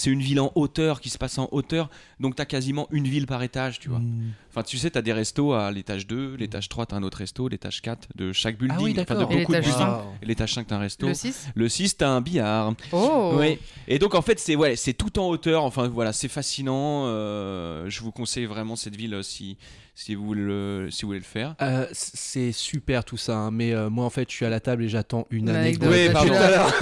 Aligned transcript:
C'est 0.00 0.10
une 0.10 0.22
ville 0.22 0.40
en 0.40 0.50
hauteur 0.54 1.02
qui 1.02 1.10
se 1.10 1.18
passe 1.18 1.36
en 1.36 1.46
hauteur, 1.52 1.90
donc 2.20 2.34
t'as 2.34 2.46
quasiment 2.46 2.88
une 2.90 3.06
ville 3.06 3.26
par 3.26 3.42
étage, 3.42 3.80
tu 3.80 3.90
vois. 3.90 3.98
Hmm. 3.98 4.32
Enfin, 4.48 4.62
tu 4.62 4.78
sais, 4.78 4.90
t'as 4.90 5.02
des 5.02 5.12
restos 5.12 5.52
à 5.52 5.70
l'étage 5.70 6.06
2, 6.06 6.36
l'étage 6.36 6.70
3, 6.70 6.86
t'as 6.86 6.96
un 6.96 7.02
autre 7.02 7.18
resto, 7.18 7.48
l'étage 7.48 7.82
4 7.82 8.08
de 8.14 8.32
chaque 8.32 8.56
building. 8.56 8.78
Ah 8.78 8.82
oui, 8.82 8.96
enfin, 8.98 9.14
de 9.14 9.20
beaucoup 9.26 9.52
de 9.52 9.58
l'étage 9.58 9.64
buildings. 9.66 9.96
Et 10.22 10.26
l'étage 10.26 10.54
5, 10.54 10.66
t'as 10.66 10.76
un 10.76 10.78
resto. 10.78 11.06
Le 11.06 11.12
6 11.12 11.48
Le 11.54 11.68
6, 11.68 11.96
t'as 11.98 12.08
un 12.08 12.22
billard. 12.22 12.72
Oh 12.92 13.34
Ouais. 13.36 13.58
Et 13.88 13.98
donc 13.98 14.14
en 14.14 14.22
fait 14.22 14.38
c'est 14.40 14.56
ouais, 14.56 14.74
c'est 14.74 14.94
tout 14.94 15.18
en 15.18 15.28
hauteur. 15.28 15.64
Enfin 15.64 15.86
voilà, 15.88 16.14
c'est 16.14 16.28
fascinant. 16.28 17.04
Euh, 17.04 17.84
je 17.90 18.00
vous 18.00 18.10
conseille 18.10 18.46
vraiment 18.46 18.76
cette 18.76 18.96
ville 18.96 19.12
euh, 19.12 19.22
si 19.22 19.58
si 20.02 20.14
vous 20.14 20.24
voulez 20.24 20.40
le, 20.42 20.88
si 20.90 21.02
vous 21.02 21.08
voulez 21.08 21.18
le 21.18 21.24
faire. 21.24 21.54
Euh, 21.60 21.86
c'est 21.92 22.52
super 22.52 23.04
tout 23.04 23.16
ça, 23.18 23.36
hein, 23.36 23.50
mais 23.50 23.72
euh, 23.74 23.90
moi 23.90 24.04
en 24.06 24.10
fait 24.10 24.30
je 24.30 24.34
suis 24.34 24.46
à 24.46 24.50
la 24.50 24.58
table 24.60 24.84
et 24.84 24.88
j'attends 24.88 25.26
une 25.30 25.50
anecdote. 25.50 25.90
Oui, 25.92 26.08
pardon. 26.10 26.32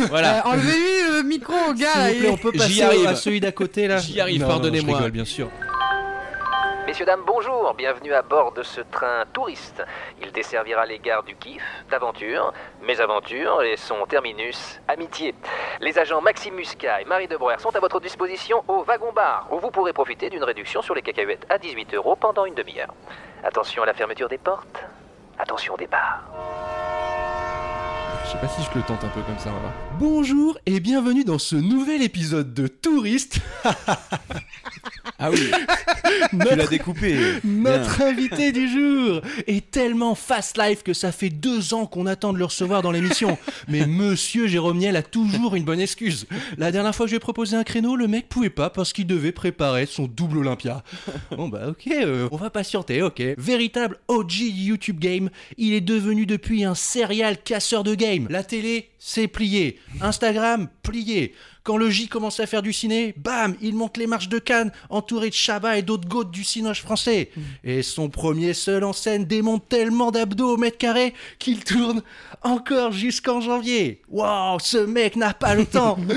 voilà. 0.08 0.46
Euh, 0.46 0.50
Enlevez-lui 0.50 1.16
le 1.16 1.22
micro 1.24 1.52
gars 1.74 1.86
S'il 1.92 2.00
vous 2.02 2.08
il 2.14 2.18
plaît, 2.20 2.28
est- 2.28 2.30
on 2.30 2.36
peut 2.36 2.50
J'y 2.54 2.58
passer 2.58 2.82
arrive. 2.82 3.06
à 3.06 3.14
celui 3.16 3.40
d'à 3.40 3.50
côté 3.52 3.88
là. 3.88 3.98
J'y 3.98 4.20
arrive, 4.20 4.40
pardonnez-moi. 4.46 5.10
bien 5.10 5.24
sûr. 5.24 5.50
Messieurs, 6.88 7.04
dames, 7.04 7.24
bonjour, 7.26 7.74
bienvenue 7.74 8.14
à 8.14 8.22
bord 8.22 8.52
de 8.52 8.62
ce 8.62 8.80
train 8.80 9.26
touriste. 9.34 9.84
Il 10.22 10.32
desservira 10.32 10.86
les 10.86 10.98
gares 10.98 11.22
du 11.22 11.36
Kiff, 11.36 11.62
d'Aventure, 11.90 12.54
Mes 12.80 12.98
Aventures 13.02 13.60
et 13.60 13.76
son 13.76 14.06
terminus, 14.06 14.80
Amitié. 14.88 15.34
Les 15.80 15.98
agents 15.98 16.22
Maxime 16.22 16.54
Muscat 16.54 17.02
et 17.02 17.04
Marie 17.04 17.28
Debreuer 17.28 17.58
sont 17.58 17.76
à 17.76 17.80
votre 17.80 18.00
disposition 18.00 18.64
au 18.68 18.84
wagon-bar, 18.84 19.48
où 19.52 19.58
vous 19.58 19.70
pourrez 19.70 19.92
profiter 19.92 20.30
d'une 20.30 20.42
réduction 20.42 20.80
sur 20.80 20.94
les 20.94 21.02
cacahuètes 21.02 21.44
à 21.50 21.58
18 21.58 21.92
euros 21.92 22.16
pendant 22.16 22.46
une 22.46 22.54
demi-heure. 22.54 22.94
Attention 23.44 23.82
à 23.82 23.86
la 23.86 23.92
fermeture 23.92 24.30
des 24.30 24.38
portes, 24.38 24.82
attention 25.38 25.74
au 25.74 25.76
départ. 25.76 26.22
Je 28.28 28.32
sais 28.34 28.38
pas 28.40 28.48
si 28.48 28.60
je 28.62 28.78
le 28.78 28.84
tente 28.84 29.02
un 29.04 29.08
peu 29.08 29.22
comme 29.22 29.38
ça. 29.38 29.48
Voilà. 29.48 29.72
Bonjour 29.98 30.58
et 30.66 30.80
bienvenue 30.80 31.24
dans 31.24 31.38
ce 31.38 31.56
nouvel 31.56 32.02
épisode 32.02 32.52
de 32.52 32.66
Touriste. 32.68 33.38
Ah 35.20 35.30
oui. 35.32 35.50
tu 36.30 36.56
l'as 36.56 36.66
découpé. 36.68 37.16
Notre 37.42 38.02
invité 38.02 38.52
du 38.52 38.68
jour 38.68 39.20
est 39.48 39.68
tellement 39.68 40.14
fast 40.14 40.56
life 40.56 40.84
que 40.84 40.92
ça 40.92 41.10
fait 41.10 41.30
deux 41.30 41.74
ans 41.74 41.86
qu'on 41.86 42.06
attend 42.06 42.32
de 42.32 42.38
le 42.38 42.44
recevoir 42.44 42.82
dans 42.82 42.92
l'émission. 42.92 43.36
Mais 43.66 43.84
Monsieur 43.86 44.46
Jérôme 44.46 44.78
Niel 44.78 44.94
a 44.94 45.02
toujours 45.02 45.56
une 45.56 45.64
bonne 45.64 45.80
excuse. 45.80 46.26
La 46.56 46.70
dernière 46.70 46.94
fois 46.94 47.06
que 47.06 47.10
je 47.10 47.14
lui 47.14 47.16
ai 47.16 47.20
proposé 47.20 47.56
un 47.56 47.64
créneau, 47.64 47.96
le 47.96 48.06
mec 48.06 48.28
pouvait 48.28 48.48
pas 48.48 48.70
parce 48.70 48.92
qu'il 48.92 49.08
devait 49.08 49.32
préparer 49.32 49.86
son 49.86 50.06
double 50.06 50.38
Olympia. 50.38 50.84
Bon 51.36 51.48
bah 51.48 51.68
ok, 51.68 51.88
euh, 51.88 52.28
on 52.30 52.36
va 52.36 52.50
patienter, 52.50 53.02
ok. 53.02 53.20
Véritable 53.38 53.98
OG 54.06 54.34
YouTube 54.40 55.00
Game, 55.00 55.30
il 55.56 55.72
est 55.74 55.80
devenu 55.80 56.26
depuis 56.26 56.64
un 56.64 56.74
serial 56.76 57.38
casseur 57.42 57.82
de 57.82 57.94
game. 57.96 58.17
La 58.28 58.42
télé, 58.42 58.90
c'est 58.98 59.28
plié. 59.28 59.78
Instagram, 60.00 60.68
plié. 60.82 61.34
Quand 61.68 61.76
le 61.76 61.90
J 61.90 62.08
commence 62.08 62.40
à 62.40 62.46
faire 62.46 62.62
du 62.62 62.72
ciné, 62.72 63.12
bam, 63.18 63.54
il 63.60 63.74
monte 63.74 63.98
les 63.98 64.06
marches 64.06 64.30
de 64.30 64.38
Cannes, 64.38 64.72
entouré 64.88 65.28
de 65.28 65.34
Chabat 65.34 65.76
et 65.76 65.82
d'autres 65.82 66.08
gouttes 66.08 66.30
du 66.30 66.42
cinoche 66.42 66.80
français. 66.80 67.30
Et 67.62 67.82
son 67.82 68.08
premier 68.08 68.54
seul 68.54 68.84
en 68.84 68.94
scène 68.94 69.26
démonte 69.26 69.68
tellement 69.68 70.10
d'abdos 70.10 70.54
au 70.54 70.56
mètre 70.56 70.78
carré 70.78 71.12
qu'il 71.38 71.62
tourne 71.64 72.00
encore 72.40 72.92
jusqu'en 72.92 73.42
janvier. 73.42 74.00
Waouh, 74.08 74.58
ce 74.60 74.78
mec 74.78 75.16
n'a 75.16 75.34
pas 75.34 75.54
le 75.54 75.66
temps. 75.66 75.98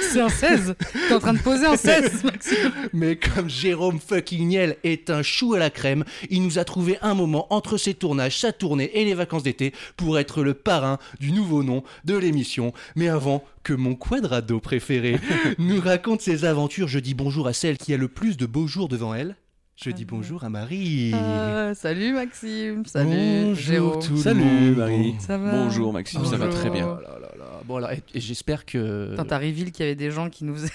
C'est 0.00 0.20
un 0.20 0.28
16 0.30 0.76
T'es 1.08 1.14
en 1.14 1.18
train 1.18 1.34
de 1.34 1.40
poser 1.40 1.66
un 1.66 1.76
16 1.76 2.24
Maxime 2.24 2.72
Mais 2.94 3.16
comme 3.16 3.50
Jérôme 3.50 3.98
fucking 4.00 4.48
Niel 4.48 4.76
est 4.84 5.10
un 5.10 5.22
chou 5.22 5.54
à 5.54 5.58
la 5.58 5.70
crème, 5.70 6.04
il 6.30 6.42
nous 6.42 6.58
a 6.58 6.64
trouvé 6.64 6.98
un 7.02 7.14
moment 7.14 7.46
entre 7.50 7.76
ses 7.76 7.94
tournages, 7.94 8.38
sa 8.38 8.52
tournée 8.52 8.90
et 8.94 9.04
les 9.04 9.14
vacances 9.14 9.42
d'été 9.42 9.74
pour 9.96 10.18
être 10.18 10.42
le 10.42 10.54
parrain 10.54 10.98
du 11.20 11.32
nouveau 11.32 11.62
nom 11.62 11.82
de 12.04 12.16
l'émission. 12.16 12.72
Mais 12.96 13.08
avant 13.08 13.44
que 13.62 13.72
mon 13.72 13.94
quadrado 13.94 14.60
préféré 14.60 15.18
nous 15.58 15.80
raconte 15.80 16.20
ses 16.20 16.44
aventures, 16.44 16.88
je 16.88 16.98
dis 16.98 17.14
bonjour 17.14 17.46
à 17.46 17.52
celle 17.52 17.78
qui 17.78 17.92
a 17.92 17.96
le 17.96 18.08
plus 18.08 18.36
de 18.36 18.46
beaux 18.46 18.66
jours 18.66 18.88
devant 18.88 19.14
elle. 19.14 19.36
Je 19.76 19.90
dis 19.90 20.04
bonjour 20.04 20.42
à 20.42 20.48
Marie. 20.50 21.12
Euh, 21.14 21.72
Salut 21.72 22.12
Maxime, 22.12 22.84
salut 22.84 23.10
Bonjour 23.10 23.54
Jérôme. 23.54 24.02
tout 24.02 24.12
le 24.14 24.18
Salut 24.18 24.40
monde. 24.42 24.76
Marie. 24.76 25.14
Ça 25.20 25.38
va 25.38 25.52
Bonjour 25.52 25.92
Maxime, 25.92 26.24
ça 26.24 26.36
va 26.36 26.48
très 26.48 26.68
bien. 26.68 26.96
Oh 26.98 27.00
là 27.00 27.16
là 27.20 27.28
là. 27.38 27.44
Bon 27.64 27.76
alors, 27.76 27.92
et, 27.92 28.02
et 28.12 28.18
j'espère 28.20 28.66
que. 28.66 29.14
T'as 29.28 29.38
reveal 29.38 29.70
qu'il 29.70 29.84
y 29.84 29.88
avait 29.88 29.94
des 29.94 30.10
gens 30.10 30.30
qui 30.30 30.44
nous 30.44 30.56
faisaient, 30.56 30.72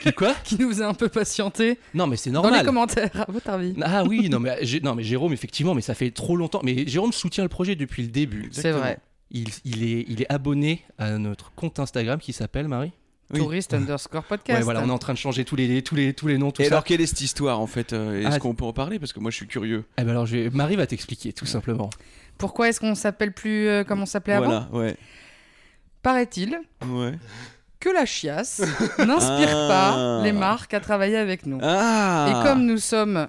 Qui- 0.00 0.12
Quoi 0.14 0.34
qui 0.44 0.56
nous 0.58 0.70
faisaient 0.70 0.84
un 0.84 0.94
peu 0.94 1.10
patienter 1.10 1.78
Non 1.92 2.06
mais 2.06 2.16
c'est 2.16 2.30
dans 2.30 2.40
les 2.40 2.48
normal. 2.48 2.64
commentaires, 2.64 3.10
à 3.28 3.30
votre 3.30 3.50
avis. 3.50 3.74
Ah 3.82 4.04
oui, 4.04 4.30
non 4.30 4.40
mais, 4.40 4.62
Gé- 4.62 4.82
non 4.82 4.94
mais 4.94 5.02
Jérôme, 5.02 5.34
effectivement, 5.34 5.74
mais 5.74 5.82
ça 5.82 5.92
fait 5.94 6.10
trop 6.10 6.34
longtemps. 6.34 6.60
Mais 6.64 6.86
Jérôme 6.86 7.12
soutient 7.12 7.42
le 7.44 7.50
projet 7.50 7.74
depuis 7.76 8.02
le 8.04 8.08
début. 8.08 8.48
C'est 8.52 8.72
vrai. 8.72 9.00
Il, 9.30 9.48
il 9.64 9.82
est, 9.84 10.04
il 10.08 10.22
est 10.22 10.32
abonné 10.32 10.82
à 10.98 11.16
notre 11.18 11.52
compte 11.52 11.78
Instagram 11.78 12.18
qui 12.18 12.32
s'appelle 12.32 12.66
Marie. 12.68 12.92
Oui. 13.32 13.38
Touriste 13.38 13.74
underscore 13.74 14.24
podcast. 14.24 14.58
Ouais, 14.58 14.64
voilà, 14.64 14.82
on 14.82 14.88
est 14.88 14.92
en 14.92 14.98
train 14.98 15.12
de 15.12 15.18
changer 15.18 15.44
tous 15.44 15.54
les, 15.54 15.82
tous 15.82 15.94
les, 15.94 16.12
tous 16.14 16.26
les 16.26 16.36
noms, 16.36 16.50
tout 16.50 16.62
Et 16.62 16.64
ça. 16.64 16.72
alors 16.74 16.84
quelle 16.84 17.00
est 17.00 17.06
cette 17.06 17.20
histoire 17.20 17.60
en 17.60 17.68
fait 17.68 17.92
euh, 17.92 18.20
Est-ce 18.26 18.36
Ah, 18.36 18.38
qu'on 18.40 18.56
peut 18.56 18.64
en 18.64 18.72
parler? 18.72 18.98
Parce 18.98 19.12
que 19.12 19.20
moi 19.20 19.30
je 19.30 19.36
suis 19.36 19.46
curieux. 19.46 19.84
Eh 19.98 20.02
ben 20.02 20.10
alors, 20.10 20.26
je 20.26 20.36
vais- 20.36 20.50
Marie 20.50 20.74
va 20.74 20.84
t'expliquer, 20.88 21.32
tout 21.32 21.46
simplement. 21.46 21.90
Pourquoi 22.38 22.68
est-ce 22.68 22.80
qu'on 22.80 22.96
s'appelle 22.96 23.32
plus 23.32 23.68
euh, 23.68 23.84
comme 23.84 24.02
on 24.02 24.06
s'appelait 24.06 24.32
avant? 24.34 24.46
Voilà, 24.46 24.68
ouais, 24.72 24.96
Paraît-il 26.02 26.58
ouais. 26.86 27.12
que 27.78 27.88
la 27.90 28.06
chiasse 28.06 28.60
n'inspire 28.98 29.48
Ah. 29.54 29.68
pas 29.68 30.22
les 30.24 30.32
marques 30.32 30.74
à 30.74 30.80
travailler 30.80 31.16
avec 31.16 31.46
nous. 31.46 31.58
Ah. 31.62 32.28
Et 32.42 32.46
comme 32.48 32.64
nous 32.64 32.78
sommes 32.78 33.28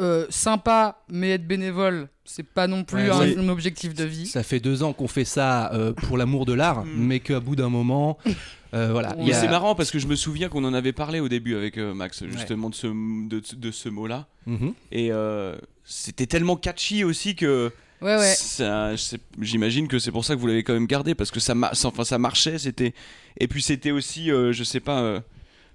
euh, 0.00 0.26
sympas, 0.30 1.02
mais 1.08 1.30
être 1.32 1.46
bénévole, 1.46 2.08
c'est 2.24 2.46
pas 2.46 2.66
non 2.66 2.84
plus 2.84 3.10
Ouais, 3.10 3.36
un, 3.38 3.48
objectif 3.48 3.94
de 3.94 4.04
vie. 4.04 4.26
Ça 4.26 4.42
fait 4.42 4.60
deux 4.60 4.82
ans 4.82 4.92
qu'on 4.92 5.08
fait 5.08 5.24
ça 5.26 5.72
euh, 5.74 5.92
pour 5.92 6.16
l'amour 6.16 6.46
de 6.46 6.52
l'art, 6.54 6.84
Mm. 6.84 6.88
mais 6.96 7.20
qu'à 7.20 7.40
bout 7.40 7.54
d'un 7.56 7.68
moment, 7.68 8.18
euh, 8.74 8.88
voilà. 8.92 9.14
Mais 9.18 9.32
a- 9.32 9.40
c'est 9.40 9.48
marrant 9.48 9.74
parce 9.74 9.90
que 9.90 9.98
je 9.98 10.06
me 10.06 10.16
souviens 10.16 10.48
qu'on 10.48 10.64
en 10.64 10.74
avait 10.74 10.92
parlé 10.92 11.20
au 11.20 11.28
début 11.28 11.54
avec 11.54 11.76
euh, 11.78 11.92
Max 11.94 12.24
justement 12.26 12.70
de 12.70 12.74
ce 12.74 12.86
de, 12.86 13.42
de 13.56 13.70
ce 13.70 13.88
mot-là 13.88 14.26
Mhm. 14.46 14.74
et 14.92 15.10
euh, 15.12 15.56
c'était 15.84 16.26
tellement 16.26 16.56
catchy 16.56 17.04
aussi 17.04 17.34
que 17.36 17.70
Ouais, 18.02 18.16
ouais. 18.18 18.34
j'imagine 19.40 19.88
que 19.88 19.98
c'est 19.98 20.10
pour 20.10 20.24
ça 20.24 20.34
que 20.34 20.40
vous 20.40 20.46
l'avez 20.46 20.62
quand 20.62 20.74
même 20.74 20.86
gardé 20.86 21.14
parce 21.14 21.30
que 21.30 21.40
ça 21.40 21.54
enfin 21.84 22.04
ça 22.04 22.18
marchait 22.18 22.58
c'était 22.58 22.92
et 23.38 23.48
puis 23.48 23.62
c'était 23.62 23.90
aussi 23.92 24.30
euh, 24.30 24.52
je 24.52 24.64
sais 24.64 24.80
pas 24.80 25.00
euh, 25.00 25.20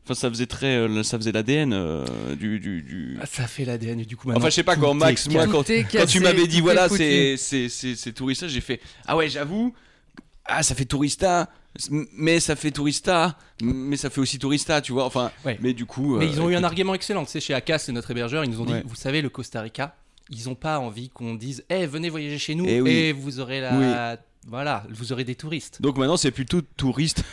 enfin 0.09 0.19
ça 0.19 0.29
faisait 0.29 0.45
très 0.47 0.75
euh, 0.77 1.03
ça 1.03 1.17
faisait 1.19 1.31
l'ADN 1.31 1.71
euh, 1.73 2.03
du, 2.35 2.59
du, 2.59 2.81
du- 2.81 3.17
Ah, 3.21 3.25
Ça 3.25 3.45
fait 3.47 3.65
l'ADN, 3.65 4.01
du 4.03 4.17
coup 4.17 4.27
maintenant. 4.27 4.39
enfin 4.41 4.49
je 4.49 4.55
sais 4.55 4.63
pas 4.63 4.75
quand 4.75 4.93
Max 4.95 5.27
moi 5.29 5.45
quand, 5.47 5.63
quand 5.91 6.05
tu 6.07 6.19
m'avais 6.19 6.47
dit 6.47 6.61
voilà 6.61 6.89
c'est 6.89 7.37
c'est 7.37 8.13
tourista 8.13 8.47
j'ai 8.47 8.61
fait 8.61 8.79
ah 9.05 9.15
ouais 9.15 9.29
j'avoue 9.29 9.73
ah 10.45 10.63
ça 10.63 10.73
fait 10.73 10.85
tourista 10.85 11.49
mais 12.13 12.39
ça 12.39 12.55
fait 12.55 12.71
tourista 12.71 13.37
mais 13.61 13.95
ça 13.97 14.09
fait 14.09 14.19
aussi 14.21 14.39
tourista 14.39 14.81
tu 14.81 14.91
vois 14.91 15.05
enfin 15.05 15.31
Ouais. 15.45 15.57
mais 15.61 15.73
du 15.73 15.85
coup 15.85 16.17
Mais 16.17 16.25
euh, 16.25 16.29
ils 16.29 16.41
ont 16.41 16.49
eu 16.49 16.55
un 16.55 16.63
argument 16.63 16.95
excellent. 16.95 17.23
Tu 17.25 17.31
sais, 17.31 17.39
chez 17.39 17.53
ACA, 17.53 17.77
c'est 17.77 17.91
notre 17.91 18.09
hébergeur, 18.09 18.43
ils 18.43 18.49
nous 18.49 18.59
ont 18.61 18.65
dit 18.65 18.73
Ouais. 18.73 18.83
Vous 18.85 18.95
savez, 18.95 19.21
le 19.21 19.29
Costa 19.29 19.61
Rica, 19.61 19.95
ils 20.31 20.47
n'ont 20.47 20.55
pas 20.55 20.79
envie 20.79 21.09
qu'on 21.09 21.35
dise 21.35 21.63
Eh, 21.69 21.85
venez 21.85 22.09
voyager 22.09 22.39
chez 22.39 22.55
nous 22.55 22.65
Eh 22.67 22.77
et, 22.77 22.81
oui. 22.81 23.11
vous 23.11 23.39
aurez 23.39 23.61
la. 23.61 24.17
Voilà, 24.47 24.83
vous 24.89 25.11
aurez 25.11 25.23
des 25.25 25.35
touristes. 25.35 25.79
donc 25.81 25.97
maintenant 25.97 26.17
c'est 26.17 26.31
plutôt 26.31 26.61
touriste 26.75 27.23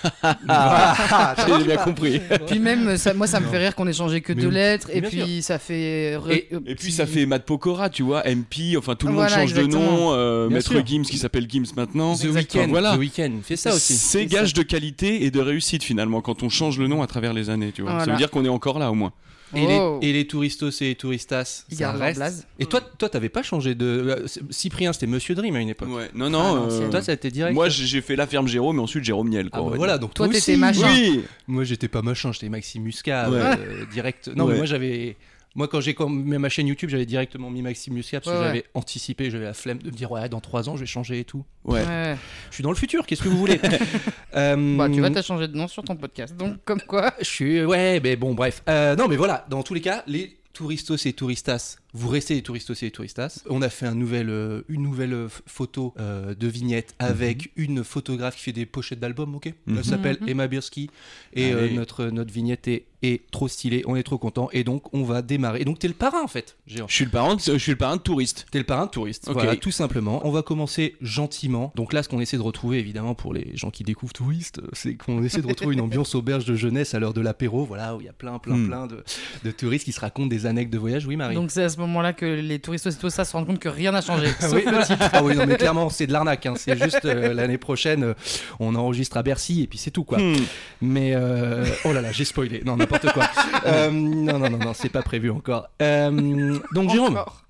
Ah, 0.49 1.35
j'ai 1.58 1.64
bien 1.64 1.76
compris 1.79 2.20
Puis 2.47 2.58
même, 2.58 2.97
ça, 2.99 3.14
moi, 3.14 3.26
ça 3.26 3.41
me 3.41 3.47
fait 3.47 3.58
rire 3.58 3.75
qu'on 3.75 3.87
ait 3.87 3.93
changé 3.93 4.20
que 4.20 4.32
Mais 4.32 4.43
deux 4.43 4.49
oui. 4.49 4.55
lettres. 4.55 4.91
Et 4.93 5.00
Bien 5.00 5.08
puis, 5.08 5.41
ça 5.43 5.58
fait. 5.58 6.17
re- 6.19 6.31
Et- 6.32 6.49
Et 6.67 6.75
puis 6.75 6.93
ça 6.93 7.06
fait 7.06 7.25
Matt 7.25 7.47
Pokora, 7.47 7.88
tu 7.91 8.03
vois, 8.03 8.23
MP, 8.26 8.76
enfin 8.76 8.97
tout 8.97 9.06
le 9.06 9.14
monde 9.14 9.29
change 9.29 9.55
de 9.55 9.62
nom, 9.62 10.12
euh, 10.12 10.49
Maître 10.50 10.73
sûr. 10.73 10.85
Gims 10.87 11.03
qui 11.03 11.17
s'appelle 11.19 11.47
Gims 11.49 11.73
maintenant. 11.76 12.17
The 12.17 12.25
Weeknd, 12.25 12.67
voilà. 12.69 12.94
The 12.97 12.99
Weeknd, 12.99 13.32
fait 13.43 13.56
ça 13.56 13.73
aussi. 13.75 13.94
C'est 13.94 14.26
gage 14.26 14.53
de 14.53 14.62
qualité 14.62 15.25
et 15.25 15.31
de 15.31 15.41
réussite 15.41 15.85
finalement 15.85 16.20
quand 16.20 16.43
on 16.43 16.49
change 16.49 16.79
le 16.79 16.88
nom 16.88 17.03
à 17.03 17.06
travers 17.06 17.32
les 17.32 17.50
années, 17.50 17.73
tu 17.73 17.82
vois. 17.82 18.05
Ça 18.05 18.11
veut 18.11 18.17
dire 18.19 18.31
qu'on 18.31 18.44
est 18.44 18.49
encore 18.50 18.79
là 18.79 18.91
au 18.91 18.94
moins. 18.94 19.12
Et, 19.54 19.64
Oh. 19.69 19.98
les, 20.02 20.08
et 20.08 20.12
les 20.12 20.26
touristos 20.26 20.70
et 20.82 20.87
les 20.87 20.94
touristas, 20.96 21.64
Ils 21.70 21.76
ça 21.76 21.93
reste. 21.93 22.16
blaze. 22.19 22.46
Et 22.58 22.66
toi, 22.66 22.81
toi, 22.81 23.08
t'avais 23.08 23.28
pas 23.28 23.43
changé 23.44 23.75
de. 23.76 23.87
euh, 23.87 24.26
Cyprien, 24.50 24.93
c'était 24.93 25.06
Monsieur 25.06 25.34
Dream 25.37 25.54
à 25.54 25.60
une 25.60 25.69
époque. 25.69 25.88
Ouais. 25.88 26.10
Non 26.14 26.26
Ah, 26.26 26.31
non. 26.31 26.54
l'ancienne. 26.56 26.82
euh, 26.84 26.90
Toi, 26.90 27.00
ça 27.02 27.12
a 27.12 27.14
été 27.14 27.31
direct. 27.31 27.54
moi 27.54 27.69
j'ai 27.69 28.00
fait 28.00 28.16
la 28.16 28.26
ferme 28.26 28.48
Jérôme 28.48 28.78
et 28.78 28.82
ensuite 28.82 29.04
Jérôme 29.04 29.28
Niel. 29.28 29.48
Ah 29.52 29.58
Quoi, 29.58 29.64
bah 29.66 29.70
va 29.70 29.76
voilà, 29.76 29.98
donc 29.98 30.14
Toi, 30.14 30.26
toi, 30.26 30.34
t'étais 30.34 30.56
machin. 30.56 30.88
Oui. 30.93 31.22
Moi, 31.46 31.62
j'étais 31.64 31.88
pas 31.88 32.02
machin, 32.02 32.32
j'étais 32.32 32.48
Maxime 32.48 32.82
Muscat, 32.82 33.31
Ouais. 33.31 33.37
euh, 33.40 33.84
direct. 33.93 34.31
Non, 34.34 34.46
mais 34.46 34.56
moi, 34.56 34.66
j'avais. 34.66 35.16
Moi, 35.56 35.67
quand 35.69 35.81
j'ai 35.81 35.97
mis 36.08 36.38
ma 36.38 36.49
chaîne 36.49 36.67
YouTube, 36.69 36.91
j'avais 36.91 37.06
directement 37.06 37.50
mis 37.50 37.62
Maxime 37.62 37.94
Muscat 37.94 38.20
parce 38.20 38.26
Ouais, 38.29 38.32
que 38.35 38.38
ouais. 38.41 38.47
j'avais 38.49 38.64
anticipé, 38.75 39.31
j'avais 39.31 39.47
la 39.47 39.55
flemme 39.55 39.79
de 39.79 39.87
me 39.91 39.97
dire 39.97 40.12
ouais, 40.12 40.29
dans 40.29 40.41
3 40.41 40.69
ans, 40.69 40.76
je 40.76 40.81
vais 40.81 40.87
changer 40.87 41.19
et 41.20 41.25
tout. 41.25 41.44
Ouais. 41.64 41.81
Ouais. 41.85 42.17
Je 42.50 42.55
suis 42.55 42.62
dans 42.62 42.70
le 42.70 42.76
futur, 42.76 43.06
qu'est-ce 43.06 43.23
que 43.23 43.29
vous 43.29 43.38
voulez? 43.38 43.58
Euh, 44.37 44.76
Bah, 44.76 44.88
tu 44.91 45.00
vas 45.00 45.11
t'as 45.11 45.23
changé 45.23 45.49
de 45.49 45.56
nom 45.56 45.67
sur 45.67 45.82
ton 45.82 45.97
podcast. 45.97 46.37
Donc, 46.37 46.56
comme 46.67 46.82
quoi. 46.82 47.14
Je 47.20 47.25
suis 47.25 47.64
ouais, 47.64 48.00
mais 48.00 48.17
bon, 48.17 48.35
bref. 48.35 48.62
Euh, 48.69 48.94
non, 48.94 49.08
mais 49.08 49.17
voilà. 49.17 49.47
Dans 49.49 49.62
tous 49.62 49.73
les 49.73 49.81
cas, 49.81 50.03
les 50.06 50.37
touristos 50.53 51.06
et 51.06 51.12
touristas, 51.14 51.79
vous 51.96 52.08
restez 52.08 52.34
les 52.34 52.43
touristos 52.43 52.82
et 52.82 52.87
les 52.87 52.90
touristas. 52.90 53.43
On 53.48 53.62
a 53.62 53.69
fait 53.69 53.87
un 53.87 53.94
nouvel, 53.94 54.28
euh, 54.31 54.62
une 54.69 54.82
nouvelle 54.82 55.12
euh, 55.14 55.28
photo 55.46 55.94
euh, 55.98 56.34
de 56.34 56.46
vignette 56.48 56.94
avec 56.98 57.50
une 57.56 57.82
photographe 57.84 58.37
qui 58.37 58.43
fait 58.43 58.52
des 58.52 58.66
pochettes 58.66 59.00
d'albums. 59.00 59.34
Ok? 59.34 59.52
Mhm. 59.66 59.78
Elle 59.78 59.84
s'appelle 59.84 60.19
Mhm. 60.20 60.28
Emma 60.28 60.46
Birsky 60.48 60.90
et 61.34 61.52
euh, 61.52 61.70
notre 61.70 62.06
notre 62.06 62.32
vignette 62.32 62.69
est, 62.69 62.84
est 63.02 63.28
trop 63.31 63.48
stylée. 63.48 63.82
On 63.87 63.96
est 63.96 64.02
trop 64.02 64.19
content 64.19 64.48
et 64.52 64.62
donc 64.64 64.93
on 64.94 65.04
va 65.04 65.22
démarrer. 65.22 65.60
Et 65.60 65.64
donc 65.64 65.78
t'es 65.78 65.88
le 65.88 65.94
parrain 65.94 66.22
en 66.22 66.28
fait. 66.28 66.56
Géant. 66.66 66.87
Je 66.88 66.94
suis 66.94 67.04
le 67.04 67.10
parent, 67.10 67.34
de- 67.34 67.40
je 67.40 67.56
suis 67.58 67.72
le 67.72 67.78
parrain 67.78 67.96
de 67.96 68.02
touriste. 68.02 68.46
T'es 68.50 68.58
le 68.58 68.64
parrain 68.64 68.87
de 68.87 68.90
touriste. 68.90 69.28
Voilà, 69.31 69.56
tout 69.56 69.70
simplement. 69.70 70.20
On 70.26 70.31
va 70.31 70.43
commencer 70.43 70.96
gentiment. 71.00 71.72
Donc 71.76 71.93
là, 71.93 72.02
ce 72.02 72.08
qu'on 72.08 72.20
essaie 72.20 72.37
de 72.37 72.43
retrouver, 72.43 72.78
évidemment, 72.78 73.14
pour 73.14 73.32
les 73.32 73.56
gens 73.56 73.70
qui 73.70 73.84
découvrent 73.84 74.12
touriste, 74.12 74.60
c'est 74.72 74.94
qu'on 74.94 75.22
essaie 75.22 75.40
de 75.43 75.46
retrouver 75.46 75.75
une 75.75 75.81
ambiance 75.81 76.14
auberge 76.14 76.44
de 76.44 76.54
jeunesse 76.56 76.94
à 76.94 76.98
l'heure 76.98 77.14
de 77.14 77.20
l'apéro. 77.20 77.64
Voilà, 77.64 77.96
où 77.96 78.00
il 78.00 78.04
y 78.06 78.08
a 78.08 78.12
plein, 78.12 78.38
plein, 78.38 78.56
Hmm. 78.56 78.66
plein 78.66 78.87
de, 78.87 79.02
de 79.44 79.50
touristes 79.50 79.84
qui 79.84 79.93
se 79.93 80.00
racontent 80.00 80.26
des 80.28 80.46
anecdotes 80.46 80.72
de 80.72 80.78
voyage. 80.78 81.06
Oui, 81.06 81.16
Marie? 81.16 81.34
Donc, 81.34 81.50
c'est 81.50 81.62
à 81.62 81.69
ce 81.69 81.76
moment-là 81.87 82.12
que 82.12 82.27
les 82.27 82.59
touristes 82.59 82.87
et 82.87 82.93
tout 82.94 83.11
ça 83.11 83.25
se 83.25 83.33
rendent 83.33 83.47
compte 83.47 83.59
que 83.59 83.69
rien 83.69 83.93
n'a 83.93 84.00
changé. 84.00 84.29
Ah 84.41 84.47
oui, 84.53 84.65
ah 85.12 85.23
oui, 85.23 85.37
non, 85.37 85.47
mais 85.47 85.56
clairement, 85.56 85.88
c'est 85.88 86.06
de 86.06 86.12
l'arnaque. 86.12 86.47
hein. 86.47 86.55
C'est 86.56 86.81
juste 86.83 87.05
euh, 87.05 87.33
l'année 87.35 87.59
prochaine, 87.59 88.05
euh, 88.05 88.15
on 88.61 88.75
enregistre 88.75 89.17
à 89.17 89.23
Bercy 89.23 89.62
et 89.62 89.67
puis 89.67 89.79
c'est 89.79 89.91
tout, 89.91 90.05
quoi. 90.05 90.19
Hmm. 90.19 90.37
Mais 90.81 91.12
euh, 91.15 91.65
oh 91.85 91.93
là 91.93 92.00
là, 92.00 92.12
j'ai 92.12 92.25
spoilé. 92.25 92.62
Non, 92.65 92.77
n'importe 92.77 93.11
quoi. 93.12 93.29
Euh, 93.67 93.91
non, 93.91 94.38
non, 94.38 94.49
non, 94.50 94.59
non, 94.59 94.75
c'est 94.75 94.88
pas 94.91 95.03
prévu 95.03 95.29
encore. 95.31 95.69
Euh, 95.83 96.56
donc, 96.73 96.91
Jérôme. 96.91 97.17
Encore. 97.17 97.45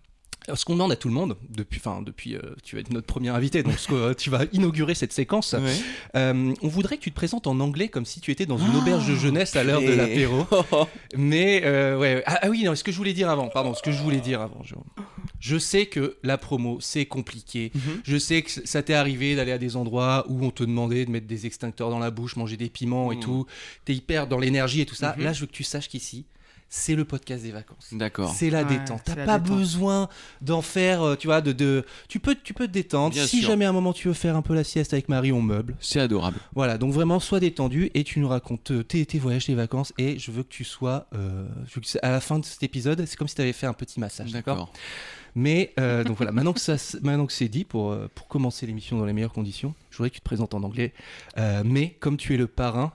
Alors, 0.49 0.59
ce 0.59 0.65
qu'on 0.65 0.75
demande 0.75 0.93
à 0.93 0.97
tout 0.97 1.09
le 1.09 1.15
monde, 1.15 1.37
depuis, 1.51 1.81
enfin, 1.85 2.03
depuis, 2.03 2.37
euh, 2.37 2.41
tu 2.63 2.77
vas 2.77 2.81
être 2.81 2.91
notre 2.93 3.07
premier 3.07 3.31
invité, 3.31 3.63
donc 3.65 3.79
ce 3.79 3.89
que, 3.89 3.95
euh, 3.95 4.15
tu 4.15 4.31
vas 4.31 4.45
inaugurer 4.53 4.95
cette 4.95 5.13
séquence. 5.13 5.57
Euh, 6.15 6.55
on 6.63 6.69
voudrait 6.69 6.97
que 6.99 7.03
tu 7.03 7.11
te 7.11 7.17
présentes 7.17 7.47
en 7.49 7.59
anglais 7.61 7.89
comme 7.89 8.05
si 8.05 8.21
tu 8.21 8.31
étais 8.31 8.47
dans 8.47 8.59
une 8.59 8.77
auberge 8.77 9.09
de 9.09 9.15
jeunesse 9.17 9.57
à 9.57 9.65
l'heure 9.65 9.81
de 9.81 9.91
l'apéro. 9.93 10.47
Mais 11.17 11.63
euh, 11.65 11.99
ouais, 11.99 12.15
ouais. 12.17 12.23
Ah, 12.27 12.39
ah 12.43 12.49
oui, 12.51 12.63
non, 12.65 12.75
ce 12.75 12.85
que 12.85 12.93
je 12.93 12.97
voulais 12.97 13.13
dire 13.13 13.29
avant, 13.29 13.49
pardon, 13.49 13.75
ce 13.75 13.83
que 13.83 13.91
je 13.93 14.01
voulais 14.03 14.21
dire 14.21 14.41
avant. 14.41 14.63
Je 15.41 15.59
sais 15.59 15.87
que 15.87 16.17
la 16.23 16.39
promo 16.39 16.79
c'est 16.81 17.07
compliqué. 17.07 17.73
Mhm. 17.75 18.01
Je 18.05 18.17
sais 18.17 18.43
que 18.43 18.51
ça 18.51 18.83
t'est 18.83 18.95
arrivé 18.95 19.35
d'aller 19.37 19.53
à 19.53 19.59
des 19.59 19.77
endroits 19.77 20.25
où 20.29 20.45
on 20.45 20.51
te 20.51 20.63
demandait 20.65 21.05
de 21.07 21.11
mettre 21.11 21.27
des 21.27 21.47
extincteurs 21.47 21.91
dans 21.91 21.99
la 21.99 22.11
bouche, 22.11 22.37
manger 22.37 22.57
des 22.57 22.71
piments 22.71 23.13
et 23.13 23.17
Mhm. 23.17 23.23
tout. 23.23 23.47
T'es 23.85 23.95
hyper 23.95 24.27
dans 24.29 24.39
l'énergie 24.39 24.81
et 24.81 24.87
tout 24.87 24.95
ça. 24.95 25.15
Mhm. 25.19 25.25
Là, 25.25 25.33
je 25.33 25.41
veux 25.41 25.47
que 25.47 25.53
tu 25.53 25.65
saches 25.65 25.89
qu'ici, 25.89 26.25
c'est 26.69 26.95
le 26.97 27.05
podcast 27.05 27.43
des 27.45 27.53
vacances. 27.53 27.89
D'accord. 27.93 28.35
C'est 28.35 28.51
la 28.51 28.63
Ouais, 28.65 28.79
détente. 28.79 29.03
T'as 29.05 29.15
pas 29.25 29.39
détente. 29.39 29.57
besoin 29.59 30.09
d'en 30.41 30.63
faire, 30.63 31.03
euh, 31.03 31.17
tu 31.17 31.27
vois, 31.29 31.41
de, 31.41 31.53
de... 31.53 31.85
Tu, 32.09 32.19
peux, 32.21 32.35
tu 32.35 32.55
peux 32.55 32.67
te 32.67 32.73
détendre. 32.73 33.15
Bien 33.15 33.27
si 33.27 33.39
sûr. 33.41 33.49
jamais 33.51 33.65
à 33.65 33.69
un 33.71 33.73
moment 33.73 33.93
tu 33.93 34.09
veux 34.09 34.15
faire 34.15 34.35
un 34.37 34.43
peu 34.43 34.55
la 34.55 34.65
sieste 34.65 34.93
avec 34.93 35.09
Marie, 35.09 35.33
on 35.33 35.41
meuble. 35.43 35.77
C'est 35.81 36.01
adorable. 36.01 36.39
Voilà, 36.55 36.77
donc 36.77 36.93
vraiment, 36.93 37.21
sois 37.21 37.41
détendu 37.41 37.91
et 37.95 38.03
tu 38.05 38.19
nous 38.21 38.29
racontes 38.29 38.73
euh, 38.73 38.83
tes, 38.83 39.07
tes 39.07 39.19
voyages, 39.19 39.47
tes 39.47 39.55
vacances 39.55 39.93
et 39.97 40.19
je 40.19 40.31
veux 40.31 40.43
que 40.43 40.49
tu 40.49 40.65
sois, 40.65 41.07
euh, 41.15 41.47
je 41.69 41.75
veux 41.77 41.81
que 41.81 41.87
c'est- 41.87 42.03
à 42.05 42.11
la 42.11 42.21
fin 42.21 42.39
de 42.41 42.45
cet 42.45 42.63
épisode, 42.63 43.05
c'est 43.07 43.17
comme 43.17 43.29
si 43.29 43.35
tu 43.37 43.43
avais 43.43 43.53
fait 43.53 43.67
un 43.67 43.73
petit 43.75 44.01
massage, 44.01 44.33
d'accord. 44.33 44.73
Mais 45.39 45.75
euh, 45.79 46.03
donc 46.03 46.17
voilà, 46.17 46.33
maintenant 46.33 46.55
que, 46.55 46.61
ça, 46.61 46.77
maintenant 47.03 47.27
que 47.27 47.33
c'est 47.33 47.49
dit, 47.49 47.65
pour, 47.65 47.93
euh, 47.93 48.09
pour 48.15 48.27
commencer 48.27 48.67
l'émission 48.67 48.99
dans 48.99 49.05
les 49.05 49.13
meilleures 49.13 49.33
conditions, 49.35 49.75
je 49.91 49.99
voudrais 49.99 50.09
que 50.11 50.15
tu 50.15 50.21
te 50.21 50.25
présentes 50.25 50.55
en 50.55 50.63
anglais. 50.63 50.95
Euh, 51.37 51.63
mais 51.65 51.91
comme 52.01 52.17
tu 52.17 52.33
es 52.35 52.39
le 52.39 52.47
parrain, 52.47 52.91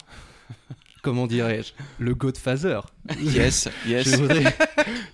comment 1.02 1.28
dirais-je, 1.28 1.72
le 2.00 2.14
Godfather, 2.16 2.82
Yes, 3.20 3.68
yes. 3.88 4.08
je 4.08 4.16
voudrais, 4.18 4.44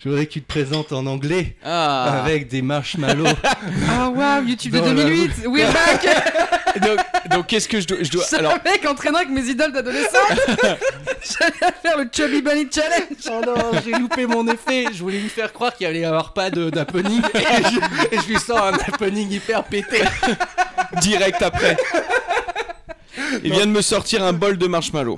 je 0.04 0.10
voudrais 0.10 0.26
que 0.26 0.34
tu 0.34 0.42
te 0.42 0.48
présentes 0.48 0.92
en 0.92 1.06
anglais 1.06 1.56
Ah. 1.64 2.22
avec 2.22 2.50
des 2.50 2.62
marshmallows. 2.62 3.26
Ah 3.90 4.10
waouh, 4.10 4.44
YouTube 4.46 4.74
de 4.74 4.80
Dans 4.80 4.88
la 4.88 5.04
2008, 5.06 5.32
we're 5.48 5.72
back 5.72 6.06
donc, 6.82 7.00
donc 7.32 7.48
qu'est-ce 7.48 7.68
que 7.70 7.80
je 7.80 7.88
dois, 7.88 7.98
je 8.02 8.12
dois 8.12 8.24
alors 8.38 8.54
un 8.54 8.70
mec 8.70 8.86
entraînant 8.86 9.18
avec 9.20 9.30
mes 9.30 9.42
idoles 9.46 9.72
d'adolescent 9.72 10.18
J'allais 10.60 11.74
faire 11.82 11.98
le 11.98 12.10
Chubby 12.14 12.42
Bunny 12.42 12.68
Challenge 12.74 13.18
Oh 13.32 13.42
non, 13.46 13.80
j'ai 13.84 13.92
loupé 13.92 14.26
mon 14.26 14.46
effet. 14.48 14.86
Je 14.94 15.00
voulais 15.00 15.20
lui 15.20 15.30
faire 15.30 15.52
croire 15.54 15.74
qu'il 15.76 15.88
allait 15.88 16.02
y 16.02 16.06
avoir 16.06 16.34
pas 16.34 16.50
de- 16.50 16.70
d'happening 16.70 17.22
et, 17.34 17.40
je- 17.40 18.16
et 18.16 18.20
je 18.22 18.28
lui 18.28 18.40
sors 18.40 18.64
un 18.66 18.74
happening 18.74 19.30
hyper 19.32 19.64
pété. 19.64 20.02
direct 21.02 21.42
après. 21.42 21.78
Il 23.44 23.52
vient 23.52 23.66
de 23.66 23.72
me 23.72 23.82
sortir 23.82 24.24
un 24.24 24.34
bol 24.34 24.58
de 24.58 24.68
marshmallow. 24.68 25.18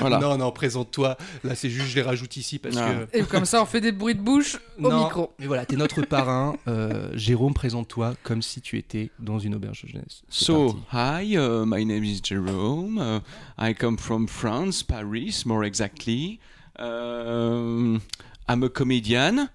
Voilà. 0.00 0.18
Non, 0.18 0.38
non, 0.38 0.50
présente-toi. 0.50 1.16
Là, 1.44 1.54
c'est 1.54 1.68
juste, 1.68 1.88
je 1.88 1.96
les 1.96 2.02
rajoute 2.02 2.36
ici 2.36 2.58
parce 2.58 2.76
Ah. 2.78 2.90
que. 3.12 3.18
Et 3.18 3.22
comme 3.22 3.44
ça, 3.44 3.62
on 3.62 3.66
fait 3.66 3.80
des 3.82 3.92
bruits 3.92 4.14
de 4.14 4.20
bouche 4.20 4.56
au 4.78 4.88
Non, 4.88 5.04
micro. 5.04 5.32
Mais 5.38 5.46
voilà, 5.46 5.66
t'es 5.66 5.76
notre 5.76 6.02
parrain. 6.02 6.56
Euh, 6.68 7.10
Jérôme, 7.14 7.52
présente-toi 7.54 8.14
comme 8.22 8.40
si 8.42 8.60
tu 8.62 8.78
étais 8.78 9.10
dans 9.18 9.38
une 9.38 9.54
auberge 9.54 9.82
de 9.82 9.88
jeunesse. 9.88 10.22
So, 10.30 10.72
parti. 10.90 11.32
hi, 11.32 11.36
uh, 11.36 11.64
my 11.66 11.84
name 11.84 12.02
is 12.04 12.20
Jerome. 12.22 12.98
Uh, 12.98 13.20
I 13.62 13.74
come 13.74 13.98
from 13.98 14.26
France, 14.26 14.82
Paris, 14.82 15.42
more 15.44 15.64
exactly. 15.64 16.38
Um, 16.78 18.00
I'm 18.48 18.62
a 18.62 18.68
comedian. 18.68 19.48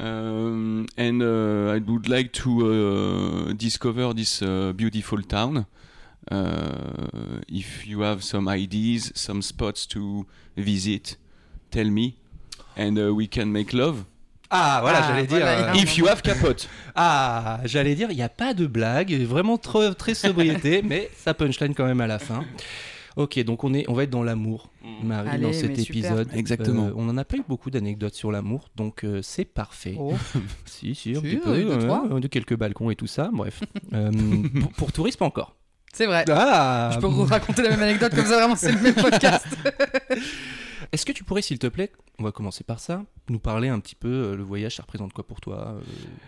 Um, 0.00 0.86
and 0.96 1.20
uh, 1.22 1.72
I 1.74 1.80
would 1.80 2.08
like 2.08 2.32
to 2.44 3.48
uh, 3.48 3.52
discover 3.54 4.14
this 4.14 4.42
uh, 4.42 4.72
beautiful 4.76 5.20
town. 5.22 5.66
Uh, 6.30 7.40
if 7.48 7.86
you 7.86 8.02
have 8.02 8.22
some 8.22 8.48
ideas, 8.48 9.12
some 9.14 9.40
spots 9.42 9.86
to 9.88 10.26
visit, 10.56 11.18
tell 11.70 11.90
me, 11.90 12.14
and 12.76 12.96
uh, 12.98 13.14
we 13.14 13.28
can 13.28 13.46
make 13.46 13.72
love. 13.72 14.04
Ah, 14.50 14.78
voilà, 14.82 15.00
Ah, 15.02 15.08
j'allais 15.08 15.26
voilà, 15.26 15.56
dire. 15.56 15.72
il 15.74 15.80
euh, 15.80 15.82
If 15.84 15.96
you 15.98 16.06
have 16.08 16.22
capote. 16.22 16.68
Ah, 16.94 17.60
j'allais 17.64 17.94
dire, 17.94 18.10
il 18.10 18.16
n'y 18.16 18.22
a 18.22 18.28
pas 18.28 18.54
de 18.54 18.66
blague, 18.66 19.12
vraiment 19.22 19.58
trop, 19.58 19.92
très 19.94 20.14
sobriété, 20.14 20.82
mais 20.84 21.10
ça 21.16 21.34
punchline 21.34 21.74
quand 21.74 21.84
même 21.86 22.00
à 22.00 22.06
la 22.06 22.18
fin. 22.18 22.44
Ok, 23.16 23.42
donc 23.44 23.64
on, 23.64 23.74
est, 23.74 23.84
on 23.88 23.94
va 23.94 24.04
être 24.04 24.10
dans 24.10 24.22
l'amour, 24.22 24.70
Marie, 25.02 25.28
Allez, 25.28 25.42
dans 25.42 25.52
cet 25.52 25.70
mais 25.76 25.82
super. 25.82 25.96
épisode. 26.12 26.28
Exactement. 26.34 26.86
Euh, 26.86 26.92
on 26.94 27.04
n'en 27.04 27.16
a 27.16 27.24
pas 27.24 27.36
eu 27.36 27.42
beaucoup 27.48 27.68
d'anecdotes 27.70 28.14
sur 28.14 28.30
l'amour, 28.30 28.68
donc 28.76 29.04
euh, 29.04 29.20
c'est 29.22 29.44
parfait. 29.44 29.96
Oh. 29.98 30.14
Si, 30.66 30.94
si, 30.94 31.10
un 31.10 31.14
Si, 31.16 31.20
petit 31.22 31.36
peu. 31.38 31.50
ouais, 31.50 32.20
de 32.20 32.28
quelques 32.28 32.56
balcons 32.56 32.90
et 32.90 32.96
tout 32.96 33.06
ça, 33.08 33.28
bref. 33.32 33.60
Euh, 33.92 34.10
pour, 34.60 34.70
pour 34.72 34.92
tourisme, 34.92 35.18
pas 35.18 35.24
encore. 35.26 35.56
C'est 35.92 36.06
vrai. 36.06 36.24
Ah 36.30 36.90
Je 36.94 36.98
peux 36.98 37.06
vous 37.06 37.24
raconter 37.24 37.62
la 37.62 37.70
même 37.70 37.82
anecdote 37.82 38.14
comme 38.14 38.26
ça, 38.26 38.36
vraiment, 38.38 38.56
c'est 38.56 38.72
le 38.72 38.80
même 38.80 38.94
podcast. 39.02 39.46
Est-ce 40.92 41.04
que 41.04 41.12
tu 41.12 41.24
pourrais, 41.24 41.42
s'il 41.42 41.58
te 41.58 41.66
plaît, 41.66 41.90
on 42.18 42.24
va 42.24 42.32
commencer 42.32 42.64
par 42.64 42.80
ça, 42.80 43.02
nous 43.28 43.38
parler 43.38 43.68
un 43.68 43.78
petit 43.78 43.94
peu, 43.94 44.08
euh, 44.08 44.36
le 44.36 44.42
voyage, 44.42 44.76
ça 44.76 44.82
représente 44.82 45.12
quoi 45.12 45.26
pour 45.26 45.40
toi, 45.40 45.74
euh, 45.76 45.80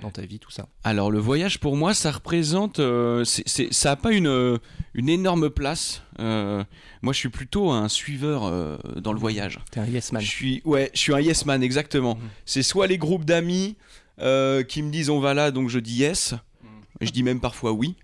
dans 0.02 0.10
ta 0.10 0.22
vie, 0.22 0.38
tout 0.38 0.50
ça? 0.50 0.66
Alors 0.84 1.10
le 1.10 1.18
voyage 1.18 1.58
pour 1.60 1.76
moi 1.76 1.94
ça 1.94 2.10
représente, 2.10 2.78
euh, 2.78 3.24
c'est- 3.24 3.42
c'est- 3.48 3.72
ça 3.72 3.90
n'a 3.90 3.96
pas 3.96 4.12
une, 4.12 4.58
une 4.94 5.08
énorme 5.08 5.48
place. 5.50 6.02
Euh, 6.18 6.62
moi 7.00 7.12
je 7.14 7.18
suis 7.18 7.28
plutôt 7.30 7.70
un 7.70 7.88
suiveur 7.88 8.44
euh, 8.44 8.76
dans 8.96 9.12
le 9.14 9.18
voyage. 9.18 9.60
T'es 9.70 9.80
un 9.80 9.86
yes 9.86 10.12
man. 10.12 10.20
Je 10.20 10.28
suis, 10.28 10.60
ouais, 10.64 10.90
je 10.94 10.98
suis 11.00 11.14
un 11.14 11.20
yes 11.20 11.46
man 11.46 11.62
exactement. 11.62 12.16
Mhm. 12.16 12.28
C'est 12.44 12.62
soit 12.62 12.86
les 12.86 12.98
groupes 12.98 13.24
d'amis 13.24 13.76
euh, 14.20 14.62
qui 14.62 14.82
me 14.82 14.90
disent 14.90 15.08
on 15.10 15.20
va 15.20 15.32
là 15.32 15.50
donc 15.52 15.70
je 15.70 15.78
dis 15.78 15.94
yes. 15.96 16.34
Je 17.00 17.10
dis 17.10 17.22
même 17.22 17.40
parfois 17.40 17.72
oui. 17.72 17.94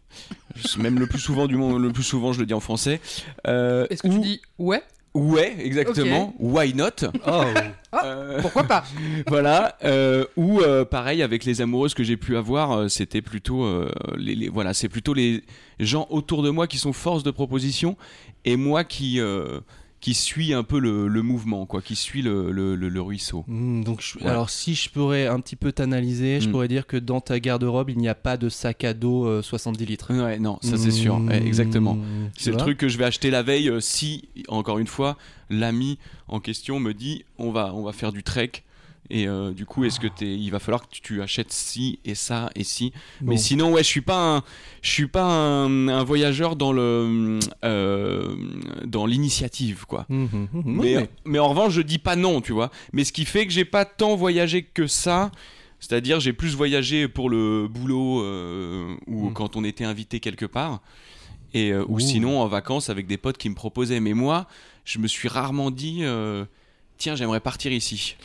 Même 0.79 0.99
le 0.99 1.07
plus 1.07 1.19
souvent 1.19 1.47
du 1.47 1.57
monde, 1.57 1.83
le 1.83 1.93
plus 1.93 2.03
souvent 2.03 2.33
je 2.33 2.41
le 2.41 2.47
dis 2.47 2.55
en 2.55 2.61
français. 2.61 3.01
Euh, 3.47 3.87
Est-ce 3.91 4.03
que 4.03 4.09
ou- 4.09 4.13
tu 4.15 4.21
dis 4.21 4.41
ouais? 4.59 4.83
Ouais, 5.15 5.57
exactement. 5.61 6.35
Why 6.39 6.75
not? 6.75 7.09
Oh 7.27 7.45
Euh, 8.05 8.43
Pourquoi 8.43 8.65
pas? 8.65 8.85
Voilà 9.27 9.77
euh, 9.85 10.27
ou 10.37 10.61
euh, 10.61 10.85
pareil 10.85 11.23
avec 11.23 11.45
les 11.47 11.63
amoureuses 11.63 11.95
que 11.95 12.05
j'ai 12.05 12.19
pu 12.19 12.37
avoir 12.37 12.91
c'était 12.91 13.23
plutôt 13.23 13.65
euh, 13.65 13.91
les, 14.19 14.35
les- 14.35 14.49
voilà 14.51 14.75
c'est 14.75 14.91
plutôt 14.91 15.15
les 15.15 15.43
gens 15.81 16.07
autour 16.11 16.43
de 16.43 16.51
moi 16.51 16.67
qui 16.67 16.77
sont 16.77 16.93
force 16.93 17.23
de 17.23 17.31
proposition 17.31 17.97
et 18.45 18.57
moi 18.57 18.85
qui 18.85 19.19
euh, 19.19 19.61
qui 20.07 20.15
suis 20.15 20.55
un 20.55 20.63
peu 20.63 20.79
le, 20.79 21.09
le 21.09 21.23
mouvement 21.23 21.67
quoi 21.67 21.83
qui 21.83 21.97
suis 21.97 22.23
le, 22.23 22.53
le, 22.53 22.77
le- 22.77 22.89
le 22.89 23.01
ruisseau 23.03 23.43
Hmm, 23.49 23.83
donc, 23.83 24.01
je- 24.01 24.21
Ouais. 24.21 24.31
alors 24.31 24.51
si 24.51 24.77
je 24.77 24.89
pourrais 24.89 25.27
un 25.27 25.41
petit 25.41 25.57
peu 25.57 25.73
t'analyser, 25.73 26.41
je 26.41 26.47
Hmm. 26.47 26.53
pourrais 26.53 26.69
dire 26.69 26.87
que 26.87 26.97
dans 26.97 27.21
ta 27.21 27.41
garde-robe, 27.41 27.91
il 27.91 27.99
n'y 27.99 28.07
a 28.09 28.15
pas 28.15 28.37
de 28.37 28.49
sac 28.49 28.85
à 28.85 28.95
dos 28.95 29.27
euh, 29.27 29.43
70 29.43 29.85
litres. 29.85 30.15
ouais 30.15 30.39
non 30.39 30.59
ça 30.63 30.77
c'est 30.79 30.93
sûr 30.93 31.17
Hmm, 31.19 31.29
Ouais, 31.29 31.45
exactement 31.45 31.99
c'est 32.37 32.53
le 32.53 32.57
truc 32.57 32.79
que 32.79 32.89
je 32.89 32.99
vais 32.99 33.05
acheter 33.05 33.31
la 33.31 33.43
veille 33.43 33.69
euh, 33.69 33.81
si 33.81 34.29
encore 34.47 34.79
une 34.79 34.87
fois 34.87 35.17
l'ami 35.51 35.99
en 36.29 36.39
question 36.39 36.79
me 36.79 36.95
dit 36.95 37.25
on 37.39 37.51
va 37.51 37.75
on 37.75 37.83
va 37.83 37.93
faire 37.93 38.13
du 38.13 38.23
trek 38.23 38.53
et 39.11 39.29
euh, 39.29 39.53
du 39.53 39.67
coup 39.67 39.85
est-ce 39.85 40.01
que 40.01 40.07
t'es 40.07 40.27
il 40.37 40.51
va 40.51 40.59
falloir 40.59 40.89
que 40.89 40.95
tu, 41.03 41.23
achètes 41.23 41.53
ci 41.53 41.99
et 42.05 42.15
ça 42.15 42.51
et 42.55 42.65
ci 42.65 42.93
Bon. 43.21 43.31
Mais 43.33 43.37
sinon, 43.37 43.73
ouais, 43.73 43.83
je 43.83 43.89
suis 43.89 44.01
pas 44.01 44.37
un, 44.37 44.43
je 44.83 44.91
suis 44.91 45.07
pas 45.07 45.25
un, 45.25 45.89
un 45.89 46.05
voyageur 46.05 46.57
dans 46.57 46.73
le, 46.73 47.39
euh, 47.65 48.37
dans 48.85 49.07
l'initiative, 49.07 49.85
quoi. 49.87 50.07
Mhm, 50.09 50.49
mhm, 50.53 50.79
oui, 50.81 50.95
mais, 50.95 50.95
mais- 50.97 51.11
mais 51.25 51.39
en 51.39 51.49
revanche, 51.49 51.73
je 51.73 51.83
dis 51.83 51.99
pas 51.99 52.17
non, 52.17 52.41
tu 52.41 52.53
vois. 52.53 52.71
Mais 52.93 53.05
ce 53.05 53.13
qui 53.13 53.25
fait 53.25 53.47
que 53.47 53.53
j'ai 53.53 53.65
pas 53.65 53.85
tant 53.85 54.17
voyagé 54.17 54.63
que 54.63 54.87
ça. 54.87 55.31
C'est-à-dire, 55.79 56.21
j'ai 56.21 56.33
plus 56.33 56.55
voyagé 56.55 57.07
pour 57.07 57.29
le 57.29 57.69
boulot 57.69 58.23
euh, 58.23 58.95
ou 59.07 59.31
quand 59.31 59.57
on 59.57 59.63
était 59.65 59.85
invité 59.85 60.21
quelque 60.21 60.47
part. 60.47 60.81
Et, 61.55 61.75
ou 61.75 62.01
sinon 62.01 62.41
en 62.41 62.49
vacances 62.49 62.91
avec 62.91 63.07
des 63.07 63.19
potes 63.19 63.39
qui 63.39 63.49
me 63.51 63.55
proposaient. 63.55 64.01
Mais 64.01 64.15
moi, 64.15 64.47
je 64.85 64.99
me 64.99 65.07
suis 65.07 65.29
rarement 65.29 65.71
dit, 65.71 66.03
tiens, 66.99 67.15
j'aimerais 67.15 67.41
partir 67.41 67.73
ici. 67.73 68.17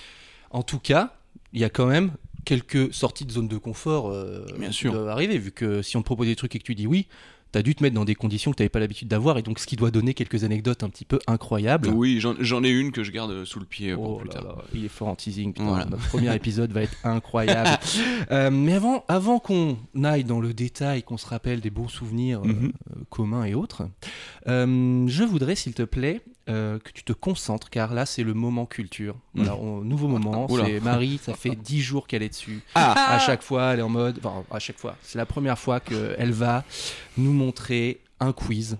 En 0.52 0.64
tout 0.64 0.80
cas, 0.80 1.14
il 1.54 1.60
y 1.60 1.64
a 1.64 1.70
quand 1.70 1.88
même 1.88 2.12
quelques 2.46 2.94
sorties 2.94 3.26
de 3.26 3.32
zone 3.32 3.48
de 3.48 3.58
confort 3.58 4.10
euh, 4.10 4.46
Bien 4.58 4.70
qui 4.70 4.74
sûr. 4.76 4.94
doivent 4.94 5.10
arriver, 5.10 5.38
vu 5.38 5.52
que 5.52 5.82
si 5.82 5.96
on 5.98 6.02
te 6.02 6.06
propose 6.06 6.28
des 6.28 6.36
trucs 6.36 6.56
et 6.56 6.60
que 6.60 6.64
tu 6.64 6.76
dis 6.76 6.88
oui, 6.88 7.08
t'as 7.52 7.62
dû 7.62 7.76
te 7.76 7.84
mettre 7.84 7.96
dans 7.96 8.06
des 8.06 8.16
conditions 8.16 8.52
que 8.52 8.56
t'avais 8.56 8.70
pas 8.70 8.80
l'habitude 8.80 9.10
d'avoir, 9.10 9.38
et 9.38 9.42
donc 9.42 9.60
ce 9.60 9.68
qui 9.68 9.76
doit 9.76 9.92
donner 9.92 10.14
quelques 10.14 10.46
anecdotes 10.46 10.84
un 10.84 10.90
petit 10.90 11.04
peu 11.04 11.20
incroyables. 11.28 11.90
Oui, 11.90 12.20
j'en 12.22 12.64
ai 12.64 12.70
une 12.70 12.92
que 12.94 13.04
je 13.04 13.12
garde 13.12 13.44
sous 13.44 13.60
le 13.60 13.66
pied 13.66 13.94
pour 13.94 14.10
Oh 14.12 14.16
plus 14.20 14.30
là 14.30 14.36
tard. 14.36 14.44
là, 14.46 14.56
il 14.74 14.86
est 14.86 14.90
fort 14.90 15.10
en 15.10 15.16
teasing, 15.16 15.52
putain, 15.52 15.66
Voilà. 15.68 15.86
notre 15.86 16.08
premier 16.08 16.34
épisode 16.34 16.72
va 16.72 16.82
être 16.84 16.96
incroyable. 17.04 17.78
Euh, 18.32 18.50
mais 18.50 18.74
avant, 18.74 19.04
avant 19.10 19.40
qu'on 19.40 19.78
aille 20.04 20.24
dans 20.24 20.40
le 20.40 20.54
détail, 20.54 21.04
qu'on 21.04 21.18
se 21.18 21.26
rappelle 21.28 21.60
des 21.60 21.70
beaux 21.70 21.90
souvenirs 21.90 22.42
Mhm. 22.46 22.72
euh, 22.96 23.00
communs 23.10 23.44
et 23.44 23.54
autres, 23.54 23.84
je 24.48 25.24
voudrais, 25.24 25.56
s'il 25.56 25.74
te 25.74 25.84
plaît, 25.84 26.22
euh, 26.52 26.78
que 26.80 26.92
tu 26.92 27.04
te 27.04 27.14
concentres, 27.14 27.70
car 27.70 27.94
là, 27.94 28.06
c'est 28.06 28.24
le 28.24 28.34
moment 28.34 28.66
culture. 28.66 29.16
Voilà, 29.34 29.56
on- 29.56 29.82
nouveau 29.82 30.08
moment, 30.08 30.46
Oula. 30.52 30.66
c'est 30.66 30.80
Marie, 30.80 31.18
ça 31.24 31.34
fait 31.34 31.56
10 31.56 31.82
jours 31.82 32.08
qu'elle 32.08 32.22
est 32.24 32.30
dessus. 32.30 32.62
Ah 32.76 33.16
À 33.16 33.20
chaque 33.20 33.42
fois, 33.42 33.74
elle 33.74 33.80
est 33.80 33.84
en 33.84 33.90
mode. 33.90 34.20
Enfin, 34.24 34.44
à 34.52 34.60
chaque 34.60 34.78
fois, 34.78 34.96
c'est 35.02 35.18
la 35.18 35.26
première 35.26 35.58
fois 35.58 35.80
qu'elle 35.80 36.32
va 36.34 36.64
nous 37.18 37.34
montrer 37.34 38.02
un 38.20 38.34
quiz 38.34 38.78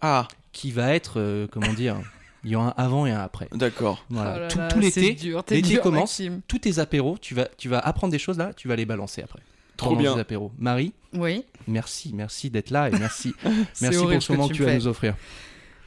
Ah, 0.00 0.26
qui 0.52 0.70
va 0.72 0.94
être, 0.94 1.20
euh, 1.20 1.46
comment 1.50 1.72
dire, 1.72 1.96
il 2.42 2.50
y 2.50 2.56
aura 2.56 2.68
un 2.68 2.82
avant 2.82 3.06
et 3.06 3.10
un 3.12 3.20
après. 3.20 3.48
d'accord. 3.52 4.04
Voilà. 4.10 4.34
Oh 4.36 4.40
là 4.40 4.48
tout, 4.48 4.58
là, 4.58 4.68
tout 4.68 4.80
l'été, 4.80 5.00
l'été 5.00 5.62
dur, 5.62 5.82
commence, 5.82 6.18
Maxime. 6.18 6.40
tous 6.48 6.58
tes 6.60 6.78
apéros, 6.78 7.18
tu 7.20 7.34
vas, 7.34 7.46
tu 7.58 7.68
vas 7.68 7.78
apprendre 7.80 8.10
des 8.10 8.18
choses 8.18 8.38
là, 8.38 8.52
tu 8.54 8.66
vas 8.66 8.76
les 8.76 8.86
balancer 8.86 9.22
après. 9.22 9.40
Trop 9.76 9.96
bien. 9.96 10.14
ces 10.14 10.20
apéros. 10.20 10.52
Marie, 10.58 10.92
Oui. 11.14 11.44
merci, 11.66 12.12
merci 12.14 12.50
d'être 12.50 12.68
là 12.70 12.88
et 12.90 12.92
merci, 12.98 13.34
C'est 13.72 13.82
merci 13.82 13.96
pour 13.98 14.06
horrible 14.06 14.22
ce 14.22 14.32
moment 14.32 14.44
que 14.48 14.52
que 14.52 14.56
tu 14.56 14.62
tu 14.62 14.68
vas 14.68 14.74
nous 14.74 14.86
offrir. 14.86 15.14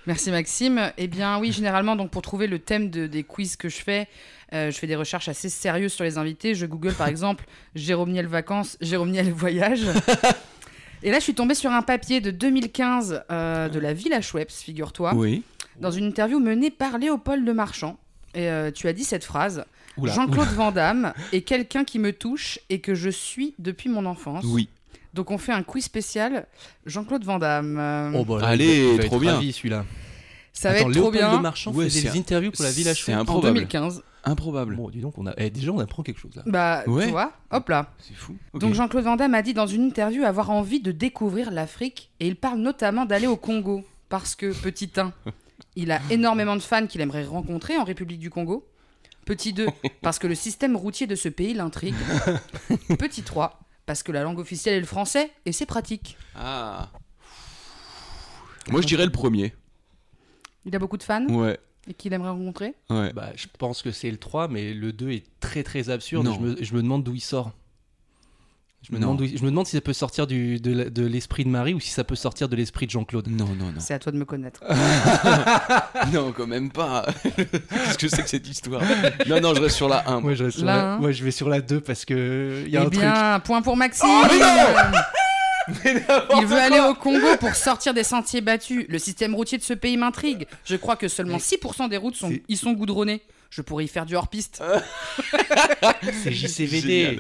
Merci 0.06 0.32
Maxime. 0.32 0.92
Eh 0.98 1.08
bien 1.08 1.40
oui, 1.40 1.52
généralement, 1.52 1.96
donc 1.96 2.12
pour 2.12 2.22
trouver 2.22 2.48
le 2.48 2.60
thème 2.60 2.90
de- 2.90 3.08
des 3.08 3.24
quiz 3.24 3.56
que 3.56 3.70
je 3.70 3.78
fais, 3.78 4.08
euh, 4.54 4.70
je 4.72 4.78
fais 4.78 4.88
des 4.88 4.96
recherches 4.96 5.30
assez 5.30 5.50
sérieuses 5.50 5.94
sur 5.94 6.04
les 6.04 6.18
invités. 6.18 6.56
Je 6.56 6.66
google 6.66 6.94
par 6.94 7.08
exemple 7.08 7.46
Jérôme 7.76 8.12
Niel 8.12 8.28
vacances, 8.28 8.78
Jérôme 8.82 9.12
Niel 9.12 9.32
voyage. 9.32 9.82
Et 11.04 11.12
là, 11.12 11.20
je 11.20 11.24
suis 11.24 11.34
tombée 11.34 11.56
sur 11.56 11.72
un 11.72 11.82
papier 11.82 12.22
de 12.22 12.32
2015 12.32 13.24
euh, 13.32 13.68
de 13.70 13.80
la 13.80 13.94
Villa 13.94 14.22
Schweppes, 14.22 14.52
figure-toi, 14.52 15.14
Oui. 15.16 15.44
dans 15.80 15.92
une 15.92 16.06
interview 16.06 16.40
menée 16.40 16.72
par 16.72 16.98
Léopold 16.98 17.44
de 17.46 17.52
Marchand. 17.52 17.98
Et 18.36 18.48
euh, 18.50 18.72
tu 18.72 18.88
as 18.88 18.94
dit 18.94 19.04
cette 19.04 19.24
phrase 19.26 19.66
Jean-Claude 20.02 20.48
Van 20.50 20.72
Damme 20.72 21.14
est 21.34 21.42
quelqu'un 21.42 21.84
qui 21.84 22.00
me 22.00 22.14
touche 22.14 22.58
et 22.70 22.80
que 22.80 22.96
je 22.96 23.10
suis 23.10 23.54
depuis 23.60 23.90
mon 23.90 24.06
enfance. 24.06 24.44
Oui. 24.48 24.68
Donc 25.14 25.32
on 25.32 25.38
fait 25.38 25.52
un 25.52 25.64
quiz 25.64 25.84
spécial 25.86 26.48
Jean-Claude 26.86 27.24
Van 27.24 27.40
Damme. 27.40 28.14
Oh, 28.16 28.26
bah, 28.26 28.40
là, 28.42 28.48
Allez, 28.48 28.96
trop 28.98 29.16
être 29.18 29.20
bien. 29.20 29.34
ravi, 29.36 29.52
celui-là. 29.54 29.86
ça 30.54 30.70
va 30.70 30.76
Attends, 30.76 30.90
être 30.90 30.92
trop 30.96 31.12
Léopold 31.12 31.18
bien. 31.18 31.38
de 31.38 31.42
Marchand 31.42 31.72
Ouais, 31.72 31.86
faisait 31.86 32.02
c'est 32.02 32.12
des 32.12 32.18
un- 32.18 32.22
interviews 32.22 32.52
pour 32.52 32.64
la 32.64 32.72
Villa 32.72 32.94
c'est 32.94 33.00
Chouette. 33.02 33.18
En 33.18 33.22
improbable. 33.22 33.54
2015. 33.56 34.04
Improbable. 34.26 34.76
Bon, 34.78 34.90
dis 34.90 35.02
donc, 35.02 35.18
on 35.18 35.28
a... 35.28 35.34
eh, 35.38 35.50
déjà 35.50 35.72
on 35.72 35.80
apprend 35.80 36.02
quelque 36.02 36.20
chose 36.20 36.32
là. 36.36 36.44
Bah, 36.46 36.84
Ouais. 36.88 37.06
tu 37.06 37.12
vois, 37.12 37.34
hop 37.52 37.68
là. 37.70 37.92
C'est 38.00 38.14
fou. 38.16 38.36
Ok. 38.54 38.62
Donc 38.62 38.74
Jean-Claude 38.74 39.04
Van 39.04 39.16
Damme 39.18 39.34
a 39.36 39.42
dit 39.42 39.54
dans 39.54 39.68
une 39.68 39.84
interview 39.84 40.24
avoir 40.24 40.50
envie 40.50 40.80
de 40.80 40.92
découvrir 40.94 41.52
l'Afrique 41.52 42.10
et 42.22 42.28
il 42.28 42.36
parle 42.38 42.60
notamment 42.60 43.06
d'aller 43.06 43.28
au 43.28 43.36
Congo 43.36 43.84
parce 44.10 44.36
que, 44.36 44.54
petit 44.54 44.90
1, 44.96 45.12
il 45.76 45.92
a 45.92 46.00
énormément 46.10 46.56
de 46.56 46.62
fans 46.62 46.88
qu'il 46.88 47.02
aimerait 47.02 47.26
rencontrer 47.26 47.78
en 47.78 47.84
République 47.84 48.20
du 48.20 48.30
Congo. 48.30 48.66
Petit 49.26 49.54
2, 49.54 49.68
parce 50.02 50.20
que 50.20 50.28
le 50.28 50.36
système 50.36 50.76
routier 50.76 51.08
de 51.08 51.16
ce 51.16 51.30
pays 51.30 51.54
l'intrigue. 51.54 51.96
Petit 53.00 53.24
3, 53.24 53.60
parce 53.86 54.04
que 54.04 54.12
la 54.12 54.24
langue 54.24 54.40
officielle 54.40 54.76
est 54.76 54.80
le 54.80 54.86
français 54.86 55.32
et 55.46 55.52
c'est 55.52 55.66
pratique. 55.66 56.18
Ah. 56.36 56.90
Moi, 58.70 58.82
je 58.82 58.88
dirais 58.88 59.06
le 59.06 59.12
premier. 59.12 59.54
Il 60.66 60.76
a 60.76 60.80
beaucoup 60.80 60.98
de 60.98 61.04
fans 61.04 61.26
Ouais. 61.28 61.60
et 61.88 61.94
qu'il 61.94 62.14
aimerait 62.14 62.30
rencontrer. 62.30 62.74
Ouais. 62.90 63.12
Bah, 63.14 63.32
je 63.36 63.48
pense 63.58 63.82
que 63.82 63.92
c'est 63.92 64.10
le 64.10 64.18
3, 64.18 64.48
mais 64.48 64.74
le 64.74 64.94
2 64.94 65.12
est 65.12 65.26
très 65.42 65.64
très 65.64 65.90
absurde. 65.90 66.26
Non. 66.26 66.34
Je 66.36 66.40
me, 66.40 66.64
je 66.64 66.74
me 66.76 66.82
demande 66.82 67.04
d'où 67.04 67.14
il 67.16 67.20
sort. 67.22 67.52
Je 68.86 68.92
me, 68.92 68.98
Non. 69.00 69.08
demande 69.08 69.18
d'où 69.20 69.24
il- 69.24 69.38
je 69.38 69.44
me 69.44 69.50
demande 69.50 69.66
si 69.66 69.78
ça 69.78 69.82
peut 69.82 69.94
sortir 69.94 70.28
du, 70.28 70.60
de, 70.60 71.06
l'esprit 71.08 71.46
de 71.46 71.50
Marie 71.50 71.74
ou 71.74 71.80
si 71.80 71.90
ça 71.90 72.04
peut 72.04 72.16
sortir 72.16 72.50
de 72.50 72.56
l'esprit 72.58 72.86
de 72.86 72.92
Jean-Claude. 72.92 73.28
Non, 73.30 73.46
non, 73.46 73.68
non. 73.72 73.80
C'est 73.80 73.94
à 73.94 74.00
toi 74.00 74.12
de 74.12 74.18
me 74.18 74.26
connaître. 74.26 74.62
non, 76.14 76.34
quand 76.36 76.48
même 76.48 76.70
pas. 76.70 77.06
Qu'est-ce 77.24 77.98
que 77.98 78.08
c'est 78.10 78.24
que 78.24 78.30
cette 78.30 78.48
histoire? 78.48 78.82
Non, 79.28 79.40
non, 79.40 79.54
je 79.56 79.62
reste 79.62 79.78
sur 79.78 79.88
la 79.88 80.08
1. 80.10 80.20
Moi 80.20 80.34
je, 80.34 80.44
reste 80.46 80.58
sur 80.58 80.66
Là, 80.66 80.76
la- 80.76 80.98
moi, 80.98 81.12
je 81.12 81.24
vais 81.24 81.32
sur 81.32 81.48
la 81.48 81.62
2 81.62 81.80
parce 81.80 82.04
que 82.06 82.64
il 82.66 82.72
y 82.74 82.78
a 82.78 82.82
eh 82.82 82.86
un 82.86 82.90
bien, 82.90 83.40
point 83.40 83.62
pour 83.62 83.78
Maxime 83.78 84.10
Oh, 84.12 84.26
Il 86.42 86.46
veut 86.46 86.58
aller 86.58 86.82
au 86.82 86.94
Congo 86.94 87.38
pour 87.40 87.56
sortir 87.56 87.94
des 87.94 88.04
sentiers 88.04 88.42
battus. 88.42 88.86
Le 88.90 89.00
système 89.00 89.34
routier 89.34 89.58
de 89.58 89.64
ce 89.64 89.74
pays 89.74 89.96
m'intrigue. 89.96 90.46
Je 90.66 90.76
crois 90.76 90.98
que 90.98 91.08
seulement 91.08 91.38
6% 91.38 91.88
des 91.90 91.96
routes 91.96 92.16
sont, 92.16 92.34
y 92.50 92.58
sont 92.58 92.74
goudronnées. 92.74 93.22
Je 93.50 93.62
pourrais 93.62 93.86
y 93.86 93.88
faire 93.88 94.06
du 94.06 94.16
hors-piste. 94.18 94.62
truc. 94.62 96.14
C'est 96.22 96.32
JCVD. 96.34 96.82
Génial. 96.82 97.20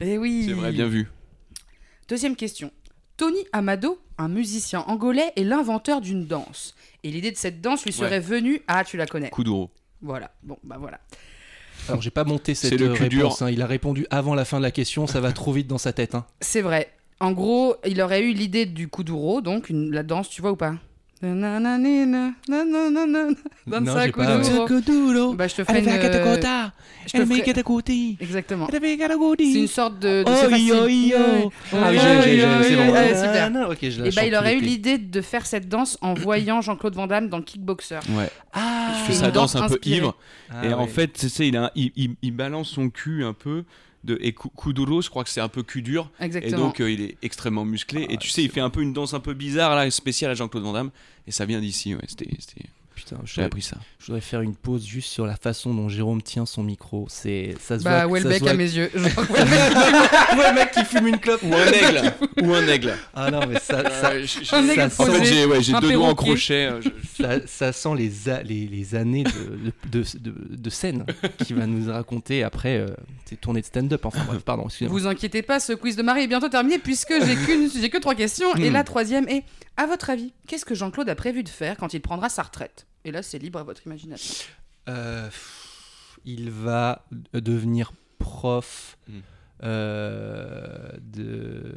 Eh 0.00 0.18
oui 0.18 0.44
C'est 0.46 0.54
vrai, 0.54 0.72
bien 0.72 0.86
vu. 0.88 1.08
Deuxième 2.08 2.36
question. 2.36 2.70
Tony 3.16 3.38
Amado, 3.52 3.98
un 4.18 4.28
musicien 4.28 4.80
angolais, 4.86 5.32
est 5.36 5.44
l'inventeur 5.44 6.00
d'une 6.00 6.26
danse. 6.26 6.74
Et 7.04 7.10
l'idée 7.10 7.30
de 7.30 7.36
cette 7.36 7.60
danse 7.60 7.84
lui 7.84 7.92
serait 7.92 8.10
Ouais. 8.12 8.20
venue... 8.20 8.62
Ah, 8.66 8.82
tu 8.84 8.96
la 8.96 9.06
connais. 9.06 9.30
Kuduro. 9.30 9.70
Voilà. 10.00 10.30
Bon, 10.42 10.56
bah 10.64 10.76
voilà. 10.78 11.00
Alors 11.88 12.00
j'ai 12.02 12.10
pas 12.10 12.24
monté 12.24 12.54
cette 12.54 12.70
C'est 12.70 12.76
le 12.78 12.90
euh, 12.90 12.92
réponse. 12.94 13.42
hein. 13.42 13.50
Il 13.50 13.60
a 13.62 13.66
répondu 13.66 14.06
avant 14.10 14.34
la 14.34 14.44
fin 14.44 14.58
de 14.58 14.62
la 14.62 14.70
question. 14.70 15.06
Ça 15.06 15.20
va 15.20 15.32
trop 15.32 15.52
vite 15.52 15.66
dans 15.66 15.78
sa 15.78 15.92
tête. 15.92 16.14
hein. 16.14 16.26
C'est 16.40 16.62
vrai. 16.62 16.90
En 17.20 17.32
gros, 17.32 17.76
il 17.86 18.00
aurait 18.00 18.22
eu 18.22 18.32
l'idée 18.32 18.64
du 18.64 18.88
kuduro, 18.88 19.42
donc 19.42 19.68
une, 19.68 19.90
la 19.92 20.02
danse, 20.02 20.30
tu 20.30 20.40
vois 20.40 20.52
ou 20.52 20.56
pas? 20.56 20.76
Nananina, 21.22 22.32
nananana, 22.48 23.28
Danse 23.66 23.80
Non, 23.84 23.94
à 23.96 24.06
j'ai 24.06 24.12
pas, 24.12 24.24
kuduro. 24.66 25.34
Bah, 25.34 25.48
je 25.48 25.54
te 25.56 25.64
fais 25.64 25.72
une... 25.80 25.84
euh, 25.88 26.12
Exactement. 28.20 28.66
C'est 29.52 29.60
une 29.60 29.66
sorte 29.66 29.98
de... 29.98 30.22
Ah 30.26 30.30
oui, 30.52 30.70
c'est 32.64 32.76
bon. 32.76 33.70
ok, 33.70 33.78
je 33.82 34.02
Et 34.04 34.10
bah, 34.12 34.24
il 34.24 34.34
aurait 34.34 34.56
eu 34.56 34.60
l'idée 34.60 34.96
de 34.98 35.20
faire 35.20 35.44
cette 35.46 35.68
danse 35.68 35.98
en 36.00 36.14
voyant 36.14 36.60
Jean-Claude 36.62 36.94
Van 36.94 37.06
Damme 37.06 37.28
dans 37.28 37.42
kickboxer. 37.42 37.98
Ouais. 38.10 38.30
Ah, 38.52 38.88
Il 38.98 39.06
fait 39.06 39.12
sa 39.20 39.30
danse 39.30 39.56
un 39.56 39.68
peu 39.68 39.78
ivre. 39.84 40.16
Ah, 40.50 40.66
et 40.66 40.72
en 40.74 40.86
fait, 40.86 41.12
tu 41.12 41.28
sais, 41.28 41.48
il, 41.48 41.56
a 41.56 41.64
un- 41.66 41.70
il, 41.74 41.92
il- 41.96 42.16
il 42.22 42.32
balance 42.32 42.68
son 42.70 42.88
cul 42.90 43.24
un 43.24 43.34
peu. 43.34 43.64
De, 44.02 44.16
et 44.22 44.32
Ku- 44.32 44.48
Kuduro, 44.56 45.02
je 45.02 45.10
crois 45.10 45.24
que 45.24 45.30
c'est 45.30 45.42
un 45.42 45.48
peu 45.48 45.62
cul 45.62 45.82
dur. 45.82 46.10
Et 46.20 46.24
Exactement. 46.24 46.56
donc, 46.58 46.80
euh, 46.80 46.90
il 46.90 47.02
est 47.02 47.16
extrêmement 47.22 47.66
musclé. 47.66 48.06
Ah, 48.08 48.12
et 48.14 48.16
tu 48.16 48.30
sais, 48.30 48.42
il 48.42 48.50
fait 48.50 48.60
un 48.60 48.70
peu 48.70 48.80
une 48.80 48.94
danse 48.94 49.12
un 49.12 49.20
peu 49.20 49.34
bizarre, 49.34 49.74
là, 49.76 49.90
spéciale 49.90 50.30
à 50.30 50.34
Jean-Claude 50.34 50.62
Van 50.62 50.72
Damme. 50.72 50.90
Et 51.26 51.32
ça 51.32 51.44
vient 51.44 51.60
d'ici, 51.60 51.94
ouais. 51.94 52.00
C'était, 52.08 52.26
Putain, 52.94 53.16
je 53.24 53.32
j'ai 53.34 53.42
appris 53.42 53.62
ça. 53.62 53.78
je 53.98 54.06
voudrais 54.06 54.20
faire 54.20 54.42
une 54.42 54.54
pause 54.54 54.84
juste 54.86 55.08
sur 55.10 55.24
la 55.26 55.34
façon 55.36 55.72
dont 55.72 55.88
Jérôme 55.88 56.20
tient 56.22 56.44
son 56.44 56.62
micro. 56.62 57.06
C'est 57.08 57.54
ça 57.58 57.78
se 57.78 57.84
bah, 57.84 58.06
voit. 58.06 58.18
Welbeck 58.20 58.40
voit 58.42 58.50
à 58.50 58.54
mes 58.54 58.70
yeux. 58.70 58.90
Le 58.94 60.54
mec 60.54 60.70
qui 60.72 60.84
fume 60.84 61.06
une 61.06 61.18
clope. 61.18 61.42
Ou 61.42 61.54
un 61.54 61.66
aigle. 61.66 62.12
Ou 62.42 62.52
un 62.54 62.66
aigle. 62.68 62.94
Ah 63.14 63.30
non, 63.30 63.40
mais 63.48 63.58
ça, 63.58 63.82
ça, 64.00 64.10
Euh, 64.10 64.22
j- 64.26 64.40
j- 64.44 64.50
Un 64.54 64.68
aigle 64.68 64.90
ça 64.90 65.02
en 65.02 65.06
fait, 65.06 65.24
j'ai, 65.24 65.46
ouais, 65.46 65.60
deux 65.80 65.92
doigts 65.92 66.08
en 66.08 66.14
crochet. 66.14 66.66
euh, 66.66 66.80
je- 66.82 66.88
ça, 67.20 67.46
ça 67.46 67.72
sent 67.72 67.94
les, 67.96 68.28
a- 68.28 68.42
les, 68.42 68.66
les 68.66 68.94
années 68.94 69.24
de, 69.24 69.30
de, 69.90 70.02
de, 70.02 70.18
de- 70.30 70.56
de 70.56 70.70
scène 70.70 71.04
qu'il 71.44 71.56
va 71.56 71.66
nous 71.66 71.90
raconter 71.92 72.42
après 72.42 72.78
euh, 72.78 72.86
ses 73.26 73.36
tournées 73.36 73.60
de 73.60 73.66
stand-up. 73.66 74.04
Enfin 74.04 74.24
bref, 74.24 74.42
pardon, 74.42 74.64
excusez-moi. 74.66 74.98
Vous 74.98 75.06
inquiétez 75.06 75.42
pas, 75.42 75.60
ce 75.60 75.72
quiz 75.72 75.96
de 75.96 76.02
Marie 76.02 76.22
est 76.22 76.26
bientôt 76.28 76.48
terminé 76.48 76.78
puisque 76.78 77.12
j'ai 77.24 77.36
qu'une- 77.36 77.70
j'ai 77.70 77.90
que 77.90 77.98
trois 77.98 78.14
questions. 78.14 78.54
Et 78.56 78.70
Hmm. 78.70 78.74
la 78.74 78.84
troisième 78.84 79.28
est 79.28 79.44
à 79.76 79.86
votre 79.86 80.10
avis, 80.10 80.32
qu'est-ce 80.46 80.64
que 80.64 80.74
Jean-Claude 80.74 81.08
a 81.08 81.14
prévu 81.14 81.42
de 81.42 81.48
faire 81.48 81.76
quand 81.76 81.94
il 81.94 82.00
prendra 82.00 82.28
sa 82.28 82.42
retraite? 82.42 82.86
Et 83.04 83.12
là, 83.12 83.22
c'est 83.22 83.38
libre 83.38 83.58
à 83.58 83.62
votre 83.62 83.86
imagination. 83.86 84.34
Euh, 84.88 85.28
il 86.24 86.50
va 86.50 87.04
devenir 87.32 87.92
prof 88.18 88.96
Hmm. 89.08 89.20
Euh, 89.62 90.88
de, 91.02 91.74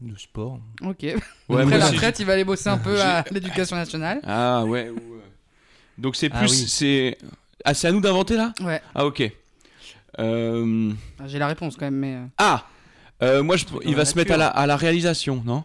de 0.00 0.18
sport. 0.18 0.58
Ok. 0.82 0.98
Ouais, 1.02 1.14
Après 1.50 1.64
moi 1.66 1.78
la 1.78 1.86
retraite, 1.88 2.18
il 2.20 2.26
va 2.26 2.32
aller 2.34 2.44
bosser 2.44 2.68
un 2.68 2.78
peu 2.78 3.00
à 3.00 3.24
l'éducation 3.30 3.76
nationale. 3.76 4.20
Ah 4.24 4.64
ouais. 4.64 4.90
ou, 4.90 4.96
euh, 5.14 5.20
Donc 5.98 6.16
c'est 6.16 6.30
Ah 6.32 6.38
plus, 6.38 6.50
oui. 6.50 6.64
c'est, 6.68 7.18
ah 7.64 7.74
c'est 7.74 7.88
à 7.88 7.92
nous 7.92 8.00
d'inventer 8.00 8.36
là? 8.36 8.52
Ouais, 8.62 8.80
Ah 8.94 9.04
ok. 9.06 9.30
Euh, 10.18 10.92
j'ai 11.26 11.38
la 11.38 11.46
réponse 11.48 11.76
quand 11.76 11.86
même, 11.86 11.96
mais. 11.96 12.14
euh, 12.14 12.24
Ah, 12.38 12.64
Euh, 13.22 13.42
moi 13.42 13.56
je, 13.56 13.64
il 13.84 13.94
va 13.96 14.04
se 14.04 14.14
mettre 14.16 14.32
à 14.32 14.36
la, 14.36 14.48
à 14.48 14.66
la 14.66 14.76
réalisation, 14.76 15.42
non? 15.44 15.64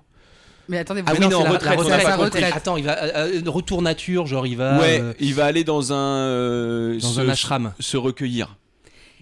Mais 0.70 0.78
attendez, 0.78 1.02
vous 1.02 1.08
Ah 1.10 1.14
oui, 1.14 1.20
mais 1.20 1.28
non, 1.28 1.40
c'est 1.40 1.44
la- 1.44 1.50
retraite, 1.52 1.76
la 1.78 1.80
on 1.80 1.84
n'a 1.84 1.84
retraite, 1.84 2.04
pas 2.04 2.10
sa 2.12 2.18
compris. 2.18 2.40
retraite. 2.44 2.56
Attends, 2.56 2.78
il 2.78 2.84
va 2.86 3.04
euh, 3.04 3.42
euh, 3.46 3.50
retour 3.50 3.82
nature, 3.82 4.26
genre 4.26 4.48
il 4.48 4.56
va 4.56 4.80
Ouais, 4.80 5.00
euh, 5.02 5.14
il 5.20 5.34
va 5.34 5.46
aller 5.46 5.64
dans 5.66 5.92
un 5.92 5.96
euh, 5.98 7.00
dans 7.00 7.08
se, 7.10 7.20
un 7.20 7.28
ashram. 7.30 7.74
se 7.80 7.98
recueillir. 7.98 8.56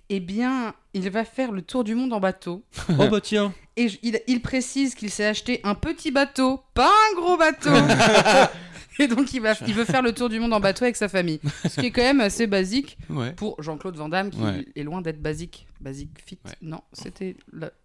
Eh 0.09 0.19
bien, 0.19 0.73
il 0.93 1.07
va 1.09 1.23
faire 1.23 1.51
le 1.51 1.61
tour 1.61 1.83
du 1.83 1.93
monde 1.95 2.11
en 2.13 2.19
bateau. 2.19 2.63
oh 2.97 3.07
bah 3.09 3.21
tiens. 3.21 3.53
Et 3.75 3.89
je- 3.89 3.97
il, 4.01 4.19
il 4.27 4.41
précise 4.41 4.95
qu'il 4.95 5.09
s'est 5.11 5.25
acheté 5.25 5.61
un 5.63 5.75
petit 5.75 6.11
bateau, 6.11 6.61
pas 6.73 6.89
un 6.89 7.15
gros 7.15 7.37
bateau. 7.37 7.69
Et 9.01 9.07
donc, 9.07 9.33
il, 9.33 9.39
va, 9.39 9.53
il 9.65 9.73
veut 9.73 9.85
faire 9.85 10.01
le 10.01 10.11
tour 10.11 10.27
du 10.27 10.39
monde 10.41 10.51
en 10.51 10.59
bateau 10.59 10.83
avec 10.83 10.97
sa 10.97 11.07
famille. 11.07 11.39
Ce 11.69 11.79
qui 11.79 11.85
est 11.87 11.91
quand 11.91 12.01
même 12.01 12.19
assez 12.19 12.47
basique 12.47 12.97
Ouais. 13.09 13.31
pour 13.31 13.61
Jean-Claude 13.63 13.95
Van 13.95 14.09
Damme, 14.09 14.29
qui 14.29 14.41
Ouais. 14.41 14.65
est 14.75 14.83
loin 14.83 15.01
d'être 15.01 15.21
basique. 15.21 15.67
Basique 15.81 16.09
fit. 16.25 16.37
Ouais. 16.45 16.51
Non, 16.61 16.81
c'était. 16.91 17.37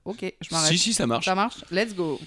Ok, 0.04 0.24
je 0.40 0.48
m'arrête. 0.52 0.72
Si, 0.72 0.78
si, 0.78 0.92
ça 0.92 1.06
marche. 1.06 1.24
Ça 1.24 1.34
marche 1.36 1.64
Let's 1.70 1.94
go. 1.94 2.18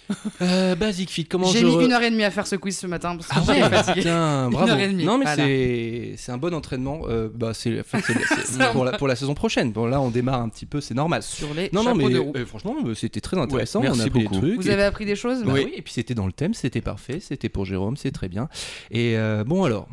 Euh, 0.41 0.75
Basic 0.75 1.09
Fit, 1.09 1.25
comment 1.25 1.47
J'ai 1.47 1.59
je 1.59 1.65
mis 1.65 1.83
une 1.85 1.91
heure 1.91 2.01
et 2.01 2.09
demie 2.09 2.23
à 2.23 2.31
faire 2.31 2.47
ce 2.47 2.55
quiz 2.55 2.77
ce 2.77 2.87
matin 2.87 3.17
parce 3.17 3.27
que 3.27 3.33
Ah 3.51 3.53
ouais, 3.53 3.69
fatiguée. 3.69 4.01
putain, 4.01 4.45
Une 4.47 4.51
bravo. 4.51 4.71
heure 4.71 4.79
et 4.79 4.87
demie, 4.87 5.03
Non 5.03 5.17
mais 5.17 5.25
voilà. 5.25 5.43
c'est 5.43 6.13
c'est 6.17 6.31
un 6.31 6.37
bon 6.37 6.53
entraînement. 6.53 7.01
Euh, 7.09 7.29
bah 7.33 7.53
c'est 7.53 7.79
enfin, 7.81 7.99
c'est- 8.01 8.13
c'est- 8.13 8.45
C'est 8.45 8.61
un 8.63 8.71
pour 8.71 8.85
la 8.85 8.93
pour 8.97 9.07
la 9.09 9.15
saison 9.17 9.33
prochaine. 9.35 9.71
Bon 9.73 9.85
là 9.87 9.99
on 9.99 10.09
démarre 10.09 10.41
un 10.41 10.47
petit 10.49 10.65
peu, 10.65 10.79
c'est 10.79 10.93
normal. 10.93 11.21
Sur 11.21 11.53
les 11.53 11.69
Non 11.73 11.83
non 11.83 11.95
mais 11.95 12.09
de 12.09 12.17
roue. 12.19 12.31
euh, 12.37 12.45
franchement 12.45 12.75
euh, 12.85 12.95
c'était 12.95 13.19
très 13.21 13.37
intéressant. 13.37 13.81
Ouais, 13.81 13.89
on 13.89 13.99
a 13.99 14.03
appris 14.05 14.23
beaucoup. 14.23 14.35
des 14.35 14.39
trucs. 14.47 14.61
Vous 14.61 14.69
et- 14.69 14.73
avez 14.73 14.83
appris 14.83 15.05
des 15.05 15.15
choses 15.17 15.43
Bah 15.43 15.51
Oui. 15.53 15.63
oui. 15.65 15.73
et 15.75 15.81
puis 15.81 15.91
c'était 15.93 16.15
dans 16.15 16.25
le 16.27 16.31
thème, 16.33 16.53
c'était 16.53 16.81
parfait, 16.81 17.19
c'était 17.19 17.49
pour 17.49 17.65
Jérôme, 17.65 17.97
c'est 17.97 18.11
très 18.11 18.29
bien. 18.29 18.47
Et 18.89 19.17
euh, 19.17 19.43
bon 19.43 19.65
alors, 19.65 19.87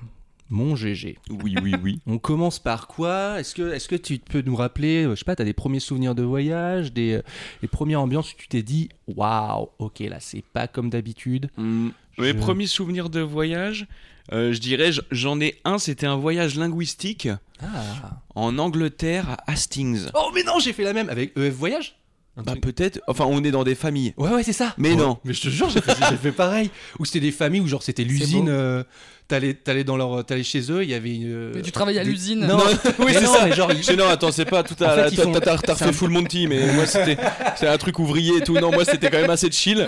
mon 0.54 0.76
GG. 0.76 1.18
Oui, 1.30 1.56
oui, 1.62 1.74
oui. 1.82 2.00
On 2.06 2.18
commence 2.18 2.58
par 2.58 2.86
quoi? 2.86 3.40
Est-ce 3.40 3.54
que, 3.54 3.72
est 3.74 3.86
que 3.86 3.96
tu 3.96 4.18
peux 4.18 4.40
nous 4.40 4.56
rappeler, 4.56 5.04
euh, 5.04 5.10
je 5.10 5.16
sais 5.16 5.24
pas, 5.24 5.36
tu 5.36 5.42
as 5.42 5.44
des 5.44 5.52
premiers 5.52 5.80
souvenirs 5.80 6.14
de 6.14 6.22
voyage, 6.22 6.92
des, 6.92 7.14
euh, 7.14 7.22
des 7.60 7.68
premières 7.68 8.00
ambiances 8.00 8.32
où 8.32 8.36
tu 8.38 8.48
t'es 8.48 8.62
dit 8.62 8.88
waouh, 9.08 9.68
ok, 9.78 10.00
là 10.00 10.18
c'est 10.20 10.44
pas 10.44 10.66
comme 10.68 10.88
d'habitude 10.90 11.50
Hmm, 11.56 11.90
Mes 12.18 12.34
premiers 12.34 12.66
souvenirs 12.66 13.10
de 13.10 13.20
voyage, 13.20 13.86
euh, 14.32 14.52
je 14.52 14.60
dirais, 14.60 14.90
j'en 15.10 15.40
ai 15.40 15.60
un, 15.64 15.78
c'était 15.78 16.06
un 16.06 16.16
voyage 16.16 16.56
linguistique 16.56 17.28
Ah 17.60 18.20
en 18.34 18.58
Angleterre 18.58 19.30
à 19.30 19.52
Hastings. 19.52 20.06
Oh, 20.14 20.30
mais 20.34 20.42
non, 20.44 20.58
j'ai 20.60 20.72
fait 20.72 20.84
la 20.84 20.92
même 20.92 21.08
avec 21.08 21.36
EF 21.36 21.54
Voyage 21.54 21.96
Bah 22.42 22.52
truc- 22.52 22.62
peut-être, 22.62 23.00
enfin 23.06 23.24
on 23.28 23.44
est 23.44 23.50
dans 23.52 23.62
des 23.62 23.74
familles. 23.76 24.12
Ouais, 24.16 24.30
ouais, 24.30 24.42
c'est 24.42 24.52
ça. 24.52 24.74
Mais 24.76 24.90
Ouais. 24.90 24.96
non. 24.96 25.18
Mais 25.24 25.32
je 25.34 25.42
te 25.42 25.48
jure, 25.48 25.68
j'ai 25.70 25.80
fait, 25.80 26.32
pareil. 26.32 26.68
Où 26.98 27.04
c'était 27.04 27.20
des 27.20 27.30
familles 27.30 27.60
où, 27.60 27.68
genre, 27.68 27.82
c'était 27.82 28.02
l'usine. 28.04 28.48
euh, 28.48 28.82
T'allais 29.26 29.54
t'allais 29.54 29.84
dans 29.84 29.96
leur, 29.96 30.22
t'allais 30.26 30.42
chez 30.42 30.70
eux, 30.70 30.82
il 30.82 30.90
y 30.90 30.94
avait 30.94 31.14
une. 31.14 31.32
euh, 31.32 31.52
Mais 31.54 31.62
tu 31.62 31.72
travailles 31.72 31.98
à 31.98 32.04
l'usine. 32.04 32.40
Non, 32.46 32.58
oui, 32.98 33.04
mais 33.06 33.14
c'est 33.14 33.22
non, 33.22 33.32
ça. 33.32 33.46
mais 33.46 33.52
genre, 33.52 33.70
ils- 33.72 33.96
non, 33.96 34.06
attends, 34.06 34.30
c'est 34.30 34.44
pas 34.44 34.62
tout 34.62 34.74
à 34.84 35.08
t'as- 35.08 35.10
font- 35.12 35.32
refait 35.32 35.84
un- 35.84 35.92
full 35.92 36.10
Monty, 36.10 36.46
mais 36.46 36.74
moi 36.74 36.84
c'était 36.84 37.16
c'est 37.56 37.66
un 37.66 37.78
truc 37.78 37.98
ouvrier 38.00 38.36
et 38.36 38.40
tout. 38.42 38.52
Non, 38.52 38.70
moi 38.70 38.84
c'était 38.84 39.08
quand 39.08 39.18
même 39.20 39.30
assez 39.30 39.50
chill. 39.50 39.86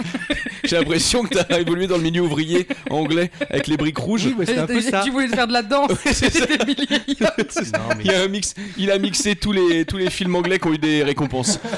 J'ai 0.66 0.76
l'impression 0.76 1.22
que 1.24 1.34
t'as 1.38 1.58
évolué 1.60 1.86
dans 1.86 1.96
le 1.96 2.02
milieu 2.02 2.22
ouvrier 2.22 2.66
anglais 2.90 3.30
avec 3.50 3.66
les 3.66 3.76
briques 3.76 3.98
rouges. 3.98 4.26
Oui, 4.38 4.44
c'est 4.46 4.58
un 4.58 4.66
peu 4.66 4.80
ça. 4.80 5.02
Tu 5.04 5.10
voulais 5.10 5.28
faire 5.28 5.46
de 5.46 5.52
la 5.52 5.62
danse. 5.62 5.90
C'était 6.12 6.64
Billy 6.64 6.86
Elliot. 6.90 7.26
Non, 7.72 7.80
mais- 7.96 8.04
Il, 8.04 8.10
y 8.10 8.14
a 8.14 8.22
un 8.22 8.28
mix, 8.28 8.54
il 8.76 8.90
a 8.90 8.98
mixé 8.98 9.36
tous 9.36 9.52
les, 9.52 9.84
tous 9.84 9.96
les 9.96 10.10
films 10.10 10.34
anglais 10.36 10.58
qui 10.58 10.68
ont 10.68 10.72
eu 10.72 10.78
des 10.78 11.02
récompenses. 11.02 11.58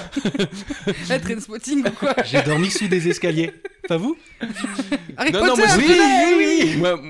Eh, 1.11 1.19
Trainspotting 1.21 1.87
ou 1.87 1.91
quoi 1.91 2.15
J'ai 2.25 2.43
dormi 2.43 2.71
sous 2.71 2.89
des 2.89 3.09
escaliers. 3.09 3.53
Pas 3.89 3.97
vous? 3.97 4.17
Harry 5.17 5.33
Non, 5.33 5.41
non, 5.45 5.49
Potter 5.57 5.63
moi, 5.63 5.71
un 5.75 5.79
oui, 5.79 5.87
oui, 6.39 6.61
oui. 6.63 6.77
Moi, 6.77 7.01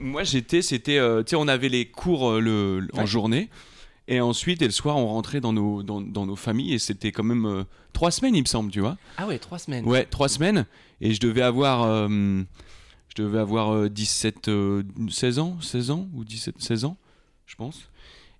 moi, 0.00 0.24
j'étais, 0.24 0.62
c'était, 0.62 0.98
euh, 0.98 1.22
tu 1.22 1.30
sais, 1.30 1.36
on 1.36 1.48
avait 1.48 1.68
les 1.68 1.86
cours 1.86 2.30
euh, 2.30 2.40
le, 2.40 2.80
le- 2.80 2.88
en 2.94 3.06
journée, 3.06 3.48
et 4.06 4.20
ensuite, 4.20 4.62
et 4.62 4.66
le 4.66 4.70
soir, 4.70 4.96
on 4.96 5.06
rentrait 5.06 5.40
dans 5.40 5.52
nos, 5.52 5.82
dans, 5.82 6.00
dans 6.00 6.26
nos 6.26 6.36
familles, 6.36 6.74
et 6.74 6.78
c'était 6.78 7.12
quand 7.12 7.24
même 7.24 7.46
euh, 7.46 7.62
trois 7.92 8.10
semaines, 8.10 8.34
il 8.34 8.42
me 8.42 8.46
semble, 8.46 8.70
tu 8.70 8.80
vois. 8.80 8.96
Ah 9.16 9.26
ouais, 9.26 9.38
trois 9.38 9.58
semaines. 9.58 9.84
Ouais, 9.84 10.04
trois 10.04 10.28
semaines, 10.28 10.66
et 11.00 11.14
je 11.14 11.20
devais 11.20 11.42
avoir, 11.42 11.82
euh, 11.82 12.08
je 13.08 13.22
devais 13.22 13.38
avoir 13.38 13.74
euh, 13.74 13.88
17, 13.88 14.48
euh, 14.48 14.82
16 15.10 15.38
ans, 15.38 15.60
16 15.60 15.90
ans 15.90 16.08
ou 16.14 16.24
17, 16.24 16.56
16 16.58 16.84
ans, 16.84 16.96
je 17.46 17.54
pense. 17.56 17.88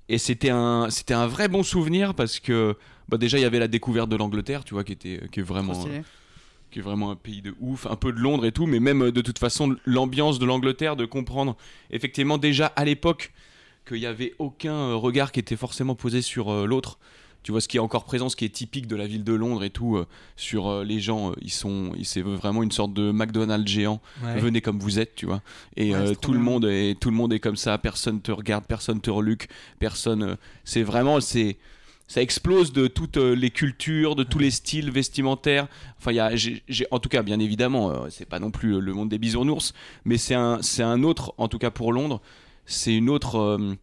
Et 0.08 0.18
c'était 0.18 0.50
un, 0.50 0.88
c'était 0.90 1.14
un 1.14 1.26
vrai 1.26 1.48
bon 1.48 1.62
souvenir 1.62 2.14
parce 2.14 2.40
que, 2.40 2.76
bah, 3.08 3.18
déjà, 3.18 3.38
il 3.38 3.42
y 3.42 3.44
avait 3.44 3.58
la 3.58 3.68
découverte 3.68 4.08
de 4.08 4.16
l'Angleterre, 4.16 4.64
tu 4.64 4.74
vois, 4.74 4.84
qui 4.84 4.92
était, 4.92 5.20
qui 5.30 5.40
est 5.40 5.42
vraiment 5.42 5.74
qui 6.70 6.80
est 6.80 6.82
vraiment 6.82 7.10
un 7.10 7.16
pays 7.16 7.42
de 7.42 7.54
ouf, 7.60 7.86
un 7.86 7.96
peu 7.96 8.12
de 8.12 8.18
Londres 8.18 8.44
et 8.44 8.52
tout, 8.52 8.66
mais 8.66 8.80
même 8.80 9.02
euh, 9.02 9.12
de 9.12 9.20
toute 9.20 9.38
façon 9.38 9.76
l'ambiance 9.86 10.38
de 10.38 10.46
l'Angleterre, 10.46 10.96
de 10.96 11.06
comprendre 11.06 11.56
effectivement 11.90 12.38
déjà 12.38 12.66
à 12.66 12.84
l'époque 12.84 13.32
qu'il 13.86 13.98
n'y 13.98 14.06
avait 14.06 14.34
aucun 14.38 14.74
euh, 14.74 14.94
regard 14.96 15.32
qui 15.32 15.40
était 15.40 15.56
forcément 15.56 15.94
posé 15.94 16.22
sur 16.22 16.52
euh, 16.52 16.66
l'autre. 16.66 16.98
Tu 17.48 17.52
vois 17.52 17.62
ce 17.62 17.68
qui 17.68 17.78
est 17.78 17.80
encore 17.80 18.04
présent, 18.04 18.28
ce 18.28 18.36
qui 18.36 18.44
est 18.44 18.50
typique 18.50 18.86
de 18.86 18.94
la 18.94 19.06
ville 19.06 19.24
de 19.24 19.32
Londres 19.32 19.64
et 19.64 19.70
tout, 19.70 19.96
euh, 19.96 20.06
sur 20.36 20.68
euh, 20.68 20.84
les 20.84 21.00
gens, 21.00 21.30
euh, 21.30 21.34
ils 21.40 21.50
sont, 21.50 21.92
c'est 22.04 22.20
vraiment 22.20 22.62
une 22.62 22.70
sorte 22.70 22.92
de 22.92 23.10
McDonald's 23.10 23.66
géant. 23.66 24.02
Ouais. 24.22 24.38
Venez 24.38 24.60
comme 24.60 24.78
vous 24.78 24.98
êtes, 24.98 25.14
tu 25.14 25.24
vois. 25.24 25.40
Et 25.74 25.94
Ouais, 25.96 26.14
tout 26.14 26.34
le 26.34 26.40
monde 26.40 26.66
est, 26.66 27.00
tout 27.00 27.08
le 27.08 27.16
monde 27.16 27.32
est 27.32 27.40
comme 27.40 27.56
ça. 27.56 27.78
Personne 27.78 28.20
te 28.20 28.30
regarde, 28.32 28.66
personne 28.68 29.00
te 29.00 29.08
reluque, 29.08 29.48
personne. 29.78 30.36
c'est 30.64 30.82
vraiment, 30.82 31.22
c'est, 31.22 31.56
ça 32.06 32.20
explose 32.20 32.74
de 32.74 32.86
toutes 32.86 33.16
les 33.16 33.48
cultures, 33.48 34.14
de 34.14 34.24
tous 34.24 34.38
les 34.38 34.50
styles 34.50 34.90
vestimentaires. 34.90 35.68
Enfin, 35.98 36.12
il 36.12 36.16
y 36.16 36.20
a, 36.20 36.86
en 36.90 36.98
tout 36.98 37.08
cas, 37.08 37.22
bien 37.22 37.40
évidemment, 37.40 37.90
euh, 37.92 38.08
c'est 38.10 38.28
pas 38.28 38.40
non 38.40 38.50
plus 38.50 38.78
le 38.78 38.92
monde 38.92 39.08
des 39.08 39.18
bisounours, 39.18 39.72
mais 40.04 40.18
c'est 40.18 40.34
un, 40.34 40.58
c'est 40.60 40.82
un 40.82 41.02
autre, 41.02 41.32
en 41.38 41.48
tout 41.48 41.58
cas 41.58 41.70
pour 41.70 41.94
Londres, 41.94 42.20
c'est 42.66 42.94
une 42.94 43.08
autre. 43.08 43.36
euh, 43.38 43.74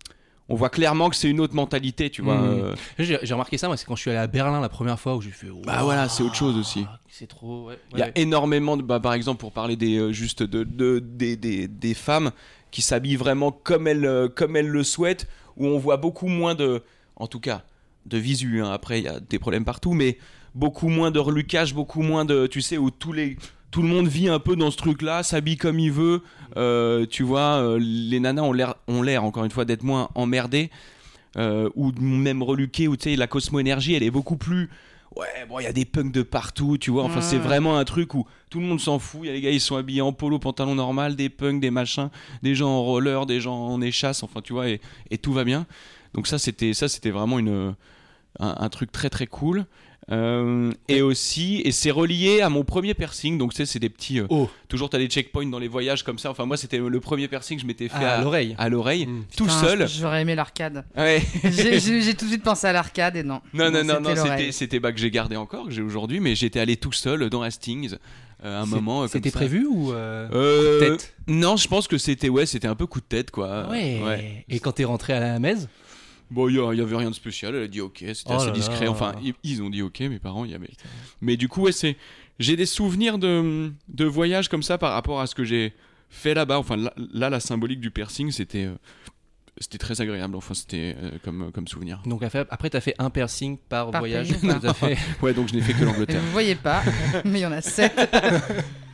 on 0.50 0.56
voit 0.56 0.70
clairement 0.70 1.10
que 1.10 1.16
c'est 1.16 1.30
une 1.30 1.40
autre 1.40 1.56
mentalité, 1.56 2.10
tu 2.10 2.22
vois. 2.22 2.36
Mhm. 2.38 2.60
euh, 2.64 2.76
J'ai 3.00 3.18
j'ai 3.24 3.34
remarqué 3.34 3.58
ça, 3.58 3.68
moi, 3.68 3.78
c'est 3.78 3.86
quand 3.86 3.96
je 3.96 4.02
suis 4.02 4.12
allé 4.12 4.20
à 4.20 4.28
Berlin 4.28 4.62
la 4.62 4.70
première 4.70 5.00
fois 5.00 5.16
où 5.16 5.22
j'ai 5.22 5.32
fait. 5.32 5.48
Bah 5.66 5.82
voilà, 5.84 6.08
c'est 6.10 6.24
autre 6.24 6.36
chose 6.36 6.58
aussi. 6.58 6.86
C'est 7.10 7.28
trop. 7.28 7.68
Ouais, 7.68 7.80
Il 7.94 8.00
y 8.00 8.02
a 8.02 8.06
ouais. 8.08 8.12
énormément 8.16 8.78
de, 8.78 8.82
bah, 8.84 9.00
par 9.00 9.14
exemple, 9.14 9.40
pour 9.40 9.52
parler 9.54 9.76
des, 9.76 9.98
euh, 9.98 10.12
juste 10.12 10.44
de, 10.44 10.64
de- 10.64 11.00
des, 11.00 11.36
des- 11.38 11.68
des 11.68 11.94
femmes 11.94 12.32
qui 12.72 12.82
s'habillent 12.82 13.16
vraiment 13.16 13.52
comme 13.52 13.88
elles, 13.88 14.06
euh, 14.06 14.28
comme 14.28 14.56
elles 14.58 14.68
le 14.68 14.84
souhaitent, 14.84 15.28
où 15.58 15.66
on 15.66 15.78
voit 15.80 15.98
beaucoup 15.98 16.28
moins 16.28 16.56
de, 16.56 16.84
en 17.16 17.28
tout 17.28 17.40
cas, 17.40 17.64
de 18.06 18.18
visu. 18.18 18.62
hein. 18.62 18.70
Après, 18.72 19.00
il 19.00 19.06
y 19.06 19.08
a 19.08 19.20
des 19.22 19.40
problèmes 19.40 19.64
partout, 19.66 19.94
mais 19.94 20.18
beaucoup 20.54 20.90
moins 20.90 21.10
de 21.10 21.20
relucage, 21.20 21.74
beaucoup 21.74 22.02
moins 22.02 22.26
de, 22.26 22.48
tu 22.48 22.62
sais, 22.62 22.78
où 22.78 22.92
tous 22.92 23.14
les, 23.14 23.38
tout 23.76 23.82
le 23.82 23.90
monde 23.90 24.08
vit 24.08 24.30
un 24.30 24.40
peu 24.40 24.56
dans 24.56 24.72
ce 24.72 24.78
truc-là, 24.78 25.22
s'habille 25.22 25.58
comme 25.58 25.80
il 25.80 25.92
veut. 25.92 26.22
Euh, 26.56 27.06
tu 27.06 27.24
vois, 27.24 27.58
euh, 27.62 27.78
les 27.78 28.22
nanas 28.22 28.42
ont 28.42 28.54
l'air, 28.54 28.76
ont 28.88 29.02
l'air 29.02 29.26
encore 29.26 29.44
une 29.44 29.52
fois 29.52 29.66
d'être 29.66 29.84
moins 29.84 30.08
emmerdées. 30.16 30.70
euh, 31.38 31.70
ou 31.76 31.92
même 32.00 32.42
reluquées, 32.42 32.88
où 32.88 32.96
tu 32.96 33.10
sais, 33.10 33.16
la 33.18 33.28
cosmo-énergie, 33.28 33.94
elle 33.94 34.04
est 34.04 34.12
beaucoup 34.12 34.38
plus 34.38 34.70
Ouais, 35.18 35.28
bon, 35.50 35.60
il 35.60 35.64
y 35.64 35.68
a 35.68 35.74
des 35.74 35.84
punks 35.84 36.14
de 36.14 36.24
partout, 36.24 36.78
tu 36.78 36.90
vois. 36.90 37.04
Enfin, 37.04 37.20
c'est 37.20 37.38
vraiment 37.38 37.78
un 37.78 37.84
truc 37.84 38.14
où 38.14 38.26
tout 38.50 38.62
le 38.62 38.66
monde 38.66 38.80
s'en 38.80 38.98
fout. 38.98 39.22
Il 39.24 39.28
y 39.28 39.30
a 39.30 39.34
les 39.34 39.42
gars, 39.42 39.52
ils 39.52 39.60
sont 39.60 39.76
habillés 39.76 40.02
en 40.02 40.14
polo, 40.14 40.40
pantalon 40.40 40.76
normal, 40.76 41.18
des 41.18 41.28
punks, 41.28 41.60
des 41.60 41.72
machins, 41.72 42.10
des 42.44 42.56
gens 42.56 42.70
en 42.70 42.82
roller, 42.82 43.26
des 43.26 43.42
gens 43.42 43.56
en 43.56 43.82
échasse, 43.82 44.24
enfin, 44.24 44.40
tu 44.42 44.54
vois, 44.54 44.70
et, 44.70 44.80
et 45.12 45.18
tout 45.18 45.34
va 45.34 45.44
bien. 45.44 45.66
Donc, 46.14 46.28
ça, 46.28 46.38
c'était 46.38 46.74
ça, 46.74 46.88
c'était 46.88 47.12
vraiment 47.12 47.40
une, 47.40 47.76
un, 48.40 48.56
un 48.58 48.70
truc 48.70 48.94
très 48.94 49.10
très 49.10 49.28
cool. 49.28 49.66
Euh, 50.12 50.72
et 50.88 51.02
aussi, 51.02 51.62
et 51.66 51.72
c'est 51.72 51.90
relié 51.90 52.42
à 52.42 52.50
mon 52.50 52.64
premier 52.64 52.94
piercing. 52.94 53.38
Donc, 53.40 53.52
tu 53.54 53.58
sais, 53.58 53.66
c'est 53.66 53.80
des 53.80 53.90
petits. 53.90 54.20
euh, 54.20 54.28
Oh, 54.30 54.48
toujours, 54.68 54.90
t'as 54.90 55.00
des 55.00 55.08
checkpoints 55.08 55.48
dans 55.48 55.58
les 55.58 55.68
voyages 55.68 56.04
comme 56.04 56.20
ça. 56.20 56.30
Enfin, 56.30 56.46
moi, 56.46 56.58
c'était 56.58 56.78
le 56.78 57.00
premier 57.00 57.28
piercing 57.28 57.58
que 57.58 57.62
je 57.64 57.68
m'étais 57.68 57.88
fait 57.88 57.96
Ah, 58.00 58.16
à 58.16 58.20
à, 58.20 58.22
l'oreille. 58.24 58.56
à 58.60 58.70
l'oreille, 58.70 59.08
Mm. 59.08 59.24
tout 59.36 59.46
Putain, 59.46 59.60
seul. 59.62 59.88
J'aurais 59.88 60.22
aimé 60.22 60.36
l'arcade. 60.36 60.86
Ouais. 60.96 61.24
J'ai 61.44 62.14
tout 62.14 62.26
de 62.26 62.30
suite 62.30 62.44
pensé 62.44 62.68
à 62.68 62.74
l'arcade 62.74 63.16
et 63.16 63.24
non. 63.24 63.42
Non, 63.54 63.72
non, 63.72 63.84
non, 63.84 64.00
non, 64.00 64.14
c'était 64.52 64.80
bah, 64.80 64.92
que 64.92 65.00
j'ai 65.00 65.10
gardé 65.12 65.36
encore, 65.36 65.66
que 65.66 65.72
j'ai 65.72 65.82
aujourd'hui, 65.82 66.20
mais 66.20 66.36
j'étais 66.36 66.60
allé 66.60 66.78
tout 66.78 66.92
seul 66.92 67.30
dans 67.30 67.42
Hastings 67.42 67.96
euh, 68.44 68.60
à 68.60 68.62
un 68.62 68.66
moment. 68.68 69.04
euh, 69.04 69.08
C'était 69.08 69.32
prévu 69.32 69.66
ou. 69.66 69.92
euh, 69.92 70.28
Euh, 70.34 70.80
tête? 70.92 71.16
Non, 71.28 71.56
je 71.58 71.68
pense 71.68 71.88
que 71.88 71.98
c'était 71.98 72.30
ouais, 72.30 72.46
c'était 72.46 72.68
un 72.68 72.76
peu 72.76 72.86
coup 72.86 73.00
de 73.00 73.06
tête 73.06 73.32
quoi. 73.32 73.66
Ah 73.68 73.72
ouais. 73.72 74.46
Et 74.50 74.60
quand 74.60 74.74
t'es 74.74 74.84
rentré 74.84 75.14
à 75.14 75.20
la 75.20 75.40
messe 75.40 75.68
Bon, 76.32 76.50
il 76.50 76.56
y, 76.56 76.60
a- 76.60 76.74
il 76.74 76.80
y 76.80 76.82
avait 76.82 76.96
rien 76.96 77.10
de 77.10 77.16
spécial. 77.16 77.56
Elle 77.56 77.64
a 77.64 77.68
dit 77.68 77.82
ok, 77.82 77.98
c'était 78.14 78.24
Oh 78.30 78.34
assez 78.34 78.48
là 78.48 78.52
discret. 78.52 78.86
là. 78.86 78.92
Enfin, 78.92 79.14
ils, 79.24 79.34
ils 79.44 79.62
ont 79.62 79.70
dit 79.70 79.82
ok, 79.82 80.00
mes 80.02 80.20
parents. 80.20 80.46
Il 80.46 80.52
y 80.52 80.56
avait. 80.56 80.70
Mais 81.22 81.38
du 81.38 81.48
coup, 81.48 81.62
ouais, 81.64 81.72
c'est. 81.72 81.96
J'ai 82.40 82.56
des 82.56 82.66
souvenirs 82.66 83.18
de 83.18 83.72
de 83.88 84.06
voyage 84.06 84.50
comme 84.50 84.64
ça 84.64 84.78
par 84.78 84.94
rapport 84.94 85.22
à 85.22 85.28
ce 85.28 85.36
que 85.36 85.44
j'ai 85.44 85.74
fait 86.10 86.34
là-bas. 86.34 86.58
Enfin, 86.60 86.76
là, 86.78 86.94
là, 87.14 87.30
la 87.30 87.40
symbolique 87.40 87.80
du 87.80 87.92
piercing, 87.92 88.32
c'était. 88.32 88.66
euh, 88.66 88.76
C'était 89.58 89.78
très 89.78 90.02
agréable, 90.02 90.36
enfin 90.36 90.54
c'était 90.54 90.98
euh, 91.02 91.12
comme, 91.24 91.50
comme 91.54 91.66
souvenir. 91.66 92.02
Donc 92.06 92.24
après, 92.24 92.46
après 92.50 92.70
t'as 92.70 92.82
fait 92.82 92.94
un 93.00 93.10
piercing 93.10 93.58
par, 93.70 93.90
Par 93.92 94.02
voyage. 94.02 94.28
pays, 94.34 94.40
Tout 94.42 94.68
à 94.68 94.74
fait. 94.74 94.98
Ouais, 95.22 95.34
donc 95.34 95.48
je 95.48 95.54
n'ai 95.56 95.62
fait 95.62 95.72
que 95.74 95.82
Et 95.82 95.86
l'Angleterre. 95.86 96.20
vous 96.22 96.32
voyez 96.34 96.56
pas, 96.56 96.84
mais 97.24 97.40
il 97.40 97.44
y 97.44 97.46
en 97.46 97.54
a 97.54 97.62
sept. 97.62 97.94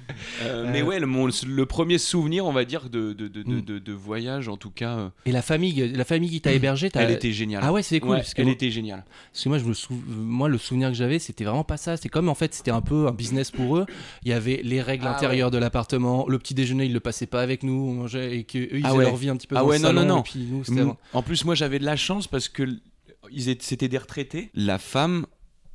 Euh, 0.44 0.70
mais 0.72 0.82
ouais, 0.82 1.00
le, 1.00 1.08
mon- 1.08 1.28
le 1.46 1.66
premier 1.66 1.98
souvenir, 1.98 2.46
on 2.46 2.52
va 2.52 2.66
dire, 2.66 2.90
de, 2.90 3.14
de, 3.14 3.28
de, 3.28 3.44
de, 3.44 3.50
Mm. 3.56 3.62
de- 3.62 3.80
de 3.80 3.94
voyage, 3.94 4.48
en 4.48 4.58
tout 4.58 4.72
cas, 4.72 4.98
euh, 4.98 5.10
Et 5.26 5.32
la 5.32 5.42
famille, 5.42 5.92
la 5.94 6.06
famille 6.06 6.30
qui 6.30 6.42
t'a 6.42 6.52
hébergé, 6.54 6.90
t'as- 6.90 7.02
elle 7.02 7.12
était 7.12 7.32
géniale. 7.32 7.62
Ah 7.66 7.72
ouais, 7.72 7.84
c'est 7.84 8.00
cool. 8.00 8.12
Ouais, 8.12 8.18
parce 8.18 8.34
que 8.34 8.42
elle 8.42 8.50
était 8.50 8.72
géniale. 8.72 9.04
Parce 9.32 9.44
que 9.44 9.50
moi, 9.50 9.58
je 9.58 9.66
me 9.66 9.74
sou- 9.74 10.02
moi, 10.08 10.50
le 10.50 10.58
souvenir 10.58 10.90
que 10.90 10.96
j'avais, 10.96 11.20
c'était 11.20 11.44
vraiment 11.44 11.64
pas 11.64 11.78
ça. 11.78 11.98
C'était 11.98 12.10
comme 12.10 12.30
en 12.30 12.36
fait, 12.36 12.54
c'était 12.54 12.72
un 12.72 12.82
peu 12.82 13.08
un 13.08 13.12
business 13.12 13.52
pour 13.52 13.78
eux. 13.78 13.86
Il 14.24 14.30
y 14.30 14.34
avait 14.34 14.62
les 14.64 14.82
règles 14.82 15.06
Ah 15.08 15.16
intérieures 15.16 15.52
de 15.52 15.58
l'appartement. 15.58 16.26
Le 16.28 16.38
petit 16.40 16.54
déjeuner, 16.54 16.86
ils 16.86 16.94
le 16.94 17.00
passaient 17.00 17.28
pas 17.28 17.42
avec 17.42 17.64
nous. 17.64 17.74
On 17.90 17.94
mangeait 17.94 18.38
et 18.38 18.44
qu'eux, 18.44 18.70
ils 18.74 18.82
Ah 18.86 18.94
ouais. 18.96 19.04
leur 19.06 19.16
vie 19.16 19.30
un 19.30 19.38
petit 19.38 19.48
peu 19.48 19.56
Ah 19.58 19.62
dans 19.62 19.68
ouais, 19.68 19.78
le 19.78 19.84
non, 19.84 19.94
non, 19.94 20.02
salon, 20.02 20.16
non. 20.16 20.20
Et 20.22 20.24
puis 20.24 20.40
nous, 20.50 20.62
Mm. 20.86 20.96
En 21.14 21.22
plus, 21.24 21.46
moi, 21.46 21.56
j'avais 21.56 21.80
de 21.80 21.86
la 21.86 21.96
chance 21.96 22.28
parce 22.28 22.48
que 22.50 22.64
l- 22.64 22.80
ils 23.32 23.50
étaient, 23.50 23.64
c'était 23.66 23.88
des 23.88 23.98
retraités. 23.98 24.50
La 24.56 24.78
femme, 24.80 25.26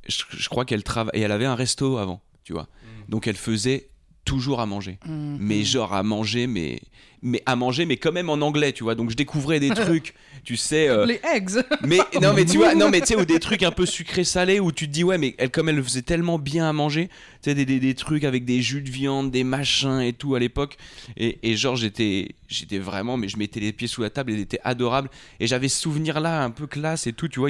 je, 0.07 0.23
je 0.29 0.49
crois 0.49 0.65
qu'elle 0.65 0.83
travaille, 0.83 1.11
et 1.19 1.21
elle 1.21 1.31
avait 1.31 1.45
un 1.45 1.55
resto 1.55 1.97
avant, 1.97 2.21
tu 2.43 2.53
vois. 2.53 2.63
Mm. 2.63 3.09
Donc 3.11 3.27
elle 3.27 3.35
faisait 3.37 3.89
toujours 4.27 4.59
à 4.59 4.65
manger. 4.65 4.99
Mhm. 5.07 5.37
Mais 5.39 5.63
genre 5.63 5.93
à 5.93 6.03
manger, 6.03 6.45
mais, 6.47 6.79
mais 7.23 7.41
à 7.45 7.55
manger, 7.55 7.85
mais 7.85 7.97
quand 7.97 8.11
même 8.11 8.29
en 8.29 8.33
anglais, 8.41 8.73
tu 8.73 8.83
vois. 8.83 8.93
Donc 8.93 9.09
je 9.09 9.15
découvrais 9.15 9.59
des 9.59 9.69
trucs, 9.85 10.13
tu 10.43 10.57
sais. 10.57 10.87
euh, 10.89 11.05
Les 11.05 11.19
eggs. 11.33 11.63
mais 11.83 11.99
non, 12.21 12.33
mais 12.33 12.45
tu 12.45 12.57
vois, 12.57 12.75
non, 12.75 12.89
mais 12.89 12.99
tu 12.99 13.07
sais, 13.07 13.15
ou 13.15 13.25
des 13.25 13.39
trucs 13.39 13.63
un 13.63 13.71
peu 13.71 13.85
sucrés-salés 13.85 14.59
où 14.59 14.71
tu 14.71 14.87
te 14.87 14.91
dis, 14.93 15.03
ouais, 15.03 15.17
mais 15.17 15.33
elle, 15.37 15.49
comme 15.49 15.69
elle 15.69 15.81
faisait 15.81 16.01
tellement 16.01 16.37
bien 16.37 16.69
à 16.69 16.73
manger, 16.73 17.07
tu 17.07 17.13
sais, 17.49 17.55
des, 17.55 17.65
des, 17.65 17.79
des 17.79 17.95
trucs 17.95 18.23
avec 18.25 18.43
des 18.45 18.61
jus 18.61 18.81
de 18.81 18.89
viande, 18.89 19.31
des 19.31 19.43
machins 19.45 20.01
et 20.01 20.13
tout 20.13 20.35
à 20.35 20.39
l'époque. 20.39 20.77
Et, 21.15 21.39
et 21.41 21.55
genre, 21.55 21.75
j'étais, 21.77 22.35
j'étais 22.49 22.79
vraiment, 22.79 23.15
mais 23.17 23.29
je 23.29 23.37
mettais 23.37 23.59
les 23.61 23.71
pieds 23.73 23.87
sous 23.87 24.01
la 24.01 24.09
table 24.09 24.33
elle 24.33 24.39
était 24.39 24.59
adorable. 24.63 25.09
Et 25.39 25.47
j'avais 25.47 25.69
ce 25.69 25.81
souvenir 25.81 26.19
là, 26.19 26.43
un 26.43 26.51
peu 26.51 26.67
classe 26.67 27.07
et 27.07 27.13
tout, 27.13 27.27
tu 27.29 27.39
vois. 27.39 27.49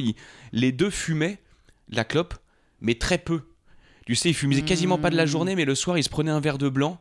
les 0.53 0.71
deux 0.71 0.89
fumaient 0.91 1.39
la 1.89 2.03
clope, 2.03 2.35
mais 2.81 2.93
très 2.95 3.17
peu. 3.17 3.41
Tu 4.07 4.15
sais, 4.15 4.29
ils 4.29 4.33
fumaient 4.33 4.61
quasiment 4.61 4.97
pas 4.97 5.09
de 5.09 5.17
la 5.17 5.25
journée, 5.25 5.53
mais 5.55 5.65
le 5.65 5.75
soir, 5.75 5.97
ils 5.97 6.03
se 6.03 6.07
prenaient 6.09 6.31
un 6.31 6.39
verre 6.39 6.57
de 6.57 6.69
blanc. 6.69 6.97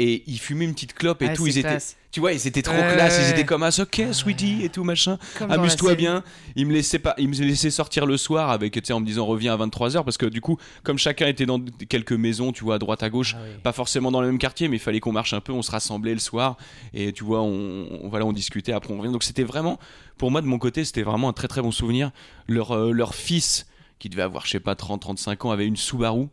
Et 0.00 0.24
ils 0.26 0.40
fumaient 0.40 0.64
une 0.64 0.74
petite 0.74 0.92
clope 0.94 1.22
et 1.22 1.28
Ah, 1.28 1.34
tout. 1.36 1.46
Ils 1.46 1.58
étaient, 1.58 1.78
tu 2.10 2.18
vois, 2.18 2.32
ils 2.32 2.48
étaient 2.48 2.62
trop 2.62 2.74
Ouais, 2.74 2.94
classe. 2.94 3.20
Ils 3.22 3.30
étaient 3.30 3.44
comme 3.44 3.62
ah, 3.62 3.68
ok, 3.78 4.02
sweetie 4.10 4.64
et 4.64 4.68
tout 4.68 4.82
machin. 4.82 5.16
Amuse-toi 5.48 5.94
bien. 5.94 6.24
Il 6.56 6.66
me 6.66 6.72
laissait 6.72 6.98
pas, 6.98 7.14
il 7.18 7.28
me 7.28 7.34
laissait 7.36 7.70
sortir 7.70 8.04
le 8.04 8.16
soir 8.16 8.50
avec, 8.50 8.72
tu 8.72 8.80
sais, 8.84 8.92
en 8.92 8.98
me 8.98 9.06
disant 9.06 9.24
reviens 9.24 9.54
à 9.54 9.56
23h 9.56 10.02
parce 10.02 10.18
que 10.18 10.26
du 10.26 10.40
coup, 10.40 10.58
comme 10.82 10.98
chacun 10.98 11.28
était 11.28 11.46
dans 11.46 11.60
quelques 11.88 12.10
maisons, 12.10 12.50
tu 12.50 12.64
vois, 12.64 12.74
à 12.74 12.78
droite 12.80 13.04
à 13.04 13.08
gauche, 13.10 13.36
Ah 13.38 13.42
oui. 13.44 13.50
pas 13.62 13.70
forcément 13.70 14.10
dans 14.10 14.20
le 14.20 14.26
même 14.26 14.38
quartier, 14.38 14.66
mais 14.66 14.78
il 14.78 14.80
fallait 14.80 14.98
qu'on 14.98 15.12
marche 15.12 15.32
un 15.32 15.40
peu, 15.40 15.52
on 15.52 15.62
se 15.62 15.70
rassemblait 15.70 16.14
le 16.14 16.18
soir 16.18 16.56
et 16.92 17.12
tu 17.12 17.22
vois, 17.22 17.42
on, 17.42 17.86
on- 18.02 18.08
voilà, 18.08 18.26
on 18.26 18.32
discutait. 18.32 18.72
Après, 18.72 18.92
on 18.92 18.98
revient. 18.98 19.12
Donc 19.12 19.22
c'était 19.22 19.44
vraiment, 19.44 19.78
pour 20.18 20.32
moi 20.32 20.40
de 20.40 20.46
mon 20.48 20.58
côté, 20.58 20.84
c'était 20.84 21.04
vraiment 21.04 21.28
un 21.28 21.32
très 21.32 21.46
très 21.46 21.62
bon 21.62 21.70
souvenir. 21.70 22.10
Leur 22.48 22.72
euh, 22.72 22.90
leur 22.90 23.14
fils 23.14 23.68
qui 24.04 24.10
devait 24.10 24.20
avoir, 24.20 24.44
je 24.44 24.50
sais 24.50 24.60
pas, 24.60 24.74
30-35 24.74 25.46
ans, 25.46 25.50
avait 25.50 25.66
une 25.66 25.78
Subaru. 25.78 26.26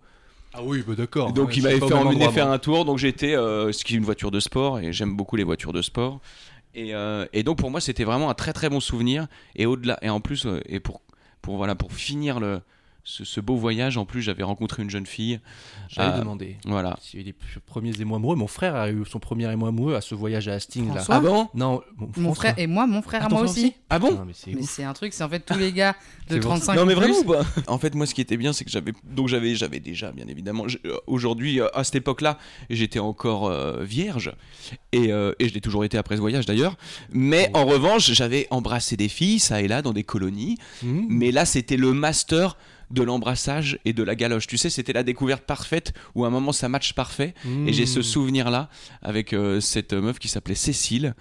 Ah 0.53 0.59
oui, 0.61 0.83
bah 0.85 0.93
d'accord. 0.93 1.31
Donc 1.31 1.47
Ouais, 1.47 1.53
il 1.55 1.63
m'avait 1.63 1.79
fait 1.79 1.93
emmener 1.93 2.29
faire 2.29 2.51
un 2.51 2.59
tour. 2.59 2.83
Donc 2.83 2.97
j'étais, 2.97 3.33
euh, 3.33 3.71
ce 3.71 3.85
qui 3.85 3.93
est 3.93 3.97
une 3.97 4.03
voiture 4.03 4.29
de 4.29 4.41
sport 4.41 4.79
et 4.79 4.91
j'aime 4.91 5.15
beaucoup 5.15 5.37
les 5.37 5.45
voitures 5.45 5.71
de 5.71 5.81
sport. 5.81 6.19
Et, 6.75 6.93
euh, 6.93 7.25
et 7.31 7.43
donc 7.43 7.59
pour 7.59 7.71
moi 7.71 7.79
c'était 7.79 8.03
vraiment 8.03 8.29
un 8.29 8.33
très 8.33 8.51
très 8.51 8.67
bon 8.67 8.81
souvenir. 8.81 9.27
Et 9.55 9.65
au-delà, 9.65 9.97
et 10.01 10.09
en 10.09 10.19
plus, 10.19 10.45
euh, 10.45 10.59
et 10.65 10.81
pour 10.81 10.99
pour 11.41 11.55
voilà 11.55 11.73
pour 11.75 11.93
finir 11.93 12.41
le 12.41 12.59
ce, 13.03 13.25
ce 13.25 13.39
beau 13.39 13.55
voyage, 13.55 13.97
en 13.97 14.05
plus 14.05 14.21
j'avais 14.21 14.43
rencontré 14.43 14.83
une 14.83 14.89
jeune 14.89 15.05
fille. 15.05 15.39
J'allais 15.89 16.11
Ah, 16.15 16.19
demander. 16.19 16.57
Voilà. 16.65 16.97
S'il 17.01 17.19
y 17.19 17.23
a 17.23 17.25
eu 17.25 17.27
les 17.27 17.35
premiers 17.65 17.99
émois 17.99 18.17
amoureux, 18.17 18.35
mon 18.35 18.47
frère 18.47 18.75
a 18.75 18.89
eu 18.91 19.03
son 19.09 19.19
premier 19.19 19.51
émoi 19.51 19.69
amoureux 19.69 19.95
à 19.95 20.01
ce 20.01 20.13
voyage 20.15 20.47
à 20.47 20.53
Hastings 20.53 20.87
là. 20.87 20.95
François 21.01 21.15
Ah 21.15 21.19
bon 21.19 21.49
Non, 21.55 21.81
mon, 22.17 22.33
frère 22.33 22.57
et 22.59 22.67
moi, 22.67 22.85
mon 22.87 23.01
frère 23.01 23.25
à 23.25 23.29
moi 23.29 23.41
aussi. 23.41 23.73
Ah 23.89 23.99
bon 23.99 24.11
Non, 24.13 24.25
mais 24.25 24.61
c'est 24.63 24.83
un 24.83 24.93
truc, 24.93 25.13
c'est 25.13 25.23
en 25.23 25.29
fait 25.29 25.39
tous 25.41 25.57
les 25.57 25.71
gars 25.73 25.95
de 26.29 26.35
C'est 26.35 26.39
pour 26.39 26.51
ça. 26.57 26.73
35 26.73 26.75
Non 26.75 26.85
mais 26.85 26.93
vraiment 26.93 27.17
ou 27.17 27.23
pas 27.23 27.45
En 27.67 27.77
fait 27.77 27.93
moi 27.95 28.05
ce 28.05 28.13
qui 28.13 28.21
était 28.21 28.37
bien 28.37 28.53
c'est 28.53 28.63
que 28.65 28.71
j'avais 28.71 28.93
donc 29.03 29.27
j'avais 29.27 29.55
j'avais 29.55 29.79
déjà 29.79 30.11
bien 30.11 30.27
évidemment 30.27 30.65
euh, 30.85 30.95
aujourd'hui 31.07 31.59
euh, 31.59 31.67
à 31.73 31.83
cette 31.83 31.95
époque-là 31.95 32.37
j'étais 32.69 32.99
encore 32.99 33.47
euh, 33.47 33.83
vierge 33.83 34.31
et, 34.93 35.11
euh, 35.11 35.33
et 35.39 35.49
je 35.49 35.53
l'ai 35.53 35.61
toujours 35.61 35.83
été 35.83 35.97
après 35.97 36.15
ce 36.15 36.21
voyage 36.21 36.45
d'ailleurs 36.45 36.75
mais 37.11 37.49
en 37.53 37.65
revanche 37.65 38.11
j'avais 38.11 38.47
embrassé 38.51 38.95
des 38.95 39.09
filles 39.09 39.39
ça 39.39 39.61
et 39.61 39.67
là 39.67 39.81
dans 39.81 39.93
des 39.93 40.03
colonies 40.03 40.57
Mmh. 40.83 41.05
mais 41.09 41.31
là 41.31 41.45
c'était 41.45 41.77
le 41.77 41.91
master 41.93 42.55
de 42.91 43.03
l'embrassage 43.03 43.79
et 43.85 43.93
de 43.93 44.03
la 44.03 44.15
galoche 44.15 44.47
tu 44.47 44.57
sais 44.57 44.69
c'était 44.69 44.93
la 44.93 45.03
découverte 45.03 45.43
parfaite 45.43 45.93
où 46.15 46.23
à 46.25 46.27
un 46.27 46.31
moment 46.31 46.51
ça 46.51 46.69
match 46.69 46.93
parfait 46.93 47.33
et 47.67 47.73
j'ai 47.73 47.83
Mmh. 47.83 47.87
ce 47.87 48.01
souvenir 48.01 48.51
là 48.51 48.69
avec 49.01 49.33
euh, 49.33 49.59
cette 49.59 49.93
meuf 49.93 50.19
qui 50.19 50.27
s'appelait 50.27 50.55
Cécile 50.55 51.15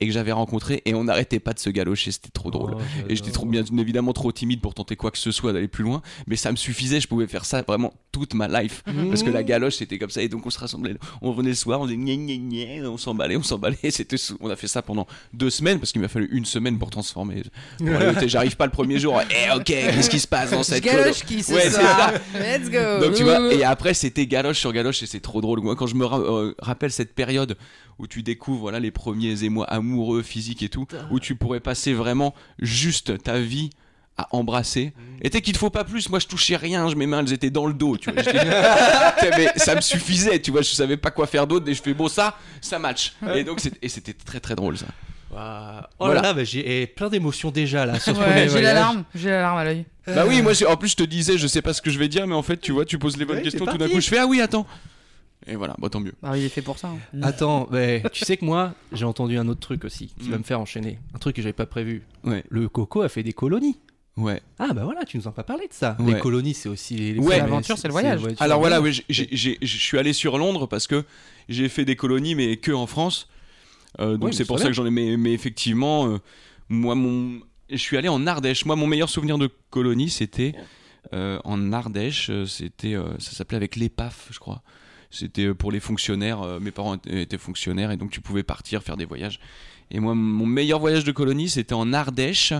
et 0.00 0.06
que 0.06 0.12
j'avais 0.12 0.32
rencontrée 0.32 0.82
et 0.86 0.94
on 0.94 1.04
n'arrêtait 1.04 1.38
pas 1.40 1.52
de 1.52 1.58
se 1.58 1.70
galocher 1.70 2.10
c'était 2.12 2.28
trop 2.30 2.50
drôle 2.50 2.72
Oh, 2.76 2.80
et 3.08 3.14
j'étais 3.16 3.30
trop, 3.30 3.46
bien 3.46 3.62
évidemment 3.78 4.12
trop 4.12 4.32
timide 4.32 4.60
pour 4.60 4.74
tenter 4.74 4.96
quoi 4.96 5.10
que 5.10 5.18
ce 5.18 5.30
soit, 5.30 5.52
d'aller 5.52 5.68
plus 5.68 5.84
loin. 5.84 6.02
Mais 6.26 6.36
ça 6.36 6.50
me 6.50 6.56
suffisait, 6.56 7.00
je 7.00 7.06
pouvais 7.08 7.26
faire 7.26 7.44
ça 7.44 7.62
vraiment 7.62 7.92
toute 8.12 8.34
ma 8.34 8.48
life. 8.48 8.82
Parce 9.08 9.22
que 9.22 9.30
la 9.30 9.42
galoche, 9.42 9.74
c'était 9.76 9.98
comme 9.98 10.10
ça. 10.10 10.22
Et 10.22 10.28
donc 10.28 10.46
on 10.46 10.50
se 10.50 10.58
rassemblait, 10.58 10.94
on 11.22 11.32
venait 11.32 11.50
le 11.50 11.54
soir, 11.54 11.80
on 11.80 11.86
disait 11.86 11.98
gna 11.98 12.16
gna 12.16 12.36
gna, 12.80 12.90
on 12.90 12.96
s'emballait, 12.96 13.36
on 13.36 13.42
s'emballait. 13.42 13.76
C'était, 13.90 14.16
on 14.40 14.50
a 14.50 14.56
fait 14.56 14.66
ça 14.68 14.82
pendant 14.82 15.06
deux 15.32 15.50
semaines 15.50 15.78
parce 15.78 15.92
qu'il 15.92 16.00
m'a 16.00 16.08
fallu 16.08 16.28
une 16.32 16.44
semaine 16.44 16.78
pour 16.78 16.90
transformer. 16.90 17.42
J'arrive 18.26 18.56
pas 18.56 18.66
le 18.66 18.72
premier 18.72 18.98
jour. 18.98 19.20
Eh 19.30 19.54
ok, 19.56 19.64
qu'est-ce 19.64 20.10
qui 20.10 20.20
se 20.20 20.26
passe 20.28 20.50
dans 20.50 20.62
cette 20.62 20.82
galoche 20.84 21.24
qui 21.24 21.42
ce 21.42 21.52
Ouais, 21.52 21.70
ça. 21.70 22.14
Let's 22.34 22.70
go. 22.70 23.04
donc 23.04 23.14
tu 23.14 23.22
vois, 23.24 23.52
et 23.52 23.62
après 23.64 23.94
c'était 23.94 24.26
galoche 24.26 24.58
sur 24.58 24.72
galoche 24.72 25.02
et 25.02 25.06
c'est 25.06 25.20
trop 25.20 25.40
drôle. 25.40 25.60
Moi 25.60 25.76
quand 25.76 25.86
je 25.86 25.94
me 25.94 26.04
ra- 26.04 26.18
euh, 26.18 26.54
rappelle 26.58 26.90
cette 26.90 27.14
période 27.14 27.56
où 27.98 28.06
tu 28.08 28.22
découvres 28.24 28.60
voilà 28.62 28.80
les 28.80 28.90
premiers 28.90 29.44
émois 29.44 29.66
amoureux, 29.84 30.22
physiques 30.22 30.62
et 30.62 30.68
tout, 30.68 30.86
où 31.10 31.20
tu 31.20 31.34
pourrais 31.36 31.60
passer 31.60 31.92
vraiment 31.92 32.34
juste 32.58 33.22
ta 33.22 33.38
vie 33.38 33.70
à 34.16 34.28
embrasser. 34.30 34.92
Et 35.22 35.30
t'es 35.30 35.40
qu'il 35.40 35.54
te 35.54 35.58
faut 35.58 35.70
pas 35.70 35.84
plus. 35.84 36.08
Moi 36.08 36.18
je 36.20 36.26
touchais 36.26 36.56
rien, 36.56 36.88
je 36.88 36.94
mes 36.94 37.06
mains 37.06 37.20
elles 37.24 37.32
étaient 37.32 37.50
dans 37.50 37.66
le 37.66 37.74
dos, 37.74 37.96
tu 37.96 38.10
vois. 38.12 38.22
Mais 39.36 39.48
ça 39.56 39.74
me 39.74 39.80
suffisait, 39.80 40.38
tu 40.40 40.50
vois. 40.50 40.62
Je 40.62 40.70
savais 40.70 40.96
pas 40.96 41.10
quoi 41.10 41.26
faire 41.26 41.46
d'autre 41.46 41.68
et 41.68 41.74
je 41.74 41.82
fais 41.82 41.94
bon 41.94 42.08
ça, 42.08 42.36
ça 42.60 42.78
match. 42.78 43.14
Et 43.34 43.44
donc 43.44 43.60
c'était 43.60 44.12
très 44.12 44.40
très 44.40 44.54
drôle 44.54 44.78
ça. 44.78 44.86
Oh 45.36 45.36
Voilà. 45.98 46.14
là 46.14 46.28
là, 46.28 46.34
bah, 46.34 46.44
j'ai 46.44 46.86
plein 46.86 47.08
d'émotions 47.08 47.50
déjà 47.50 47.84
là. 47.86 47.98
sur 47.98 48.16
Ouais, 48.16 48.48
j'ai 48.48 48.60
l'alarme, 48.60 49.04
j'ai 49.16 49.30
l'alarme 49.30 49.58
à 49.58 49.64
l'œil. 49.64 49.84
Bah 50.06 50.24
oui, 50.28 50.42
moi 50.42 50.52
en 50.68 50.76
plus 50.76 50.90
je 50.90 50.96
te 50.96 51.02
disais, 51.02 51.36
je 51.38 51.46
sais 51.48 51.62
pas 51.62 51.72
ce 51.72 51.82
que 51.82 51.90
je 51.90 51.98
vais 51.98 52.06
dire, 52.08 52.24
mais 52.28 52.36
en 52.36 52.42
fait 52.42 52.58
tu 52.60 52.70
vois, 52.70 52.84
tu 52.84 52.98
poses 53.00 53.16
les 53.16 53.24
bonnes 53.24 53.38
Ouais, 53.38 53.42
questions 53.42 53.66
tout 53.66 53.78
d'un 53.78 53.88
coup. 53.88 54.00
Je 54.00 54.08
fais 54.08 54.18
ah 54.18 54.26
oui 54.26 54.40
attends. 54.40 54.64
Et 55.46 55.56
voilà, 55.56 55.74
bah 55.78 55.88
tant 55.90 56.00
mieux. 56.00 56.14
Bah, 56.22 56.36
il 56.38 56.44
est 56.44 56.48
fait 56.48 56.62
pour 56.62 56.78
ça. 56.78 56.88
hein. 56.88 56.98
Attends, 57.22 57.68
mais 57.70 58.02
tu 58.12 58.24
sais 58.24 58.36
que 58.36 58.44
moi, 58.44 58.74
j'ai 58.92 59.04
entendu 59.04 59.36
un 59.36 59.46
autre 59.48 59.60
truc 59.60 59.84
aussi 59.84 60.12
qui 60.18 60.28
Mm. 60.28 60.32
va 60.32 60.38
me 60.38 60.42
faire 60.42 60.60
enchaîner. 60.60 60.98
Un 61.14 61.18
truc 61.18 61.36
que 61.36 61.42
j'avais 61.42 61.52
pas 61.52 61.66
prévu. 61.66 62.02
Ouais, 62.24 62.44
Le 62.48 62.68
coco 62.68 63.02
a 63.02 63.08
fait 63.08 63.22
des 63.22 63.32
colonies. 63.34 63.76
ouais. 64.16 64.40
Ah 64.58 64.72
bah 64.72 64.84
voilà, 64.84 65.04
tu 65.04 65.18
nous 65.18 65.26
en 65.26 65.30
as 65.30 65.34
pas 65.34 65.42
parlé 65.42 65.66
de 65.68 65.72
ça. 65.74 65.96
Ouais. 66.00 66.14
Les 66.14 66.20
colonies, 66.20 66.54
c'est 66.54 66.68
aussi 66.68 66.94
les. 66.96 67.12
les 67.14 67.18
Ouais. 67.20 67.38
L'aventure, 67.38 67.76
c'est 67.76 67.88
le 67.88 67.92
voyage. 67.92 68.22
Alors 68.40 68.58
voilà, 68.60 68.80
oui, 68.80 69.02
je 69.08 69.66
suis 69.66 69.98
allé 69.98 70.12
sur 70.12 70.38
Londres 70.38 70.66
parce 70.66 70.86
que 70.86 71.04
j'ai 71.48 71.68
fait 71.68 71.84
des 71.84 71.96
colonies, 71.96 72.34
mais 72.34 72.56
que 72.56 72.72
en 72.72 72.86
France. 72.86 73.28
Euh, 74.00 74.16
donc 74.16 74.34
c'est 74.34 74.44
pour 74.44 74.58
ça 74.58 74.66
que 74.66 74.72
j'en 74.72 74.86
ai. 74.86 74.90
Mais, 74.90 75.16
mais 75.16 75.32
effectivement, 75.34 76.06
euh, 76.08 76.18
moi, 76.70 76.94
mon, 76.94 77.40
je 77.70 77.76
suis 77.76 77.96
allé 77.98 78.08
en 78.08 78.26
Ardèche. 78.26 78.64
Moi, 78.64 78.76
mon 78.76 78.86
meilleur 78.86 79.08
souvenir 79.10 79.36
de 79.38 79.48
colonie, 79.70 80.08
c'était 80.10 80.54
euh, 81.12 81.38
en 81.44 81.72
Ardèche. 81.72 82.30
C'était, 82.46 82.94
euh, 82.94 83.04
ça 83.18 83.32
s'appelait 83.32 83.56
avec 83.56 83.76
l'EPAF, 83.76 84.28
je 84.32 84.38
crois. 84.38 84.62
C'était 85.14 85.46
euh, 85.46 85.54
pour 85.54 85.72
les 85.72 85.80
fonctionnaires. 85.80 86.42
euh, 86.42 86.60
mes 86.60 86.70
parents 86.70 86.96
étaient- 87.06 87.38
fonctionnaires 87.38 87.90
et 87.90 87.96
donc 87.96 88.10
tu 88.10 88.20
pouvais 88.20 88.42
partir 88.42 88.82
faire 88.82 88.96
des 88.96 89.04
voyages. 89.04 89.40
Et 89.90 90.00
moi, 90.00 90.14
mon 90.14 90.46
meilleur 90.46 90.80
voyage 90.80 91.04
de 91.04 91.12
colonie, 91.12 91.48
c'était 91.48 91.74
en 91.74 91.92
Ardèche. 91.92 92.52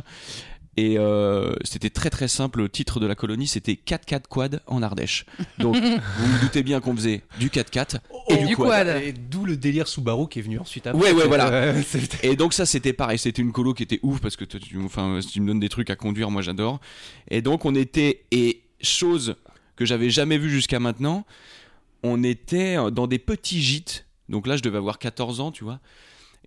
Et 0.76 0.98
euh, 0.98 1.54
c'était 1.62 1.88
très 1.90 2.10
très 2.10 2.26
simple. 2.26 2.58
Le 2.58 2.68
titre 2.68 2.98
de 2.98 3.06
la 3.06 3.14
colonie, 3.14 3.46
c'était 3.46 3.74
4x4 3.74 4.22
quad 4.28 4.60
en 4.66 4.82
Ardèche. 4.82 5.24
Donc, 5.58 5.76
vous 6.18 6.26
vous 6.26 6.38
doutez 6.40 6.64
bien 6.64 6.80
qu'on 6.80 6.96
faisait 6.96 7.22
du 7.38 7.48
4x4 7.48 7.98
et, 8.30 8.34
Et 8.34 8.44
du 8.44 8.56
quad. 8.56 8.88
Et 8.88 9.12
d'où 9.12 9.44
le 9.44 9.56
délire 9.56 9.86
Subaru 9.86 10.28
qui 10.28 10.40
est 10.40 10.42
venu 10.42 10.58
ensuite 10.58 10.88
après. 10.88 11.00
Ouais, 11.00 11.12
ouais, 11.12 11.28
voilà. 11.28 11.44
Euh, 11.52 11.82
Et 12.24 12.34
donc 12.34 12.52
ça 12.54 12.66
c'était 12.66 12.92
pareil, 12.92 13.18
c'était 13.18 13.40
une 13.42 13.52
colo 13.52 13.72
qui 13.74 13.84
était 13.84 14.00
ouf 14.02 14.20
parce 14.20 14.34
que 14.34 14.44
tu, 14.44 14.58
tu- 14.58 14.78
enfin, 14.84 15.20
si 15.22 15.28
tu 15.28 15.40
me 15.40 15.46
donnes 15.46 15.60
des 15.60 15.68
trucs 15.68 15.90
à 15.90 15.94
conduire, 15.96 16.30
moi 16.32 16.42
j'adore. 16.42 16.80
Et 17.30 17.40
donc 17.40 17.64
on 17.64 17.74
était, 17.76 18.22
et 18.32 18.60
chose 18.82 19.36
que 19.76 19.84
j'avais 19.84 20.10
jamais 20.10 20.38
vue 20.38 20.50
jusqu'à 20.50 20.80
maintenant, 20.80 21.24
on 22.04 22.22
était 22.22 22.76
dans 22.92 23.08
des 23.08 23.18
petits 23.18 23.60
gîtes. 23.60 24.06
Donc 24.28 24.46
là 24.46 24.56
je 24.56 24.62
devais 24.62 24.78
avoir 24.78 24.98
14 25.00 25.40
ans, 25.40 25.50
tu 25.50 25.64
vois. 25.64 25.80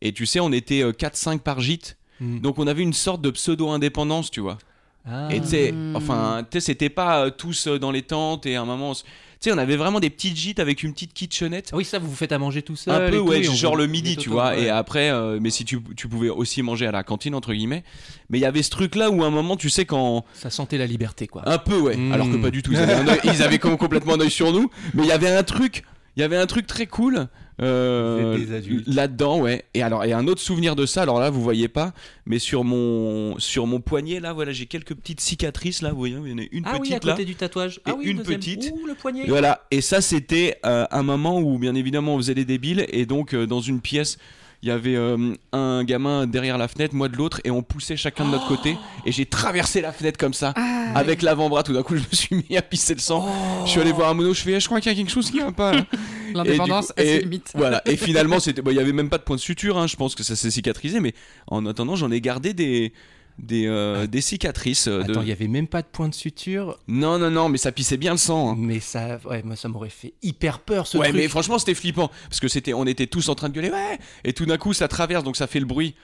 Et 0.02 0.13
tu 0.13 0.26
sais, 0.26 0.39
on 0.39 0.52
était 0.54 0.84
4-5 0.84 1.39
par 1.39 1.60
gîte. 1.60 1.98
Mm. 2.22 2.39
Donc 2.39 2.60
on 2.60 2.67
avait 2.67 2.84
une 2.84 2.93
sorte 2.93 3.22
de 3.22 3.32
pseudo-indépendance, 3.32 4.32
tu 4.32 4.39
vois. 4.39 4.58
Ah. 5.06 5.28
Et 5.32 5.41
tu 5.41 5.48
sais, 5.48 5.72
Mm. 5.72 5.96
enfin, 5.96 6.46
tu 6.50 6.60
sais, 6.60 6.65
c'était 6.67 6.89
pas 6.89 7.26
euh, 7.26 7.30
tous 7.30 7.67
euh, 7.67 7.80
dans 7.80 7.91
les 7.91 8.04
tentes 8.04 8.46
et 8.46 8.56
à 8.56 8.62
un 8.62 8.65
moment... 8.65 8.93
sais, 9.41 9.52
on 9.52 9.58
avait 9.58 9.76
vraiment 9.76 10.00
des 10.00 10.10
petites 10.10 10.36
gîtes 10.36 10.60
avec 10.60 10.84
une 10.84 10.93
petite 10.93 11.13
kitchenette. 11.13 11.71
Oui, 11.73 11.86
ça, 11.86 12.00
vous 12.00 12.10
vous 12.10 12.15
faites 12.15 12.32
à 12.32 12.39
manger 12.39 12.62
tout 12.62 12.76
seul. 12.76 12.93
Un 12.93 13.10
peu, 13.10 13.19
ouais, 13.19 13.43
genre 13.43 13.76
le 13.76 13.88
midi, 13.88 14.17
tu 14.17 14.30
vois. 14.30 14.50
ouais. 14.50 14.63
Et 14.63 14.69
après, 14.69 15.10
euh, 15.12 15.39
mais 15.41 15.50
si 15.50 15.65
tu, 15.65 15.80
tu 15.95 16.08
pouvais 16.08 16.30
aussi 16.30 16.62
manger 16.63 16.88
à 16.88 16.91
la 16.91 17.04
cantine, 17.04 17.36
entre 17.36 17.54
guillemets. 17.54 17.84
Mais 18.30 18.38
il 18.39 18.41
y 18.41 18.45
avait 18.45 18.63
ce 18.63 18.69
truc-là 18.69 19.10
où 19.10 19.23
à 19.23 19.28
un 19.28 19.32
moment, 19.32 19.56
tu 19.58 19.69
sais, 19.69 19.86
quand. 19.86 20.26
Ça 20.34 20.50
sentait 20.50 20.78
la 20.78 20.88
liberté, 20.88 21.28
quoi. 21.28 21.47
Un 21.47 21.58
peu, 21.58 21.78
ouais. 21.80 21.95
Mm. 21.97 22.12
Alors 22.13 22.30
que 22.30 22.38
pas 22.38 22.52
du 22.52 22.62
tout. 22.63 22.71
Ils 22.71 22.78
avaient, 22.80 22.93
un 22.93 23.08
œil- 23.08 23.19
ils 23.23 23.41
avaient 23.43 23.60
comme 23.60 23.78
complètement 23.78 24.13
un 24.15 24.19
œil 24.21 24.32
sur 24.32 24.52
nous. 24.52 24.69
Mais 24.93 25.04
il 25.04 25.10
y 25.10 25.12
avait 25.12 25.30
un 25.30 25.43
truc. 25.43 25.84
Il 26.15 26.21
y 26.21 26.23
avait 26.23 26.38
un 26.38 26.47
truc 26.47 26.65
très 26.65 26.88
cool. 26.88 27.28
Euh. 27.62 28.38
Là-dedans, 28.86 29.39
ouais. 29.39 29.65
Et 29.74 29.82
alors, 29.82 30.04
et 30.04 30.13
un 30.13 30.28
autre 30.28 30.41
souvenir 30.41 30.76
de 30.76 30.86
ça. 30.86 31.02
Alors 31.02 31.20
là, 31.20 31.30
vous 31.30 31.41
voyez 31.41 31.67
pas, 31.67 31.93
mais 32.26 32.39
sur 32.39 32.63
mon 32.63 33.39
sur 33.39 33.65
mon 33.65 33.80
poignet, 33.80 34.20
là, 34.20 34.34
voilà, 34.34 34.52
j'ai 34.52 34.67
quelques 34.67 34.93
petites 34.93 35.22
cicatrices. 35.22 35.82
Là, 35.82 35.91
vous 35.91 35.98
voyez, 35.98 36.15
il 36.24 36.32
y 36.32 36.34
en 36.34 36.38
a 36.38 36.48
une 36.52 36.63
ah 36.65 36.74
oui, 36.74 36.89
petite 36.89 37.04
à 37.04 37.08
là. 37.08 37.13
côté 37.13 37.26
du 37.26 37.36
tatouage. 37.36 37.78
Et 37.78 37.82
ah 37.89 37.96
oui, 37.98 38.06
une 38.12 38.17
deuxième. 38.17 38.39
petite. 38.39 38.74
Ouh, 38.74 38.86
le 38.86 38.93
poignet. 38.93 39.24
Et 39.26 39.30
Voilà, 39.30 39.65
et 39.72 39.82
ça 39.82 40.02
c'était 40.02 40.60
euh, 40.65 40.86
un 40.91 41.04
moment 41.04 41.39
où 41.39 41.58
bien 41.58 41.76
évidemment 41.76 42.15
on 42.15 42.17
faisait 42.17 42.36
les 42.36 42.46
débiles 42.46 42.86
et 42.89 43.06
donc 43.06 43.34
euh, 43.34 43.48
dans 43.48 43.62
une 43.62 43.82
pièce 43.82 44.17
il 44.63 44.70
y 44.70 44.72
avait 44.72 44.96
euh, 44.96 45.36
un 45.54 45.84
gamin 45.84 46.26
derrière 46.26 46.58
la 46.58 46.67
fenêtre, 46.67 46.96
moi 46.96 47.10
de 47.10 47.15
l'autre 47.15 47.41
et 47.43 47.52
on 47.52 47.62
poussait 47.62 47.96
chacun 47.96 48.26
de 48.26 48.32
notre 48.32 48.48
côté 48.48 48.76
et 49.06 49.12
j'ai 49.12 49.26
traversé 49.26 49.82
la 49.82 49.91
fenêtre 49.91 50.17
comme 50.17 50.34
ça 50.34 50.54
Ah, 50.56 50.93
avec 50.96 51.22
l'avant-bras 51.22 51.63
tout 51.63 51.74
d'un 51.74 51.84
coup 51.84 51.96
je 51.96 52.02
me 52.02 52.15
suis 52.15 52.43
mis 52.50 52.58
à 52.58 52.62
pisser 52.62 52.93
le 52.93 53.00
sang. 53.00 53.28
Je 53.65 53.72
suis 53.72 53.80
allé 53.80 53.91
voir 53.91 54.10
un 54.10 54.13
mono, 54.13 54.34
je 54.34 54.41
fais 54.41 54.54
eh, 54.54 54.60
je 54.60 54.65
crois 54.65 54.82
qu'il 54.82 54.91
y 54.91 54.96
a 54.96 54.98
quelque 54.98 55.12
chose 55.12 55.30
qui 55.30 55.39
va 55.39 55.52
pas. 55.52 55.74
L'indépendance, 56.34 56.91
à 56.98 57.02
ses 57.02 57.22
limites. 57.22 57.52
Voilà, 57.56 57.82
et 57.86 57.96
finalement 57.98 58.39
c'était 58.41 58.62
bon, 58.62 58.72
il 58.72 58.78
y 58.78 58.80
avait 58.80 58.93
même 58.93 59.10
pas 59.10 59.17
de 59.17 59.24
point 59.24 59.36
de 59.36 59.41
suture 59.41 59.78
hein, 59.78 59.88
je 59.88 59.96
pense 59.96 60.15
que 60.15 60.24
ça 60.24 60.36
s'est 60.36 60.52
cicatrisé 60.52 61.00
mais 61.00 61.13
en 61.48 61.65
attendant 61.65 61.96
j'en 61.96 62.12
ai 62.12 62.20
gardé 62.20 62.54
des 62.54 62.93
des, 63.39 63.67
euh, 63.67 64.08
des 64.08 64.21
cicatrices. 64.21 64.88
euh, 64.88 65.02
Attends, 65.04 65.21
il 65.21 65.28
y 65.28 65.32
avait 65.32 65.47
même 65.47 65.67
pas 65.67 65.82
de 65.82 65.88
point 65.88 66.10
de 66.10 66.13
suture, 66.13 66.80
Non, 66.88 67.17
non, 67.19 67.30
non, 67.30 67.50
mais 67.50 67.58
ça 67.58 67.71
pissait 67.71 67.97
bien 67.97 68.12
le 68.12 68.17
sang. 68.17 68.52
hein. 68.52 68.56
mais 68.58 68.80
ça, 68.80 69.19
ouais, 69.26 69.43
moi 69.43 69.56
ça 69.56 69.67
m'aurait 69.67 69.89
fait 69.89 70.13
hyper 70.23 70.60
peur 70.60 70.88
ce 70.88 70.97
ouais, 70.97 71.10
truc. 71.10 71.21
mais 71.21 71.28
franchement, 71.28 71.60
c'était 71.60 71.76
flippant 71.76 72.10
parce 72.30 72.39
que 72.39 72.47
c'était, 72.47 72.73
on 72.73 72.86
était 72.86 73.08
tous 73.08 73.30
en 73.30 73.36
train 73.36 73.50
de 73.50 73.54
gueuler, 73.54 73.69
ouais, 73.71 74.00
et 74.23 74.34
tout 74.34 74.45
d'un 74.45 74.58
coup, 74.58 74.73
ça 74.73 74.88
traverse, 74.88 75.23
donc 75.23 75.36
ça 75.38 75.47
fait 75.47 75.60
le 75.60 75.65
bruit. 75.65 75.95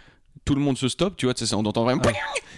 Tout 0.46 0.56
le 0.56 0.62
monde 0.62 0.80
se 0.80 0.88
stoppe, 0.90 1.16
tu 1.16 1.28
vois, 1.28 1.36
tu 1.36 1.46
sais, 1.46 1.54
on 1.54 1.60
entend 1.60 1.84
vraiment. 1.84 2.02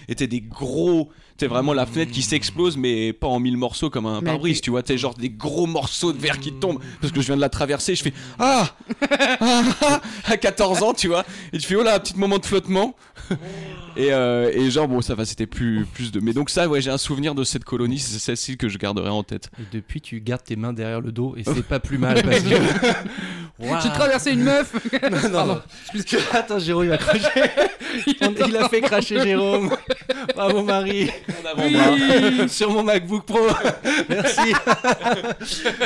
Et 0.07 0.15
t'es 0.15 0.27
des 0.27 0.39
gros, 0.39 1.09
c'est 1.37 1.45
vraiment 1.47 1.73
la 1.73 1.85
fenêtre 1.85 2.11
qui 2.13 2.21
s'explose, 2.21 2.77
mais 2.77 3.11
pas 3.11 3.27
en 3.27 3.39
mille 3.39 3.57
morceaux 3.57 3.89
comme 3.89 4.05
un 4.05 4.21
Mais 4.21 4.27
pare-brise, 4.27 4.61
tu 4.61 4.69
vois, 4.69 4.81
t'es 4.81 4.97
genre 4.97 5.13
des 5.13 5.29
gros 5.29 5.65
morceaux 5.67 6.13
de 6.13 6.17
verre 6.17 6.39
qui 6.39 6.53
tombent 6.53 6.79
parce 7.01 7.11
que 7.11 7.19
je 7.19 7.25
viens 7.27 7.35
de 7.35 7.41
la 7.41 7.49
traverser, 7.49 7.93
je 7.95 8.03
fais 8.03 8.13
ah, 8.39 8.73
ah, 9.11 9.63
ah 9.81 10.01
à 10.25 10.37
14 10.37 10.83
ans, 10.83 10.93
tu 10.93 11.09
vois, 11.09 11.25
et 11.51 11.57
tu 11.57 11.67
fais 11.67 11.75
oh 11.75 11.83
là, 11.83 11.95
un 11.95 11.99
petit 11.99 12.17
moment 12.17 12.37
de 12.39 12.45
flottement. 12.45 12.95
Et, 13.97 14.11
euh, 14.11 14.51
et 14.53 14.69
genre 14.69 14.89
bon 14.89 14.99
ça 14.99 15.15
va 15.15 15.23
c'était 15.23 15.45
plus 15.47 15.85
plus 15.85 16.11
de 16.11 16.19
mais 16.19 16.33
donc 16.33 16.49
ça 16.49 16.67
ouais 16.67 16.81
j'ai 16.81 16.91
un 16.91 16.97
souvenir 16.97 17.33
de 17.33 17.45
cette 17.45 17.63
colonie 17.63 17.97
c'est 17.97 18.19
celle-ci 18.19 18.57
que 18.57 18.67
je 18.67 18.77
garderai 18.77 19.07
en 19.07 19.23
tête 19.23 19.49
Et 19.57 19.63
depuis, 19.71 20.01
tu 20.01 20.19
gardes 20.19 20.43
tes 20.43 20.57
mains 20.57 20.73
derrière 20.73 20.99
le 20.99 21.13
dos 21.13 21.33
et 21.37 21.45
c'est 21.45 21.63
pas 21.67 21.79
plus 21.79 21.97
mal 21.97 22.21
parce 22.21 22.41
que. 22.41 22.55
Waouh. 23.59 23.81
J'ai 23.81 23.89
traversé 23.89 24.31
une 24.31 24.43
meuf. 24.43 24.73
Non, 25.09 25.29
non, 25.29 25.45
non. 25.45 25.61
Attends, 26.33 26.59
Jérôme, 26.59 26.83
il 26.83 26.89
va 26.89 26.97
cracher. 26.97 27.29
il 28.05 28.57
a 28.57 28.67
fait 28.67 28.81
cracher 28.81 29.21
Jérôme. 29.21 29.73
Bravo, 30.35 30.61
Marie. 30.61 31.09
Sur 32.49 32.71
mon 32.71 32.83
MacBook 32.83 33.25
Pro. 33.25 33.39
Merci. 34.09 34.53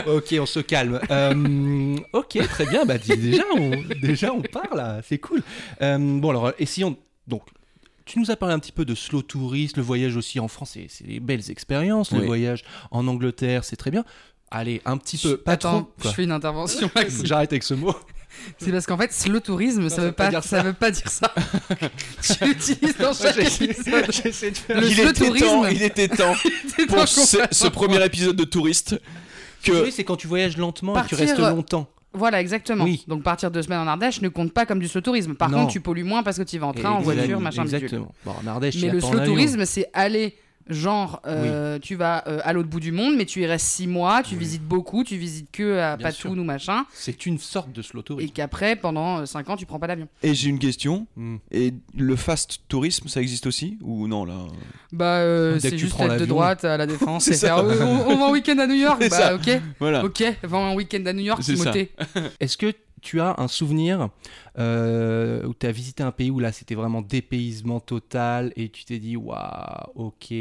ok, 0.08 0.36
on 0.42 0.46
se 0.48 0.62
calme. 0.62 1.00
Euh, 1.12 1.96
ok, 2.14 2.40
très 2.50 2.66
bien. 2.66 2.86
Bah, 2.86 2.98
déjà, 2.98 3.44
on, 3.56 3.72
déjà, 4.02 4.34
on 4.34 4.42
part 4.42 4.76
là. 4.76 5.02
C'est 5.08 5.20
cool. 5.20 5.44
Euh, 5.84 5.98
bon, 6.00 6.32
alors, 6.32 6.54
essayons. 6.58 6.98
Donc. 7.30 7.44
Tu 8.06 8.18
nous 8.18 8.32
as 8.32 8.36
parlé 8.36 8.56
un 8.56 8.60
petit 8.60 8.72
peu 8.72 8.86
de 8.86 8.96
slow 8.96 9.22
tourist, 9.22 9.78
le 9.78 9.84
voyage 9.84 10.16
aussi 10.18 10.40
en 10.40 10.48
France, 10.48 10.76
c'est- 10.88 11.06
des 11.06 11.20
belles 11.20 11.52
expériences. 11.52 12.12
Le 12.12 12.26
voyage 12.26 12.64
en 12.90 13.08
Angleterre, 13.08 13.64
c'est 13.64 13.76
très 13.76 13.92
bien. 13.92 14.04
Allez, 14.50 14.82
un 14.86 14.98
petit 14.98 15.16
peu, 15.18 15.38
pas 15.38 15.52
Attends, 15.52 15.84
trop. 15.84 16.10
je 16.10 16.16
fais 16.16 16.24
une 16.24 16.32
intervention. 16.32 16.90
J'arrête 17.24 17.54
avec 17.54 17.62
ce 17.62 17.76
mot. 17.76 17.94
C'est 18.58 18.72
parce 18.72 18.88
qu'en 18.88 18.98
fait, 18.98 19.14
slow 19.14 19.40
tourisme, 19.40 19.90
ça 19.90 19.98
ça 19.98 20.02
veut 20.02 20.12
pas 20.12 20.30
dire 20.30 20.44
ça 20.44 20.64
veut 20.64 20.74
pas 20.74 20.90
dire 20.90 21.08
ça. 21.08 21.32
tu 22.22 22.46
l'utilises 22.46 22.98
dans 22.98 23.14
chaque 23.14 23.38
épisode. 23.38 24.12
J'essaie 24.12 24.52
de 24.52 24.58
faire. 24.58 24.82
Le 24.82 24.88
il 24.88 24.96
slow 24.96 25.12
temps 25.12 25.26
tourisme. 25.26 25.68
il 25.72 25.82
était 25.84 26.08
temps 26.08 26.34
C'est 26.76 26.88
pour 26.88 27.08
ce, 27.08 27.68
premier 27.68 28.04
épisode 28.04 28.36
de 28.36 28.44
touriste 28.44 29.00
que 29.64 29.84
Oui, 29.84 29.92
c'est 29.92 30.04
quand 30.04 30.16
tu 30.16 30.26
voyages 30.28 30.58
lentement 30.58 31.00
et 31.00 31.06
tu 31.08 31.14
restes 31.16 31.38
longtemps. 31.38 31.88
Voilà, 32.14 32.42
exactement. 32.42 32.84
Oui. 32.84 33.04
Donc 33.08 33.22
partir 33.24 33.52
deux 33.52 33.62
semaines 33.62 33.80
en 33.80 33.88
Ardèche 33.88 34.22
ne 34.22 34.30
compte 34.30 34.52
pas 34.52 34.66
comme 34.66 34.80
du 34.80 34.88
slow 34.88 35.02
tourisme. 35.02 35.36
Par 35.36 35.50
Non. 35.50 35.60
contre, 35.60 35.74
tu 35.74 35.80
pollues 35.82 36.04
moins 36.04 36.24
parce 36.24 36.38
que 36.38 36.44
tu 36.44 36.58
vas 36.58 36.68
en 36.68 36.74
train, 36.74 36.92
en 36.92 37.00
voiture, 37.02 37.40
machin. 37.40 37.64
Exactement. 37.64 38.12
Bon, 38.26 38.34
en 38.44 38.48
Ardèche, 38.48 38.82
Mais 38.82 38.90
le 38.90 39.00
slow 39.00 39.20
tourisme, 39.26 39.64
c'est 39.66 39.88
aller, 39.94 40.36
genre, 40.70 41.22
euh, 41.26 41.80
tu 41.80 41.96
vas 41.96 42.24
euh, 42.28 42.40
à 42.44 42.54
l'autre 42.54 42.70
bout 42.70 42.80
du 42.80 42.92
monde, 42.92 43.16
mais 43.18 43.26
tu 43.26 43.42
y 43.42 43.46
restes 43.46 43.66
six 43.68 43.88
mois, 43.88 44.22
tu 44.24 44.36
visites 44.36 44.64
beaucoup, 44.64 45.04
tu 45.04 45.18
visites 45.18 45.50
que 45.52 45.78
à 45.80 45.98
Bien 45.98 46.08
Patoun 46.08 46.34
sûr. 46.34 46.42
ou 46.42 46.44
machin, 46.46 46.86
C'est 46.94 47.26
une 47.26 47.38
sorte 47.40 47.72
de 47.72 47.82
slow 47.82 48.02
et 48.02 48.04
tourisme. 48.04 48.34
qu'après, 48.34 48.76
pendant 48.76 49.20
euh, 49.20 49.26
cinq 49.26 49.50
ans, 49.50 49.58
tu 49.58 49.66
prends 49.66 49.80
pas 49.80 49.88
d'avion. 49.88 50.08
et 50.24 50.34
j'ai 50.34 50.50
une 50.50 50.60
question 50.60 51.08
Hmm. 51.16 51.38
et 51.52 51.74
le 51.98 52.16
fast 52.16 52.60
tourisme 52.68 53.08
ça 53.08 53.22
existe 53.22 53.46
aussi 53.48 53.78
ou 53.82 54.08
non 54.08 54.26
là? 54.26 54.36
Bah, 54.92 55.18
euh, 55.20 55.58
c'est 55.60 55.72
tu 55.72 55.80
juste 55.80 56.00
être 56.00 56.18
de 56.18 56.26
droite 56.26 56.64
à 56.66 56.78
la 56.78 56.86
défense 56.88 57.26
C'est 57.26 57.36
et 57.36 57.38
faire 57.38 57.58
ça. 57.58 57.64
euh, 57.64 57.84
on, 57.84 58.12
on 58.14 58.18
va 58.18 58.26
en 58.26 58.32
week-end 58.32 58.58
à 58.60 58.68
New 58.68 58.76
York. 58.76 58.98
C'est 59.02 59.10
Bah, 59.10 59.18
ça. 59.18 59.36
ok, 59.36 59.62
voilà 59.80 60.04
ok, 60.06 60.24
va 60.44 60.58
en 60.58 60.76
week-end 60.76 61.04
à 61.06 61.14
New 61.14 61.24
York. 61.24 61.42
Timothée. 61.42 61.92
Est-ce 62.40 62.58
que 62.58 62.74
tu 63.02 63.20
as 63.22 63.36
un 63.40 63.48
souvenir 63.48 64.10
euh, 64.58 65.46
où 65.46 65.54
tu 65.54 65.66
as 65.66 65.72
visité 65.72 66.04
un 66.04 66.12
pays 66.12 66.30
où 66.32 66.40
là 66.40 66.52
c'était 66.52 66.76
vraiment 66.76 67.02
dépaysement 67.02 67.80
total 67.80 68.52
et 68.56 68.70
tu 68.70 68.86
t'es 68.86 69.00
dit 69.00 69.16
waouh, 69.16 69.92
ok, 69.96 70.34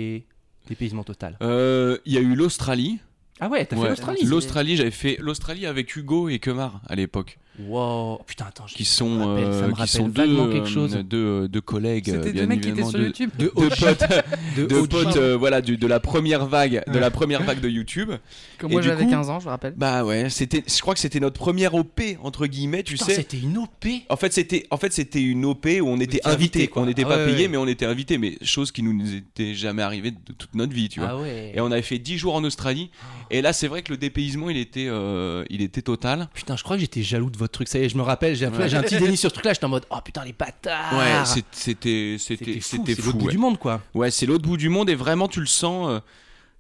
dépaysement 0.69 1.05
total. 1.05 1.37
Euh, 1.43 1.99
il 2.05 2.13
y 2.13 2.19
a 2.19 2.21
eu 2.21 2.35
l'Australie 2.35 2.99
Ah 3.41 3.49
ouais, 3.49 3.65
t'as 3.65 3.77
Ouais. 3.77 3.83
fait 3.83 3.89
l'Australie 3.91 4.25
l'Australie 4.25 4.77
j'avais 4.77 4.91
fait 4.91 5.17
l'Australie 5.21 5.67
avec 5.67 5.95
Hugo 5.97 6.29
et 6.29 6.39
Kemar 6.39 6.81
à 6.89 6.95
l'époque 6.95 7.39
Wow, 7.67 8.21
putain, 8.27 8.47
attends, 8.47 8.67
je- 8.69 8.75
qui 8.75 8.85
ça 8.85 9.05
me 9.05 9.11
sont 9.11 9.27
rappelle- 9.29 9.45
ça 9.45 9.51
euh, 9.51 9.63
me 9.63 9.73
qui 9.75 9.81
rappelle 9.81 9.89
sont 9.89 10.09
deux, 10.09 10.53
quelque 10.53 10.69
chose. 10.69 10.95
euh, 10.97 11.03
deux, 11.03 11.49
deux 11.49 11.61
collègues 11.61 12.05
C'était 12.07 12.33
bien 12.33 12.43
deux 12.43 12.49
mecs 12.49 12.61
qui 12.61 12.69
étaient 12.69 12.85
sur 12.85 13.01
YouTube. 13.01 13.31
de 13.37 13.47
de 13.47 13.51
haut 13.57 13.69
potes 13.69 14.05
de 14.57 14.67
de 14.67 14.75
haut 14.77 14.87
potes 14.87 15.17
euh, 15.17 15.37
voilà 15.37 15.61
du- 15.61 15.77
de 15.77 15.87
la 15.89 15.99
première 15.99 16.47
vague 16.47 16.85
de 16.87 16.99
la 16.99 17.11
première 17.11 17.43
vague 17.43 17.61
de 17.61 17.69
YouTube 17.69 18.13
Comme 18.59 18.71
moi, 18.71 18.81
j'avais 18.81 19.05
coup- 19.05 19.11
15 19.11 19.29
ans, 19.31 19.41
je 19.41 19.47
me 19.47 19.51
rappelle. 19.51 19.75
bah 19.77 20.05
ouais 20.05 20.31
c'était 20.31 20.63
je 20.69 20.81
crois 20.81 20.95
que 20.95 21.01
c'était 21.01 21.19
notre 21.21 21.39
première 21.39 21.75
OP 21.75 22.01
entre 22.23 22.47
guillemets 22.47 22.83
tu 22.85 22.93
Putain, 22.95 23.07
sais 23.07 23.15
c'était 23.17 23.39
une 23.39 23.59
OP. 23.59 23.87
En 24.09 24.17
fait, 24.17 24.33
c'était 24.33 24.67
en 24.71 24.77
fait 24.77 24.93
c'était 24.93 25.21
une 25.23 25.45
OP 25.45 25.67
où 25.81 25.87
on 25.89 25.99
était 26.01 26.21
invité, 26.25 26.29
invité, 26.29 26.69
quoi. 26.69 26.83
on 26.83 26.87
n'était 26.87 27.03
Ah 27.05 27.09
pas 27.09 27.17
ouais, 27.19 27.27
payé, 27.27 27.43
ouais. 27.43 27.49
mais 27.49 27.57
on 27.57 27.67
était 27.67 27.87
invité, 27.87 28.19
mais 28.19 28.39
chose 28.43 28.71
qui 28.71 28.83
nous 28.85 29.15
était 29.15 29.55
jamais 29.55 29.83
arrivée 29.83 30.13
de 30.13 30.33
toute 30.37 30.55
notre 30.55 30.73
vie, 30.73 30.89
tu 30.89 31.01
vois. 31.01 31.09
Ah 31.11 31.17
ouais. 31.19 31.53
Et 31.55 31.61
on 31.61 31.71
avait 31.73 31.83
fait 31.83 31.99
10 31.99 32.19
jours 32.19 32.35
en 32.37 32.45
Australie, 32.45 32.91
et 33.31 33.43
là 33.43 33.53
c'est 33.53 33.67
vrai 33.69 33.83
que 33.83 33.91
le 33.91 33.97
dépaysement 33.99 34.49
il 34.51 34.57
était 34.59 34.87
euh, 34.89 35.45
il 35.51 35.61
était 35.63 35.83
total. 35.83 36.29
Putain, 36.35 36.57
je 36.57 36.63
crois 36.63 36.77
que 36.77 36.81
j'étais 36.83 37.03
jaloux 37.03 37.31
de 37.31 37.37
votre 37.39 37.48
truc. 37.49 37.69
Ça 37.69 37.79
y 37.79 37.85
est, 37.85 37.89
je 37.89 37.97
me 37.97 38.03
rappelle, 38.03 38.35
j'ai 38.37 38.47
Ouais. 38.47 38.75
un 38.75 38.83
petit 38.83 38.97
déni 39.01 39.17
sur 39.17 39.31
ce 39.31 39.35
truc-là. 39.35 39.53
J'étais 39.53 39.65
en 39.67 39.69
mode, 39.71 39.87
oh 39.91 39.97
putain, 40.05 40.25
les 40.25 40.33
bâtards. 40.33 40.93
Ouais, 40.97 41.25
c'était 41.25 42.17
c'était 42.19 42.59
c'était 42.61 42.61
fou. 42.61 42.83
C'est 42.97 43.05
l'autre 43.07 43.19
bout 43.19 43.27
ouais. 43.27 43.33
du 43.33 43.39
monde, 43.39 43.59
quoi. 43.59 43.81
Ouais, 43.95 44.11
c'est 44.11 44.27
l'autre 44.27 44.45
bout 44.45 44.57
du 44.57 44.69
monde 44.69 44.89
et 44.91 44.95
vraiment 44.95 45.29
tu 45.29 45.41
le 45.41 45.47
sens. 45.47 45.89
euh, 45.91 46.01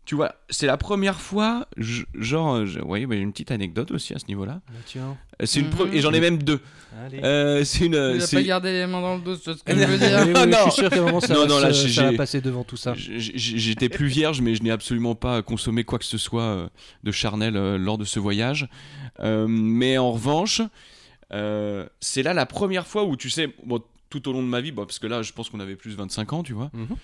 tu 0.08 0.14
vois, 0.14 0.34
c'est 0.48 0.64
la 0.66 0.78
première 0.78 1.20
fois, 1.20 1.66
je- 1.76 2.04
genre, 2.14 2.54
euh, 2.54 2.64
je- 2.64 2.80
ouais, 2.80 3.04
bah, 3.04 3.14
une 3.14 3.30
petite 3.30 3.50
anecdote 3.50 3.90
aussi 3.90 4.14
à 4.14 4.18
ce 4.18 4.24
niveau-là. 4.28 4.62
tiens. 4.86 5.18
Euh, 5.42 5.44
C'est 5.44 5.60
une 5.60 5.66
Mhm. 5.66 5.92
et 5.92 6.00
j'en 6.00 6.14
ai 6.14 6.20
même 6.20 6.42
deux. 6.42 6.60
Allez. 7.04 7.20
Euh, 7.22 7.62
c'est 7.62 7.84
une. 7.84 8.18
C'est- 8.18 8.36
pas 8.36 8.42
gardé 8.42 8.72
les 8.72 8.86
mains 8.86 9.02
dans 9.02 9.16
le 9.16 9.20
dos, 9.20 9.36
c'est 9.36 9.52
ce 9.52 9.62
que 9.62 9.70
je 9.74 9.78
Non, 9.78 9.86
veux 9.86 9.98
dire. 9.98 10.22
Oui, 10.26 10.32
non. 10.50 10.56
je 10.64 10.70
suis 10.70 10.80
sûr 10.80 10.88
qu'à 10.88 10.96
un 10.96 11.02
moment 11.02 11.20
ça, 11.20 11.34
Non, 11.34 11.40
va, 11.42 11.46
non, 11.46 11.58
là, 11.60 11.74
se- 11.74 11.86
j'ai- 11.88 11.92
ça 12.00 12.10
va 12.10 12.16
passer 12.16 12.40
devant 12.40 12.64
tout 12.64 12.78
ça. 12.78 12.94
J'étais 12.96 13.90
plus 13.90 14.06
vierge, 14.06 14.40
mais 14.40 14.54
je 14.54 14.62
n'ai 14.62 14.70
absolument 14.70 15.14
pas 15.14 15.42
consommé 15.42 15.84
quoi 15.84 15.98
que 15.98 16.06
ce 16.06 16.16
soit 16.16 16.40
euh, 16.42 16.68
de 17.04 17.12
charnel 17.12 17.52
lors 17.76 17.98
de 17.98 18.06
ce 18.06 18.18
voyage. 18.18 18.66
Euh, 19.20 19.46
mais 19.46 19.98
en 19.98 20.12
revanche, 20.12 20.62
euh, 21.34 21.86
c'est 22.00 22.22
là 22.22 22.32
la 22.32 22.46
première 22.46 22.86
fois 22.86 23.04
où 23.04 23.14
tu 23.14 23.28
sais, 23.28 23.52
bon, 23.66 23.80
tout 24.10 24.28
au 24.28 24.32
long 24.32 24.42
de 24.42 24.48
ma 24.48 24.60
vie, 24.60 24.72
bon, 24.72 24.86
parce 24.86 24.98
que 24.98 25.06
là, 25.06 25.22
je 25.22 25.32
pense 25.32 25.50
qu'on 25.50 25.60
avait 25.60 25.76
plus 25.76 25.92
de 25.92 25.96
25 25.96 26.32
ans, 26.32 26.42
tu 26.42 26.52
vois. 26.52 26.70
Mhm. 26.72 26.96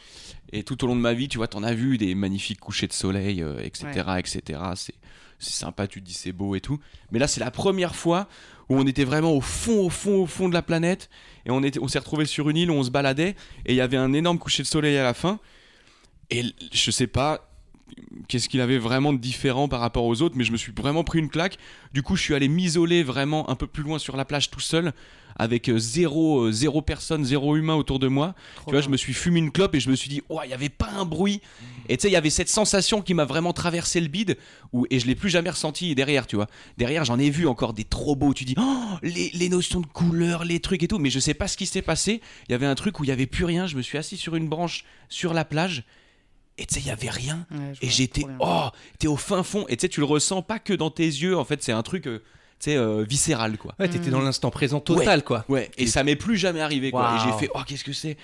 Et 0.52 0.62
tout 0.62 0.82
au 0.84 0.86
long 0.86 0.96
de 0.96 1.00
ma 1.00 1.12
vie, 1.12 1.28
tu 1.28 1.38
vois, 1.38 1.48
t'en 1.48 1.62
as 1.62 1.74
vu 1.74 1.98
des 1.98 2.14
magnifiques 2.14 2.60
couchers 2.60 2.86
de 2.86 2.92
soleil, 2.92 3.42
euh, 3.42 3.58
etc., 3.62 3.86
etc. 4.18 4.60
C'est 4.76 4.94
c'est 5.38 5.52
sympa, 5.52 5.86
tu 5.86 6.00
te 6.00 6.06
dis 6.06 6.14
c'est 6.14 6.32
beau 6.32 6.54
et 6.54 6.60
tout. 6.60 6.78
Mais 7.10 7.18
là, 7.18 7.28
c'est 7.28 7.40
la 7.40 7.50
première 7.50 7.94
fois 7.94 8.28
où 8.68 8.76
on 8.76 8.86
était 8.86 9.04
vraiment 9.04 9.32
au 9.32 9.40
fond, 9.40 9.86
au 9.86 9.90
fond, 9.90 10.22
au 10.22 10.26
fond 10.26 10.48
de 10.48 10.54
la 10.54 10.62
planète. 10.62 11.10
Et 11.44 11.50
on, 11.50 11.62
était, 11.62 11.80
on 11.80 11.88
s'est 11.88 11.98
retrouvé 11.98 12.24
sur 12.24 12.48
une 12.48 12.56
île 12.56 12.70
où 12.70 12.74
on 12.74 12.82
se 12.82 12.90
baladait. 12.90 13.36
Et 13.66 13.72
il 13.72 13.76
y 13.76 13.80
avait 13.80 13.96
un 13.96 14.12
énorme 14.12 14.38
coucher 14.38 14.62
de 14.62 14.68
soleil 14.68 14.96
à 14.96 15.02
la 15.02 15.14
fin. 15.14 15.38
Et 16.30 16.44
je 16.72 16.90
sais 16.90 17.06
pas 17.06 17.50
qu'est-ce 18.28 18.48
qu'il 18.48 18.60
avait 18.60 18.78
vraiment 18.78 19.12
de 19.12 19.18
différent 19.18 19.68
par 19.68 19.80
rapport 19.80 20.04
aux 20.04 20.22
autres, 20.22 20.36
mais 20.36 20.44
je 20.44 20.52
me 20.52 20.56
suis 20.56 20.72
vraiment 20.72 21.04
pris 21.04 21.18
une 21.18 21.28
claque. 21.28 21.58
Du 21.92 22.02
coup, 22.02 22.16
je 22.16 22.22
suis 22.22 22.34
allé 22.34 22.48
m'isoler 22.48 23.02
vraiment 23.02 23.50
un 23.50 23.54
peu 23.54 23.66
plus 23.66 23.82
loin 23.82 23.98
sur 23.98 24.16
la 24.16 24.24
plage 24.24 24.50
tout 24.50 24.60
seul, 24.60 24.92
avec 25.36 25.68
euh, 25.68 25.78
zéro, 25.78 26.44
euh, 26.44 26.52
zéro 26.52 26.80
personne, 26.80 27.24
zéro 27.24 27.56
humain 27.56 27.74
autour 27.74 27.98
de 27.98 28.06
moi. 28.06 28.34
tu 28.66 28.72
vois, 28.72 28.80
je 28.80 28.88
me 28.88 28.96
suis 28.96 29.12
fumé 29.12 29.40
une 29.40 29.50
clope 29.50 29.74
et 29.74 29.80
je 29.80 29.90
me 29.90 29.96
suis 29.96 30.08
dit, 30.08 30.22
oh, 30.28 30.40
il 30.44 30.48
n'y 30.48 30.54
avait 30.54 30.68
pas 30.68 30.90
un 30.96 31.04
bruit. 31.04 31.40
Et 31.88 31.96
tu 31.96 32.02
sais, 32.02 32.08
il 32.08 32.12
y 32.12 32.16
avait 32.16 32.30
cette 32.30 32.48
sensation 32.48 33.02
qui 33.02 33.14
m'a 33.14 33.24
vraiment 33.24 33.52
traversé 33.52 34.00
le 34.00 34.08
bide, 34.08 34.36
où, 34.72 34.86
et 34.90 35.00
je 35.00 35.06
l'ai 35.06 35.14
plus 35.14 35.30
jamais 35.30 35.50
ressenti 35.50 35.94
derrière, 35.94 36.26
tu 36.26 36.36
vois. 36.36 36.46
Derrière, 36.78 37.04
j'en 37.04 37.18
ai 37.18 37.30
vu 37.30 37.46
encore 37.46 37.72
des 37.72 37.84
trop 37.84 38.16
beaux. 38.16 38.32
Tu 38.32 38.44
dis, 38.44 38.54
oh, 38.58 38.94
les, 39.02 39.30
les 39.34 39.48
notions 39.48 39.80
de 39.80 39.86
couleur, 39.86 40.44
les 40.44 40.60
trucs 40.60 40.82
et 40.82 40.88
tout, 40.88 40.98
mais 40.98 41.10
je 41.10 41.18
sais 41.18 41.34
pas 41.34 41.48
ce 41.48 41.56
qui 41.56 41.66
s'est 41.66 41.82
passé. 41.82 42.20
Il 42.48 42.52
y 42.52 42.54
avait 42.54 42.66
un 42.66 42.74
truc 42.74 43.00
où 43.00 43.04
il 43.04 43.08
y 43.08 43.12
avait 43.12 43.26
plus 43.26 43.44
rien. 43.44 43.66
Je 43.66 43.76
me 43.76 43.82
suis 43.82 43.98
assis 43.98 44.16
sur 44.16 44.36
une 44.36 44.48
branche 44.48 44.84
sur 45.08 45.34
la 45.34 45.44
plage. 45.44 45.84
Et 46.58 46.66
tu 46.66 46.74
sais, 46.74 46.80
il 46.80 46.86
y 46.86 46.90
avait 46.90 47.10
rien. 47.10 47.46
Ouais, 47.50 47.72
Et 47.82 47.88
j'étais, 47.88 48.24
oh, 48.38 48.68
t'es 48.98 49.08
au 49.08 49.16
fin 49.16 49.42
fond. 49.42 49.64
Et 49.68 49.76
tu 49.76 49.82
sais, 49.82 49.88
tu 49.88 50.00
le 50.00 50.06
ressens 50.06 50.42
pas 50.42 50.58
que 50.60 50.72
dans 50.72 50.90
tes 50.90 51.04
yeux. 51.06 51.36
En 51.36 51.44
fait, 51.44 51.62
c'est 51.62 51.72
un 51.72 51.82
truc, 51.82 52.06
euh, 52.06 52.18
tu 52.60 52.70
sais, 52.70 52.76
euh, 52.76 53.02
viscéral, 53.02 53.58
quoi. 53.58 53.74
Ouais, 53.80 53.88
t'étais 53.88 54.10
dans 54.10 54.20
l'instant 54.20 54.50
présent 54.50 54.78
total, 54.80 55.24
quoi. 55.24 55.44
Ouais. 55.48 55.70
Et 55.78 55.86
ça 55.88 56.04
m'est 56.04 56.14
plus 56.16 56.36
jamais 56.36 56.60
arrivé, 56.60 56.90
quoi. 56.92 57.16
Et 57.16 57.24
j'ai 57.28 57.38
fait, 57.38 57.50
oh, 57.54 57.60
qu'est-ce 57.66 57.84
que 57.84 57.92
c'est? 57.92 58.16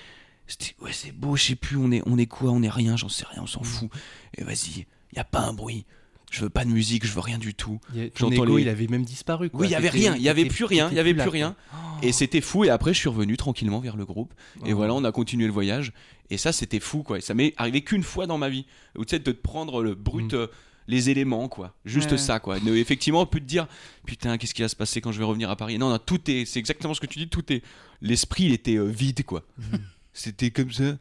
Ouais, 0.81 0.91
c'est 0.93 1.11
beau, 1.13 1.35
je 1.35 1.43
sais 1.43 1.55
plus, 1.55 1.77
on 1.77 1.91
est, 1.91 2.01
on 2.05 2.17
est 2.17 2.25
quoi, 2.25 2.51
on 2.51 2.61
est 2.61 2.69
rien, 2.69 2.97
j'en 2.97 3.07
sais 3.09 3.23
rien, 3.31 3.41
on 3.43 3.47
s'en 3.47 3.63
fout. 3.63 3.89
Et 4.37 4.43
vas-y, 4.43 4.85
y 5.15 5.19
a 5.19 5.23
pas 5.23 5.39
un 5.41 5.53
bruit. 5.53 5.85
Je 6.29 6.41
veux 6.43 6.49
pas 6.49 6.63
de 6.63 6.69
musique, 6.69 7.05
je 7.05 7.11
veux 7.11 7.19
rien 7.19 7.37
du 7.37 7.53
tout. 7.53 7.79
Il 7.93 8.09
Ton 8.11 8.29
J'entends 8.29 8.43
ego, 8.45 8.55
les- 8.57 8.63
il 8.63 8.69
avait 8.69 8.87
même 8.87 9.03
disparu, 9.03 9.49
quoi. 9.49 9.61
Oui, 9.61 9.67
il 9.67 9.71
y 9.71 9.75
avait 9.75 9.89
rien, 9.89 10.15
il 10.15 10.21
y 10.21 10.29
avait 10.29 10.45
plus 10.45 10.63
rien, 10.63 10.87
il 10.89 10.95
y 10.95 10.99
avait 10.99 11.13
plus 11.13 11.27
rien. 11.29 11.55
Et 12.01 12.13
c'était 12.13 12.39
fou. 12.41 12.63
Et 12.63 12.69
après, 12.69 12.93
je 12.93 12.99
suis 12.99 13.09
revenu 13.09 13.35
tranquillement 13.37 13.79
vers 13.79 13.97
le 13.97 14.05
groupe. 14.05 14.33
Et 14.65 14.71
Oh. 14.71 14.77
voilà, 14.77 14.93
on 14.93 15.03
a 15.03 15.11
continué 15.11 15.45
le 15.45 15.51
voyage. 15.53 15.91
Et 16.31 16.37
ça, 16.37 16.51
c'était 16.51 16.79
fou, 16.79 17.03
quoi. 17.03 17.17
Et 17.19 17.21
ça 17.21 17.33
m'est 17.35 17.53
arrivé 17.57 17.81
qu'une 17.83 18.03
fois 18.03 18.25
dans 18.25 18.37
ma 18.39 18.49
vie. 18.49 18.65
Où 18.97 19.05
tu 19.05 19.11
sais, 19.11 19.19
de 19.19 19.31
te 19.31 19.41
prendre 19.41 19.83
le 19.83 19.93
brut, 19.93 20.33
Mm. 20.33 20.37
euh, 20.37 20.47
les 20.87 21.09
éléments, 21.09 21.47
quoi. 21.47 21.75
Juste 21.85 22.11
Ouais. 22.11 22.17
ça, 22.17 22.39
quoi. 22.39 22.59
Ne- 22.61 22.75
effectivement, 22.75 23.21
on 23.21 23.25
peut 23.25 23.39
te 23.39 23.45
dire, 23.45 23.67
putain, 24.05 24.37
qu'est-ce 24.37 24.53
qui 24.53 24.61
va 24.63 24.67
se 24.69 24.75
passer 24.75 24.99
quand 25.01 25.11
je 25.11 25.19
vais 25.19 25.25
revenir 25.25 25.49
à 25.49 25.55
Paris? 25.55 25.77
Non, 25.77 25.89
non, 25.89 25.99
tout 25.99 26.19
est. 26.31 26.45
C'est 26.45 26.59
exactement 26.59 26.93
ce 26.93 26.99
que 27.01 27.05
tu 27.05 27.19
dis, 27.19 27.27
tout 27.29 27.51
est. 27.53 27.61
L'esprit, 28.01 28.45
il 28.45 28.53
était 28.53 28.77
euh, 28.77 28.85
vide, 28.85 29.23
quoi. 29.25 29.43
Mm. 29.57 29.61
C'était 30.13 30.51
comme 30.51 30.71
ça. 30.71 30.97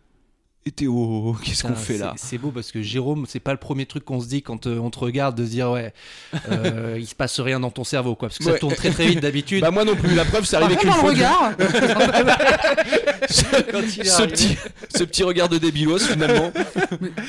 Et 0.67 0.73
Théo, 0.73 1.35
qu'est-ce 1.45 1.63
qu'on 1.63 1.75
fait 1.75 1.97
là 1.97 2.13
c'est- 2.19 2.37
beau 2.37 2.51
parce 2.51 2.71
que 2.71 2.83
Jérôme, 2.83 3.25
c'est 3.27 3.41
pas 3.41 3.53
le 3.53 3.59
premier 3.59 3.87
truc 3.87 4.05
qu'on 4.05 4.21
se 4.21 4.29
dit 4.29 4.43
quand 4.43 4.67
euh, 4.67 4.79
on 4.79 4.91
te 4.91 4.99
regarde 4.99 5.35
de 5.37 5.45
se 5.47 5.51
dire 5.51 5.71
ouais, 5.71 5.95
euh, 6.51 6.97
il 7.01 7.07
se 7.07 7.15
passe 7.15 7.41
rien 7.41 7.59
dans 7.61 7.71
ton 7.71 7.83
cerveau 7.85 8.15
quoi, 8.15 8.29
parce 8.29 8.39
que 8.39 8.45
ça 8.45 8.59
tourne 8.59 8.75
très 8.75 8.91
très 8.91 9.07
vite 9.07 9.21
d'habitude. 9.21 9.63
Bah 9.63 9.71
moi 9.71 9.85
non 9.87 9.97
plus, 9.97 10.15
la 10.15 10.27
preuve 10.27 10.45
c'est 10.45 10.57
arrivé 10.57 10.77
qu'une 10.77 10.93
fois. 10.93 11.11
regard 11.11 11.53
ce, 13.29 14.23
petit, 14.27 14.57
ce 14.95 15.05
petit 15.05 15.23
regard 15.23 15.49
de 15.49 15.59
débilos 15.59 15.99
finalement. 15.99 16.53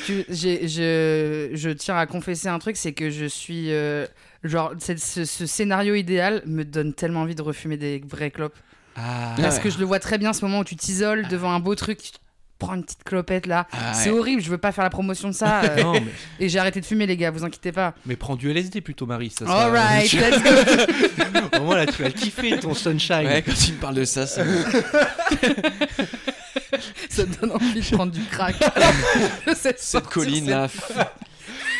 Tu- 0.06 0.24
je, 0.28 1.50
je 1.54 1.70
tiens 1.70 1.96
à 1.96 2.06
confesser 2.06 2.48
un 2.48 2.58
truc, 2.58 2.76
c'est 2.76 2.92
que 2.92 3.10
je 3.10 3.24
suis. 3.26 3.72
euh, 3.72 4.06
genre, 4.44 4.72
cette- 4.78 4.98
ce, 5.00 5.24
ce 5.24 5.46
scénario 5.46 5.94
idéal 5.94 6.42
me 6.46 6.64
donne 6.64 6.92
tellement 6.94 7.20
envie 7.22 7.34
de 7.34 7.42
refumer 7.42 7.76
des 7.76 8.02
vraies 8.06 8.30
clopes. 8.30 8.56
Ah, 8.96 9.34
Parce 9.38 9.56
ouais. 9.56 9.62
que 9.62 9.70
je 9.70 9.78
le 9.78 9.86
vois 9.86 10.00
très 10.00 10.18
bien 10.18 10.34
ce 10.34 10.44
moment 10.44 10.58
où 10.58 10.64
tu 10.64 10.76
t'isoles 10.76 11.26
devant 11.28 11.50
un 11.52 11.60
beau 11.60 11.74
truc, 11.74 11.98
tu 11.98 12.10
prends 12.62 12.74
une 12.74 12.84
petite 12.84 13.04
clopette 13.04 13.46
là. 13.46 13.66
Ah 13.72 13.92
C'est 13.94 14.10
ouais. 14.10 14.18
horrible, 14.18 14.42
je 14.42 14.50
veux 14.50 14.58
pas 14.58 14.72
faire 14.72 14.84
la 14.84 14.90
promotion 14.90 15.28
de 15.28 15.34
ça. 15.34 15.60
euh, 15.64 15.82
non, 15.82 15.92
mais, 15.92 16.02
et 16.40 16.48
j'ai 16.48 16.58
arrêté 16.58 16.80
de 16.80 16.86
fumer, 16.86 17.06
les 17.06 17.16
gars, 17.16 17.30
vous 17.30 17.44
inquiétez 17.44 17.72
pas. 17.72 17.94
mais 18.06 18.16
prends 18.16 18.36
du 18.36 18.50
LSD 18.50 18.80
plutôt, 18.80 19.06
Marie. 19.06 19.30
Ça 19.30 19.44
sera- 19.46 19.64
Alright, 19.64 20.12
let's 20.12 20.42
go. 20.42 21.58
Au 21.60 21.64
moins 21.64 21.76
là, 21.76 21.86
tu 21.86 22.02
vas 22.02 22.10
kiffer 22.10 22.58
ton 22.58 22.74
sunshine. 22.74 23.26
Ouais, 23.26 23.42
quand 23.42 23.68
il 23.68 23.74
me 23.74 23.78
parle 23.80 23.94
de 23.96 24.04
ça, 24.04 24.26
c'est 24.26 24.44
Ça 27.08 27.24
te 27.24 27.40
donne 27.40 27.52
envie 27.52 27.80
de 27.80 27.94
prendre 27.96 28.12
du 28.12 28.22
crack. 28.24 28.56
cette 29.56 29.78
cette 29.80 30.06
colline 30.06 30.48
là. 30.48 30.68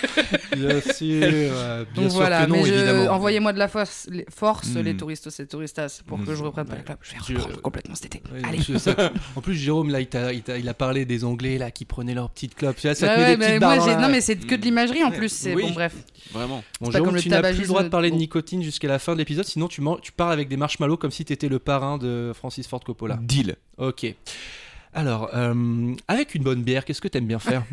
Bien 0.56 0.80
sûr, 0.80 1.22
euh, 1.24 1.84
bien 1.92 2.02
Donc 2.02 2.10
sûr 2.10 2.20
voilà, 2.20 2.44
que 2.44 2.50
non, 2.50 2.56
mais 2.56 2.64
je- 2.68 2.74
évidemment. 2.74 3.10
envoyez-moi 3.14 3.52
de 3.52 3.58
la 3.58 3.68
force, 3.68 4.06
les, 4.10 4.26
force, 4.34 4.68
Mm. 4.74 4.80
les 4.80 4.96
touristes, 4.96 5.30
ces 5.30 5.46
touristas, 5.46 6.02
pour 6.06 6.22
que 6.24 6.34
je 6.34 6.42
reprenne 6.42 6.66
pas 6.66 6.76
la 6.76 6.82
clope. 6.82 6.98
Je 7.02 7.12
vais 7.12 7.18
Je- 7.26 7.34
reprendre 7.38 7.62
complètement 7.62 7.94
cet 7.94 8.06
été. 8.06 8.22
Ouais, 8.32 8.40
Allez. 8.46 8.58
je- 8.60 8.76
ça- 8.78 8.94
en 9.36 9.40
plus, 9.40 9.54
Jérôme, 9.54 9.90
là, 9.90 10.00
il, 10.00 10.68
a 10.68 10.74
parlé 10.74 11.04
des 11.04 11.24
Anglais 11.24 11.58
là 11.58 11.70
qui 11.70 11.84
prenaient 11.84 12.14
leurs 12.14 12.30
petites 12.30 12.54
clopes. 12.54 12.78
Ça 12.80 12.94
te 12.94 13.04
Ouais, 13.04 13.16
met 13.16 13.22
ouais, 13.46 13.52
des 13.54 13.58
moi, 13.58 13.76
dans 13.76 13.86
la- 13.86 13.96
non, 13.96 14.08
mais 14.08 14.20
c'est 14.20 14.36
que 14.36 14.54
de 14.54 14.62
l'imagerie 14.62 15.04
en 15.04 15.10
plus. 15.10 15.30
C'est 15.32 15.54
Oui. 15.54 15.62
bon, 15.62 15.70
bref. 15.70 15.94
Vraiment. 16.32 16.62
Bon, 16.80 16.86
pas 16.86 16.92
Jérôme, 16.92 17.10
comme 17.12 17.20
tu 17.20 17.28
n'as 17.28 17.42
plus 17.42 17.60
le 17.62 17.66
droit 17.66 17.82
de 17.82 17.88
parler 17.88 18.10
de 18.10 18.16
nicotine 18.16 18.62
jusqu'à 18.62 18.88
la 18.88 18.98
fin 18.98 19.12
de 19.14 19.18
l'épisode, 19.18 19.44
sinon 19.46 19.68
tu, 19.68 19.80
tu 20.02 20.12
parles 20.12 20.32
avec 20.32 20.48
des 20.48 20.56
marshmallows 20.56 20.96
comme 20.98 21.10
si 21.10 21.24
tu 21.24 21.32
étais 21.32 21.48
le 21.48 21.58
parrain 21.58 21.98
de 21.98 22.32
Francis 22.34 22.66
Ford 22.66 22.80
Coppola. 22.84 23.18
Deal. 23.22 23.56
Ok. 23.78 24.14
Alors, 24.94 25.31
euh, 25.35 25.94
avec 26.07 26.35
une 26.35 26.42
bonne 26.42 26.62
bière, 26.62 26.85
qu'est-ce 26.85 27.00
que 27.00 27.09
t'aimes 27.09 27.26
bien 27.26 27.38
faire? 27.38 27.62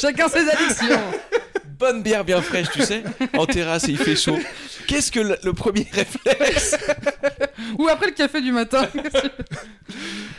Chacun 0.00 0.28
ses 0.28 0.48
addictions. 0.50 1.00
Bonne 1.78 2.02
bière 2.02 2.24
bien 2.24 2.40
fraîche, 2.42 2.68
tu 2.72 2.82
sais, 2.82 3.02
en 3.36 3.46
terrasse 3.46 3.88
et 3.88 3.92
il 3.92 3.98
fait 3.98 4.16
chaud. 4.16 4.38
Qu'est-ce 4.86 5.10
que 5.12 5.20
le, 5.20 5.36
le 5.42 5.52
premier 5.52 5.86
réflexe 5.92 6.76
Ou 7.78 7.88
après 7.88 8.06
le 8.06 8.12
café 8.12 8.40
du 8.40 8.52
matin. 8.52 8.86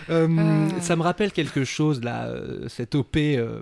Euh, 0.09 0.27
Ah. 0.39 0.81
Ça 0.81 0.95
me 0.95 1.01
rappelle 1.01 1.31
quelque 1.33 1.65
chose 1.65 2.01
là, 2.01 2.27
euh, 2.27 2.69
cette 2.69 2.95
OP. 2.95 3.17
euh, 3.17 3.61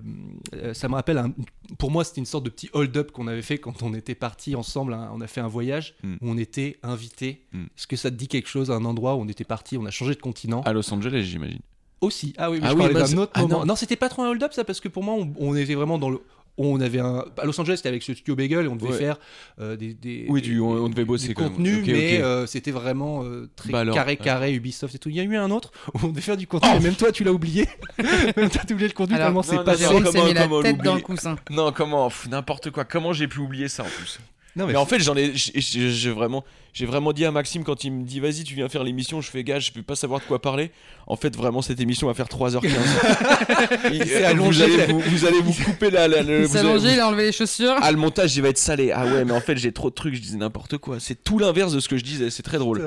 euh, 0.54 0.74
ça 0.76 0.88
me 0.88 0.94
rappelle, 0.94 1.18
un- 1.18 1.34
pour 1.80 1.90
moi, 1.90 2.04
c'était 2.04 2.20
une 2.20 2.26
sorte 2.28 2.44
de 2.46 2.50
petit 2.52 2.70
hold-up 2.74 3.12
qu'on 3.12 3.26
avait 3.28 3.42
fait 3.42 3.58
quand 3.58 3.82
on 3.82 3.94
était 3.96 4.14
partis 4.14 4.56
ensemble. 4.56 4.94
hein, 4.94 5.10
on 5.14 5.22
a 5.22 5.28
fait 5.28 5.42
un 5.42 5.48
voyage 5.48 5.96
Mm. 6.04 6.14
où 6.22 6.30
on 6.30 6.38
était 6.38 6.78
invités. 6.84 7.42
Mm. 7.52 7.64
Est-ce 7.64 7.88
que 7.88 7.96
ça 7.96 8.12
te 8.12 8.16
dit 8.16 8.28
quelque 8.28 8.48
chose, 8.50 8.70
un 8.70 8.86
endroit 8.86 9.16
où 9.16 9.22
on 9.22 9.28
était 9.28 9.44
partis, 9.44 9.76
on 9.78 9.86
a 9.86 9.92
changé 9.92 10.14
de 10.14 10.22
continent 10.22 10.62
À 10.64 10.74
Los 10.74 10.94
Angeles, 10.94 11.24
j'imagine. 11.24 11.62
Aussi. 12.02 12.34
Ah 12.38 12.52
oui, 12.52 12.60
mais 12.62 12.68
Ah 12.68 12.70
je 12.70 12.74
oui, 12.76 12.80
parlais 12.80 12.94
bah, 12.94 13.00
d'un 13.00 13.06
c'est- 13.08 13.18
autre 13.18 13.32
ah 13.34 13.42
moment. 13.42 13.60
non. 13.62 13.66
non, 13.66 13.76
c'était 13.76 13.96
pas 13.96 14.10
trop 14.10 14.22
un 14.24 14.30
hold-up 14.30 14.54
ça, 14.54 14.64
parce 14.64 14.80
que 14.80 14.88
pour 14.90 15.04
moi, 15.04 15.16
on, 15.16 15.34
on 15.40 15.56
était 15.56 15.74
vraiment 15.76 15.98
dans 15.98 16.10
le. 16.12 16.20
On 16.58 16.80
avait 16.80 17.00
un. 17.00 17.26
À 17.38 17.46
Los 17.46 17.60
Angeles, 17.60 17.78
c'était 17.78 17.90
avec 17.90 18.02
ce 18.02 18.14
studio 18.14 18.34
Bagel 18.36 18.66
et 18.66 18.68
on 18.70 18.78
devait 18.78 18.92
Ouais. 18.94 18.98
faire 18.98 19.18
euh, 19.60 19.76
des, 19.76 19.94
des. 19.94 20.26
Oui, 20.30 20.42
du- 20.42 20.60
on- 20.62 20.86
on 20.86 20.88
devait 20.90 21.04
bosser 21.04 21.34
contenu, 21.34 21.84
mais 21.86 22.22
euh, 22.22 22.46
c'était 22.46 22.72
vraiment 22.72 23.24
euh, 23.26 23.50
très 23.58 23.72
Bah 23.72 23.80
alors, 23.82 23.94
carré, 23.94 24.12
ouais. 24.12 24.18
carré, 24.18 24.54
Ubisoft 24.54 24.96
et 24.96 24.98
tout. 24.98 25.10
Il 25.10 25.16
y 25.16 25.20
a 25.20 25.24
eu 25.24 25.36
un 25.36 25.52
autre 25.52 25.74
où 25.94 26.00
on 26.04 26.08
devait 26.08 26.22
faire 26.22 26.38
du 26.38 26.48
contenu, 26.48 26.70
mais 26.76 26.80
même 26.80 26.96
toi, 26.96 27.12
tu 27.12 27.26
l'as 27.26 27.34
oublié. 27.34 27.68
même 28.38 28.50
toi, 28.50 28.62
t'as 28.66 28.74
oublié 28.74 28.88
le 28.88 28.94
contenu 28.94 29.16
Alors, 29.16 29.28
tellement 29.28 29.40
non, 29.42 29.44
c'est 29.44 29.56
non, 29.58 29.64
pas 29.66 29.76
non, 29.76 30.02
comment- 30.12 30.26
mis 30.28 30.34
la 30.34 30.42
comment 30.44 30.62
tête 30.62 30.78
dans 30.78 30.84
le 30.84 30.88
l'oublier 31.00 31.02
coussin. 31.04 31.36
Non, 31.50 31.72
comment 31.74 32.10
N'importe 32.30 32.72
quoi. 32.72 32.86
Comment 32.86 33.12
j'ai 33.12 33.28
pu 33.28 33.40
oublier 33.40 33.68
ça 33.68 33.84
en 33.84 33.88
plus 33.88 34.20
Non, 34.58 34.68
Mais 34.68 34.76
en 34.78 34.86
fait, 34.86 35.00
j'en 35.00 35.18
ai, 35.18 35.34
j'ai- 35.36 36.12
vraiment, 36.12 36.46
j'ai 36.72 36.86
vraiment 36.86 37.12
dit 37.12 37.26
à 37.26 37.32
Maxime 37.32 37.66
quand 37.66 37.84
il 37.84 37.92
me 37.92 38.04
dit 38.06 38.22
vas-y, 38.22 38.46
tu 38.46 38.56
viens 38.56 38.70
faire 38.70 38.86
l'émission, 38.86 39.20
je 39.20 39.30
fais 39.30 39.44
gage, 39.44 39.66
je 39.66 39.72
peux 39.74 39.82
pas 39.84 39.96
savoir 39.96 40.22
de 40.22 40.26
quoi 40.26 40.42
parler. 40.42 40.72
En 41.08 41.18
fait, 41.18 41.36
vraiment, 41.36 41.62
cette 41.62 41.82
émission 41.82 42.08
va 42.08 42.14
faire 42.14 42.28
3h15. 42.28 42.62
Il- 43.92 44.06
s'est 44.08 44.20
vous, 44.20 44.26
allongé. 44.26 44.64
allez 44.64 44.86
vous, 44.94 45.00
vous 45.02 45.26
allez 45.26 45.42
vous 45.42 45.52
couper 45.64 45.90
la, 45.92 46.08
la- 46.08 46.24
le- 46.24 46.44
Il 46.44 46.48
s'est 46.48 46.60
allongé, 46.60 46.88
vous- 46.88 46.94
il 46.94 47.00
a 47.02 47.08
enlevé 47.10 47.26
les 47.26 47.32
chaussures. 47.34 47.76
Ah, 47.82 47.92
le 47.92 47.98
montage, 47.98 48.34
il 48.38 48.42
va 48.44 48.48
être 48.50 48.58
salé. 48.58 48.92
Ah 48.96 49.06
ouais, 49.06 49.26
mais 49.26 49.34
en 49.34 49.42
fait, 49.42 49.58
j'ai 49.58 49.74
trop 49.74 49.90
de 49.90 49.96
trucs, 49.96 50.16
je 50.16 50.22
disais 50.22 50.38
n'importe 50.38 50.78
quoi. 50.78 51.02
C'est 51.02 51.22
tout 51.22 51.38
l'inverse 51.38 51.74
de 51.74 51.82
ce 51.82 51.90
que 51.90 51.98
je 51.98 52.04
disais, 52.06 52.30
c'est 52.30 52.44
très 52.44 52.58
drôle. 52.58 52.82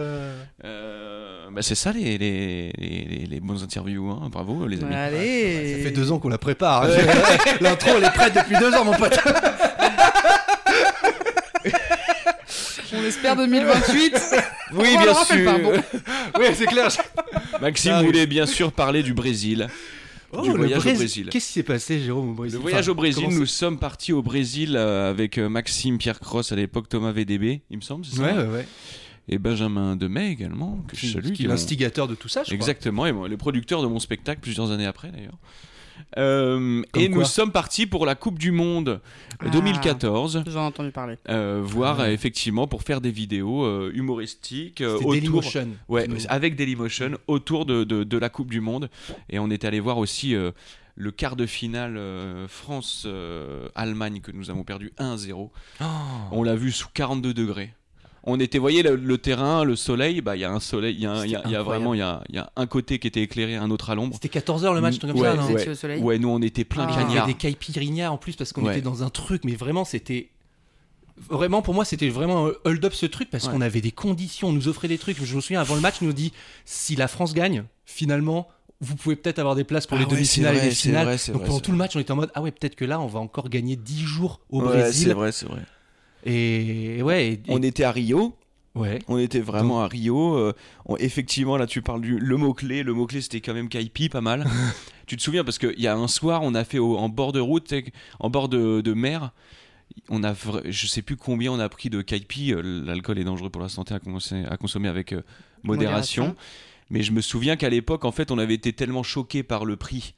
Euh, 0.64 1.50
bah, 1.52 1.60
c'est 1.60 1.74
ça 1.74 1.92
les, 1.92 2.16
les, 2.16 2.72
les, 2.78 3.04
les- 3.04 3.26
les 3.26 3.40
bonnes 3.40 3.62
interviews, 3.62 4.08
hein. 4.10 4.28
bravo 4.32 4.66
les 4.66 4.82
amis. 4.82 4.94
Allez. 4.94 5.76
Ça 5.76 5.82
fait 5.84 5.90
deux 5.94 6.10
ans 6.12 6.18
qu'on 6.18 6.28
la 6.30 6.38
prépare. 6.38 6.84
hein. 6.84 6.88
L'intro, 7.60 7.90
elle 7.98 8.04
est 8.04 8.10
prête 8.14 8.34
depuis 8.34 8.56
deux 8.58 8.72
ans, 8.74 8.84
mon 8.86 8.94
pote. 8.94 9.18
On 12.90 12.97
espère 13.08 13.36
2028. 13.36 14.14
Oui, 14.74 14.88
bien 14.98 15.14
sûr. 15.14 15.44
pas, 15.44 15.58
bon. 15.58 15.72
oui, 16.38 16.46
c'est 16.54 16.66
clair. 16.66 16.88
Maxime 17.60 17.92
Ah 17.94 18.00
oui. 18.00 18.06
voulait 18.06 18.26
bien 18.26 18.46
sûr 18.46 18.72
parler 18.72 19.02
du 19.02 19.14
Brésil. 19.14 19.66
du 20.32 20.38
Oh, 20.38 20.42
le 20.46 20.52
voyage 20.58 20.86
au 20.86 20.94
Brésil. 20.94 21.28
Qu'est-ce 21.30 21.46
qui 21.46 21.52
s'est 21.54 21.62
passé, 21.62 21.98
Jérôme, 22.00 22.30
au 22.30 22.34
Brésil? 22.34 22.56
Le 22.58 22.62
voyage 22.62 22.84
Enfin, 22.84 22.92
au 22.92 22.94
Brésil, 22.94 23.26
nous 23.30 23.46
sommes 23.46 23.78
partis 23.78 24.12
au 24.12 24.22
Brésil 24.22 24.76
euh, 24.76 25.10
avec 25.10 25.38
euh, 25.38 25.48
Maxime 25.48 25.96
Pierre 25.98 26.20
Cross 26.20 26.52
à 26.52 26.56
l'époque, 26.56 26.88
Thomas 26.88 27.12
VDB, 27.12 27.62
il 27.70 27.76
me 27.78 27.82
semble, 27.82 28.04
c'est 28.04 28.16
ça? 28.16 28.22
Ouais, 28.22 28.32
ouais, 28.34 28.46
ouais. 28.52 28.66
Et 29.30 29.38
Benjamin 29.38 29.96
Demey 29.96 30.30
également, 30.30 30.78
que 30.88 30.96
je 30.96 31.00
Qui- 31.00 31.12
salue. 31.12 31.32
qui 31.32 31.44
est 31.44 31.48
l'instigateur 31.48 32.08
de 32.08 32.14
tout 32.14 32.28
ça, 32.28 32.40
je 32.40 32.44
crois. 32.46 32.54
Exactement, 32.56 33.06
et 33.06 33.12
moi, 33.12 33.26
le 33.28 33.36
producteur 33.36 33.82
de 33.82 33.86
mon 33.86 33.98
spectacle 34.00 34.40
plusieurs 34.42 34.70
années 34.70 34.86
après 34.86 35.10
d'ailleurs. 35.10 35.36
Euh, 36.16 36.82
et 36.96 37.08
nous 37.08 37.24
sommes 37.24 37.52
partis 37.52 37.86
pour 37.86 38.06
la 38.06 38.14
Coupe 38.14 38.38
du 38.38 38.50
Monde 38.50 39.00
Ah. 39.40 39.48
2014. 39.50 40.42
J'en 40.46 40.62
ai 40.62 40.64
entendu 40.66 40.90
parler. 40.90 41.16
euh, 41.28 41.60
voir 41.62 41.96
Ah 42.00 42.02
ouais. 42.04 42.14
effectivement 42.14 42.66
pour 42.66 42.82
faire 42.82 43.00
des 43.00 43.10
vidéos 43.10 43.64
euh, 43.64 43.90
humoristiques 43.94 44.82
autour 44.82 45.12
Dailymotion. 45.12 45.68
Ouais, 45.88 46.08
avec 46.28 46.56
Dailymotion 46.56 47.18
autour 47.26 47.66
de, 47.66 47.84
de, 47.84 48.04
de 48.04 48.18
la 48.18 48.28
Coupe 48.28 48.50
du 48.50 48.60
Monde. 48.60 48.88
Et 49.30 49.38
on 49.38 49.50
est 49.50 49.64
allé 49.64 49.80
voir 49.80 49.98
aussi 49.98 50.34
le 51.00 51.10
quart 51.12 51.36
de 51.36 51.46
finale 51.46 51.96
euh, 51.96 52.48
France-Allemagne 52.48 54.20
que 54.20 54.32
nous 54.32 54.50
avons 54.50 54.64
perdu 54.64 54.92
1-0. 54.98 55.32
Oh. 55.80 55.84
On 56.32 56.42
l'a 56.42 56.56
vu 56.56 56.72
sous 56.72 56.88
42 56.92 57.32
degrés. 57.34 57.70
On 58.30 58.38
était, 58.40 58.58
voyez, 58.58 58.82
le, 58.82 58.94
le 58.96 59.18
terrain, 59.18 59.64
le 59.64 59.74
soleil, 59.74 60.20
bah 60.20 60.36
il 60.36 60.40
y 60.40 60.44
a 60.44 60.50
un 60.52 60.60
soleil, 60.60 60.94
il 60.94 61.00
y 61.02 61.06
a, 61.06 61.24
y 61.26 61.34
a- 61.34 61.48
y 61.48 61.54
vraiment, 61.64 61.94
il 61.94 61.98
y 61.98 62.02
a, 62.02 62.22
y 62.30 62.38
a 62.38 62.52
un 62.56 62.66
côté 62.66 62.98
qui 62.98 63.06
était 63.08 63.22
éclairé, 63.22 63.56
un 63.56 63.70
autre 63.70 63.90
à 63.90 63.94
l'ombre. 63.94 64.18
C'était 64.20 64.38
14h 64.38 64.74
le 64.74 64.80
match, 64.80 64.96
un 64.96 64.98
truc 64.98 65.12
comme 65.12 65.20
Ouais, 65.20 65.28
ça, 65.28 65.34
non 65.36 65.42
Vous 65.42 65.54
ouais. 65.54 65.60
étiez 65.60 65.72
au 65.72 65.74
soleil 65.74 66.02
Ouais, 66.02 66.18
nous 66.18 66.28
on 66.28 66.40
était 66.42 66.64
plein 66.64 66.86
Ah. 66.88 67.06
Il 67.08 67.14
y 67.14 67.18
avait 67.18 67.26
des 67.32 67.34
caipirinhas 67.38 68.10
en 68.10 68.18
plus 68.18 68.36
parce 68.36 68.52
qu'on 68.52 68.64
Ouais. 68.64 68.72
était 68.72 68.82
dans 68.82 69.02
un 69.02 69.10
truc, 69.10 69.44
mais 69.44 69.54
vraiment 69.54 69.84
c'était. 69.84 70.28
Vraiment, 71.30 71.62
pour 71.62 71.74
moi, 71.74 71.84
c'était 71.84 72.10
vraiment 72.10 72.46
un 72.46 72.52
hold-up 72.64 72.94
ce 72.94 73.04
truc 73.06 73.28
parce 73.28 73.46
Ouais. 73.46 73.52
qu'on 73.52 73.60
avait 73.60 73.80
des 73.80 73.90
conditions, 73.90 74.48
on 74.48 74.52
nous 74.52 74.68
offrait 74.68 74.86
des 74.86 74.98
trucs. 74.98 75.16
Je 75.24 75.34
me 75.34 75.40
souviens, 75.40 75.60
avant 75.60 75.74
le 75.74 75.80
match, 75.80 75.96
ils 76.00 76.06
nous 76.06 76.12
dit 76.12 76.32
si 76.64 76.94
la 76.94 77.08
France 77.08 77.34
gagne, 77.34 77.64
finalement, 77.86 78.46
vous 78.80 78.94
pouvez 78.94 79.16
peut-être 79.16 79.40
avoir 79.40 79.56
des 79.56 79.64
places 79.64 79.88
pour 79.88 79.96
Ah 79.96 80.00
les 80.00 80.06
ouais, 80.06 80.12
demi-finales 80.12 80.54
c'est 80.56 80.62
et 80.62 80.68
les 80.68 80.70
c'est 80.74 80.88
finales. 80.90 81.06
vrai, 81.06 81.18
c'est 81.18 81.32
Donc 81.32 81.40
vrai, 81.40 81.46
pendant 81.48 81.58
c'est 81.58 81.64
tout 81.64 81.72
le 81.72 81.76
match, 81.78 81.96
on 81.96 81.98
était 81.98 82.12
en 82.12 82.16
mode 82.16 82.30
ah 82.34 82.42
ouais, 82.42 82.52
peut-être 82.52 82.76
que 82.76 82.84
là, 82.84 83.00
on 83.00 83.06
va 83.08 83.18
encore 83.18 83.48
gagner 83.48 83.74
10 83.74 84.04
jours 84.04 84.38
au 84.50 84.60
Ouais, 84.60 84.68
c'est 84.68 84.78
Brésil. 84.80 85.12
vrai, 85.14 85.32
c'est 85.32 85.46
vrai. 85.46 85.62
Et 86.32 87.02
ouais, 87.02 87.32
et- 87.32 87.40
On 87.48 87.62
était 87.62 87.84
à 87.84 87.90
Rio, 87.92 88.36
ouais. 88.74 88.98
on 89.08 89.18
était 89.18 89.40
vraiment 89.40 89.80
à 89.82 89.88
Rio. 89.88 90.34
euh, 90.36 90.52
on- 90.86 90.96
effectivement, 90.96 91.56
là 91.56 91.66
tu 91.66 91.82
parles 91.82 92.00
du 92.02 92.18
le 92.18 92.36
mot-clé. 92.36 92.82
Le 92.82 92.92
mot-clé 92.92 93.20
c'était 93.20 93.40
quand 93.40 93.54
même 93.54 93.68
Kaipi, 93.68 94.08
pas 94.08 94.20
mal. 94.20 94.44
tu 95.06 95.16
te 95.16 95.22
souviens 95.22 95.44
parce 95.44 95.58
qu'il 95.58 95.78
y 95.80 95.86
a 95.86 95.96
un 95.96 96.08
soir, 96.08 96.42
on 96.42 96.54
a 96.54 96.64
fait 96.64 96.78
au- 96.78 96.96
en 96.98 97.08
bord 97.08 97.32
de 97.32 97.40
route, 97.40 97.72
en 98.20 98.30
bord 98.30 98.48
de, 98.48 98.80
de 98.80 98.92
mer. 98.92 99.32
On 100.10 100.22
a, 100.22 100.34
je 100.66 100.86
sais 100.86 101.00
plus 101.02 101.16
combien 101.16 101.50
on 101.50 101.58
a 101.58 101.68
pris 101.68 101.88
de 101.88 102.02
Kaipi. 102.02 102.52
euh, 102.52 102.60
L'alcool 102.84 103.18
est 103.18 103.24
dangereux 103.24 103.50
pour 103.50 103.62
la 103.62 103.68
santé 103.70 103.94
à, 103.94 103.98
consommer 104.58 104.88
avec 104.88 105.12
euh, 105.12 105.22
modération. 105.62 106.24
Modération. 106.24 106.36
Mais 106.90 107.02
je 107.02 107.12
me 107.12 107.20
souviens 107.22 107.56
qu'à 107.56 107.68
l'époque, 107.70 108.04
en 108.04 108.12
fait, 108.12 108.30
on 108.30 108.38
avait 108.38 108.54
été 108.54 108.72
tellement 108.72 109.02
choqués 109.02 109.42
par 109.42 109.64
le 109.64 109.76
prix 109.76 110.14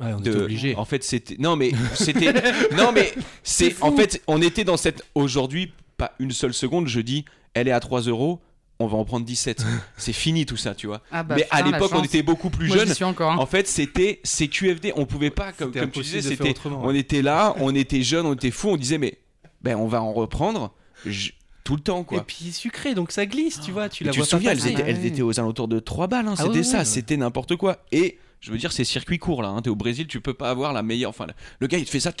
Ouais, 0.00 0.12
on 0.14 0.20
de- 0.20 0.30
était 0.30 0.40
obligé. 0.40 0.74
En 0.76 0.84
fait, 0.84 1.04
c'était 1.04 1.36
non 1.38 1.56
mais 1.56 1.72
c'était 1.94 2.32
non 2.76 2.92
mais 2.92 3.12
c'est 3.42 3.80
en 3.82 3.92
fait 3.92 4.22
on 4.26 4.40
était 4.42 4.64
dans 4.64 4.76
cette 4.76 5.02
aujourd'hui 5.14 5.72
pas 5.96 6.12
une 6.18 6.30
seule 6.32 6.54
seconde. 6.54 6.88
Je 6.88 7.00
dis 7.00 7.24
elle 7.54 7.68
est 7.68 7.72
à 7.72 7.80
3 7.80 8.02
euros. 8.02 8.40
On 8.82 8.86
va 8.86 8.96
en 8.96 9.04
prendre 9.04 9.26
17. 9.26 9.62
C'est 9.98 10.14
fini 10.14 10.46
tout 10.46 10.56
ça, 10.56 10.74
tu 10.74 10.86
vois. 10.86 11.02
Ah 11.12 11.22
bah, 11.22 11.34
mais 11.36 11.46
à 11.50 11.58
putain, 11.58 11.70
l'époque, 11.72 11.90
on 11.94 12.02
était 12.02 12.22
beaucoup 12.22 12.48
plus 12.48 12.68
Moi, 12.68 12.78
jeunes. 12.78 12.94
suis 12.94 13.04
encore. 13.04 13.32
hein. 13.32 13.36
En 13.36 13.44
fait, 13.44 13.68
c'était 13.68 14.20
CQFD. 14.24 14.94
On 14.96 15.04
pouvait 15.04 15.28
pas, 15.28 15.52
comme, 15.52 15.70
tu 15.70 16.00
disais, 16.00 16.22
c'était. 16.22 16.48
autrement, 16.48 16.80
On 16.82 16.86
ouais. 16.88 16.98
était 16.98 17.20
là, 17.20 17.54
on 17.58 17.74
était 17.74 18.00
jeunes, 18.02 18.24
on 18.24 18.32
était 18.32 18.50
fous. 18.50 18.70
On 18.70 18.76
disait 18.78 18.96
mais 18.96 19.18
ben 19.60 19.76
on 19.76 19.86
va 19.86 20.00
en 20.00 20.14
reprendre 20.14 20.72
je- 21.04 21.32
tout 21.62 21.74
le 21.76 21.82
temps 21.82 22.00
Et 22.00 22.04
quoi. 22.06 22.24
puis 22.26 22.52
sucré, 22.52 22.94
donc 22.94 23.12
ça 23.12 23.26
glisse, 23.26 23.60
tu 23.60 23.70
vois. 23.70 23.90
Tu 23.90 24.02
Et 24.02 24.06
la 24.06 24.12
tu 24.12 24.18
vois 24.20 24.24
te 24.24 24.30
souviens, 24.30 24.54
pas 24.54 24.56
elles 24.56 24.66
étaient, 24.72 24.84
elles 24.86 25.04
étaient 25.04 25.20
aux 25.20 25.38
alentours 25.38 25.68
de 25.68 25.78
3 25.78 26.06
balles. 26.06 26.26
hein. 26.28 26.34
Ah 26.38 26.44
C'était 26.44 26.56
ouais, 26.56 26.62
ça, 26.62 26.78
ouais. 26.78 26.84
c'était 26.86 27.18
n'importe 27.18 27.56
quoi. 27.56 27.84
Et 27.92 28.16
je 28.40 28.50
veux 28.52 28.58
dire, 28.58 28.72
c'est 28.72 28.84
circuit 28.84 29.18
court 29.18 29.42
là. 29.42 29.48
Hein. 29.48 29.62
T'es 29.62 29.70
au 29.70 29.76
Brésil, 29.76 30.06
tu 30.06 30.20
peux 30.20 30.34
pas 30.34 30.50
avoir 30.50 30.72
la 30.72 30.82
meilleure. 30.82 31.10
Enfin, 31.10 31.26
le 31.58 31.66
gars 31.66 31.78
il 31.78 31.84
te 31.84 31.90
fait 31.90 32.00
ça. 32.00 32.12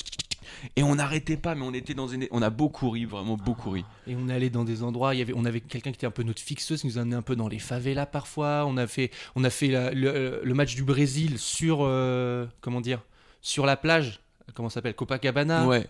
Et 0.76 0.82
on 0.82 0.96
n'arrêtait 0.96 1.36
pas, 1.36 1.54
mais 1.54 1.62
on 1.64 1.72
était 1.72 1.94
dans 1.94 2.08
une. 2.08 2.26
On 2.32 2.42
a 2.42 2.50
beaucoup 2.50 2.90
ri, 2.90 3.04
vraiment 3.04 3.36
beaucoup 3.36 3.70
ri. 3.70 3.84
Et 4.06 4.16
on 4.16 4.28
allait 4.28 4.50
dans 4.50 4.64
des 4.64 4.82
endroits, 4.82 5.14
il 5.14 5.18
y 5.18 5.22
avait, 5.22 5.32
on 5.34 5.44
avait 5.44 5.60
quelqu'un 5.60 5.90
qui 5.90 5.96
était 5.96 6.06
un 6.06 6.10
peu 6.10 6.22
notre 6.24 6.40
fixeuse, 6.42 6.80
qui 6.80 6.86
nous 6.88 6.98
amenait 6.98 7.16
un 7.16 7.22
peu 7.22 7.36
dans 7.36 7.48
les 7.48 7.58
favelas 7.60 8.06
parfois. 8.06 8.64
On 8.66 8.76
a 8.76 8.86
fait, 8.86 9.10
on 9.36 9.44
a 9.44 9.50
fait 9.50 9.68
la- 9.68 9.92
le, 9.92 10.40
le 10.42 10.54
match 10.54 10.74
du 10.74 10.82
Brésil 10.82 11.38
sur, 11.38 11.78
euh, 11.82 12.46
comment 12.60 12.80
dire, 12.80 13.00
sur 13.42 13.64
la 13.64 13.76
plage, 13.76 14.20
comment 14.54 14.68
ça 14.68 14.74
s'appelle, 14.74 14.94
Copacabana. 14.94 15.66
Ouais. 15.66 15.86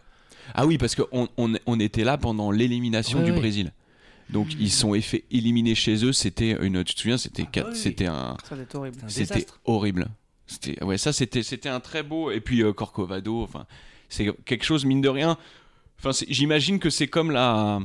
Ah 0.55 0.67
oui, 0.67 0.79
parce 0.79 0.95
qu'on 0.95 1.29
on, 1.37 1.53
on 1.67 1.81
était 1.81 2.05
là 2.05 2.19
pendant 2.19 2.51
l'élimination 2.51 3.19
Ouais, 3.21 3.25
du 3.25 3.31
ouais. 3.33 3.39
Brésil. 3.39 3.73
Donc 4.29 4.49
ils 4.61 4.71
sont 4.71 4.93
fait 5.01 5.25
éliminés 5.33 5.75
chez 5.75 6.05
eux. 6.05 6.13
C'était 6.13 6.57
une. 6.65 6.85
Tu 6.85 6.95
te 6.95 7.01
souviens, 7.01 7.19
c'était 7.19 7.45
Ah 7.47 7.51
quatre- 7.51 7.71
oui. 7.73 7.77
c'était 7.79 8.07
un. 8.07 8.37
Ça 8.49 8.55
doit 8.55 8.63
être 8.63 8.75
horrible. 8.77 8.99
Un 9.05 9.09
C'était 9.09 9.47
horrible. 9.65 10.07
C'était 10.51 10.83
ouais, 10.83 10.99
ça 10.99 11.13
c'était 11.13 11.43
c'était 11.43 11.69
un 11.69 11.81
très 11.81 12.03
beau. 12.03 12.31
Et 12.31 12.41
puis 12.41 12.63
euh, 12.63 12.73
Corcovado. 12.73 13.43
Enfin, 13.43 13.67
c'est 14.09 14.27
quelque 14.45 14.65
chose 14.65 14.85
mine 14.85 15.01
de 15.01 15.09
rien. 15.09 15.39
Enfin, 15.99 16.11
j'imagine 16.29 16.79
que 16.79 16.91
c'est 16.91 17.09
comme 17.09 17.31
la. 17.31 17.81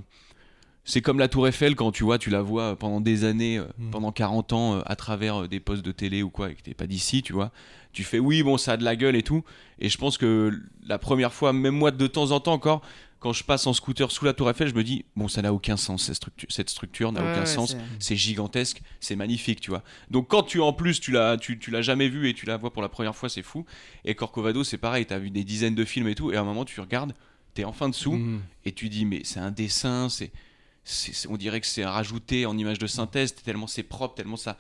C'est 0.88 1.02
comme 1.02 1.18
la 1.18 1.28
Tour 1.28 1.48
Eiffel 1.48 1.76
quand 1.76 1.92
tu 1.92 2.04
vois, 2.04 2.20
tu 2.20 2.30
la 2.30 2.44
vois 2.44 2.76
pendant 2.76 3.02
des 3.02 3.24
années, 3.24 3.58
euh, 3.58 3.66
Mm. 3.80 3.90
pendant 3.90 4.12
40 4.12 4.54
ans, 4.54 4.76
euh, 4.76 4.82
à 4.86 4.96
travers 4.96 5.48
des 5.48 5.60
postes 5.60 5.84
de 5.84 5.92
télé 5.92 6.22
ou 6.22 6.30
quoi, 6.30 6.52
et 6.52 6.54
que 6.56 6.62
t'es 6.62 6.76
pas 6.76 6.86
d'ici, 6.86 7.24
tu 7.24 7.34
vois. 7.34 7.52
Tu 7.92 8.04
fais 8.04 8.20
oui, 8.20 8.44
bon, 8.44 8.58
ça 8.58 8.74
a 8.74 8.78
de 8.78 8.84
la 8.84 8.96
gueule 8.96 9.16
et 9.16 9.24
tout. 9.24 9.44
Et 9.80 9.90
je 9.90 9.98
pense 9.98 10.20
que 10.20 10.52
la 10.86 11.00
première 11.00 11.34
fois, 11.34 11.54
même 11.54 11.76
moi 11.76 11.90
de 11.90 12.06
temps 12.06 12.30
en 12.32 12.40
temps 12.40 12.54
encore, 12.54 12.82
quand 13.26 13.34
je 13.34 13.44
passe 13.44 13.66
en 13.66 13.74
scooter 13.74 14.12
sous 14.12 14.24
la 14.24 14.34
Tour 14.34 14.52
Eiffel, 14.52 14.68
je 14.68 14.76
me 14.76 14.84
dis, 14.84 15.04
bon, 15.16 15.28
ça 15.28 15.42
n'a 15.42 15.52
aucun 15.52 15.78
sens, 15.78 16.04
cette 16.04 16.16
structure, 16.16 16.48
cette 16.52 16.70
structure 16.70 17.12
n'a 17.12 17.24
Ouais, 17.24 17.32
aucun 17.32 17.40
ouais, 17.40 17.46
sens, 17.48 17.76
c'est- 17.98 18.16
gigantesque, 18.16 18.84
c'est 19.00 19.16
magnifique, 19.16 19.62
tu 19.62 19.72
vois. 19.72 19.82
Donc 20.12 20.28
quand 20.28 20.44
tu 20.44 20.62
en 20.62 20.74
plus, 20.74 21.00
tu 21.00 21.12
l'as, 21.12 21.36
tu, 21.36 21.58
tu 21.58 21.72
l'as 21.72 21.82
jamais 21.82 22.08
vu 22.08 22.30
et 22.30 22.36
tu 22.36 22.46
la 22.46 22.58
vois 22.58 22.72
pour 22.72 22.84
la 22.84 22.88
première 22.90 23.16
fois, 23.16 23.28
c'est 23.28 23.42
fou. 23.42 23.66
Et 24.04 24.14
Corcovado, 24.14 24.64
c'est 24.64 24.78
pareil, 24.78 25.08
t'as 25.08 25.18
vu 25.18 25.32
des 25.32 25.44
dizaines 25.44 25.74
de 25.74 25.86
films 25.86 26.08
et 26.08 26.14
tout, 26.14 26.32
et 26.32 26.36
à 26.36 26.42
un 26.42 26.44
moment, 26.44 26.66
tu 26.66 26.80
regardes, 26.80 27.16
t'es 27.56 27.64
enfin 27.64 27.90
dessous, 27.90 28.14
Mhm. 28.14 28.42
et 28.64 28.74
tu 28.74 28.90
dis, 28.90 29.06
mais 29.06 29.22
c'est 29.24 29.40
un 29.40 29.50
dessin, 29.50 30.08
c'est, 30.08 30.32
c'est- 30.84 31.14
c'est- 31.16 31.28
on 31.28 31.36
dirait 31.36 31.62
que 31.62 31.68
c'est 31.68 31.84
rajouté 31.84 32.46
en 32.46 32.56
image 32.56 32.78
de 32.78 32.86
synthèse, 32.86 33.34
tellement 33.34 33.66
c'est 33.66 33.82
propre, 33.82 34.14
tellement 34.14 34.38
ça, 34.38 34.56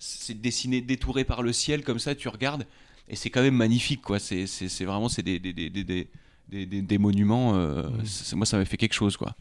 c'est 0.00 0.40
dessiné, 0.40 0.80
détouré 0.80 1.22
par 1.24 1.40
le 1.44 1.52
ciel, 1.52 1.84
comme 1.84 2.00
ça, 2.00 2.16
tu 2.16 2.26
regardes, 2.28 2.66
et 3.08 3.14
c'est 3.14 3.30
quand 3.30 3.42
même 3.42 3.54
magnifique, 3.54 4.02
quoi. 4.02 4.18
C'est, 4.18 4.48
c'est, 4.48 4.68
c'est 4.68 4.84
vraiment, 4.86 5.08
c'est 5.08 5.22
des, 5.22 5.38
des, 5.38 5.52
des, 5.52 5.70
des, 5.70 6.08
des, 6.48 6.66
des- 6.66 6.82
des- 6.82 6.98
monuments, 6.98 7.54
euh, 7.54 7.82
c'est- 8.04 8.36
moi, 8.36 8.46
ça 8.46 8.58
m'a 8.58 8.64
fait 8.64 8.76
quelque 8.76 8.94
chose, 8.94 9.16
quoi. 9.16 9.34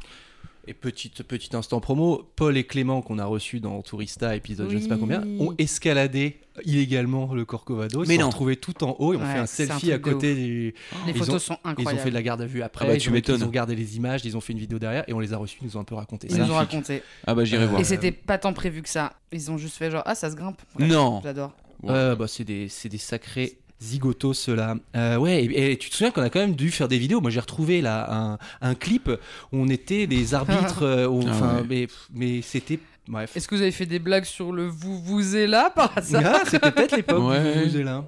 Et 0.68 0.76
petite, 0.76 1.24
petit 1.24 1.56
instant 1.56 1.80
promo, 1.80 2.30
Paul 2.36 2.56
et 2.56 2.64
Clément 2.66 3.02
qu'on 3.02 3.18
a 3.18 3.26
reçus 3.26 3.60
dans 3.60 3.82
Tourista 3.82 4.36
épisode 4.36 4.70
je 4.70 4.76
ne 4.76 4.82
sais 4.82 4.88
pas 4.88 4.94
Oui. 4.94 5.02
combien, 5.02 5.24
ont 5.40 5.56
escaladé 5.58 6.40
illégalement 6.66 7.34
le 7.34 7.46
Corcovado. 7.46 8.04
Ils 8.04 8.08
Mais 8.08 8.14
se 8.14 8.20
sont 8.20 8.22
non. 8.22 8.28
retrouvés 8.30 8.56
tout 8.58 8.84
en 8.84 8.96
haut 9.00 9.14
et 9.14 9.18
ont 9.18 9.22
Ouais, 9.22 9.26
fait 9.34 9.40
un 9.40 9.46
selfie 9.48 9.92
à 9.92 9.98
côté 9.98 10.36
du... 10.36 10.76
Les 11.08 11.14
Ils 11.14 11.18
photos 11.18 11.36
ont- 11.36 11.40
sont 11.40 11.58
Ils 11.66 11.68
ont 11.68 11.72
incroyables. 11.72 12.00
fait 12.04 12.10
de 12.10 12.14
la 12.14 12.22
garde 12.22 12.42
à 12.42 12.46
vue 12.46 12.62
après, 12.62 12.86
Ah 12.86 12.90
bah, 12.90 12.94
ils, 12.96 13.02
tu 13.02 13.10
ont, 13.10 13.14
m'étonnes. 13.14 13.42
ils 13.42 13.44
ont 13.44 13.50
gardé 13.50 13.76
les 13.76 13.98
images, 13.98 14.24
ils 14.24 14.38
ont 14.38 14.42
fait 14.42 14.54
une 14.54 14.60
vidéo 14.60 14.78
derrière 14.78 15.04
et 15.08 15.14
on 15.14 15.20
les 15.20 15.34
a 15.34 15.38
reçus, 15.38 15.58
ils 15.62 15.66
nous 15.66 15.78
ont 15.78 15.80
un 15.80 15.84
peu 15.84 15.96
raconté 15.96 16.28
Ils 16.30 16.36
ça. 16.36 16.46
nous 16.46 16.52
ont 16.52 16.56
raconté. 16.56 17.02
Ah 17.26 17.34
bah 17.34 17.44
j'irai 17.44 17.64
Euh, 17.64 17.68
voir. 17.68 17.82
Et 17.82 17.84
c'était 17.84 18.12
pas 18.12 18.38
tant 18.38 18.54
prévu 18.54 18.84
que 18.84 18.90
ça. 18.90 19.14
Ils 19.32 19.50
ont 19.50 19.58
juste 19.58 19.78
fait 19.78 19.90
genre, 19.90 20.04
ah, 20.06 20.14
ça 20.14 20.30
se 20.30 20.36
grimpe. 20.36 20.62
Bref, 20.76 20.88
Non. 20.92 21.22
J'adore. 21.24 21.54
Ouais, 21.82 22.16
bah, 22.16 22.28
c'est 22.28 22.44
des, 22.44 22.70
c'est 22.70 22.90
des 22.90 23.00
sacrés 23.00 23.58
zigotos 23.82 24.34
ceux-là. 24.34 24.76
Euh, 24.96 25.18
ouais, 25.18 25.44
et, 25.44 25.72
et 25.72 25.78
tu 25.78 25.90
te 25.90 25.96
souviens 25.96 26.12
qu'on 26.12 26.22
a 26.22 26.30
quand 26.30 26.40
même 26.40 26.56
dû 26.56 26.70
faire 26.72 26.88
des 26.88 26.98
vidéos. 27.00 27.20
Moi 27.22 27.32
j'ai 27.32 27.40
retrouvé 27.40 27.82
là 27.82 28.08
un, 28.12 28.38
un 28.62 28.76
clip 28.76 29.10
où 29.10 29.58
on 29.58 29.68
était 29.68 30.06
les 30.06 30.34
arbitres. 30.34 30.84
euh, 30.84 31.08
où- 31.08 31.24
Ah 31.28 31.56
ouais. 31.58 31.64
mais, 31.68 31.88
mais 32.14 32.42
c'était. 32.42 32.80
Bref. 33.08 33.36
Est-ce 33.36 33.48
que 33.48 33.56
vous 33.56 33.62
avez 33.62 33.72
fait 33.72 33.88
des 33.88 34.00
blagues 34.00 34.26
sur 34.26 34.52
le 34.52 34.68
vous 34.68 35.02
vous 35.02 35.36
êtes 35.36 35.50
là 35.50 35.72
par 35.72 35.98
hasard 35.98 36.22
Ah, 36.26 36.42
c'était 36.48 36.72
peut-être 36.72 36.96
l'époque 36.96 37.24
Ouais. 37.30 37.40
où 37.66 37.70
vous 37.70 37.78
êtes 37.78 37.84
là. 37.86 38.04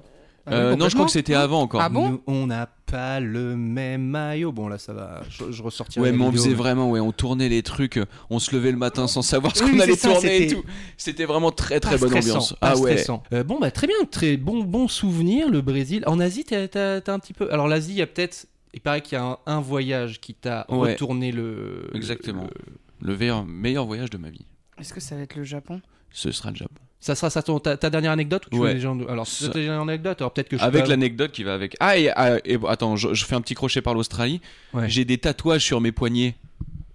Ah 0.46 0.52
Euh, 0.52 0.76
non, 0.76 0.88
je 0.88 0.94
crois 0.94 1.06
que 1.06 1.12
c'était 1.12 1.34
avant 1.34 1.62
encore. 1.62 1.80
Ah 1.80 1.88
bon 1.88 2.10
Nous, 2.10 2.22
on 2.26 2.46
n'a 2.46 2.66
pas 2.86 3.18
le 3.20 3.56
même 3.56 4.02
maillot. 4.04 4.52
Bon, 4.52 4.68
là, 4.68 4.76
ça 4.78 4.92
va. 4.92 5.22
Je, 5.30 5.50
je 5.50 5.62
ressortirai. 5.62 6.02
Ouais, 6.04 6.12
mais 6.12 6.22
on 6.22 6.26
vidéo, 6.28 6.42
faisait 6.42 6.50
mais- 6.50 6.54
vraiment, 6.56 6.90
ouais, 6.90 7.00
on 7.00 7.12
tournait 7.12 7.48
les 7.48 7.62
trucs, 7.62 7.98
on 8.28 8.38
se 8.38 8.54
levait 8.54 8.70
le 8.70 8.76
matin 8.76 9.06
sans 9.06 9.22
savoir 9.22 9.56
ce 9.56 9.64
Oui, 9.64 9.70
qu'on 9.72 9.80
allait 9.80 9.96
ça, 9.96 10.12
tourner 10.12 10.36
et 10.36 10.48
c'était 10.48 10.54
tout. 10.60 10.64
C'était 10.98 11.24
vraiment 11.24 11.50
très 11.50 11.80
très 11.80 11.92
Pas 11.92 11.98
bonne 11.98 12.08
stressant, 12.10 12.28
ambiance. 12.30 12.52
pas 12.52 12.58
Ah 12.60 12.76
ouais. 12.76 12.92
stressant. 12.92 13.22
Euh, 13.32 13.42
bon, 13.42 13.58
bah 13.58 13.70
très 13.70 13.86
bien, 13.86 13.96
très 14.10 14.36
bon, 14.36 14.62
bon 14.64 14.86
souvenir, 14.86 15.48
le 15.48 15.62
Brésil. 15.62 16.02
En 16.06 16.20
Asie, 16.20 16.44
t'as 16.44 16.68
t'as- 16.68 17.00
t'as 17.00 17.12
un 17.14 17.18
petit 17.18 17.32
peu. 17.32 17.50
Alors, 17.52 17.66
l'Asie, 17.66 17.92
il 17.92 17.98
y 17.98 18.02
a 18.02 18.06
peut-être. 18.06 18.46
Il 18.74 18.80
paraît 18.80 19.00
qu'il 19.00 19.16
y 19.16 19.20
a 19.20 19.24
un, 19.24 19.38
un 19.46 19.60
voyage 19.60 20.20
qui 20.20 20.34
t'a 20.34 20.66
Ouais. 20.68 20.92
retourné 20.92 21.32
le. 21.32 21.90
Exactement. 21.94 22.42
le- 23.00 23.08
Le 23.12 23.16
meilleur, 23.16 23.44
meilleur 23.46 23.86
voyage 23.86 24.10
de 24.10 24.18
ma 24.18 24.28
vie. 24.30 24.44
Est-ce 24.78 24.92
que 24.92 25.00
ça 25.00 25.14
va 25.16 25.22
être 25.22 25.36
le 25.36 25.44
Japon? 25.44 25.80
Ce 26.10 26.30
sera 26.32 26.50
le 26.50 26.56
Japon. 26.56 26.82
Ça 27.04 27.14
sera 27.14 27.28
ça 27.28 27.42
ton, 27.42 27.58
ta, 27.58 27.76
ta 27.76 27.90
dernière 27.90 28.12
anecdote 28.12 28.46
ou 28.46 28.48
tu 28.50 28.56
Ouais. 28.58 28.68
veux 28.68 28.74
des 28.76 28.80
gens- 28.80 28.98
Alors, 29.10 29.26
Ça- 29.26 29.48
ta 29.48 29.58
dernière 29.58 29.82
anecdote. 29.82 30.22
Alors, 30.22 30.32
peut-être 30.32 30.48
que 30.48 30.56
je 30.56 30.62
Avec 30.62 30.88
l'anecdote 30.88 31.32
qui 31.32 31.42
va 31.44 31.52
avec. 31.52 31.76
Ah, 31.78 31.98
et, 31.98 32.08
ah, 32.16 32.38
et 32.46 32.58
attends, 32.66 32.96
je, 32.96 33.12
je 33.12 33.26
fais 33.26 33.34
un 33.34 33.42
petit 33.42 33.52
crochet 33.54 33.82
par 33.82 33.92
l'Australie. 33.92 34.40
Ouais. 34.72 34.88
J'ai 34.88 35.04
des 35.04 35.18
tatouages 35.18 35.62
sur 35.62 35.82
mes 35.82 35.92
poignets. 35.92 36.34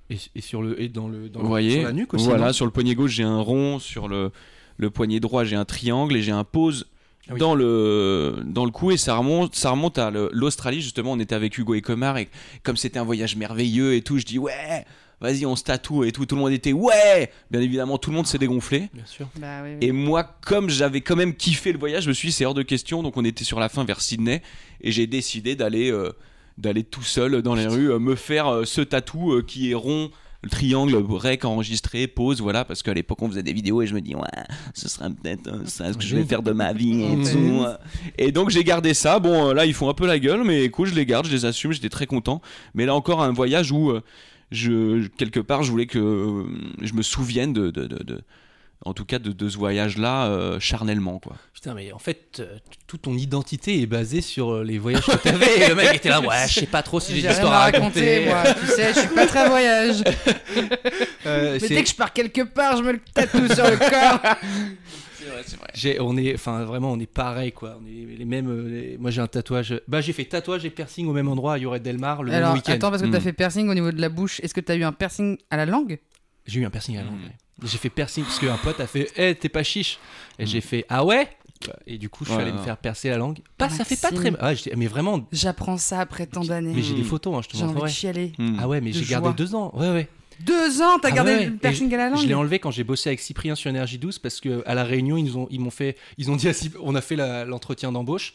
Et, 0.10 0.18
et 0.36 0.42
sur 0.42 0.64
le 0.64 0.82
et 0.82 0.88
dans 0.88 1.08
le 1.08 1.30
dans 1.30 1.42
Vous 1.42 1.46
le- 1.46 1.50
voyez 1.50 1.74
sur 1.74 1.84
la 1.84 1.92
nuque 1.92 2.14
aussi. 2.16 2.26
Voilà, 2.26 2.54
sur 2.54 2.66
le 2.66 2.72
poignet 2.72 2.96
gauche, 2.96 3.12
j'ai 3.12 3.22
un 3.24 3.40
rond. 3.40 3.78
Sur 3.78 4.08
le, 4.08 4.32
le 4.78 4.90
poignet 4.90 5.20
droit, 5.20 5.44
j'ai 5.44 5.56
un 5.56 5.66
triangle. 5.66 6.18
Et 6.18 6.24
j'ai 6.24 6.32
un 6.32 6.44
pause 6.44 6.88
Ah 7.28 7.34
oui. 7.34 7.40
dans, 7.40 7.54
le, 7.54 8.38
dans 8.48 8.66
le 8.66 8.72
cou. 8.72 8.90
Et 8.90 8.98
ça 8.98 9.16
remonte, 9.16 9.54
ça 9.54 9.70
remonte 9.70 10.00
à 10.00 10.10
l'Australie, 10.10 10.82
justement. 10.82 11.12
On 11.12 11.20
était 11.20 11.36
avec 11.36 11.56
Hugo 11.56 11.76
et 11.76 11.82
Comar. 11.82 12.18
Et 12.18 12.30
comme 12.64 12.78
c'était 12.78 12.98
un 12.98 13.04
voyage 13.04 13.36
merveilleux 13.36 13.94
et 13.94 14.02
tout, 14.02 14.18
je 14.18 14.26
dis 14.26 14.40
ouais, 14.40 14.86
vas-y, 15.22 15.46
on 15.46 15.56
se 15.56 15.64
tatoue 15.64 16.04
et 16.04 16.12
tout. 16.12 16.26
Tout 16.26 16.36
le 16.36 16.42
monde 16.42 16.52
était 16.52 16.74
ouais. 16.74 17.32
Bien 17.52 17.62
évidemment, 17.62 17.98
tout 17.98 18.10
le 18.10 18.16
monde 18.16 18.28
s'est 18.28 18.38
dégonflé. 18.38 18.90
Bien 18.94 19.06
sûr. 19.06 19.28
Bah 19.40 19.62
oui. 19.64 19.72
oui. 19.80 19.88
Et 19.88 19.92
moi, 19.92 20.24
comme 20.42 20.70
j'avais 20.70 21.02
quand 21.02 21.16
même 21.16 21.36
kiffé 21.36 21.72
le 21.72 21.80
voyage, 21.80 22.04
je 22.04 22.10
me 22.10 22.14
suis 22.14 22.30
dit, 22.30 22.34
c'est 22.34 22.46
hors 22.46 22.54
de 22.54 22.64
question. 22.64 23.04
Donc, 23.04 23.18
on 23.18 23.26
était 23.26 23.44
sur 23.44 23.60
la 23.60 23.70
fin 23.70 23.84
vers 23.84 24.02
Sydney. 24.02 24.42
Et 24.82 24.92
j'ai 24.92 25.08
décidé 25.08 25.56
d'aller 25.56 25.92
euh, 25.92 26.12
d'aller 26.58 26.84
tout 26.84 27.04
seul 27.04 27.42
dans 27.42 27.56
les 27.56 27.68
rues, 27.68 27.92
euh, 27.92 28.00
me 28.00 28.16
faire 28.16 28.48
euh, 28.48 28.66
ce 28.66 28.82
tatou 28.82 29.32
euh, 29.34 29.42
qui 29.42 29.72
est 29.72 29.76
rond. 29.76 30.10
Le 30.42 30.50
triangle, 30.50 30.96
rec 30.96 31.44
enregistré, 31.44 32.08
pause, 32.08 32.40
voilà, 32.40 32.64
parce 32.64 32.82
qu'à 32.82 32.94
l'époque 32.94 33.22
on 33.22 33.28
faisait 33.28 33.44
des 33.44 33.52
vidéos 33.52 33.82
et 33.82 33.88
je 33.88 33.94
me 33.94 34.00
dis, 34.00 34.16
ouais, 34.16 34.22
ce 34.74 34.88
serait 34.88 35.10
peut-être 35.10 35.48
euh, 35.50 35.66
ça 35.66 35.92
ce 35.92 35.98
que 35.98 36.04
je 36.06 36.16
vais 36.16 36.24
faire 36.24 36.42
de 36.42 36.54
ma 36.54 36.72
vie 36.72 37.04
et 37.04 37.34
tout. 37.34 37.66
Et 38.18 38.32
donc 38.32 38.50
j'ai 38.50 38.64
gardé 38.64 38.94
ça. 38.94 39.20
Bon, 39.20 39.52
là 39.52 39.66
ils 39.66 39.74
font 39.74 39.90
un 39.90 39.94
peu 39.94 40.08
la 40.08 40.18
gueule, 40.18 40.46
mais 40.46 40.64
écoute, 40.64 40.88
je 40.88 40.96
les 40.96 41.06
garde, 41.06 41.26
je 41.28 41.34
les 41.34 41.44
assume, 41.44 41.74
j'étais 41.74 41.90
très 41.90 42.06
content. 42.06 42.42
Mais 42.74 42.86
là 42.86 42.96
encore, 42.96 43.22
un 43.22 43.34
voyage 43.34 43.74
où 43.74 43.90
euh, 43.92 44.02
je, 44.52 45.08
quelque 45.08 45.40
part, 45.40 45.64
je 45.64 45.72
voulais 45.72 45.86
que 45.88 46.00
euh, 46.00 46.44
je 46.82 46.94
me 46.94 47.02
souvienne 47.02 47.54
de, 47.54 47.70
de, 47.72 47.86
de- 47.88 48.04
de- 48.04 48.22
en 48.86 48.94
tout 48.94 49.04
cas, 49.04 49.20
de, 49.20 49.34
de 49.34 49.50
ce 49.50 49.58
voyage-là 49.58 50.28
euh, 50.28 50.58
charnellement, 50.62 51.20
quoi. 51.20 51.36
Putain, 51.54 51.74
mais 51.74 51.92
en 51.92 52.00
fait, 52.00 52.38
euh, 52.40 52.58
toute 52.88 53.02
ton 53.02 53.14
identité 53.18 53.82
est 53.82 53.86
basée 53.86 54.22
sur 54.22 54.52
euh, 54.54 54.64
les 54.64 54.78
voyages 54.78 55.06
que 55.06 55.18
t'avais. 55.18 55.66
Et 55.66 55.68
le 55.68 55.76
mec 55.76 55.96
était 55.96 56.08
là, 56.08 56.22
ouais, 56.22 56.48
je 56.48 56.62
sais 56.62 56.66
pas 56.66 56.82
trop 56.82 57.02
si 57.02 57.14
j'ai 57.14 57.28
des 57.28 57.34
histoires 57.34 57.52
à 57.52 57.60
raconter, 57.66 58.30
raconter. 58.30 58.52
moi. 58.54 58.54
Tu 58.62 58.68
sais, 58.72 58.94
je 58.94 59.00
suis 59.02 59.10
pas 59.10 59.26
très 59.28 59.50
voyage. 59.50 60.04
Euh, 61.26 61.60
Mais 61.62 61.68
dès 61.68 61.84
que 61.84 61.90
je 61.90 61.96
pars 61.96 62.14
quelque 62.14 62.42
part, 62.42 62.78
je 62.78 62.82
me 62.84 62.94
le 62.94 63.02
tatoue 63.14 63.54
sur 63.54 63.70
le 63.70 63.78
corps. 63.78 64.36
C'est 65.20 65.26
vrai, 65.30 65.42
c'est 65.46 65.58
vrai. 65.58 65.68
J'ai, 65.74 66.00
on 66.00 66.16
est, 66.18 66.34
enfin 66.34 66.64
vraiment, 66.64 66.92
on 66.92 67.00
est 67.00 67.06
pareil 67.12 67.52
quoi. 67.52 67.78
On 67.82 67.86
est 67.86 68.18
les 68.18 68.26
mêmes. 68.26 68.50
euh, 68.50 68.70
les- 68.70 68.98
Moi, 68.98 69.12
j'ai 69.12 69.22
un 69.22 69.28
tatouage. 69.28 69.80
Bah, 69.88 70.02
j'ai 70.02 70.14
fait 70.14 70.26
tatouage 70.26 70.64
et 70.66 70.70
piercing 70.70 71.08
au 71.08 71.14
même 71.14 71.28
endroit 71.28 71.54
à 71.54 71.58
Yoret 71.58 71.80
Delmar 71.82 72.24
le 72.24 72.32
même 72.32 72.42
Alors, 72.44 72.54
week-end. 72.56 72.72
attends, 72.74 72.90
parce 72.90 73.02
que 73.02 73.08
t'as 73.08 73.20
Hmm. 73.20 73.22
fait 73.22 73.34
piercing 73.34 73.68
au 73.70 73.74
niveau 73.74 73.92
de 73.92 74.00
la 74.02 74.10
bouche. 74.10 74.40
Est-ce 74.42 74.54
que 74.54 74.62
t'as 74.62 74.76
eu 74.76 74.84
un 74.84 74.92
piercing 74.94 75.38
à 75.50 75.58
la 75.58 75.66
langue? 75.66 76.00
J'ai 76.46 76.62
eu 76.62 76.66
un 76.66 76.70
piercing 76.70 76.96
à 76.98 77.02
la 77.02 77.08
langue. 77.08 77.20
Mm. 77.20 77.24
ouais. 77.26 77.68
J'ai 77.68 77.78
fait 77.78 77.90
piercing 77.90 78.24
parce 78.24 78.40
qu'un 78.40 78.56
pote 78.58 78.80
a 78.80 78.88
fait, 78.88 79.12
eh, 79.18 79.36
t'es 79.36 79.50
pas 79.50 79.64
chiche. 79.64 80.00
Et 80.40 80.44
Mm. 80.44 80.48
j'ai 80.48 80.62
fait, 80.62 80.86
ah 80.90 81.04
ouais. 81.06 81.28
Et 81.86 81.98
du 81.98 82.08
coup, 82.08 82.24
je 82.24 82.30
suis 82.30 82.38
Ouais, 82.38 82.44
allé 82.44 82.54
me 82.54 82.58
faire 82.60 82.78
percer 82.78 83.10
la 83.10 83.18
langue. 83.18 83.40
Pas, 83.58 83.68
ça 83.70 83.84
fait 83.84 84.00
pas 84.00 84.08
très. 84.12 84.32
Maxime. 84.32 84.38
Ah, 84.40 84.54
j'étais- 84.54 84.76
mais 84.78 84.88
vraiment. 84.88 85.28
J'apprends 85.34 85.78
ça 85.78 86.00
après 86.00 86.26
tant 86.26 86.42
d'années. 86.46 86.72
Mais 86.74 86.82
j'ai 86.82 86.94
des 86.96 87.02
Mm. 87.02 87.06
photos, 87.06 87.36
hein, 87.38 87.42
je 87.44 87.50
te 87.50 87.58
J'ai 87.58 87.64
envie 87.64 87.72
de 87.72 87.76
montrerai. 87.76 87.92
chialer. 87.92 88.32
Hmm. 88.38 88.56
Ah 88.60 88.68
ouais, 88.70 88.80
mais 88.80 88.92
De 88.92 88.96
j'ai 88.98 89.04
gardé 89.06 89.28
joie. 89.28 89.34
deux 89.34 89.54
ans. 89.56 89.72
Ouais, 89.76 89.90
ouais. 89.92 90.08
Deux 90.46 90.82
ans, 90.82 91.00
t'as 91.02 91.10
Ah 91.10 91.12
gardé 91.12 91.32
ouais, 91.36 91.46
le 91.48 91.52
piercing 91.58 91.94
à 91.94 91.98
la 91.98 92.10
langue. 92.10 92.20
Je 92.22 92.28
l'ai 92.28 92.34
enlevé 92.34 92.60
quand 92.60 92.72
j'ai 92.72 92.84
bossé 92.84 93.10
avec 93.10 93.20
Cyprien 93.20 93.56
sur 93.56 93.70
Énergie 93.70 93.98
12 93.98 94.20
parce 94.20 94.40
que 94.40 94.64
à 94.66 94.74
la 94.76 94.84
réunion 94.84 95.18
ils 95.18 95.24
nous 95.26 95.38
ont 95.38 95.48
ils 95.52 95.60
m'ont 95.60 95.70
fait 95.70 95.98
ils 96.18 96.32
ont 96.32 96.36
dit 96.36 96.48
à 96.48 96.52
on 96.82 96.96
a 96.96 97.02
fait 97.02 97.16
l'entretien 97.46 97.92
d'embauche. 97.92 98.34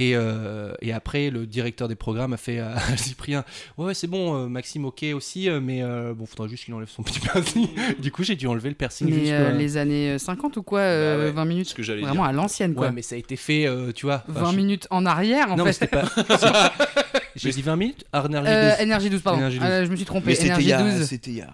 Et, 0.00 0.14
euh, 0.14 0.74
et 0.80 0.92
après 0.92 1.28
le 1.28 1.44
directeur 1.44 1.88
des 1.88 1.96
programmes 1.96 2.32
a 2.32 2.36
fait 2.36 2.60
à, 2.60 2.76
à 2.76 2.96
Cyprien 2.96 3.44
ouais, 3.78 3.94
c'est 3.94 4.06
bon 4.06 4.36
euh, 4.36 4.46
Maxime 4.46 4.84
ok 4.84 5.04
aussi 5.12 5.48
euh, 5.48 5.58
mais 5.60 5.82
euh, 5.82 6.14
bon 6.14 6.24
faudra 6.24 6.46
juste 6.46 6.66
qu'il 6.66 6.74
enlève 6.74 6.88
son 6.88 7.02
petit 7.04 7.18
piercing 7.18 7.66
du 7.98 8.12
coup 8.12 8.22
j'ai 8.22 8.36
dû 8.36 8.46
enlever 8.46 8.68
le 8.68 8.76
piercing 8.76 9.08
Mais 9.10 9.32
euh, 9.32 9.50
les 9.50 9.76
années 9.76 10.10
euh, 10.10 10.18
50 10.18 10.56
ou 10.58 10.62
quoi 10.62 10.80
Bah 10.82 11.18
ouais, 11.18 11.30
20 11.32 11.44
minutes. 11.46 11.68
ce 11.70 11.74
que 11.74 11.82
j'allais 11.82 12.02
Vraiment 12.02 12.22
à 12.22 12.30
l'ancienne, 12.32 12.74
quoi. 12.74 12.86
ouais 12.88 12.92
mais 12.92 13.02
ça 13.02 13.16
a 13.16 13.18
été 13.18 13.34
fait 13.34 13.66
tu 13.96 14.06
vois. 14.06 14.22
Enfin, 14.30 14.42
20 14.42 14.50
je- 14.52 14.56
minutes 14.56 14.86
en 14.90 15.04
arrière, 15.04 15.50
en 15.50 15.56
non 15.56 15.64
fait. 15.64 15.72
c'était 15.72 15.88
pas 15.88 16.04
j'ai 17.38 17.50
dit 17.50 17.62
20 17.62 17.76
minutes 17.76 18.04
Énergie 18.14 18.50
Euh, 18.50 18.70
12 18.72 18.80
Énergie 18.82 19.10
12, 19.10 19.20
pardon. 19.22 19.38
Énergie 19.38 19.58
12. 19.58 19.68
Ah, 19.70 19.84
je 19.84 19.90
me 19.90 19.96
suis 19.96 20.04
trompé. 20.04 20.26
Mais 20.28 20.34
c'était 20.34 20.60
il 20.60 20.68
y 20.68 20.72
a. 20.72 20.82
12. 20.82 21.04
C'était 21.06 21.30
il 21.30 21.36
y 21.38 21.42
a. 21.42 21.50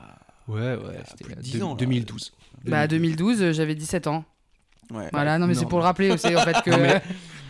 ouais 0.49 0.61
ouais 0.61 0.77
plus 0.77 1.03
c'était 1.19 1.25
de 1.35 1.39
euh, 1.39 1.43
10 1.43 1.53
deux- 1.53 1.63
ans, 1.63 1.71
là. 1.71 1.77
2012 1.79 2.33
Bah 2.67 2.87
2012, 2.87 3.43
euh, 3.43 3.53
j'avais 3.53 3.75
17 3.75 4.07
ans. 4.07 4.25
Ouais. 4.93 5.09
Voilà, 5.13 5.39
non 5.39 5.47
mais 5.47 5.55
non, 5.55 5.61
c'est 5.61 5.67
pour 5.69 5.79
le 5.79 5.85
rappeler 5.85 6.11
aussi 6.11 6.37
en 6.37 6.41
fait 6.43 6.57
que 6.65 6.71
Non, 6.71 6.77
mais- 6.79 7.01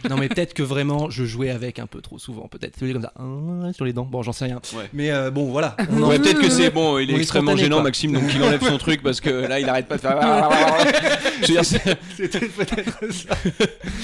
non 0.09 0.17
mais 0.19 0.29
peut-être 0.29 0.55
que 0.55 0.63
vraiment 0.63 1.09
je 1.11 1.25
jouais 1.25 1.51
avec 1.51 1.79
un 1.81 1.87
peu 1.87 2.01
trop 2.03 2.17
souvent 2.19 2.47
peut-être 2.47 2.79
comme 2.79 3.01
ça 3.03 3.13
hein, 3.19 3.73
sur 3.73 3.85
les 3.87 3.93
dents 3.95 4.05
bon 4.05 4.23
j'en 4.23 4.33
sais 4.33 4.45
rien 4.45 4.61
Ouais. 4.77 4.89
mais 4.93 5.11
euh, 5.11 5.31
bon 5.33 5.47
voilà 5.51 5.75
on 5.91 6.03
en- 6.03 6.11
Ouais, 6.11 6.19
peut-être 6.21 6.41
que 6.41 6.49
c'est 6.51 6.71
bon, 6.71 6.99
il 6.99 7.11
est 7.11 7.17
extrêmement 7.17 7.57
gênant, 7.57 7.77
quoi. 7.77 7.85
Maxime, 7.85 8.13
donc 8.13 8.23
il 8.33 8.41
enlève 8.43 8.63
son 8.63 8.77
truc 8.79 9.03
parce 9.03 9.21
que 9.21 9.31
là 9.31 9.59
il 9.59 9.69
arrête 9.69 9.89
pas 9.89 9.97
de 9.97 10.01
faire. 10.03 10.21
Je 11.43 11.47
veux 11.49 11.55
dire, 11.55 11.65
c'est- 11.65 11.99
C'était 12.17 12.41
peut-être 12.41 13.13
ça. 13.13 13.35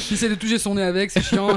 j'essaie 0.09 0.29
de 0.29 0.35
toucher 0.35 0.59
son 0.59 0.75
nez 0.75 0.83
avec, 0.83 1.11
c'est 1.13 1.23
chiant. 1.23 1.57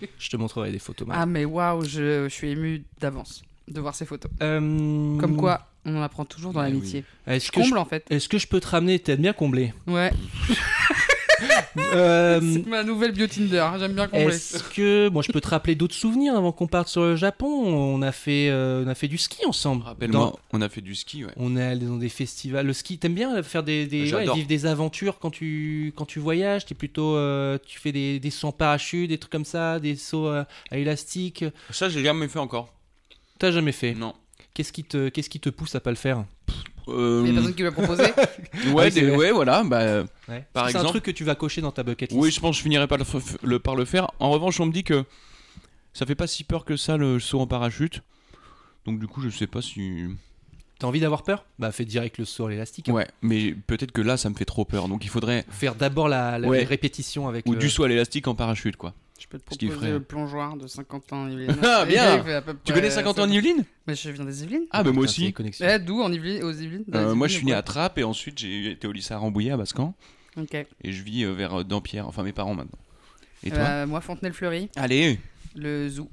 Je 0.18 0.28
te 0.30 0.36
montrerai 0.36 0.70
des 0.72 0.78
photos. 0.78 1.06
Marie. 1.08 1.20
Ah, 1.22 1.26
mais 1.26 1.44
waouh, 1.44 1.84
je, 1.84 2.24
je 2.24 2.28
suis 2.28 2.48
ému 2.50 2.84
d'avance 3.00 3.42
de 3.68 3.80
voir 3.80 3.94
ces 3.94 4.06
photos. 4.06 4.30
Euh, 4.42 5.18
Comme 5.18 5.36
quoi, 5.36 5.66
on 5.84 5.96
en 5.96 6.02
apprend 6.02 6.24
toujours 6.24 6.52
dans 6.52 6.60
Ouais, 6.60 6.68
l'amitié. 6.68 7.04
Je 7.26 7.38
je, 7.38 7.50
comble 7.50 7.76
en 7.78 7.84
fait. 7.84 8.04
est-ce 8.10 8.28
que 8.28 8.38
je 8.38 8.46
peux 8.46 8.60
te 8.60 8.68
ramener? 8.68 8.98
T'es 8.98 9.16
bien 9.16 9.32
comblé. 9.34 9.74
Ouais, 9.86 10.10
Euh, 11.94 12.40
c'est 12.40 12.66
ma 12.66 12.82
nouvelle 12.82 13.12
bio 13.12 13.26
Tinder, 13.26 13.58
hein, 13.58 13.76
j'aime 13.78 13.92
bien 13.94 14.06
combler. 14.08 14.26
Est-ce 14.34 14.62
que 14.64 15.08
moi 15.08 15.22
je 15.22 15.32
peux 15.32 15.40
te 15.40 15.48
rappeler 15.48 15.74
d'autres 15.74 15.94
souvenirs 15.94 16.36
avant 16.36 16.52
qu'on 16.52 16.66
parte 16.66 16.88
sur 16.88 17.02
le 17.02 17.16
Japon? 17.16 17.46
On 17.46 18.02
a 18.02 18.12
fait 18.12 18.48
euh, 18.50 18.84
on 18.84 18.88
a 18.88 18.94
fait 18.94 19.08
du 19.08 19.18
ski 19.18 19.44
ensemble. 19.46 19.84
Rappelle-moi, 19.84 20.20
Dans- 20.20 20.38
on 20.52 20.60
a 20.60 20.68
fait 20.68 20.80
du 20.80 20.94
ski, 20.94 21.24
ouais. 21.24 21.32
On 21.36 21.56
est 21.56 21.62
allé 21.62 21.86
dans 21.86 21.96
des 21.96 22.08
festivals. 22.08 22.66
Le 22.66 22.72
ski, 22.72 22.98
t'aimes 22.98 23.14
bien 23.14 23.42
faire 23.42 23.62
des, 23.62 23.86
des 23.86 24.12
ouais, 24.14 24.24
vivre 24.34 24.46
des 24.48 24.66
aventures 24.66 25.18
quand 25.18 25.30
tu 25.30 25.92
quand 25.96 26.04
tu 26.06 26.18
voyages? 26.18 26.66
T'es 26.66 26.74
plutôt 26.74 27.16
euh, 27.16 27.58
tu 27.66 27.78
fais 27.78 27.92
des, 27.92 28.20
des 28.20 28.30
sauts 28.30 28.48
en 28.48 28.52
parachute, 28.52 29.08
des 29.08 29.18
trucs 29.18 29.32
comme 29.32 29.44
ça, 29.44 29.78
des 29.80 29.96
sauts 29.96 30.28
euh, 30.28 30.44
à 30.70 30.78
élastique? 30.78 31.44
Ça, 31.70 31.88
j'ai 31.88 32.02
jamais 32.02 32.28
fait 32.28 32.38
encore. 32.38 32.72
T'as 33.38 33.50
jamais 33.52 33.72
fait? 33.72 33.94
Non. 33.94 34.14
Qu'est-ce 34.54 34.72
qui 34.72 34.84
te 34.84 35.08
qu'est-ce 35.08 35.30
qui 35.30 35.38
te 35.40 35.50
pousse 35.50 35.74
à 35.74 35.80
pas 35.80 35.90
le 35.90 35.96
faire? 35.96 36.24
Euh, 36.90 37.22
Il 37.24 37.28
y 37.28 37.30
a 37.30 37.34
personne 37.34 37.54
qui 37.54 37.62
l'a 37.62 37.72
proposé. 37.72 38.04
ouais, 38.72 38.90
des- 38.90 39.10
ouais, 39.10 39.30
voilà. 39.32 39.62
Bah, 39.64 40.02
Ouais. 40.28 40.44
Par 40.52 40.68
C'est 40.68 40.76
un 40.76 40.80
exemple- 40.80 40.88
truc 40.88 41.04
que 41.04 41.10
tu 41.10 41.24
vas 41.24 41.34
cocher 41.34 41.60
dans 41.60 41.72
ta 41.72 41.82
bucket 41.82 42.10
list. 42.10 42.20
oui, 42.22 42.30
je 42.30 42.38
pense 42.40 42.52
que 42.52 42.58
je 42.58 42.62
finirai 42.62 42.86
par 42.86 42.98
le, 42.98 43.04
f- 43.04 43.36
le- 43.42 43.58
par 43.58 43.76
le 43.76 43.84
faire. 43.84 44.10
En 44.20 44.30
revanche, 44.30 44.58
on 44.60 44.66
me 44.66 44.72
dit 44.72 44.84
que 44.84 45.04
ça 45.92 46.04
fait 46.06 46.14
pas 46.14 46.26
si 46.26 46.44
peur 46.44 46.64
que 46.64 46.76
ça 46.76 46.96
le 46.96 47.18
saut 47.18 47.40
en 47.40 47.46
parachute. 47.46 48.02
Donc 48.86 48.98
du 49.00 49.06
coup, 49.06 49.20
je 49.22 49.28
sais 49.30 49.46
pas 49.46 49.62
si. 49.62 50.04
T'as 50.78 50.86
envie 50.86 51.00
d'avoir 51.00 51.24
peur? 51.24 51.44
Bah 51.58 51.72
fais 51.72 51.84
direct 51.84 52.18
le 52.18 52.24
saut 52.24 52.46
à 52.46 52.50
l'élastique. 52.50 52.88
hein. 52.88 52.92
Ouais, 52.92 53.08
mais 53.20 53.52
peut-être 53.52 53.90
que 53.90 54.00
là, 54.00 54.16
ça 54.16 54.30
me 54.30 54.34
fait 54.36 54.44
trop 54.44 54.64
peur. 54.64 54.86
Donc 54.88 55.04
il 55.04 55.08
faudrait 55.08 55.44
Faire 55.50 55.74
d'abord 55.74 56.08
la, 56.08 56.38
la 56.38 56.46
Ouais. 56.48 56.62
répétition 56.62 57.26
avec 57.26 57.46
ou 57.46 57.52
le- 57.54 57.58
du 57.58 57.68
saut 57.68 57.82
à 57.84 57.88
l'élastique 57.88 58.28
en 58.28 58.34
parachute, 58.36 58.76
quoi. 58.76 58.94
Je 59.18 59.26
peux 59.26 59.38
te 59.38 59.44
proposer 59.44 59.68
ferait- 59.72 59.90
le 59.90 60.00
plongeoir 60.00 60.56
de 60.56 60.66
50 60.66 61.12
ans 61.12 61.22
en 61.24 61.28
Yvelines. 61.28 61.56
Ah, 61.62 61.84
bien. 61.84 62.22
Tu 62.64 62.72
connais 62.72 62.90
50 62.90 63.18
ans 63.18 63.22
en 63.24 63.28
ça. 63.28 63.32
Yvelines? 63.34 63.64
Mais 63.86 63.94
je 63.94 64.10
viens 64.10 64.24
des 64.24 64.42
Yvelines. 64.44 64.66
Ah, 64.70 64.82
bah 64.84 64.92
moi 64.92 65.04
aussi. 65.04 65.34
Eh, 65.60 65.78
d'où 65.80 66.00
en 66.02 66.12
Yvelines 66.12 66.42
Aux 66.44 66.52
Yvelines 66.52 66.84
Euh, 66.94 67.14
moi, 67.14 67.26
je 67.26 67.34
suis 67.34 67.44
né 67.46 67.52
à 67.52 67.62
Trappes 67.62 67.98
et 67.98 68.04
ensuite 68.04 68.38
j'ai 68.38 68.70
été 68.70 68.86
au 68.86 68.92
lycée 68.92 69.14
à 69.14 69.18
Rambouillet 69.18 69.50
à 69.50 69.56
Bascan 69.56 69.94
Ok. 70.36 70.54
et 70.54 70.92
je 70.92 71.02
vis 71.02 71.24
euh, 71.24 71.32
vers 71.32 71.60
euh, 71.60 71.64
Dampierre, 71.64 72.06
enfin 72.06 72.22
mes 72.22 72.32
parents 72.32 72.54
maintenant. 72.54 72.78
Et 73.42 73.50
toi? 73.50 73.58
Euh, 73.58 73.86
moi, 73.86 74.00
Fontenay-le-Fleury, 74.00 74.68
Allez 74.76 75.18
le 75.56 75.88
zoo. 75.88 76.08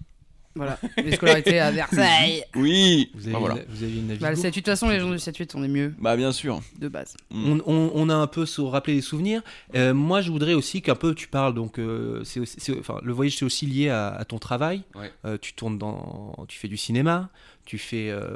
Voilà. 0.55 0.79
Les 0.97 1.15
scolarités 1.15 1.59
à 1.59 1.71
Versailles. 1.71 2.43
Oui 2.55 3.11
Vous 3.13 3.27
avez, 3.27 3.35
Ah, 3.35 3.39
voilà. 3.39 3.55
vous 3.69 3.83
avez 3.83 3.93
une 3.97 4.07
Bah, 4.17 4.29
le 4.31 4.35
Navigo 4.37 4.41
7-8, 4.41 4.45
de 4.47 4.53
toute 4.55 4.65
façon, 4.65 4.89
les 4.89 4.99
gens 4.99 5.09
du 5.11 5.17
7-8, 5.17 5.51
on 5.55 5.63
est 5.63 5.67
mieux 5.67 5.93
Bah 5.99 6.15
bien 6.15 6.31
sûr. 6.31 6.61
de 6.79 6.87
base. 6.87 7.15
on, 7.31 7.59
on- 7.65 7.91
on 7.93 8.09
a 8.09 8.15
un 8.15 8.27
peu 8.27 8.45
se 8.45 8.61
rappeler 8.61 8.95
des 8.95 9.01
souvenirs. 9.01 9.41
Euh, 9.75 9.93
moi, 9.93 10.21
je 10.21 10.31
voudrais 10.31 10.53
aussi 10.53 10.81
qu'un 10.81 10.95
peu 10.95 11.13
tu 11.13 11.27
parles. 11.27 11.53
Donc, 11.53 11.77
euh, 11.79 12.23
c'est 12.23 12.41
enfin, 12.79 12.99
le 13.03 13.13
voyage, 13.13 13.37
c'est 13.37 13.45
aussi 13.45 13.65
lié 13.65 13.89
à, 13.89 14.07
à 14.09 14.23
ton 14.25 14.39
travail. 14.39 14.83
Ouais. 14.95 15.11
Euh, 15.25 15.37
tu 15.41 15.53
tournes 15.53 15.77
dans, 15.77 16.33
tu 16.47 16.57
fais 16.57 16.67
du 16.69 16.77
cinéma, 16.77 17.29
tu 17.65 17.77
fais 17.77 18.09
euh, 18.09 18.35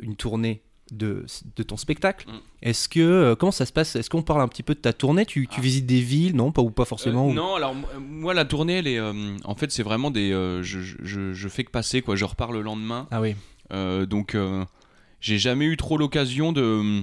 une 0.00 0.16
tournée 0.16 0.62
de, 0.90 1.24
de 1.56 1.62
ton 1.62 1.76
spectacle. 1.76 2.28
Mm. 2.28 2.32
Est-ce 2.62 2.88
que 2.88 3.00
euh, 3.00 3.34
comment 3.36 3.52
ça 3.52 3.66
se 3.66 3.72
passe? 3.72 3.96
Est-ce 3.96 4.10
qu'on 4.10 4.22
parle 4.22 4.42
un 4.42 4.48
petit 4.48 4.62
peu 4.62 4.74
de 4.74 4.80
ta 4.80 4.92
tournée? 4.92 5.24
Tu, 5.26 5.46
tu 5.48 5.56
Ah. 5.58 5.62
visites 5.62 5.86
des 5.86 6.00
villes, 6.00 6.36
non? 6.36 6.52
Pas 6.52 6.62
ou 6.62 6.70
pas 6.70 6.84
forcément 6.84 7.26
Euh, 7.28 7.30
ou- 7.30 7.34
Non, 7.34 7.54
alors 7.54 7.72
m- 7.72 7.84
moi 8.00 8.34
la 8.34 8.44
tournée, 8.44 8.74
elle 8.74 8.86
est, 8.86 8.98
euh, 8.98 9.36
en 9.44 9.54
fait, 9.54 9.70
c'est 9.72 9.82
vraiment 9.82 10.10
des, 10.10 10.32
euh, 10.32 10.62
je, 10.62 10.80
je, 10.80 11.32
je 11.32 11.48
fais 11.48 11.64
que 11.64 11.70
passer 11.70 12.02
quoi. 12.02 12.16
Je 12.16 12.24
repars 12.24 12.52
le 12.52 12.60
lendemain, 12.62 13.06
Ah 13.10 13.20
oui. 13.20 13.34
Euh, 13.72 14.04
donc 14.06 14.34
euh, 14.34 14.64
j'ai 15.20 15.38
jamais 15.38 15.64
eu 15.64 15.76
trop 15.78 15.96
l'occasion 15.96 16.52
de, 16.52 17.02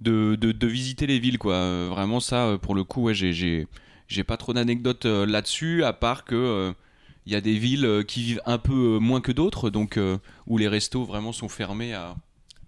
de, 0.00 0.36
de, 0.36 0.52
de 0.52 0.66
visiter 0.66 1.06
les 1.06 1.18
villes 1.18 1.38
quoi. 1.38 1.54
Euh, 1.54 1.88
vraiment 1.90 2.20
ça, 2.20 2.46
euh, 2.46 2.58
pour 2.58 2.74
le 2.74 2.84
coup, 2.84 3.02
ouais, 3.04 3.14
j'ai, 3.14 3.32
j'ai, 3.32 4.24
pas 4.24 4.36
trop 4.36 4.52
d'anecdotes 4.52 5.06
euh, 5.06 5.24
là-dessus, 5.26 5.84
à 5.84 5.92
part 5.92 6.24
que 6.24 6.34
euh, 6.34 6.72
il 7.26 7.32
y 7.32 7.36
a 7.36 7.40
des 7.40 7.56
villes 7.58 7.86
euh, 7.86 8.02
qui 8.02 8.22
vivent 8.22 8.42
un 8.46 8.58
peu 8.58 8.96
euh, 8.96 8.98
moins 8.98 9.20
que 9.20 9.32
d'autres, 9.32 9.70
donc 9.70 9.96
euh, 9.96 10.18
où 10.46 10.58
les 10.58 10.68
restos 10.68 11.04
vraiment 11.04 11.32
sont 11.32 11.48
fermés 11.48 11.94
à, 11.94 12.16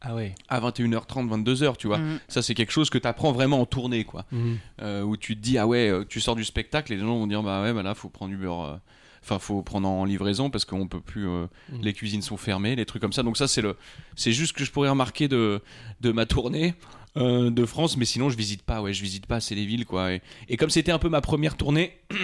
Ah 0.05 0.15
ouais. 0.15 0.35
à 0.49 0.61
21h30, 0.61 1.29
22h, 1.29 1.77
tu 1.77 1.87
vois. 1.87 1.99
Mhm. 1.99 2.19
Ça, 2.29 2.43
c'est 2.43 2.55
quelque 2.55 2.73
chose 2.73 2.91
que 2.91 2.99
tu 2.99 3.09
apprends 3.09 3.33
vraiment 3.33 3.61
en 3.61 3.67
tournée, 3.67 4.05
quoi. 4.05 4.27
Mhm. 4.33 4.59
Euh, 4.83 5.03
où 5.03 5.17
tu 5.17 5.35
te 5.37 5.41
dis, 5.41 5.57
ah 5.59 5.67
ouais, 5.67 5.89
euh, 5.89 6.05
tu 6.09 6.21
sors 6.21 6.37
du 6.37 6.45
spectacle 6.45 6.93
et 6.93 6.97
les 6.97 7.03
gens 7.03 7.19
vont 7.19 7.27
dire, 7.27 7.43
bah 7.43 7.63
ouais, 7.63 7.73
bah 7.73 7.83
là, 7.83 7.95
faut 7.95 8.09
prendre 8.09 8.31
du 8.31 8.37
beurre. 8.37 8.65
euh, 8.65 8.77
Enfin, 9.23 9.39
faut 9.39 9.63
prendre 9.63 9.89
en 9.89 10.05
livraison 10.05 10.51
parce 10.51 10.67
qu'on 10.67 10.87
peut 10.87 11.01
plus. 11.01 11.27
euh, 11.27 11.47
Mhm. 11.73 11.81
Les 11.83 11.93
cuisines 11.95 12.21
sont 12.21 12.37
fermées, 12.37 12.77
les 12.77 12.85
trucs 12.85 13.01
comme 13.01 13.15
ça. 13.15 13.23
Donc, 13.23 13.39
ça, 13.39 13.49
c'est 13.49 13.63
le. 13.63 13.75
C'est 14.17 14.33
juste 14.33 14.53
ce 14.53 14.59
que 14.59 14.65
je 14.67 14.71
pourrais 14.71 14.91
remarquer 14.91 15.29
de, 15.29 15.63
de 16.03 16.13
ma 16.13 16.27
tournée 16.27 16.75
euh, 17.17 17.49
de 17.51 17.65
France. 17.65 17.97
Mais 17.97 18.05
sinon, 18.05 18.29
je 18.29 18.37
visite 18.37 18.63
pas, 18.63 18.83
ouais, 18.83 18.93
je 18.93 19.03
visite 19.03 19.25
pas 19.27 19.37
assez 19.37 19.55
les 19.55 19.65
villes, 19.65 19.87
quoi. 19.87 20.13
Et, 20.13 20.21
et 20.51 20.59
comme 20.59 20.69
c'était 20.69 20.93
un 20.93 20.99
peu 20.99 21.09
ma 21.09 21.23
première 21.23 21.57
tournée. 21.57 21.99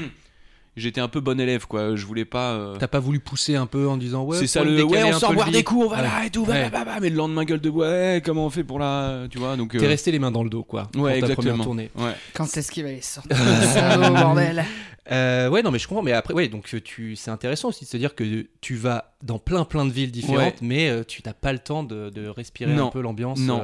J'étais 0.76 1.00
un 1.00 1.08
peu 1.08 1.20
bon 1.20 1.38
élève, 1.40 1.66
quoi. 1.66 1.96
Je 1.96 2.06
voulais 2.06 2.24
pas. 2.24 2.52
euh, 2.52 2.76
T'as 2.78 2.86
pas 2.88 3.00
voulu 3.00 3.18
pousser 3.18 3.56
un 3.56 3.66
peu 3.66 3.88
en 3.88 3.96
disant 3.96 4.22
ouais. 4.24 4.38
c'est 4.38 4.46
ça 4.46 4.62
le. 4.62 4.82
Ouais, 4.84 5.02
on 5.02 5.12
sort 5.18 5.34
boire 5.34 5.50
des 5.50 5.64
coups, 5.64 5.86
on 5.86 5.88
va 5.88 5.96
Ouais. 5.96 6.02
là 6.02 6.24
et 6.26 6.30
tout. 6.30 6.44
Ouais. 6.44 6.70
bah, 6.70 6.84
bah, 6.84 6.84
bah, 6.84 6.98
mais 7.00 7.10
le 7.10 7.16
lendemain, 7.16 7.44
gueule 7.44 7.60
de 7.60 7.70
bois, 7.70 7.88
ouais, 7.88 8.22
comment 8.24 8.46
on 8.46 8.50
fait 8.50 8.62
pour 8.64 8.78
la. 8.78 9.24
Tu 9.30 9.38
vois, 9.38 9.56
donc. 9.56 9.74
euh, 9.74 9.78
T'es 9.80 9.88
resté 9.88 10.12
les 10.12 10.18
mains 10.20 10.30
dans 10.30 10.44
le 10.44 10.50
dos 10.50 10.62
quoi. 10.62 10.88
pour 10.92 11.02
Ouais, 11.02 11.14
ta 11.20 11.26
première 11.26 11.38
exactement. 11.40 11.64
tournée. 11.64 11.90
Ouais. 11.96 12.12
Quand 12.34 12.44
est-ce 12.56 12.70
qu'il 12.70 12.84
va 12.84 12.90
les 12.90 13.02
sortir 13.02 13.36
dos, 13.96 14.14
bordel? 14.14 14.64
Euh, 15.10 15.48
ouais, 15.48 15.62
non, 15.62 15.72
mais 15.72 15.80
je 15.80 15.88
comprends. 15.88 16.04
Mais 16.04 16.12
après, 16.12 16.34
ouais, 16.34 16.46
donc 16.48 16.72
euh, 16.72 16.80
tu, 16.80 17.16
c'est 17.16 17.32
intéressant 17.32 17.68
aussi 17.70 17.84
de 17.84 17.90
se 17.90 17.96
dire 17.96 18.14
que 18.14 18.46
tu 18.60 18.76
vas 18.76 19.16
dans 19.24 19.40
plein 19.40 19.64
plein 19.64 19.84
de 19.84 19.90
villes 19.92 20.12
différentes, 20.12 20.60
Ouais. 20.60 20.66
mais 20.68 20.88
euh, 20.88 21.02
tu 21.04 21.20
n'as 21.26 21.32
pas 21.34 21.52
le 21.52 21.58
temps 21.58 21.82
de, 21.82 22.10
de 22.10 22.28
respirer 22.28 22.74
un 22.76 22.86
peu 22.90 23.00
l'ambiance. 23.00 23.40
Non. 23.40 23.60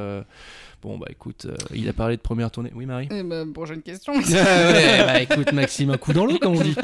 Bon, 0.87 0.99
bah 0.99 1.09
écoute, 1.11 1.47
euh, 1.47 1.57
il 1.75 1.89
a 1.89 1.93
parlé 1.93 2.17
de 2.17 2.21
première 2.23 2.49
tournée. 2.49 2.71
Oui, 2.73 2.87
Marie 2.87 3.09
Eh 3.11 3.25
ben, 3.25 3.53
prochaine 3.53 3.83
question. 3.83 4.15
ouais, 4.19 5.05
bah 5.05 5.21
écoute, 5.21 5.53
Maxime, 5.53 5.91
un 5.91 5.97
coup 5.99 6.13
dans 6.13 6.25
l'eau, 6.27 6.39
comme 6.39 6.55
on 6.57 6.61
dit. 6.63 6.77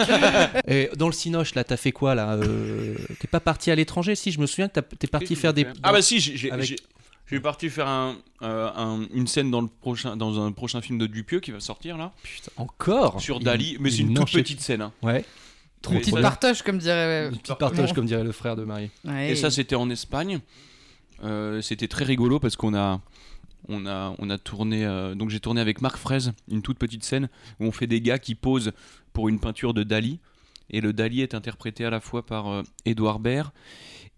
Et 0.66 0.90
dans 0.96 1.06
le 1.06 1.12
Cinoche, 1.12 1.54
là, 1.54 1.62
t'as 1.62 1.76
fait 1.76 1.92
quoi 1.92 2.16
là 2.16 2.32
euh, 2.32 2.96
T'es 3.20 3.28
pas 3.28 3.38
parti 3.38 3.70
à 3.70 3.76
l'étranger 3.76 4.16
Si, 4.16 4.32
je 4.32 4.40
me 4.40 4.46
souviens 4.46 4.66
que 4.66 4.72
t'as- 4.80 4.82
t'es 4.82 5.06
parti 5.06 5.36
faire 5.36 5.54
des. 5.54 5.66
Ah 5.84 5.92
bah 5.92 6.02
si, 6.02 6.18
j'ai, 6.18 6.36
j'ai, 6.36 6.50
Avec- 6.50 6.66
j'ai- 6.66 6.76
je 7.26 7.36
suis 7.36 7.40
parti 7.40 7.70
faire 7.70 7.86
un, 7.86 8.16
euh, 8.42 8.70
un- 8.76 9.06
une 9.14 9.28
scène 9.28 9.52
dans, 9.52 9.60
le 9.60 9.68
prochain, 9.68 10.16
dans 10.16 10.44
un 10.44 10.50
prochain 10.50 10.80
film 10.80 10.98
de 10.98 11.06
Dupieux 11.06 11.38
qui 11.38 11.52
va 11.52 11.60
sortir 11.60 11.96
là, 11.96 12.10
Putain, 12.24 12.50
encore 12.56 13.20
sur 13.20 13.36
Il- 13.38 13.44
Dali, 13.44 13.76
mais 13.78 13.88
c'est 13.88 13.98
une 13.98 14.14
toute 14.14 14.32
petite 14.32 14.60
scène. 14.62 14.82
hein. 14.82 14.92
Ouais. 15.04 15.24
Trop 15.80 15.94
Petite 15.94 16.20
partage, 16.20 16.62
comme 16.62 16.78
dirait. 16.78 17.26
Une 17.28 17.38
petite 17.38 17.54
partage, 17.56 17.92
comme 17.92 18.06
dirait 18.06 18.24
le 18.24 18.32
frère 18.32 18.56
de 18.56 18.64
Marie. 18.64 18.90
Ouais. 19.04 19.30
Et 19.30 19.36
ça, 19.36 19.48
c'était 19.52 19.76
en 19.76 19.88
Espagne. 19.90 20.40
Euh, 21.24 21.60
c'était 21.62 21.86
très 21.86 22.04
rigolo 22.04 22.40
parce 22.40 22.56
qu'on 22.56 22.74
a, 22.74 23.00
on 23.68 23.86
a, 23.86 24.14
on 24.18 24.30
a 24.30 24.38
tourné. 24.38 24.84
euh, 24.84 25.14
donc 25.14 25.30
j'ai 25.30 25.40
tourné 25.40 25.60
avec 25.60 25.80
Marc 25.80 25.96
Fraise, 25.96 26.32
une 26.50 26.62
toute 26.62 26.78
petite 26.78 27.04
scène 27.04 27.28
où 27.60 27.66
on 27.66 27.72
fait 27.72 27.86
des 27.86 28.00
gars 28.00 28.18
qui 28.18 28.34
posent 28.34 28.72
pour 29.12 29.28
une 29.28 29.40
peinture 29.40 29.74
de 29.74 29.82
Dali. 29.82 30.20
Et 30.70 30.80
le 30.80 30.92
Dali 30.92 31.20
est 31.20 31.34
interprété 31.34 31.84
à 31.84 31.90
la 31.90 32.00
fois 32.00 32.24
par 32.24 32.48
euh, 32.48 32.62
Édouard 32.84 33.18
Baird 33.18 33.52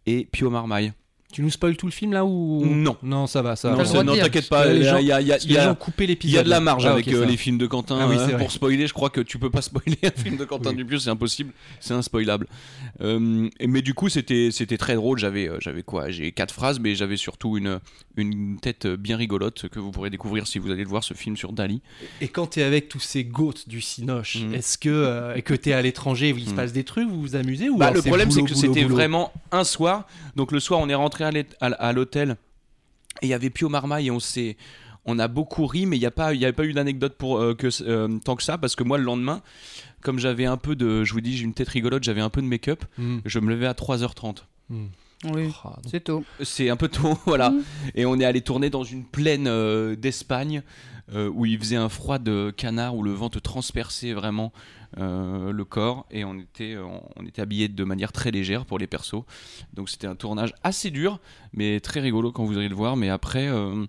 et 0.06 0.28
Pio 0.30 0.50
Marmaille. 0.50 0.92
Tu 1.34 1.42
nous 1.42 1.50
spoil 1.50 1.76
tout 1.76 1.86
le 1.86 1.92
film 1.92 2.12
là 2.12 2.24
ou 2.24 2.64
Non. 2.64 2.96
Non, 3.02 3.26
ça 3.26 3.42
va, 3.42 3.56
ça 3.56 3.72
Non, 3.72 3.82
va. 3.82 4.02
non, 4.04 4.14
t'inquiète 4.14 4.48
pas, 4.48 4.72
il 4.72 4.84
y 4.84 4.86
a, 4.86 5.00
y 5.00 5.10
a- 5.10 5.20
il 5.20 5.26
y 5.26 5.32
a- 5.32 5.38
y 5.40 5.56
a- 5.58 5.78
Il 6.22 6.30
y 6.30 6.44
de 6.44 6.48
la 6.48 6.60
marge 6.60 6.86
Ah, 6.86 6.92
avec 6.92 7.08
euh, 7.08 7.24
les 7.26 7.36
films 7.36 7.58
de 7.58 7.66
Quentin. 7.66 7.98
Ah 8.00 8.06
oui, 8.08 8.14
c'est 8.20 8.26
vrai. 8.34 8.38
pour 8.38 8.52
spoiler, 8.52 8.86
je 8.86 8.92
crois 8.92 9.10
que 9.10 9.20
tu 9.20 9.40
peux 9.40 9.50
pas 9.50 9.60
spoiler 9.62 9.98
un 10.04 10.12
film 10.22 10.36
de 10.36 10.44
Quentin 10.44 10.70
Oui. 10.70 10.76
Dupieux, 10.76 11.00
c'est 11.00 11.10
impossible, 11.10 11.52
c'est 11.80 11.92
inspoilable. 11.92 12.46
Euh, 13.00 13.48
mais 13.66 13.82
du 13.82 13.94
coup, 13.94 14.08
c'était 14.08 14.50
c'était 14.52 14.76
très 14.78 14.94
drôle. 14.94 15.18
J'avais 15.18 15.48
euh, 15.48 15.56
j'avais 15.60 15.82
quoi? 15.82 16.08
J'ai 16.12 16.30
quatre 16.30 16.54
phrases, 16.54 16.78
mais 16.78 16.94
j'avais 16.94 17.16
surtout 17.16 17.58
une 17.58 17.80
une 18.16 18.60
tête 18.60 18.86
bien 18.86 19.16
rigolote 19.16 19.68
que 19.68 19.80
vous 19.80 19.90
pourrez 19.90 20.10
découvrir 20.10 20.46
si 20.46 20.60
vous 20.60 20.70
allez 20.70 20.84
le 20.84 20.88
voir 20.88 21.02
ce 21.02 21.14
film 21.14 21.36
sur 21.36 21.52
Dali. 21.52 21.82
Et 22.20 22.28
quand 22.28 22.46
t'es 22.46 22.62
avec 22.62 22.88
tous 22.88 23.00
ces 23.00 23.24
goats 23.24 23.54
du 23.66 23.80
Cinoche, 23.80 24.36
Mhm. 24.36 24.54
est-ce 24.54 24.78
que 24.78 24.88
euh, 24.88 25.34
et 25.34 25.42
que 25.42 25.54
t'es 25.54 25.72
à 25.72 25.82
l'étranger, 25.82 26.32
il 26.36 26.44
se 26.44 26.50
Mhm. 26.50 26.56
passe 26.56 26.72
des 26.72 26.84
trucs, 26.84 27.08
vous 27.08 27.20
vous 27.20 27.34
amusez 27.34 27.68
ou 27.70 27.76
Bah, 27.78 27.90
le 27.90 28.02
problème, 28.02 28.30
c'est 28.30 28.42
que 28.44 28.54
c'était 28.54 28.84
vraiment 28.84 29.32
un 29.50 29.64
soir. 29.64 30.06
Donc 30.36 30.52
le 30.52 30.60
soir, 30.60 30.78
on 30.78 30.88
est 30.88 30.94
rentré 30.94 31.23
à 31.24 31.30
l'hôte- 31.32 31.56
à 31.60 31.66
à 31.66 31.92
l'hôtel 31.92 32.36
et 33.22 33.26
il 33.26 33.28
y 33.28 33.34
avait 33.34 33.50
Pio 33.50 33.68
Marmaille 33.68 34.08
et 34.08 34.10
on 34.10 34.20
s'est 34.20 34.56
on 35.06 35.18
a 35.18 35.28
beaucoup 35.28 35.66
ri, 35.66 35.84
mais 35.84 35.96
il 35.96 36.00
n'y 36.00 36.06
a 36.06 36.10
pas, 36.10 36.32
il 36.32 36.40
y 36.40 36.44
avait 36.46 36.54
pas 36.54 36.64
eu 36.64 36.72
d'anecdote 36.72 37.14
pour 37.18 37.38
euh, 37.38 37.54
que 37.54 37.68
euh, 37.82 38.18
tant 38.24 38.36
que 38.36 38.42
ça, 38.42 38.56
parce 38.56 38.74
que 38.74 38.82
moi 38.84 38.96
le 38.96 39.04
lendemain, 39.04 39.42
comme 40.00 40.18
j'avais 40.18 40.46
un 40.46 40.56
peu 40.56 40.74
de, 40.76 41.04
je 41.04 41.12
vous 41.12 41.20
dis, 41.20 41.36
j'ai 41.36 41.44
une 41.44 41.52
tête 41.52 41.68
rigolote, 41.68 42.02
j'avais 42.02 42.22
un 42.22 42.30
peu 42.30 42.40
de 42.40 42.46
make-up, 42.46 42.82
Mhm. 42.96 43.20
je 43.26 43.38
me 43.38 43.50
levais 43.50 43.66
à 43.66 43.74
3h30. 43.74 44.44
Mhm. 44.70 44.88
Oui, 45.32 45.50
Ah, 45.62 45.68
donc- 45.76 45.84
c'est 45.90 46.04
tôt. 46.04 46.24
C'est 46.42 46.70
un 46.70 46.76
peu 46.76 46.88
tôt, 46.88 47.18
voilà. 47.26 47.50
Mhm. 47.50 47.62
Et 47.94 48.06
on 48.06 48.18
est 48.18 48.24
allé 48.24 48.40
tourner 48.40 48.70
dans 48.70 48.82
une 48.84 49.04
plaine 49.04 49.46
euh, 49.46 49.94
d'Espagne 49.94 50.62
euh, 51.12 51.28
où 51.28 51.44
il 51.46 51.58
faisait 51.58 51.76
un 51.76 51.88
froid 51.88 52.18
de 52.18 52.52
canard, 52.56 52.94
où 52.96 53.02
le 53.02 53.12
vent 53.12 53.28
te 53.28 53.38
transperçait 53.38 54.12
vraiment 54.14 54.52
euh, 54.98 55.52
le 55.52 55.64
corps. 55.64 56.06
Et 56.10 56.24
on 56.24 56.38
était, 56.38 56.76
on 57.16 57.26
était 57.26 57.42
habillés 57.42 57.68
de 57.68 57.84
manière 57.84 58.12
très 58.12 58.30
légère 58.30 58.64
pour 58.64 58.78
les 58.78 58.86
persos. 58.86 59.22
Donc 59.74 59.90
c'était 59.90 60.06
un 60.06 60.14
tournage 60.14 60.54
assez 60.62 60.90
dur, 60.90 61.20
mais 61.52 61.80
très 61.80 62.00
rigolo 62.00 62.32
quand 62.32 62.44
vous 62.44 62.56
allez 62.56 62.68
le 62.68 62.74
voir. 62.76 62.96
Mais 62.96 63.10
après, 63.10 63.48
euh, 63.48 63.84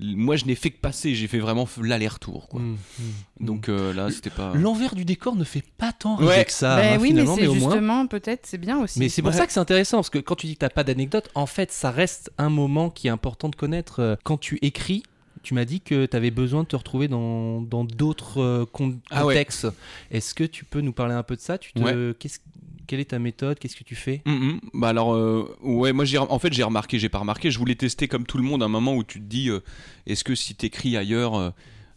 moi 0.00 0.34
je 0.36 0.44
n'ai 0.44 0.56
fait 0.56 0.70
que 0.70 0.80
passer, 0.80 1.14
j'ai 1.14 1.28
fait 1.28 1.38
vraiment 1.38 1.68
l'aller-retour. 1.80 2.48
quoi. 2.48 2.60
Mhm. 2.60 2.76
Mhm. 2.98 3.46
Donc 3.46 3.68
euh, 3.68 3.94
là, 3.94 4.10
c'était 4.10 4.28
pas. 4.30 4.52
l'envers 4.54 4.94
du 4.96 5.04
décor 5.04 5.36
ne 5.36 5.44
fait 5.44 5.64
pas 5.78 5.92
tant 5.92 6.16
rêver 6.16 6.30
Ouais. 6.30 6.44
que 6.44 6.52
ça. 6.52 6.76
Ben 6.76 6.94
hein, 6.94 6.98
oui, 7.00 7.12
mais 7.12 7.24
c'est 7.26 7.46
au 7.46 7.54
moins. 7.54 7.70
justement, 7.70 8.06
peut-être, 8.06 8.44
c'est 8.44 8.58
bien 8.58 8.80
aussi. 8.80 8.98
Mais 8.98 9.08
c'est 9.08 9.22
pour 9.22 9.30
Ouais. 9.30 9.36
ça 9.36 9.46
que 9.46 9.52
c'est 9.52 9.60
intéressant, 9.60 9.98
parce 9.98 10.10
que 10.10 10.18
quand 10.18 10.34
tu 10.34 10.46
dis 10.48 10.54
que 10.54 10.58
t'as 10.60 10.68
pas 10.68 10.84
d'anecdote, 10.84 11.30
en 11.34 11.46
fait, 11.46 11.70
ça 11.72 11.90
reste 11.90 12.32
un 12.38 12.50
moment 12.50 12.90
qui 12.90 13.06
est 13.06 13.10
important 13.10 13.48
de 13.48 13.56
connaître. 13.56 14.18
Quand 14.24 14.36
tu 14.36 14.58
écris, 14.62 15.04
tu 15.44 15.54
m'as 15.54 15.64
dit 15.64 15.80
que 15.80 16.06
tu 16.06 16.16
avais 16.16 16.30
besoin 16.32 16.62
de 16.64 16.68
te 16.68 16.74
retrouver 16.76 17.06
dans 17.06 17.60
dans 17.62 17.84
d'autres 17.84 18.40
euh, 18.40 18.64
Ah 19.10 19.24
ouais. 19.26 19.34
contextes. 19.34 19.68
Est-ce 20.10 20.34
que 20.34 20.42
tu 20.44 20.64
peux 20.64 20.80
nous 20.80 20.92
parler 20.92 21.14
un 21.14 21.22
peu 21.22 21.36
de 21.36 21.40
ça? 21.40 21.58
Tu 21.58 21.72
te, 21.72 22.12
qu'est-ce- 22.12 22.40
Quelle 22.86 23.00
est 23.00 23.06
ta 23.10 23.18
méthode? 23.18 23.58
Qu'est-ce 23.58 23.76
que 23.76 23.84
tu 23.84 23.94
fais? 23.94 24.20
Mhm. 24.26 24.60
Bah 24.74 24.88
alors, 24.88 25.14
euh, 25.14 25.56
ouais, 25.62 25.92
moi 25.92 26.04
j'ai, 26.04 26.18
en 26.18 26.38
fait 26.38 26.52
j'ai 26.52 26.62
remarqué, 26.64 26.98
j'ai 26.98 27.08
pas 27.08 27.18
remarqué, 27.20 27.50
je 27.50 27.58
voulais 27.58 27.76
tester 27.76 28.08
comme 28.08 28.26
tout 28.26 28.36
le 28.36 28.42
monde 28.44 28.62
un 28.62 28.68
moment 28.68 28.94
où 28.94 29.04
tu 29.04 29.20
te 29.20 29.24
dis, 29.24 29.48
euh, 29.48 29.60
est-ce 30.06 30.22
que 30.24 30.34
si 30.34 30.54
t'écris 30.54 30.96
ailleurs, 30.96 31.52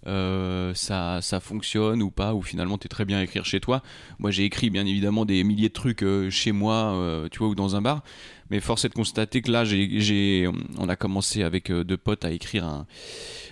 euh, 0.08 0.74
ça, 0.74 1.20
ça 1.22 1.40
fonctionne 1.40 2.02
ou 2.02 2.10
pas, 2.10 2.34
ou 2.34 2.42
finalement 2.42 2.78
t'es 2.78 2.88
très 2.88 3.06
bien 3.06 3.18
à 3.18 3.24
écrire 3.24 3.46
chez 3.46 3.60
toi. 3.60 3.82
Moi 4.20 4.32
j'ai 4.32 4.46
écrit 4.46 4.70
bien 4.70 4.86
évidemment 4.86 5.26
des 5.26 5.44
milliers 5.44 5.70
de 5.70 5.74
trucs 5.74 6.04
euh, 6.04 6.30
chez 6.30 6.52
moi, 6.52 6.94
euh, 6.96 7.28
tu 7.30 7.40
vois, 7.40 7.50
ou 7.50 7.56
dans 7.56 7.76
un 7.76 7.82
bar, 7.82 8.04
mais 8.50 8.60
force 8.60 8.86
est 8.86 8.90
de 8.90 8.94
constater 8.94 9.42
que 9.42 9.52
là 9.52 9.66
j'ai, 9.66 10.50
on 10.78 10.88
a 10.88 10.96
commencé 10.96 11.44
avec 11.44 11.72
deux 11.72 11.98
potes 11.98 12.24
à 12.26 12.32
écrire 12.32 12.66
un, 12.66 12.86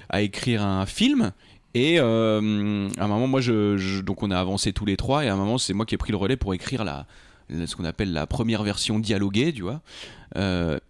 à 0.09 0.21
écrire 0.21 0.63
un 0.63 0.85
film. 0.85 1.31
Et 1.77 1.99
à 1.99 2.05
un 2.05 3.07
moment, 3.07 3.27
moi, 3.27 3.41
je, 3.41 3.99
donc 3.99 4.23
on 4.23 4.31
a 4.31 4.39
avancé 4.39 4.71
tous 4.71 4.85
les 4.85 4.95
trois, 4.95 5.25
et 5.25 5.27
à 5.27 5.33
un 5.33 5.35
moment, 5.35 5.57
c'est 5.57 5.73
moi 5.73 5.85
qui 5.85 5.93
ai 5.93 5.97
pris 5.97 6.11
le 6.11 6.17
relais 6.17 6.37
pour 6.37 6.53
écrire 6.53 6.85
la, 6.85 7.05
ce 7.49 7.75
qu'on 7.75 7.83
appelle 7.83 8.13
la 8.13 8.25
première 8.27 8.63
version 8.63 8.97
dialoguée, 8.97 9.51
tu 9.51 9.63
vois. 9.63 9.81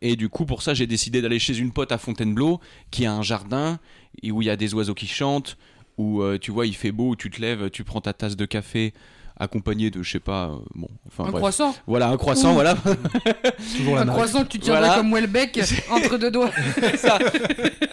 Et 0.01 0.15
du 0.15 0.29
coup, 0.29 0.45
pour 0.45 0.61
ça, 0.61 0.75
j'ai 0.75 0.85
décidé 0.85 1.23
d'aller 1.23 1.39
chez 1.39 1.57
une 1.57 1.71
pote 1.71 1.91
à 1.91 1.97
Fontainebleau, 1.97 2.59
qui 2.91 3.07
a 3.07 3.13
un 3.13 3.23
jardin, 3.23 3.79
et 4.23 4.31
où 4.31 4.41
il 4.41 4.45
y 4.45 4.49
a 4.49 4.55
des 4.55 4.73
oiseaux 4.73 4.93
qui 4.93 5.07
chantent, 5.07 5.57
où 5.97 6.21
euh, 6.21 6.37
tu 6.39 6.51
vois, 6.51 6.65
il 6.67 6.75
fait 6.75 6.91
beau, 6.91 7.09
où 7.11 7.15
tu 7.15 7.29
te 7.29 7.41
lèves, 7.41 7.69
tu 7.69 7.83
prends 7.83 8.01
ta 8.01 8.13
tasse 8.13 8.35
de 8.35 8.45
café, 8.45 8.93
accompagné 9.37 9.89
de, 9.91 10.01
je 10.03 10.11
sais 10.11 10.19
pas, 10.19 10.47
euh, 10.49 10.57
bon, 10.75 10.87
enfin 11.07 11.25
Un 11.25 11.31
bref. 11.31 11.39
croissant 11.41 11.75
Voilà, 11.87 12.09
un 12.09 12.17
croissant, 12.17 12.51
Ouh. 12.51 12.55
voilà. 12.55 12.75
Toujours 13.77 13.95
la 13.95 14.01
Un 14.01 14.05
marque. 14.05 14.17
croissant 14.17 14.43
que 14.43 14.49
tu 14.49 14.59
tiendrais 14.59 14.87
Voilà. 14.87 14.97
comme 15.01 15.13
Welbeck 15.13 15.59
entre 15.91 16.17
deux 16.17 16.31
doigts. 16.31 16.51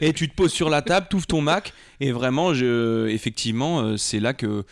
et 0.00 0.12
tu 0.12 0.28
te 0.28 0.34
poses 0.34 0.52
sur 0.52 0.70
la 0.70 0.82
table, 0.82 1.06
t'ouvres 1.10 1.26
ton 1.26 1.40
Mac, 1.42 1.72
et 2.00 2.12
vraiment, 2.12 2.54
je, 2.54 3.08
effectivement, 3.08 3.80
euh, 3.80 3.96
c'est 3.96 4.20
là 4.20 4.32
que, 4.32 4.64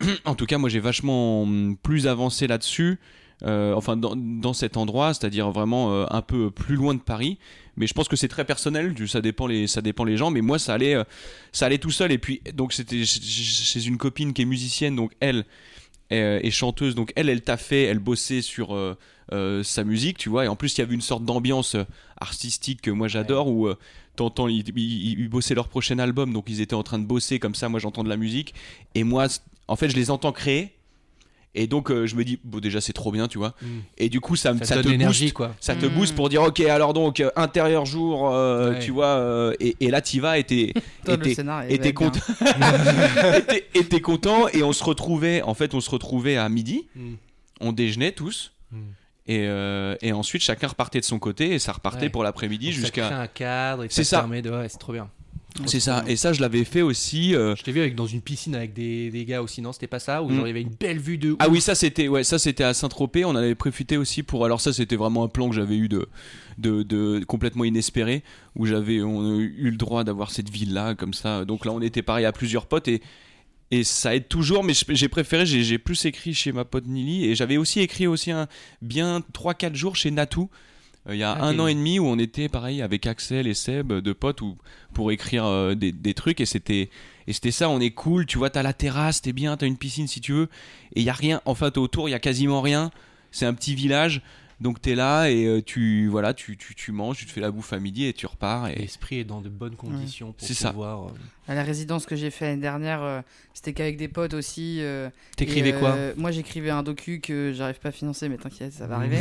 en 0.24 0.34
tout 0.34 0.46
cas, 0.46 0.58
moi, 0.58 0.68
j'ai 0.68 0.80
vachement 0.80 1.42
hum, 1.42 1.76
plus 1.82 2.06
avancé 2.06 2.46
là-dessus. 2.46 2.98
Euh, 3.44 3.72
enfin, 3.74 3.96
dans, 3.96 4.16
dans 4.16 4.52
cet 4.52 4.76
endroit, 4.76 5.14
c'est-à-dire 5.14 5.50
vraiment 5.50 5.92
euh, 5.92 6.06
un 6.10 6.22
peu 6.22 6.50
plus 6.50 6.76
loin 6.76 6.94
de 6.94 7.00
Paris. 7.00 7.38
Mais 7.76 7.86
je 7.86 7.94
pense 7.94 8.08
que 8.08 8.16
c'est 8.16 8.28
très 8.28 8.44
personnel, 8.44 8.94
du- 8.94 9.06
ça 9.06 9.20
dépend 9.20 9.46
les, 9.46 9.66
ça 9.68 9.80
dépend 9.80 10.04
les 10.04 10.16
gens. 10.16 10.30
Mais 10.30 10.40
moi, 10.40 10.58
ça 10.58 10.74
allait, 10.74 10.94
euh, 10.94 11.04
ça 11.52 11.66
allait 11.66 11.78
tout 11.78 11.92
seul. 11.92 12.10
Et 12.10 12.18
puis, 12.18 12.40
donc, 12.54 12.72
c'était 12.72 13.04
chez- 13.04 13.84
une 13.86 13.98
copine 13.98 14.32
qui 14.32 14.42
est 14.42 14.46
musicienne, 14.46 14.96
donc 14.96 15.12
elle 15.20 15.44
est, 16.10 16.46
est 16.46 16.50
chanteuse, 16.50 16.94
donc 16.94 17.12
elle, 17.16 17.28
elle 17.28 17.42
taffait, 17.42 17.82
elle 17.84 17.98
bossait 18.00 18.42
sur 18.42 18.76
sa 19.62 19.84
musique, 19.84 20.16
tu 20.18 20.28
vois. 20.30 20.46
Et 20.46 20.48
en 20.48 20.56
plus, 20.56 20.76
il 20.76 20.80
y 20.80 20.82
avait 20.82 20.94
une 20.94 21.02
sorte 21.02 21.24
d'ambiance 21.24 21.76
artistique 22.18 22.80
que 22.82 22.90
moi 22.90 23.08
j'adore, 23.08 23.48
où 23.48 23.68
t'entends, 24.16 24.48
ils, 24.48 24.64
ils, 24.76 25.20
ils 25.20 25.28
bossaient 25.28 25.54
leur 25.54 25.68
prochain 25.68 25.98
album, 25.98 26.32
donc 26.32 26.46
ils 26.48 26.60
étaient 26.60 26.74
en 26.74 26.82
train 26.82 26.98
de 26.98 27.04
bosser 27.04 27.38
comme 27.38 27.54
ça. 27.54 27.68
Moi, 27.68 27.78
j'entends 27.78 28.02
de 28.04 28.08
la 28.08 28.16
musique, 28.16 28.54
et 28.94 29.04
moi, 29.04 29.26
en 29.68 29.76
fait, 29.76 29.90
je 29.90 29.96
les 29.96 30.10
entends 30.10 30.32
créer. 30.32 30.72
Et 31.54 31.66
donc, 31.66 31.90
euh, 31.90 32.06
je 32.06 32.14
me 32.14 32.24
dis, 32.24 32.38
bon, 32.44 32.58
déjà, 32.60 32.80
c'est 32.80 32.92
trop 32.92 33.10
bien, 33.10 33.26
tu 33.26 33.38
vois. 33.38 33.54
Mm. 33.62 33.66
Et 33.96 34.08
du 34.08 34.20
coup, 34.20 34.36
ça, 34.36 34.52
me- 34.52 34.58
Ça, 34.58 34.64
ça 34.64 34.82
te 34.82 34.88
te 34.88 35.04
booste 35.04 35.32
quoi. 35.32 35.54
ça 35.60 35.74
te 35.74 35.86
Mm. 35.86 35.88
booste 35.88 36.14
pour 36.14 36.28
dire 36.28 36.42
ok 36.42 36.60
alors 36.60 36.92
donc 36.94 37.20
euh, 37.20 37.30
intérieur 37.36 37.84
jour 37.86 38.28
euh, 38.30 38.72
Ouais. 38.74 38.78
tu 38.78 38.90
vois 38.90 39.06
euh, 39.06 39.54
et, 39.58 39.76
et 39.80 39.90
là 39.90 40.00
t'y 40.00 40.20
vas 40.20 40.38
et 40.38 40.44
t'es 40.44 40.72
content 41.94 42.20
et 43.74 43.84
t'es- 43.84 44.00
content 44.00 44.48
et 44.48 44.62
on 44.62 44.72
se 44.72 44.84
retrouvait 44.84 45.42
en 45.42 45.54
fait 45.54 45.74
on 45.74 45.80
se 45.80 45.90
retrouvait 45.90 46.36
à 46.36 46.48
midi 46.48 46.86
Mm. 46.94 47.14
on 47.60 47.72
déjeunait 47.72 48.12
tous 48.12 48.52
et, 49.26 49.44
euh, 49.46 49.94
et 50.00 50.12
ensuite 50.12 50.42
chacun 50.42 50.68
repartait 50.68 51.00
de 51.00 51.04
son 51.04 51.18
côté 51.18 51.52
et 51.54 51.58
ça 51.58 51.72
repartait 51.72 52.04
Ouais. 52.04 52.08
pour 52.10 52.22
l'après-midi 52.24 52.66
Donc, 52.72 52.74
Ça 52.84 52.90
crée 52.90 53.02
jusqu'à 53.02 53.18
un 53.20 53.26
cadre 53.26 53.84
et 53.84 53.88
C'est 53.90 54.04
ça, 54.04 54.10
ça. 54.16 54.18
permet 54.20 54.40
de. 54.42 54.50
Ouais, 54.50 54.68
c'est 54.68 54.78
trop 54.78 54.92
bien. 54.92 55.08
C'est 55.66 55.80
ça 55.80 56.04
et 56.06 56.16
ça 56.16 56.32
je 56.32 56.40
l'avais 56.40 56.64
fait 56.64 56.82
aussi 56.82 57.34
euh, 57.34 57.56
Je 57.56 57.62
t'ai 57.64 57.72
vu 57.72 57.80
avec 57.80 57.94
dans 57.94 58.06
une 58.06 58.20
piscine 58.20 58.54
avec 58.54 58.74
des, 58.74 59.10
des 59.10 59.24
gars 59.24 59.42
aussi, 59.42 59.60
non 59.62 59.72
C'était 59.72 59.86
pas 59.86 59.98
ça 59.98 60.22
Où 60.22 60.28
Mm. 60.28 60.34
genre 60.34 60.46
il 60.46 60.48
y 60.48 60.50
avait 60.50 60.62
une 60.62 60.74
belle 60.78 60.98
vue 60.98 61.18
de. 61.18 61.36
Ah 61.38 61.48
oui, 61.48 61.60
ça 61.60 61.74
c'était 61.74 62.06
ouais, 62.06 62.22
ça 62.22 62.38
c'était 62.38 62.64
à 62.64 62.74
Saint-Tropez, 62.74 63.24
on 63.24 63.34
avait 63.34 63.54
profité 63.54 63.96
aussi 63.96 64.22
pour 64.22 64.44
alors 64.44 64.60
ça 64.60 64.72
c'était 64.72 64.96
vraiment 64.96 65.24
un 65.24 65.28
plan 65.28 65.48
que 65.48 65.54
j'avais 65.56 65.76
eu 65.76 65.88
de, 65.88 66.06
de, 66.58 66.82
de 66.82 67.24
complètement 67.24 67.64
inespéré 67.64 68.22
où 68.56 68.66
j'avais 68.66 69.00
on 69.02 69.36
a 69.36 69.38
eu 69.38 69.70
le 69.70 69.76
droit 69.76 70.04
d'avoir 70.04 70.30
cette 70.30 70.50
ville 70.50 70.74
là 70.74 70.94
comme 70.94 71.14
ça. 71.14 71.44
Donc 71.44 71.64
là 71.64 71.72
on 71.72 71.80
était 71.80 72.02
pareil 72.02 72.24
à 72.26 72.32
plusieurs 72.32 72.66
potes 72.66 72.88
et 72.88 73.00
et 73.70 73.84
ça 73.84 74.14
aide 74.14 74.28
toujours 74.28 74.64
mais 74.64 74.72
j'ai 74.88 75.08
préféré 75.08 75.44
j'ai 75.44 75.78
plus 75.78 76.04
écrit 76.06 76.32
chez 76.32 76.52
ma 76.52 76.64
pote 76.64 76.86
Nili 76.86 77.26
et 77.26 77.34
j'avais 77.34 77.56
aussi 77.58 77.80
écrit 77.80 78.06
aussi 78.06 78.30
un 78.30 78.48
bien 78.80 79.22
3 79.32 79.54
4 79.54 79.74
jours 79.74 79.96
chez 79.96 80.10
Natou. 80.10 80.48
Euh, 81.08 81.14
Il 81.14 81.18
y 81.18 81.22
a 81.22 81.32
Ah, 81.32 81.44
un 81.44 81.58
an 81.58 81.66
et 81.66 81.74
demi 81.74 81.98
où 81.98 82.06
on 82.06 82.18
était 82.18 82.48
pareil 82.48 82.82
avec 82.82 83.06
Axel 83.06 83.46
et 83.46 83.54
Seb 83.54 83.92
de 83.92 84.12
potes 84.12 84.40
où, 84.42 84.56
pour 84.94 85.10
écrire 85.12 85.44
euh, 85.44 85.74
des, 85.74 85.92
des 85.92 86.14
trucs 86.14 86.40
et 86.40 86.46
c'était 86.46 86.90
et 87.26 87.32
c'était 87.32 87.50
ça 87.50 87.68
on 87.68 87.78
est 87.80 87.90
cool 87.90 88.24
tu 88.26 88.38
vois 88.38 88.50
t'as 88.50 88.62
la 88.62 88.72
terrasse 88.72 89.20
t'es 89.22 89.32
bien 89.32 89.56
t'as 89.56 89.66
une 89.66 89.76
piscine 89.76 90.06
si 90.08 90.20
tu 90.20 90.32
veux 90.32 90.48
et 90.94 91.00
il 91.00 91.02
y 91.02 91.10
a 91.10 91.12
rien 91.14 91.40
enfin 91.44 91.70
t'es 91.70 91.78
autour 91.78 92.08
il 92.08 92.12
y 92.12 92.14
a 92.14 92.18
quasiment 92.18 92.62
rien 92.62 92.90
c'est 93.30 93.44
un 93.46 93.52
petit 93.54 93.74
village 93.74 94.22
donc 94.60 94.80
t'es 94.80 94.94
là 94.94 95.26
et 95.28 95.46
euh, 95.46 95.62
tu 95.62 96.08
voilà 96.08 96.34
tu, 96.34 96.56
tu, 96.56 96.74
tu 96.74 96.90
manges 96.92 97.18
tu 97.18 97.26
te 97.26 97.30
fais 97.30 97.40
la 97.40 97.50
bouffe 97.50 97.72
à 97.72 97.78
midi 97.78 98.06
et 98.06 98.12
tu 98.12 98.26
repars 98.26 98.68
et 98.68 98.74
L'esprit 98.74 99.20
est 99.20 99.24
dans 99.24 99.40
de 99.40 99.48
bonnes 99.48 99.76
conditions 99.76 100.32
pour 100.32 100.46
C'est 100.46 100.54
ça. 100.54 100.70
pouvoir. 100.70 101.06
euh, 101.08 101.10
À 101.46 101.54
la 101.54 101.62
résidence 101.62 102.06
que 102.06 102.16
j'ai 102.16 102.30
fait 102.30 102.46
l'année 102.46 102.60
dernière, 102.62 103.02
euh, 103.02 103.20
c'était 103.54 103.72
qu'avec 103.72 103.96
des 103.96 104.08
potes 104.08 104.34
aussi. 104.34 104.78
euh, 104.80 105.10
T'écrivais 105.36 105.72
quoi 105.72 105.94
euh, 105.94 106.12
Moi, 106.16 106.30
j'écrivais 106.32 106.70
un 106.70 106.82
docu 106.82 107.20
que 107.20 107.52
j'arrive 107.54 107.78
pas 107.78 107.90
à 107.90 107.92
financer, 107.92 108.28
mais 108.28 108.36
t'inquiète, 108.36 108.72
ça 108.72 108.86
va 108.86 108.96
arriver. 108.98 109.20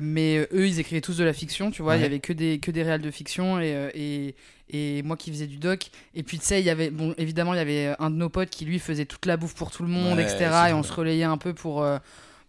Mais 0.00 0.46
eux, 0.52 0.66
ils 0.66 0.78
écrivaient 0.80 1.00
tous 1.00 1.16
de 1.16 1.24
la 1.24 1.32
fiction, 1.32 1.70
tu 1.70 1.82
vois. 1.82 1.96
Il 1.96 1.98
y 1.98 2.00
Ouais. 2.02 2.06
avait 2.06 2.20
que 2.20 2.32
des, 2.32 2.58
que 2.58 2.70
des 2.70 2.82
réals 2.82 3.00
de 3.02 3.10
fiction 3.10 3.60
et, 3.60 3.90
et, 3.94 4.34
et 4.98 5.02
moi 5.02 5.16
qui 5.16 5.30
faisais 5.30 5.46
du 5.46 5.56
doc. 5.58 5.90
Et 6.14 6.22
puis, 6.22 6.38
tu 6.38 6.44
sais, 6.46 6.60
il 6.60 6.66
y 6.66 6.70
avait, 6.70 6.90
bon, 6.90 7.14
évidemment, 7.18 7.54
il 7.54 7.58
y 7.58 7.60
avait 7.60 7.94
un 7.98 8.10
de 8.10 8.16
nos 8.16 8.28
potes 8.28 8.50
qui, 8.50 8.64
lui, 8.64 8.78
faisait 8.78 9.04
toute 9.06 9.26
la 9.26 9.36
bouffe 9.36 9.54
pour 9.54 9.70
tout 9.70 9.82
le 9.82 9.88
monde, 9.88 10.18
Ouais, 10.18 10.24
etc. 10.24 10.68
Et 10.70 10.72
on 10.72 10.82
ça. 10.82 10.88
se 10.90 10.94
relayait 10.94 11.24
un 11.24 11.38
peu 11.38 11.54
pour, 11.54 11.82
euh, 11.82 11.98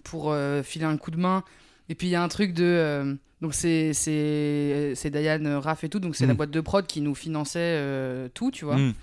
pour 0.03 0.31
euh, 0.31 0.63
filer 0.63 0.85
un 0.85 0.97
coup 0.97 1.11
de 1.11 1.17
main. 1.17 1.43
Et 1.89 1.95
puis, 1.95 2.07
il 2.07 2.11
y 2.11 2.15
a 2.15 2.23
un 2.23 2.27
truc 2.27 2.53
de. 2.53 2.63
euh, 2.63 3.15
donc, 3.41 3.53
c'est 3.53 3.93
c'est 3.93 4.93
c'est 4.95 5.09
Diane, 5.09 5.45
euh, 5.47 5.59
Raph 5.59 5.83
et 5.83 5.89
tout. 5.89 5.99
Donc, 5.99 6.15
c'est 6.15 6.25
la 6.25 6.33
Mm. 6.33 6.37
boîte 6.37 6.51
de 6.51 6.61
prod 6.61 6.85
qui 6.87 7.01
nous 7.01 7.15
finançait 7.15 8.29
tout, 8.33 8.51
tu 8.51 8.65
vois. 8.65 8.77
Mhm. 8.77 8.93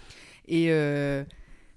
Et 0.49 0.65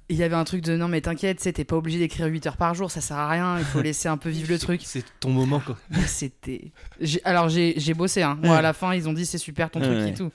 il 0.09 0.17
y 0.17 0.23
avait 0.23 0.35
un 0.35 0.43
truc 0.43 0.61
de 0.61 0.75
non, 0.75 0.87
mais 0.89 0.99
t'inquiète, 1.01 1.37
tu 1.37 1.43
sais, 1.43 1.53
t'es 1.53 1.63
pas 1.63 1.77
obligé 1.77 1.97
d'écrire 1.97 2.27
8 2.27 2.45
heures 2.45 2.57
par 2.57 2.73
jour, 2.75 2.91
ça 2.91 2.99
sert 3.01 3.17
à 3.17 3.29
rien, 3.29 3.57
il 3.57 3.63
faut 3.65 3.81
laisser 3.81 4.09
un 4.09 4.17
peu 4.17 4.29
vivre 4.29 4.49
le 4.49 4.59
truc. 4.59 4.81
C'est 4.83 5.03
ton 5.19 5.29
moment 5.29 5.59
quoi. 5.61 5.77
C'était. 6.05 6.71
j'ai- 6.99 7.23
Alors 7.23 7.49
j'ai 7.49 7.73
j'ai 7.77 7.93
bossé, 7.93 8.21
hein. 8.21 8.37
Moi 8.43 8.57
à 8.57 8.61
la 8.61 8.73
fin, 8.73 8.93
ils 8.93 9.07
ont 9.07 9.13
dit 9.13 9.25
c'est 9.25 9.37
super 9.37 9.69
ton 9.71 9.79
truc 9.79 9.93
Ouais. 9.93 10.09
et 10.09 10.13
tout. 10.13 10.29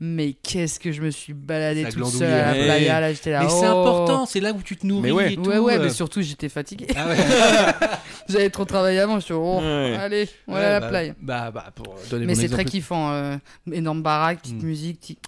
Mais 0.00 0.32
qu'est-ce 0.34 0.78
que 0.78 0.92
je 0.92 1.02
me 1.02 1.10
suis 1.10 1.32
baladé 1.32 1.82
toute 1.84 1.96
glandouillait. 1.96 2.18
seule 2.20 2.32
à 2.32 2.54
la 2.56 2.64
playa, 2.64 3.00
là 3.00 3.12
j'étais 3.12 3.30
là. 3.32 3.42
Mais 3.42 3.48
c'est 3.48 3.66
oh. 3.68 3.80
important, 3.80 4.26
c'est 4.26 4.38
là 4.40 4.52
où 4.52 4.62
tu 4.62 4.76
te 4.76 4.86
nourris. 4.86 5.02
Mais 5.02 5.10
ouais. 5.10 5.32
et 5.32 5.36
tout, 5.36 5.42
Ouais, 5.48 5.58
ouais, 5.58 5.76
euh. 5.76 5.82
mais 5.82 5.90
surtout 5.90 6.22
j'étais 6.22 6.48
fatigué. 6.48 6.86
Ah 6.94 7.08
ouais. 7.08 7.16
J'avais 8.28 8.50
trop 8.50 8.64
travaillé 8.64 9.00
avant, 9.00 9.18
je 9.18 9.24
suis 9.24 9.34
oh, 9.34 9.58
Ouais. 9.60 9.96
allez, 9.98 10.28
voilà 10.46 10.66
Ouais, 10.66 10.72
la 10.74 10.80
bah, 10.80 10.88
playa. 10.88 11.14
Bah, 11.20 11.50
bah, 11.50 11.72
pour 11.74 11.96
donner 12.10 12.26
Mais 12.26 12.34
c'est 12.36 12.48
très 12.48 12.64
kiffant, 12.64 13.10
euh, 13.10 13.36
énorme 13.72 14.02
baraque, 14.02 14.40
petite 14.42 14.62
Mm. 14.62 14.66
musique, 14.66 15.00
petit- 15.00 15.18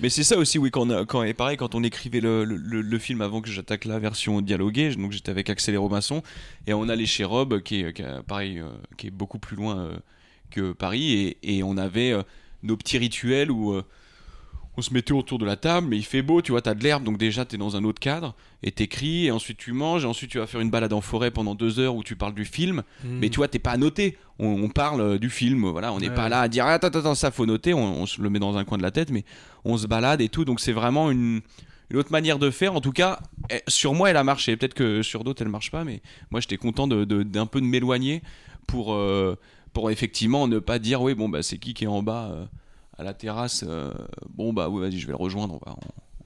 Mais 0.00 0.08
c'est 0.10 0.22
ça 0.24 0.36
aussi, 0.38 0.58
oui, 0.58 0.70
quand, 0.70 0.86
quand, 1.06 1.22
et 1.24 1.34
pareil, 1.34 1.56
quand 1.56 1.74
on 1.74 1.82
écrivait 1.82 2.20
le, 2.20 2.44
le, 2.44 2.56
le- 2.56 2.82
le 2.82 2.98
film 2.98 3.20
avant 3.20 3.40
que 3.40 3.48
j'attaque 3.48 3.84
la 3.84 3.98
version 3.98 4.40
dialoguée, 4.42 4.94
donc 4.94 5.10
j'étais 5.12 5.30
avec 5.30 5.50
Axel 5.50 5.74
et 5.74 5.78
Robinson, 5.78 6.22
et 6.68 6.74
on 6.74 6.88
allait 6.88 7.06
chez 7.06 7.24
Rob, 7.24 7.60
qui 7.62 7.80
est, 7.82 7.92
qui 7.92 8.02
est, 8.02 8.22
pareil, 8.26 8.58
euh, 8.60 8.68
qui 8.96 9.08
est 9.08 9.10
beaucoup 9.12 9.38
plus 9.38 9.56
loin 9.56 9.78
euh, 9.78 9.96
que 10.50 10.72
Paris, 10.72 11.12
et, 11.42 11.58
et 11.58 11.62
on 11.62 11.76
avait 11.76 12.12
euh, 12.12 12.22
nos 12.62 12.76
petits 12.76 12.98
rituels 12.98 13.50
où 13.50 13.72
euh, 13.72 13.84
on 14.76 14.82
se 14.82 14.92
mettait 14.92 15.12
autour 15.12 15.38
de 15.38 15.44
la 15.44 15.56
table, 15.56 15.86
mais 15.88 15.96
il 15.96 16.02
fait 16.04 16.22
beau, 16.22 16.42
tu 16.42 16.52
vois, 16.52 16.60
t'as 16.62 16.74
de 16.74 16.82
l'herbe, 16.82 17.04
donc 17.04 17.16
déjà 17.18 17.44
t'es 17.44 17.56
dans 17.56 17.76
un 17.76 17.84
autre 17.84 18.00
cadre, 18.00 18.34
et 18.62 18.72
t'écris, 18.72 19.26
et 19.26 19.30
ensuite 19.30 19.56
tu 19.58 19.72
manges, 19.72 20.04
et 20.04 20.06
ensuite 20.08 20.30
tu 20.30 20.38
vas 20.38 20.46
faire 20.46 20.60
une 20.60 20.70
balade 20.70 20.92
en 20.92 21.00
forêt 21.00 21.30
pendant 21.30 21.54
deux 21.54 21.78
heures 21.78 21.94
où 21.94 22.02
tu 22.02 22.16
parles 22.16 22.34
du 22.34 22.44
film, 22.44 22.82
Mm. 23.04 23.18
mais 23.20 23.28
tu 23.30 23.36
vois, 23.36 23.48
t'es 23.48 23.58
pas 23.60 23.70
à 23.72 23.76
noter. 23.76 24.16
On, 24.40 24.46
on 24.64 24.68
parle 24.68 25.00
euh, 25.00 25.18
du 25.18 25.30
film, 25.30 25.64
voilà. 25.68 25.92
On 25.92 26.00
n'est 26.00 26.08
Ouais, 26.08 26.14
pas 26.14 26.28
là 26.28 26.40
à 26.40 26.48
dire 26.48 26.66
attends, 26.66 26.88
attends, 26.88 27.14
ça 27.14 27.30
faut 27.30 27.46
noter. 27.46 27.72
On, 27.72 28.02
on 28.02 28.06
se 28.06 28.20
le 28.20 28.28
met 28.30 28.40
dans 28.40 28.56
un 28.56 28.64
coin 28.64 28.78
de 28.78 28.82
la 28.82 28.90
tête, 28.90 29.10
mais 29.10 29.24
on 29.64 29.76
se 29.76 29.86
balade 29.86 30.20
et 30.20 30.28
tout. 30.28 30.44
Donc 30.44 30.58
c'est 30.58 30.72
vraiment 30.72 31.10
une, 31.12 31.40
une 31.90 31.96
autre 31.96 32.10
manière 32.10 32.40
de 32.40 32.50
faire. 32.50 32.74
En 32.74 32.80
tout 32.80 32.90
cas, 32.90 33.20
eh, 33.50 33.60
sur 33.68 33.94
moi, 33.94 34.10
elle 34.10 34.16
a 34.16 34.24
marché. 34.24 34.56
Peut-être 34.56 34.74
que 34.74 35.02
sur 35.02 35.22
d'autres, 35.22 35.42
elle 35.42 35.48
marche 35.50 35.70
pas, 35.70 35.84
mais 35.84 36.02
moi, 36.32 36.40
j'étais 36.40 36.56
content 36.56 36.88
de- 36.88 37.04
de- 37.04 37.22
d'un 37.22 37.46
peu 37.46 37.60
de 37.60 37.66
m'éloigner 37.66 38.22
pour, 38.66 38.92
euh, 38.94 39.36
pour 39.72 39.92
effectivement 39.92 40.48
ne 40.48 40.58
pas 40.58 40.80
dire 40.80 41.00
oui, 41.00 41.14
bon, 41.14 41.28
bah 41.28 41.42
c'est 41.44 41.58
qui 41.58 41.72
qui 41.74 41.84
est 41.84 41.88
en 41.88 42.02
bas 42.02 42.30
euh, 42.32 42.44
à 42.98 43.04
la 43.04 43.14
terrasse. 43.14 43.64
euh, 43.66 43.92
bon, 44.36 44.52
bah 44.52 44.68
oui, 44.68 44.80
vas-y, 44.80 44.98
je 44.98 45.06
vais 45.06 45.12
le 45.12 45.16
rejoindre. 45.18 45.54
On 45.64 45.70
va, 45.70 45.76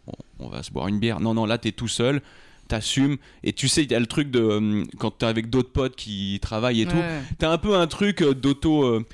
on, 0.06 0.12
on- 0.12 0.46
on 0.46 0.48
va 0.48 0.62
se 0.62 0.70
boire 0.70 0.88
une 0.88 0.98
bière. 0.98 1.20
Non, 1.20 1.34
non, 1.34 1.44
là, 1.46 1.58
t'es 1.58 1.72
tout 1.72 1.88
seul. 1.88 2.22
T'assumes 2.68 3.16
et 3.42 3.54
tu 3.54 3.66
sais 3.66 3.82
il 3.82 3.90
y 3.90 3.94
a 3.94 3.98
le 3.98 4.04
truc 4.06 4.30
de 4.30 4.40
euh, 4.40 4.84
quand 4.98 5.10
t'es 5.18 5.24
avec 5.24 5.48
d'autres 5.48 5.72
potes 5.72 5.96
qui 5.96 6.38
travaillent 6.42 6.82
et 6.82 6.86
tout 6.86 6.96
Ouais. 6.96 7.22
T'as 7.38 7.50
un 7.50 7.56
peu 7.56 7.74
un 7.74 7.86
truc 7.86 8.20
euh, 8.20 8.34
d'auto 8.34 8.82
euh, 8.84 9.06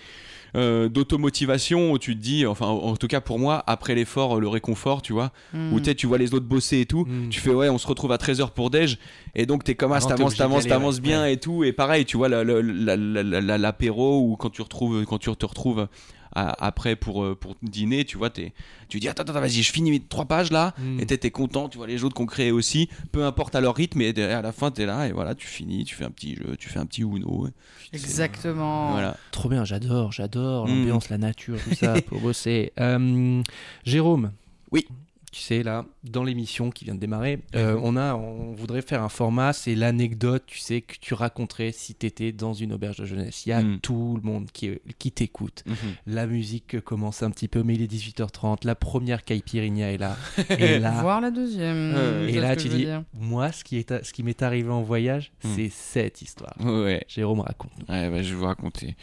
euh, 0.57 0.89
d'automotivation 0.89 1.93
où 1.93 1.99
tu 2.01 2.17
te 2.17 2.21
dis 2.21 2.47
enfin 2.47 2.67
en 2.67 2.97
tout 2.97 3.07
cas 3.07 3.21
pour 3.21 3.39
moi 3.39 3.63
après 3.69 3.95
l'effort 3.95 4.41
le 4.41 4.49
réconfort 4.49 5.03
tu 5.03 5.13
vois 5.13 5.31
Mm. 5.53 5.73
où 5.73 5.79
tu 5.81 6.07
vois 6.09 6.19
les 6.19 6.35
autres 6.35 6.47
bosser 6.47 6.81
et 6.81 6.87
tout 6.87 7.05
Mm. 7.05 7.29
tu 7.29 7.39
fais 7.41 7.51
ouais 7.55 7.69
on 7.69 7.79
se 7.79 7.87
retrouve 7.87 8.11
à 8.11 8.17
13h 8.17 8.51
pour 8.51 8.71
déj 8.71 8.99
et 9.37 9.47
donc 9.47 9.63
t'es 9.63 9.77
comme 9.77 9.93
ah 9.93 10.01
t'avances 10.01 10.35
t'avances 10.35 10.67
t'avances 10.67 10.95
ouais. 10.97 11.01
bien 11.03 11.25
et 11.27 11.37
tout 11.39 11.63
et 11.63 11.73
pareil 11.73 12.05
tu 12.07 12.17
vois 12.17 12.29
la- 12.29 12.43
la- 12.43 12.61
la- 12.61 12.97
la- 12.97 13.41
la- 13.41 13.59
l'apéro 13.59 14.21
ou 14.21 14.37
quand 14.37 14.51
tu 14.51 14.63
retrouves 14.63 15.05
quand 15.07 15.19
tu 15.19 15.31
te 15.31 15.47
retrouves 15.47 15.87
à- 16.35 16.67
après 16.67 16.97
pour, 16.97 17.23
euh, 17.25 17.35
pour 17.35 17.55
dîner, 17.63 18.05
tu 18.05 18.17
vois, 18.19 18.31
t'es- 18.31 18.53
tu 18.89 19.01
dis 19.01 19.09
attends, 19.09 19.23
attends, 19.23 19.33
vas-y, 19.41 19.63
je 19.63 19.73
finis 19.73 19.91
mes 19.91 20.01
trois 20.01 20.25
pages 20.27 20.51
là, 20.53 20.75
Mm. 20.79 21.01
et 21.01 21.07
t'es 21.07 21.31
content, 21.31 21.69
tu 21.69 21.79
vois 21.79 21.87
les 21.87 22.05
autres 22.05 22.15
qu'on 22.15 22.27
crée 22.27 22.51
aussi, 22.51 22.89
peu 23.13 23.25
importe 23.25 23.55
à 23.55 23.61
leur 23.61 23.75
rythme, 23.77 24.01
et 24.01 24.11
à 24.23 24.43
la 24.43 24.53
fin 24.53 24.71
t'es 24.71 24.87
là, 24.87 25.07
et 25.09 25.13
voilà, 25.13 25.35
tu 25.35 25.47
finis, 25.47 25.85
tu 25.85 25.95
fais 25.95 26.05
un 26.05 26.11
petit 26.11 26.35
jeu, 26.37 26.57
tu 26.59 26.69
fais 26.69 26.79
un 26.79 26.87
petit 26.87 27.03
Uno. 27.03 27.49
Exactement. 27.93 28.93
Voilà. 28.93 29.17
Trop 29.31 29.49
bien, 29.49 29.65
j'adore, 29.65 30.13
j'adore 30.13 30.67
Mm. 30.67 30.71
l'ambiance, 30.71 31.09
la 31.09 31.19
nature, 31.19 31.59
tout 31.63 31.75
ça, 31.75 31.95
pour 32.07 32.21
bosser. 32.21 32.73
Euh, 32.81 33.43
Jérôme. 33.85 34.33
Oui. 34.71 34.87
Tu 35.35 35.41
sais, 35.41 35.65
là, 35.65 35.85
dans 36.05 36.23
l'émission 36.23 36.71
qui 36.71 36.85
vient 36.85 36.95
de 36.95 37.01
démarrer, 37.01 37.41
euh, 37.57 37.77
on, 37.83 37.97
a, 37.97 38.15
on 38.15 38.53
voudrait 38.53 38.83
faire 38.83 39.03
un 39.03 39.09
format, 39.09 39.53
c'est 39.53 39.75
l'anecdote, 39.75 40.45
tu 40.47 40.61
sais, 40.61 40.81
que 40.81 40.95
tu 41.01 41.13
raconterais 41.13 41.73
si 41.73 41.93
tu 41.97 42.07
étais 42.07 42.31
dans 42.31 42.53
une 42.55 42.73
auberge 42.73 42.99
de 42.99 43.05
jeunesse. 43.05 43.45
Il 43.45 43.49
y 43.49 43.53
a 43.53 43.61
Mm. 43.61 43.81
tout 43.81 44.17
le 44.23 44.31
monde 44.31 44.47
qui, 44.53 44.71
qui 45.01 45.11
t'écoute. 45.11 45.65
La 46.07 46.29
musique 46.29 46.79
commence 46.83 47.25
un 47.25 47.33
petit 47.33 47.49
peu, 47.49 47.65
mais 47.65 47.75
il 47.75 47.83
est 47.83 47.89
18h30. 47.91 48.65
La 48.65 48.77
première 48.77 49.25
caipirinha 49.25 49.91
est 49.93 49.99
là. 49.99 50.17
Et 50.61 50.79
là, 50.79 51.03
Voir 51.03 51.21
la 51.21 51.33
deuxième. 51.33 51.95
Euh, 51.97 52.29
et 52.29 52.39
là 52.39 52.55
tu 52.55 52.69
dis, 52.69 52.77
dire. 52.85 53.03
moi, 53.13 53.51
ce 53.51 53.65
qui 53.65 53.79
est- 53.79 54.05
ce 54.05 54.13
qui 54.13 54.23
m'est 54.23 54.41
arrivé 54.41 54.71
en 54.71 54.83
voyage, 54.83 55.33
Mm. 55.43 55.49
c'est 55.57 55.69
cette 55.71 56.23
histoire. 56.23 56.55
Ouais. 56.61 57.05
Jérôme. 57.09 57.41
Ouais, 57.41 58.09
bah, 58.09 58.23
je 58.23 58.29
vais 58.31 58.37
vous 58.37 58.45
raconter. 58.45 58.95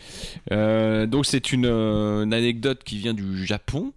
Euh, 0.54 1.06
donc 1.08 1.26
c'est 1.26 1.52
une, 1.52 1.66
euh, 1.66 2.24
une 2.24 2.34
anecdote 2.34 2.86
qui 2.86 3.00
vient 3.00 3.14
du 3.14 3.46
Japon, 3.46 3.92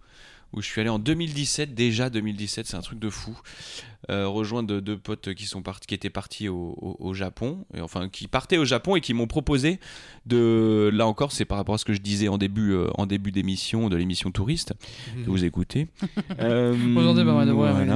où 0.53 0.61
je 0.61 0.67
suis 0.67 0.79
allé 0.81 0.89
en 0.89 0.99
2017, 0.99 1.73
déjà 1.75 2.09
2017, 2.09 2.65
c'est 2.67 2.77
un 2.77 2.81
truc 2.81 2.99
de 2.99 3.09
fou. 3.09 3.37
Euh, 4.11 4.27
rejoindre 4.27 4.79
deux 4.81 4.97
potes 4.97 5.33
qui 5.33 5.45
sont 5.47 5.63
partis, 5.63 5.87
qui 5.87 5.95
étaient 5.95 6.11
partis 6.11 6.47
au, 6.47 6.75
au- 6.79 6.95
au 6.99 7.13
Japon, 7.15 7.65
et 7.73 7.81
enfin 7.81 8.07
qui 8.07 8.27
partaient 8.27 8.57
au 8.59 8.63
Japon 8.65 8.95
et 8.95 9.01
qui 9.01 9.15
m'ont 9.15 9.25
proposé 9.25 9.79
de, 10.27 10.91
là 10.93 11.07
encore, 11.07 11.31
c'est 11.31 11.43
par 11.45 11.57
rapport 11.57 11.73
à 11.75 11.77
ce 11.79 11.85
que 11.85 11.93
je 11.93 12.01
disais 12.01 12.27
en 12.27 12.37
début, 12.37 12.71
euh, 12.73 12.87
en 12.95 13.07
début 13.07 13.31
d'émission, 13.31 13.89
de 13.89 13.95
l'émission 13.95 14.29
touriste 14.31 14.73
que 15.23 15.29
vous 15.29 15.43
écoutez. 15.43 15.87
Euh, 16.39 16.73
Aujourd'hui, 16.97 17.23
mais 17.23 17.31
voilà. 17.53 17.95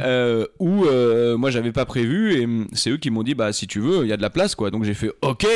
Euh, 0.00 0.46
où 0.58 0.84
euh, 0.86 1.36
moi 1.36 1.50
j'avais 1.50 1.72
pas 1.72 1.84
prévu 1.84 2.34
et 2.34 2.48
c'est 2.74 2.90
eux 2.90 2.96
qui 2.96 3.10
m'ont 3.10 3.22
dit 3.22 3.34
bah 3.34 3.52
si 3.52 3.66
tu 3.66 3.80
veux 3.80 4.04
il 4.04 4.08
y 4.08 4.12
a 4.12 4.16
de 4.16 4.22
la 4.22 4.30
place 4.30 4.54
quoi. 4.54 4.70
Donc 4.70 4.84
j'ai 4.84 4.94
fait 4.94 5.10
ok. 5.20 5.46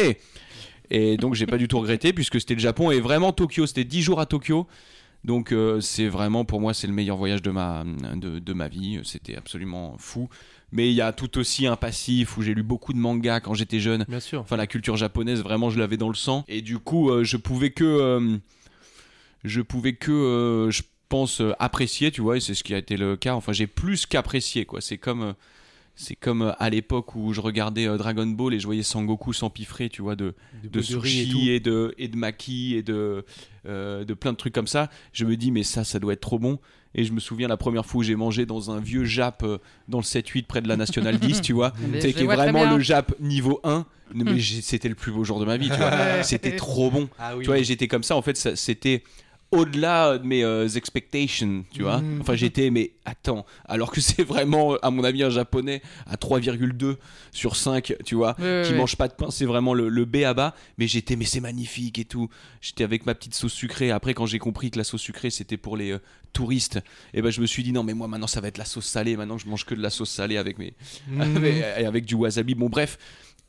Et 0.91 1.17
donc 1.17 1.35
j'ai 1.35 1.47
pas 1.47 1.57
du 1.59 1.69
tout 1.69 1.79
regretté 1.79 2.13
puisque 2.13 2.39
c'était 2.41 2.55
le 2.55 2.61
Japon 2.61 2.91
et 2.91 3.01
vraiment 3.01 3.33
Tokyo. 3.33 3.67
C'était 3.67 3.85
10 3.85 4.03
jours 4.03 4.21
à 4.21 4.27
Tokyo 4.27 4.67
donc 5.25 5.53
euh, 5.53 5.81
c'est 5.81 6.09
vraiment 6.09 6.45
pour 6.45 6.61
moi 6.61 6.73
c'est 6.75 6.87
le 6.87 6.93
meilleur 6.93 7.17
voyage 7.17 7.43
de 7.43 7.51
ma, 7.51 7.85
de, 8.15 8.39
de 8.39 8.53
ma 8.53 8.69
vie 8.69 9.01
c'était 9.05 9.37
absolument 9.37 9.97
fou 9.99 10.29
mais 10.73 10.91
il 10.91 10.95
y 10.95 11.01
a 11.01 11.13
tout 11.13 11.39
aussi 11.39 11.67
un 11.67 11.77
passif 11.77 12.37
où 12.37 12.43
j'ai 12.43 12.53
lu 12.55 12.63
beaucoup 12.63 12.93
de 12.93 12.99
mangas 12.99 13.41
quand 13.41 13.55
j'étais 13.55 13.79
jeune 13.81 14.05
Bien 14.09 14.21
sûr. 14.21 14.41
Enfin, 14.41 14.57
la 14.57 14.67
culture 14.67 14.97
japonaise, 14.97 15.41
vraiment, 15.41 15.71
je 15.71 15.79
l'avais 15.79 15.97
dans 15.97 16.09
le 16.09 16.17
sang. 16.17 16.45
Et 16.49 16.61
du 16.61 16.79
coup, 16.81 17.09
euh, 17.11 17.23
je 17.23 17.37
pouvais 17.37 17.71
que. 17.71 17.85
euh, 17.85 18.37
je 19.45 19.61
pouvais 19.63 19.95
que. 19.95 20.69
je 20.73 20.83
pense 21.09 21.41
apprécier, 21.61 22.11
tu 22.11 22.21
vois, 22.21 22.37
et 22.37 22.41
c'est 22.41 22.55
ce 22.55 22.65
qui 22.65 22.75
a 22.75 22.79
été 22.79 22.97
le 22.97 23.17
cas. 23.17 23.35
Enfin, 23.35 23.53
j'ai 23.53 23.69
plus 23.69 24.07
qu'apprécié, 24.07 24.65
quoi. 24.65 24.81
C'est 24.81 24.99
comme. 24.99 25.35
C'est 25.97 26.15
comme 26.15 26.43
euh, 26.43 26.53
à 26.59 26.71
l'époque 26.71 27.17
où 27.17 27.33
je 27.33 27.41
regardais 27.41 27.89
euh, 27.89 27.97
Dragon 27.97 28.27
Ball 28.27 28.55
et 28.55 28.61
je 28.61 28.67
voyais 28.67 28.83
Sangoku 28.83 29.33
s'empiffrer, 29.33 29.89
tu 29.89 30.03
vois, 30.03 30.15
de, 30.15 30.35
de 30.63 30.81
sushi 31.31 31.51
et, 31.51 31.61
de, 31.61 31.95
et 31.99 32.09
de 32.09 32.17
maki 32.17 32.75
et 32.77 32.83
de, 32.83 33.25
euh, 33.67 34.05
de 34.05 34.15
plein 34.15 34.33
de 34.33 34.37
trucs 34.37 34.55
comme 34.55 34.67
ça. 34.67 34.91
Je 35.13 35.25
me 35.25 35.37
dis, 35.37 35.51
mais 35.51 35.63
ça, 35.63 35.83
ça 35.85 35.99
doit 35.99 36.13
être 36.13 36.21
trop 36.21 36.39
bon. 36.39 36.59
Et 36.95 37.05
je 37.05 37.13
me 37.13 37.21
souviens 37.21 37.49
la 37.49 37.57
première 37.59 37.85
fois 37.85 38.01
où 38.01 38.03
j'ai 38.03 38.15
mangé 38.17 38.47
dans 38.47 38.71
un 38.71 38.79
vieux 38.81 39.05
Jap 39.05 39.45
dans 39.89 39.99
le 39.99 40.03
7-8 40.05 40.45
près 40.47 40.63
de 40.63 40.69
la 40.69 40.77
National 40.77 41.19
10, 41.19 41.41
tu 41.43 41.53
vois. 41.53 41.73
C'est 42.01 42.13
qui 42.13 42.23
est 42.23 42.27
vraiment 42.37 42.61
le 42.77 42.83
Jap 42.83 43.15
niveau 43.21 43.61
1. 43.65 43.85
Mais 44.15 44.39
j'ai- 44.39 44.63
c'était 44.63 44.89
le 44.89 44.95
plus 44.95 45.13
beau 45.13 45.25
jour 45.25 45.41
de 45.41 45.45
ma 45.45 45.57
vie, 45.57 45.69
tu 45.69 45.77
vois. 45.77 45.91
C'était 46.23 46.55
trop 46.57 46.91
bon. 46.91 47.09
Ah 47.19 47.35
oui. 47.37 47.43
Tu 47.43 47.47
vois, 47.49 47.59
et 47.59 47.65
j'étais 47.65 47.89
comme 47.89 48.03
ça, 48.05 48.17
en 48.17 48.23
fait, 48.23 48.37
c'était 48.37 49.03
au-delà 49.53 50.19
de 50.19 50.27
mes 50.27 50.43
euh, 50.45 50.69
expectations, 50.69 51.65
tu 51.73 51.83
vois. 51.83 52.01
Mhm. 52.01 52.21
Enfin, 52.21 52.35
j'étais, 52.35 52.71
mais 52.71 52.93
attends, 53.05 53.47
alors 53.67 53.93
que 53.93 54.01
c'est 54.01 54.25
vraiment, 54.25 54.77
à 54.77 54.91
mon 54.91 55.05
avis, 55.05 55.23
un 55.23 55.31
japonais 55.31 55.83
à 56.07 56.17
3,2 56.17 56.97
sur 57.33 57.57
5, 57.57 57.95
tu 58.05 58.15
vois, 58.15 58.35
qui 58.35 58.75
mange 58.75 58.97
pas 58.97 59.09
de 59.09 59.15
pain, 59.15 59.31
c'est 59.31 59.45
vraiment 59.45 59.75
le, 59.75 59.89
le 59.89 60.05
B 60.05 60.17
à 60.25 60.35
bas. 60.35 60.55
Mais 60.79 60.89
j'étais, 60.89 61.17
mais 61.17 61.25
c'est 61.25 61.41
magnifique 61.41 61.99
et 61.99 62.05
tout. 62.05 62.29
J'étais 62.61 62.85
avec 62.85 63.07
ma 63.07 63.15
petite 63.15 63.35
sauce 63.35 63.53
sucrée. 63.53 63.91
Après, 63.91 64.15
quand 64.15 64.27
j'ai 64.27 64.39
compris 64.39 64.71
que 64.71 64.79
la 64.79 64.85
sauce 64.85 65.03
sucrée, 65.03 65.31
c'était 65.31 65.57
pour 65.57 65.77
les 65.77 65.93
euh, 65.93 65.99
touristes, 66.33 66.81
et 67.15 67.23
ben 67.23 67.31
je 67.31 67.41
me 67.41 67.47
suis 67.47 67.63
dit, 67.63 67.73
non, 67.73 67.83
mais 67.83 67.95
moi, 67.95 68.09
maintenant, 68.09 68.27
ça 68.27 68.41
va 68.41 68.49
être 68.49 68.59
la 68.59 68.65
sauce 68.65 68.87
salée. 68.87 69.17
Maintenant, 69.17 69.39
je 69.39 69.49
mange 69.49 69.65
que 69.65 69.75
de 69.75 69.83
la 69.83 69.91
sauce 69.91 70.11
salée 70.11 70.37
avec 70.37 70.59
mes, 70.59 70.75
avec, 71.21 71.63
avec 71.63 72.05
du 72.05 72.15
wasabi. 72.15 72.55
Bon, 72.55 72.69
bref. 72.69 72.99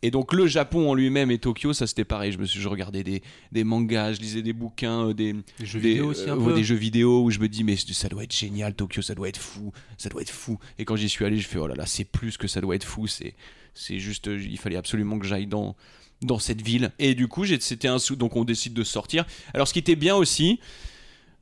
Et 0.03 0.11
donc 0.11 0.31
le 0.33 0.45
Japon 0.45 0.89
en 0.89 0.93
lui-même 0.93 1.31
et 1.31 1.39
Tokyo, 1.39 1.73
ça 1.73 1.87
c'était 1.87 2.05
pareil. 2.05 2.31
Je 2.31 2.37
me 2.37 2.45
suis, 2.45 2.59
je 2.59 2.67
regardais 2.67 3.03
des, 3.03 3.23
des 3.51 3.63
mangas, 3.63 4.13
je 4.13 4.19
lisais 4.19 4.41
des 4.43 4.53
bouquins, 4.53 5.09
euh, 5.09 5.13
des, 5.13 5.33
Des 5.33 5.65
jeux 5.65 5.79
des, 5.79 5.89
vidéo 5.89 6.09
aussi 6.09 6.29
un 6.29 6.39
euh, 6.39 6.43
peu. 6.45 6.53
des 6.53 6.63
jeux 6.63 6.75
vidéo 6.75 7.23
où 7.23 7.31
je 7.31 7.39
me 7.39 7.47
dis 7.49 7.63
mais 7.63 7.75
ça 7.77 8.07
doit 8.07 8.23
être 8.23 8.35
génial 8.35 8.75
Tokyo, 8.75 9.01
ça 9.01 9.15
doit 9.15 9.27
être 9.27 9.39
fou, 9.39 9.71
ça 9.97 10.09
doit 10.09 10.21
être 10.21 10.29
fou. 10.29 10.59
Et 10.77 10.85
quand 10.85 10.95
j'y 10.95 11.09
suis 11.09 11.25
allé, 11.25 11.37
je 11.39 11.47
fais 11.47 11.57
oh 11.57 11.65
là 11.67 11.73
là, 11.75 11.85
c'est 11.87 12.03
plus 12.05 12.37
que 12.37 12.47
ça 12.47 12.61
doit 12.61 12.75
être 12.75 12.83
fou. 12.85 13.07
C'est, 13.07 13.33
c'est 13.73 13.97
juste, 13.99 14.27
euh, 14.27 14.39
il 14.39 14.57
fallait 14.59 14.75
absolument 14.77 15.17
que 15.17 15.25
j'aille 15.25 15.47
dans 15.47 15.75
dans 16.21 16.39
cette 16.39 16.61
ville. 16.61 16.91
Et 16.99 17.13
du 17.15 17.27
coup, 17.27 17.45
c'était 17.45 17.87
un 17.87 17.99
sou. 17.99 18.15
Donc 18.15 18.35
on 18.35 18.43
décide 18.43 18.73
de 18.73 18.83
sortir. 18.83 19.25
Alors 19.55 19.67
ce 19.67 19.73
qui 19.73 19.79
était 19.79 19.95
bien 19.95 20.15
aussi. 20.15 20.59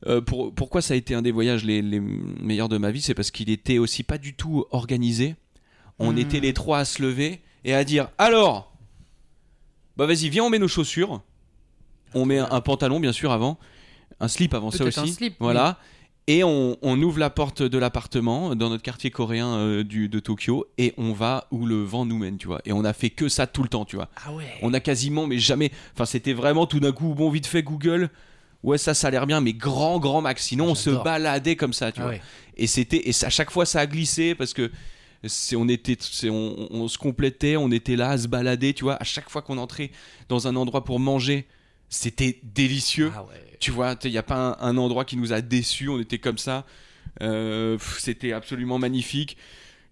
euh, 0.08 0.22
pour, 0.22 0.54
pourquoi 0.54 0.82
ça 0.82 0.94
a 0.94 0.98
été 0.98 1.14
un 1.14 1.22
des 1.22 1.32
voyages 1.32 1.64
les, 1.66 1.82
les 1.82 2.00
meilleurs 2.00 2.70
de 2.70 2.78
ma 2.78 2.92
vie, 2.92 3.02
c'est 3.02 3.14
parce 3.14 3.32
qu'il 3.32 3.50
était 3.50 3.78
aussi 3.80 4.04
pas 4.04 4.18
du 4.18 4.34
tout 4.34 4.66
organisé. 4.72 5.36
On 6.00 6.14
Hmm. 6.14 6.18
était 6.18 6.40
les 6.42 6.54
trois 6.54 6.80
à 6.80 6.86
se 6.86 7.02
lever 7.02 7.40
et 7.66 7.74
à 7.74 7.84
dire 7.84 8.08
alors, 8.18 8.72
bah 9.98 10.06
vas-y, 10.06 10.30
viens, 10.30 10.44
on 10.44 10.50
met 10.50 10.60
nos 10.60 10.68
chaussures. 10.70 11.22
On 12.14 12.26
met 12.26 12.38
un, 12.40 12.48
un 12.50 12.62
pantalon, 12.62 13.00
bien 13.02 13.12
sûr, 13.12 13.32
avant. 13.34 13.58
Un 14.22 14.30
slip 14.30 14.54
avant 14.54 14.72
ça 14.72 14.86
aussi. 14.86 15.00
un 15.02 15.08
slip, 15.08 15.36
voilà. 15.40 15.78
Et 16.28 16.44
on, 16.44 16.78
on 16.82 17.00
ouvre 17.04 17.20
la 17.20 17.30
porte 17.30 17.62
de 17.62 17.78
l'appartement 17.78 18.56
dans 18.56 18.70
notre 18.70 18.82
quartier 18.82 19.12
coréen 19.12 19.58
euh, 19.58 19.84
du, 19.84 20.10
de 20.10 20.20
Tokyo 20.20 20.66
et 20.80 20.94
on 20.98 21.14
va 21.14 21.46
où 21.52 21.66
le 21.68 21.84
vent 21.84 22.04
nous 22.06 22.18
mène, 22.18 22.38
tu 22.38 22.48
vois. 22.48 22.62
Et 22.66 22.72
on 22.74 22.84
a 22.84 22.94
fait 22.94 23.12
que 23.12 23.30
ça 23.30 23.46
tout 23.46 23.62
le 23.62 23.70
temps, 23.70 23.86
tu 23.86 23.96
vois. 23.96 24.10
Ah 24.26 24.34
ouais. 24.34 24.46
On 24.64 24.74
a 24.74 24.80
quasiment, 24.80 25.28
mais 25.28 25.38
jamais. 25.38 25.72
Enfin, 25.94 26.06
c'était 26.06 26.34
vraiment 26.34 26.66
tout 26.66 26.80
d'un 26.80 26.94
coup, 26.94 27.14
bon, 27.14 27.30
vite 27.30 27.46
fait, 27.46 27.62
Google. 27.62 28.10
Ouais, 28.64 28.80
ça, 28.80 28.96
ça 28.96 29.10
a 29.10 29.12
l'air 29.12 29.28
bien, 29.28 29.40
mais 29.42 29.54
grand, 29.54 30.00
grand 30.00 30.22
max. 30.22 30.46
Sinon, 30.46 30.70
on 30.70 30.76
se 30.76 30.90
baladait 30.90 31.56
comme 31.56 31.74
ça, 31.74 31.92
tu 31.92 32.00
Ah 32.00 32.04
vois. 32.06 32.14
ouais. 32.14 32.22
Et 32.58 32.66
c'était, 32.66 33.08
et 33.08 33.12
à 33.24 33.30
chaque 33.30 33.52
fois, 33.52 33.66
ça 33.68 33.82
a 33.82 33.86
glissé 33.86 34.34
parce 34.34 34.54
que 34.54 34.72
c'est, 35.28 35.56
on 35.56 35.68
était, 35.68 35.98
on, 36.30 36.68
on 36.72 36.88
se 36.88 36.98
complétait, 36.98 37.58
on 37.58 37.72
était 37.72 37.96
là 37.96 38.12
à 38.12 38.18
se 38.18 38.28
balader, 38.28 38.74
tu 38.74 38.84
vois. 38.84 38.96
À 38.96 39.04
chaque 39.04 39.30
fois 39.30 39.42
qu'on 39.42 39.58
entrait 39.58 39.92
dans 40.30 40.48
un 40.48 40.56
endroit 40.56 40.84
pour 40.84 41.00
manger, 41.00 41.46
c'était 41.90 42.40
délicieux. 42.44 43.12
Ah 43.16 43.24
ouais. 43.24 43.42
Tu 43.60 43.72
vois, 43.72 43.96
il 44.04 44.12
n'y 44.12 44.18
a 44.18 44.24
pas 44.24 44.58
un, 44.60 44.70
un 44.70 44.78
endroit 44.78 45.06
qui 45.06 45.18
nous 45.18 45.34
a 45.34 45.42
déçus, 45.42 45.90
on 45.90 46.00
était 46.00 46.20
comme 46.20 46.38
ça. 46.38 46.66
Euh, 47.22 47.78
c'était 48.00 48.34
absolument 48.34 48.78
magnifique. 48.80 49.38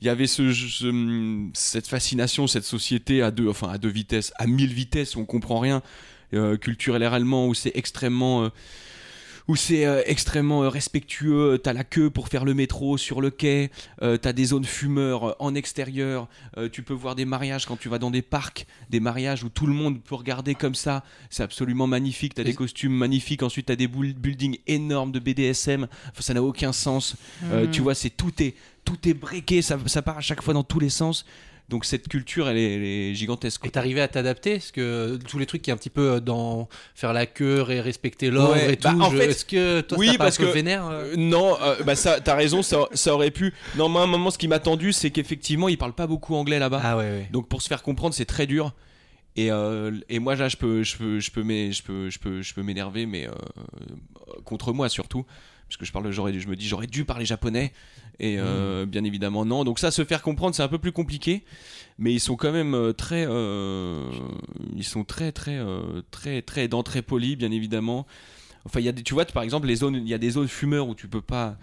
Il 0.01 0.07
y 0.07 0.09
avait 0.09 0.27
ce, 0.27 0.51
ce- 0.53 1.49
cette 1.53 1.87
fascination, 1.87 2.45
cette 2.47 2.65
société 2.65 3.21
à 3.21 3.31
deux, 3.31 3.47
enfin 3.47 3.69
à 3.69 3.77
deux 3.77 3.89
vitesses, 3.89 4.33
à 4.35 4.47
mille 4.47 4.73
vitesses, 4.73 5.15
où 5.15 5.21
on 5.21 5.25
comprend 5.25 5.59
rien, 5.59 5.81
euh, 6.33 6.57
culturellement, 6.57 7.47
où 7.47 7.53
c'est 7.53 7.71
extrêmement, 7.75 8.43
euh, 8.43 8.49
où 9.47 9.55
c'est 9.55 9.85
euh, 9.85 10.01
extrêmement 10.05 10.63
euh, 10.63 10.69
respectueux. 10.69 11.59
T'as 11.61 11.73
la 11.73 11.83
queue 11.83 12.09
pour 12.09 12.27
faire 12.27 12.45
le 12.45 12.53
métro 12.53 12.97
sur 12.97 13.21
le 13.21 13.29
quai. 13.29 13.71
Euh, 14.01 14.17
T'as 14.17 14.33
des 14.33 14.45
zones 14.45 14.65
fumeurs 14.65 15.29
euh, 15.29 15.35
en 15.39 15.55
extérieur. 15.55 16.27
Euh, 16.57 16.69
tu 16.71 16.83
peux 16.83 16.93
voir 16.93 17.15
des 17.15 17.25
mariages 17.25 17.65
quand 17.65 17.77
tu 17.77 17.89
vas 17.89 17.99
dans 17.99 18.11
des 18.11 18.21
parcs, 18.21 18.65
des 18.89 18.99
mariages 18.99 19.43
où 19.43 19.49
tout 19.49 19.67
le 19.67 19.73
monde 19.73 20.01
peut 20.01 20.15
regarder 20.15 20.55
comme 20.55 20.75
ça. 20.75 21.03
C'est 21.29 21.43
absolument 21.43 21.87
magnifique. 21.87 22.33
T'as 22.35 22.43
des 22.43 22.53
costumes 22.53 22.93
magnifiques. 22.93 23.43
Ensuite, 23.43 23.65
t'as 23.67 23.75
des 23.75 23.87
buildings 23.87 24.57
énormes 24.67 25.11
de 25.11 25.19
BDSM. 25.19 25.87
Enfin, 26.09 26.21
ça 26.21 26.33
n'a 26.33 26.43
aucun 26.43 26.71
sens. 26.71 27.15
Euh, 27.45 27.67
tu 27.69 27.81
vois, 27.81 27.95
c'est 27.95 28.09
tout 28.09 28.31
est 28.41 28.55
tout 28.85 28.97
est. 29.07 29.61
Ça, 29.61 29.77
ça 29.85 30.01
part 30.01 30.17
à 30.17 30.21
chaque 30.21 30.41
fois 30.41 30.53
dans 30.53 30.63
tous 30.63 30.79
les 30.79 30.89
sens. 30.89 31.25
Donc 31.69 31.85
cette 31.85 32.07
culture, 32.07 32.47
elle 32.49 32.57
est, 32.57 32.73
elle 32.75 32.83
est 32.83 33.13
gigantesque. 33.15 33.61
quoi. 33.61 33.67
Et 33.67 33.71
t'arrivais 33.71 34.01
à 34.01 34.07
t'adapter? 34.07 34.53
Parce 34.55 34.71
que 34.71 35.17
tous 35.27 35.39
les 35.39 35.45
trucs 35.45 35.61
qui 35.61 35.69
est 35.69 35.73
un 35.73 35.77
petit 35.77 35.89
peu 35.89 36.13
euh, 36.13 36.19
dans 36.19 36.67
faire 36.93 37.13
la 37.13 37.25
queue 37.25 37.65
et 37.69 37.79
respecter 37.81 38.29
l'ordre 38.29 38.53
Ouais, 38.53 38.73
et 38.73 38.77
tout, 38.77 38.89
bah, 38.95 39.05
en 39.05 39.09
je- 39.09 39.17
fait, 39.17 39.29
est-ce 39.29 39.45
que 39.45 39.81
toi 39.81 39.97
oui, 39.97 40.11
pas 40.17 40.25
parce 40.25 40.37
que- 40.37 40.43
vénère 40.43 40.85
euh? 40.87 41.15
non, 41.17 41.55
euh, 41.61 41.75
bah 41.85 41.95
ça, 41.95 42.19
t'as 42.19 42.35
raison, 42.35 42.61
ça, 42.61 42.79
ça 42.93 43.13
aurait 43.13 43.31
pu. 43.31 43.53
Non, 43.77 43.87
moi, 43.89 44.01
à 44.01 44.03
un 44.03 44.07
moment, 44.07 44.29
ce 44.29 44.37
qui 44.37 44.47
m'a 44.49 44.59
tendu, 44.59 44.91
c'est 44.93 45.09
qu'effectivement, 45.09 45.69
ils 45.69 45.77
parlent 45.77 45.93
pas 45.95 46.05
beaucoup 46.05 46.35
anglais 46.35 46.59
là-bas. 46.59 46.81
Ah 46.83 46.97
ouais, 46.97 47.03
ouais. 47.03 47.29
Donc 47.31 47.47
pour 47.47 47.61
se 47.61 47.69
faire 47.69 47.81
comprendre, 47.81 48.13
c'est 48.13 48.25
très 48.25 48.45
dur. 48.45 48.73
Et, 49.35 49.49
euh, 49.51 49.91
et 50.09 50.19
moi 50.19 50.35
là, 50.35 50.47
je 50.49 50.57
peux, 50.57 50.83
je 50.83 50.95
peux, 50.95 51.19
je 51.19 51.31
peux, 51.31 51.41
je 51.43 51.81
peux, 51.81 52.09
je 52.09 52.19
peux, 52.19 52.41
je 52.43 52.53
peux 52.53 52.61
m'énerver, 52.61 53.07
mais 53.07 53.25
euh, 53.27 53.31
contre 54.43 54.73
moi 54.73 54.89
surtout, 54.89 55.25
parce 55.67 55.77
que 55.77 55.85
je 55.85 55.91
parle, 55.91 56.11
j'aurais, 56.11 56.37
je 56.39 56.47
me 56.47 56.55
dis, 56.55 56.67
j'aurais 56.67 56.87
dû 56.87 57.05
parler 57.05 57.25
japonais. 57.25 57.73
Et 58.19 58.37
euh, 58.39 58.85
bien 58.85 59.03
évidemment 59.03 59.43
non. 59.43 59.63
Donc 59.63 59.79
ça, 59.79 59.89
se 59.89 60.05
faire 60.05 60.21
comprendre, 60.21 60.53
c'est 60.55 60.61
un 60.63 60.67
peu 60.67 60.77
plus 60.77 60.91
compliqué, 60.91 61.43
mais 61.97 62.13
ils 62.13 62.19
sont 62.19 62.35
quand 62.35 62.51
même 62.51 62.75
euh, 62.75 62.93
très, 62.93 63.25
euh, 63.27 64.11
ils 64.75 64.83
sont 64.83 65.03
très, 65.03 65.31
très, 65.31 65.57
euh, 65.57 66.01
très, 66.11 66.41
très 66.43 66.67
dents 66.67 66.83
très 66.83 67.01
polis, 67.01 67.35
bien 67.35 67.51
évidemment. 67.51 68.05
Enfin, 68.65 68.79
il 68.79 68.85
y 68.85 68.89
a 68.89 68.91
des, 68.91 69.01
tu 69.03 69.13
vois, 69.15 69.25
par 69.25 69.41
exemple, 69.43 69.67
les 69.67 69.75
zones, 69.77 69.95
il 69.95 70.07
y 70.07 70.13
a 70.13 70.17
des 70.19 70.29
zones 70.29 70.47
fumeurs 70.47 70.87
où 70.87 70.95
tu 70.95 71.07
peux 71.07 71.21
pas. 71.21 71.57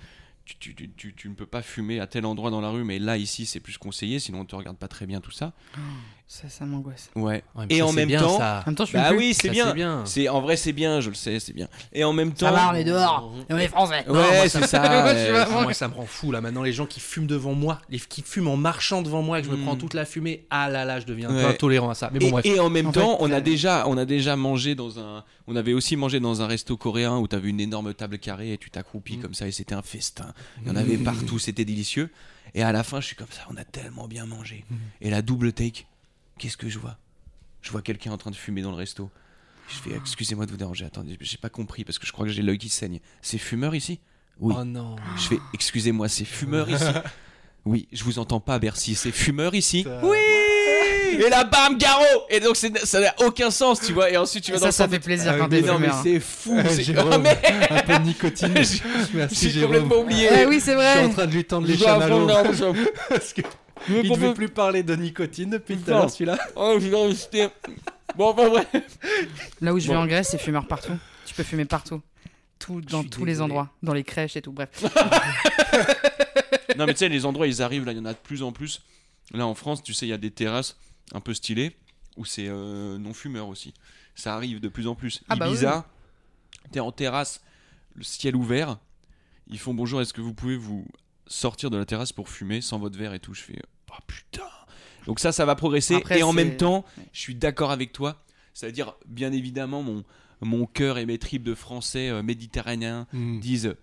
Tu, 0.45 0.57
tu, 0.59 0.75
tu, 0.75 0.91
tu- 0.97 1.15
tu 1.15 1.29
ne 1.29 1.35
peux 1.35 1.47
pas 1.47 1.63
fumer 1.63 2.01
à 2.01 2.09
tel 2.09 2.27
endroit 2.27 2.51
dans 2.51 2.61
la 2.61 2.71
rue, 2.71 2.83
mais 2.83 2.99
là, 2.99 3.17
ici, 3.17 3.47
c'est 3.47 3.61
plus 3.61 3.79
conseillé, 3.79 4.19
sinon 4.19 4.41
on 4.41 4.45
te 4.45 4.57
regarde 4.57 4.77
pas 4.77 4.89
très 4.89 5.07
bien 5.07 5.21
tout 5.21 5.31
ça. 5.31 5.53
Ça, 6.33 6.49
ça 6.49 6.65
m'angoisse. 6.65 7.11
Ouais. 7.17 7.43
Et 7.69 7.79
ça, 7.79 7.87
en 7.87 7.93
même 7.93 8.07
bien, 8.07 8.21
temps, 8.21 8.39
ça. 8.39 8.61
En 8.65 8.71
même 8.71 8.77
temps, 8.77 8.85
je 8.85 8.93
fume 8.93 9.01
bah 9.01 9.11
oui, 9.17 9.35
c'est 9.35 9.49
bien. 9.49 9.67
c'est 9.67 9.75
bien. 9.75 10.03
C'est 10.07 10.29
en 10.29 10.41
vrai, 10.41 10.57
c'est 10.57 10.73
bien. 10.73 11.01
Je 11.01 11.09
le 11.09 11.17
sais, 11.17 11.41
c'est 11.41 11.53
bien. 11.53 11.67
Et 11.93 12.05
en 12.05 12.13
même 12.13 12.33
temps, 12.35 12.47
Ça 12.47 12.53
va, 12.53 12.71
on 12.71 12.75
est 12.77 12.85
dehors. 12.85 13.35
Et 13.49 13.53
on 13.53 13.59
est 13.59 13.67
français. 13.67 14.05
Non, 14.07 14.15
moi, 14.15 14.31
Ouais, 14.31 14.49
ça 14.49 14.65
ça. 14.65 14.79
Moi, 14.79 15.13
je 15.13 15.15
ouais. 15.19 15.25
suis 15.25 15.33
vraiment- 15.33 15.63
Moi, 15.63 15.75
ça 15.75 15.89
me 15.89 15.95
rend 15.95 16.07
fou 16.07 16.31
là. 16.31 16.41
Maintenant, 16.41 16.63
les 16.63 16.73
gens 16.73 16.87
qui 16.87 17.01
fument 17.01 17.27
devant 17.27 17.55
moi, 17.55 17.81
les 17.89 17.99
qui 17.99 18.23
fument 18.23 18.47
en 18.47 18.57
marchant 18.57 19.03
devant 19.03 19.23
moi 19.23 19.41
et 19.41 19.43
que 19.43 19.49
je 19.49 19.53
me 19.53 19.61
prends 19.61 19.75
toute 19.75 19.93
la 19.95 20.05
fumée, 20.05 20.47
ah 20.51 20.69
là 20.69 20.85
là, 20.85 21.01
je 21.01 21.05
deviens 21.07 21.35
Ouais. 21.35 21.45
intolérant 21.47 21.91
à 21.91 21.95
ça. 21.95 22.11
Mais 22.13 22.21
bon, 22.21 22.29
et, 22.29 22.31
bref. 22.31 22.47
et 22.47 22.61
en 22.61 22.71
même 22.71 22.87
En 22.87 22.93
temps, 22.93 23.17
fait, 23.19 23.25
on 23.25 23.33
a 23.33 23.39
euh, 23.39 23.41
déjà, 23.41 23.89
on 23.89 23.99
a 23.99 24.05
déjà 24.05 24.37
mangé 24.37 24.77
dans 24.77 25.01
un, 25.01 25.25
on 25.49 25.57
avait 25.57 25.73
aussi 25.73 25.97
mangé 25.97 26.21
dans 26.21 26.43
un 26.43 26.47
resto 26.47 26.77
coréen 26.77 27.17
où 27.19 27.27
tu 27.27 27.35
avais 27.35 27.49
une 27.49 27.59
énorme 27.61 27.93
table 27.93 28.21
carrée 28.21 28.53
et 28.53 28.59
tu 28.59 28.71
t'accroupis 28.71 29.17
Mm. 29.17 29.21
comme 29.23 29.35
ça 29.35 29.49
et 29.49 29.53
c'était 29.53 29.75
un 29.75 29.83
festin. 29.83 30.33
Il 30.63 30.69
y 30.69 30.71
en 30.71 30.77
avait 30.77 30.97
partout, 30.97 31.41
c'était 31.41 31.65
délicieux. 31.65 32.09
Et 32.55 32.63
à 32.63 32.71
la 32.71 32.85
fin, 32.85 33.01
je 33.01 33.07
suis 33.07 33.17
comme 33.17 33.31
ça, 33.31 33.43
on 33.53 33.57
a 33.57 33.65
tellement 33.65 34.07
bien 34.07 34.27
mangé. 34.27 34.65
Et 35.01 35.11
la 35.11 35.23
double 35.23 35.53
take, 35.53 35.87
qu'est-ce 36.41 36.57
que 36.57 36.69
je 36.69 36.79
vois? 36.79 36.97
Je 37.63 37.71
vois 37.71 37.83
quelqu'un 37.83 38.11
en 38.13 38.17
train 38.17 38.31
de 38.31 38.37
fumer 38.37 38.63
dans 38.63 38.71
le 38.71 38.77
resto. 38.77 39.11
Je 39.69 39.75
fais, 39.77 39.97
excusez-moi 39.97 40.47
de 40.47 40.51
vous 40.51 40.57
déranger, 40.57 40.85
attendez, 40.85 41.17
j'ai 41.21 41.37
pas 41.37 41.51
compris 41.51 41.85
parce 41.85 41.99
que 41.99 42.07
je 42.07 42.13
crois 42.13 42.27
que 42.27 42.33
j'ai 42.33 42.43
l'œil 42.43 42.59
qui 42.59 42.69
saigne. 42.71 42.99
C'est 43.23 43.39
fumeur 43.39 43.75
ici? 43.75 44.01
Oui. 44.41 44.55
Oh 44.59 44.65
non. 44.65 44.97
Je 45.17 45.29
fais, 45.29 45.39
excusez-moi, 45.55 46.09
c'est 46.09 46.25
fumeur 46.25 46.69
ici? 46.69 46.85
Oui, 47.67 47.89
je 47.93 48.03
vous 48.05 48.19
entends 48.19 48.41
pas, 48.41 48.59
Bercy, 48.59 48.95
c'est 48.95 49.13
fumeur 49.13 49.55
ici? 49.55 49.85
Oui 50.03 50.17
Et 51.13 51.29
là, 51.29 51.45
bam, 51.45 51.77
Garo 51.77 52.03
Et 52.31 52.41
donc, 52.41 52.57
ça 52.57 53.01
n'a 53.01 53.15
aucun 53.23 53.51
sens, 53.51 53.83
tu 53.83 53.93
vois. 53.93 54.11
Et 54.11 54.17
ensuite, 54.17 54.43
tu 54.45 54.51
vas 54.51 54.59
dans 54.59 54.65
Ça, 54.65 54.73
ça 54.73 54.89
fait 54.89 54.99
plaisir 54.99 55.33
Ah 55.35 55.39
quand 55.39 55.49
t'es 55.51 55.61
non, 55.61 55.79
mais 55.79 55.91
c'est 56.03 56.21
fou. 56.21 56.57
Ah, 56.59 57.19
mais 57.19 57.39
un 57.71 57.83
peu 57.83 57.99
de 57.99 58.05
nicotine. 58.05 58.55
J'ai- 58.57 58.81
Merci 59.13 59.51
j'ai 59.51 59.61
complètement 59.61 59.97
oublié. 59.97 60.31
Eh 60.41 60.47
oui, 60.47 60.59
c'est 60.59 60.73
Je 60.75 60.79
suis 60.81 60.99
en 61.01 61.03
vrai. 61.05 61.09
train 61.13 61.27
de 61.27 61.33
lui 61.33 61.45
tendre 61.45 61.67
les 61.67 61.77
chamallows. 61.77 62.27
Parce 63.11 63.35
que 63.35 63.43
Mais 63.89 64.01
il 64.05 64.11
devait 64.11 64.29
peu- 64.29 64.35
plus 64.35 64.49
parler 64.49 64.83
de 64.83 64.95
nicotine 64.95 65.51
depuis 65.51 65.77
tout 65.79 65.91
à 65.91 65.95
l'heure 65.95 66.11
celui-là. 66.11 66.39
Oh, 66.57 66.77
je 66.81 66.89
rester- 66.95 67.49
Bon, 68.17 68.31
enfin, 68.31 68.49
bref. 68.49 68.67
Là 69.61 69.73
où 69.73 69.79
je 69.79 69.89
vais 69.89 69.97
en 69.97 70.07
Grèce, 70.07 70.29
c'est 70.31 70.39
fumeur 70.39 70.67
partout. 70.67 70.93
Tu 71.27 71.35
peux 71.35 71.43
fumer 71.45 71.65
partout. 71.65 72.03
Tout, 72.59 72.81
dans 72.83 73.05
tous 73.05 73.25
les 73.25 73.41
endroits. 73.41 73.71
Dans 73.83 73.95
les 73.95 74.05
crèches 74.05 74.37
et 74.37 74.43
tout. 74.43 74.53
Bref. 74.53 74.71
Non, 76.77 76.87
mais 76.87 76.95
tu 76.95 76.99
sais, 77.01 77.09
les 77.09 77.27
endroits, 77.27 77.47
ils 77.47 77.63
arrivent, 77.63 77.85
là, 77.85 77.93
il 77.93 77.99
y 77.99 78.01
en 78.01 78.05
a 78.07 78.13
de 78.13 78.19
plus 78.19 78.43
en 78.43 78.53
plus. 78.53 78.81
Là, 79.33 79.47
en 79.47 79.55
France, 79.55 79.83
tu 79.83 79.93
sais, 79.93 80.07
il 80.07 80.11
y 80.11 80.15
a 80.15 80.19
des 80.19 80.31
terrasses 80.31 80.77
un 81.13 81.21
peu 81.21 81.35
stylées 81.35 81.77
où 82.17 82.25
c'est 82.25 82.47
euh, 82.49 82.97
non-fumeur 82.97 83.49
aussi. 83.49 83.75
Ça 84.15 84.35
arrive 84.35 84.61
de 84.61 84.69
plus 84.69 84.87
en 84.87 84.95
plus. 84.95 85.21
Ah 85.29 85.37
bah 85.37 85.49
Ibiza, 85.49 85.85
t'es 86.73 86.81
en 86.81 86.93
terrasse, 86.93 87.43
le 87.97 88.03
ciel 88.03 88.35
ouvert. 88.37 88.79
Ils 89.49 89.59
font 89.59 89.75
bonjour, 89.75 90.01
est-ce 90.01 90.13
que 90.15 90.21
vous 90.21 90.33
pouvez 90.33 90.57
vous 90.57 90.87
sortir 91.31 91.71
de 91.71 91.79
la 91.79 91.85
terrasse 91.87 92.13
pour 92.13 92.29
fumer 92.29 92.61
sans 92.61 92.79
votre 92.79 92.99
verre 92.99 93.15
et 93.15 93.21
tout 93.21 93.33
Je 93.35 93.41
fais, 93.43 93.59
oh 93.91 93.95
putain. 94.07 94.43
Donc 95.07 95.19
ça, 95.21 95.33
ça 95.33 95.45
va 95.47 95.55
progresser. 95.55 95.95
Après, 95.97 96.19
et 96.19 96.23
en 96.23 96.33
même 96.33 96.57
temps, 96.57 96.85
je 97.13 97.21
suis 97.21 97.35
d'accord 97.35 97.71
avec 97.71 97.93
toi. 97.93 98.23
C'est-à-dire, 98.53 98.95
bien 99.07 99.33
évidemment, 99.33 99.83
mon, 99.83 100.05
mon 100.43 100.67
cœur 100.67 100.99
et 100.99 101.07
mes 101.07 101.17
tripes 101.19 101.45
de 101.45 101.55
français 101.55 102.11
euh, 102.11 102.23
méditerranéens 102.23 103.07
disent 103.13 103.75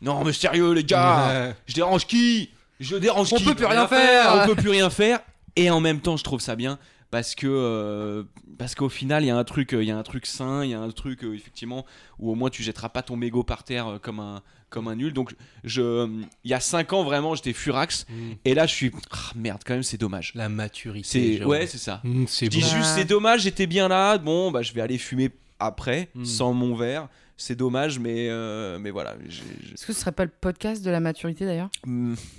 Non, 0.00 0.24
mais 0.24 0.32
sérieux, 0.32 0.72
les 0.72 0.84
gars, 0.84 1.26
Ouais. 1.28 1.54
je 1.66 1.74
dérange 1.74 2.06
qui? 2.06 2.50
Je 2.80 2.96
dérange 2.96 3.32
On 3.32 3.36
qui? 3.36 3.44
peut 3.44 3.54
plus 3.54 3.66
rien 3.66 3.86
faire. 3.86 4.42
On 4.42 4.46
peut 4.46 4.54
plus 4.60 4.70
rien 4.70 4.88
faire. 4.90 5.20
Et 5.56 5.70
en 5.70 5.80
même 5.80 6.00
temps, 6.00 6.16
je 6.16 6.24
trouve 6.24 6.40
ça 6.40 6.56
bien 6.56 6.78
parce 7.10 7.34
que 7.34 7.46
euh, 7.46 8.22
parce 8.58 8.74
qu'au 8.74 8.88
final, 8.88 9.22
il 9.22 9.26
y 9.26 9.30
a 9.30 9.36
un 9.36 9.44
truc, 9.44 9.74
euh, 9.74 9.82
il 9.82 9.88
y 9.88 9.92
a 9.92 9.98
un 9.98 10.02
truc 10.02 10.24
sain, 10.24 10.64
il 10.64 10.70
y 10.70 10.74
a 10.74 10.80
un 10.80 10.90
truc 10.90 11.24
euh, 11.24 11.34
effectivement 11.34 11.84
où 12.18 12.32
au 12.32 12.34
moins 12.34 12.48
tu 12.48 12.62
jetteras 12.62 12.88
pas 12.88 13.02
ton 13.02 13.16
mégot 13.16 13.42
par 13.44 13.62
terre 13.64 13.86
euh, 13.86 13.98
comme 13.98 14.18
un 14.20 14.42
comme 14.72 14.88
un 14.88 14.96
nul. 14.96 15.12
Donc 15.12 15.34
je, 15.62 16.08
il 16.44 16.50
y 16.50 16.54
a 16.54 16.60
5 16.60 16.92
ans 16.94 17.04
vraiment, 17.04 17.34
j'étais 17.36 17.52
furax 17.52 18.06
Mm. 18.08 18.14
et 18.44 18.54
là 18.54 18.66
je 18.66 18.74
suis 18.74 18.90
ah, 19.12 19.16
merde 19.36 19.60
quand 19.64 19.74
même, 19.74 19.82
c'est 19.84 19.98
dommage. 19.98 20.32
La 20.34 20.48
maturité. 20.48 21.38
C'est 21.38 21.44
ouais, 21.44 21.66
c'est 21.66 21.78
ça. 21.78 22.00
Mm, 22.02 22.24
c'est 22.26 22.46
Je 22.46 22.50
dis 22.50 22.60
juste 22.60 22.94
c'est 22.96 23.04
dommage, 23.04 23.42
j'étais 23.42 23.66
bien 23.66 23.86
là. 23.88 24.18
Bon, 24.18 24.50
bah 24.50 24.62
je 24.62 24.72
vais 24.72 24.80
aller 24.80 24.98
fumer 24.98 25.30
après 25.60 26.08
Mm. 26.14 26.24
sans 26.24 26.52
mon 26.52 26.74
verre. 26.74 27.08
C'est 27.38 27.56
dommage, 27.56 27.98
mais 27.98 28.28
euh, 28.28 28.78
mais 28.78 28.90
voilà. 28.90 29.16
j'ai- 29.28 29.42
j'ai- 29.66 29.74
Est-ce 29.74 29.86
que 29.86 29.92
ce 29.92 30.00
serait 30.00 30.12
pas 30.12 30.24
le 30.24 30.30
podcast 30.30 30.84
de 30.84 30.90
la 30.90 31.00
maturité 31.00 31.44
d'ailleurs? 31.44 31.70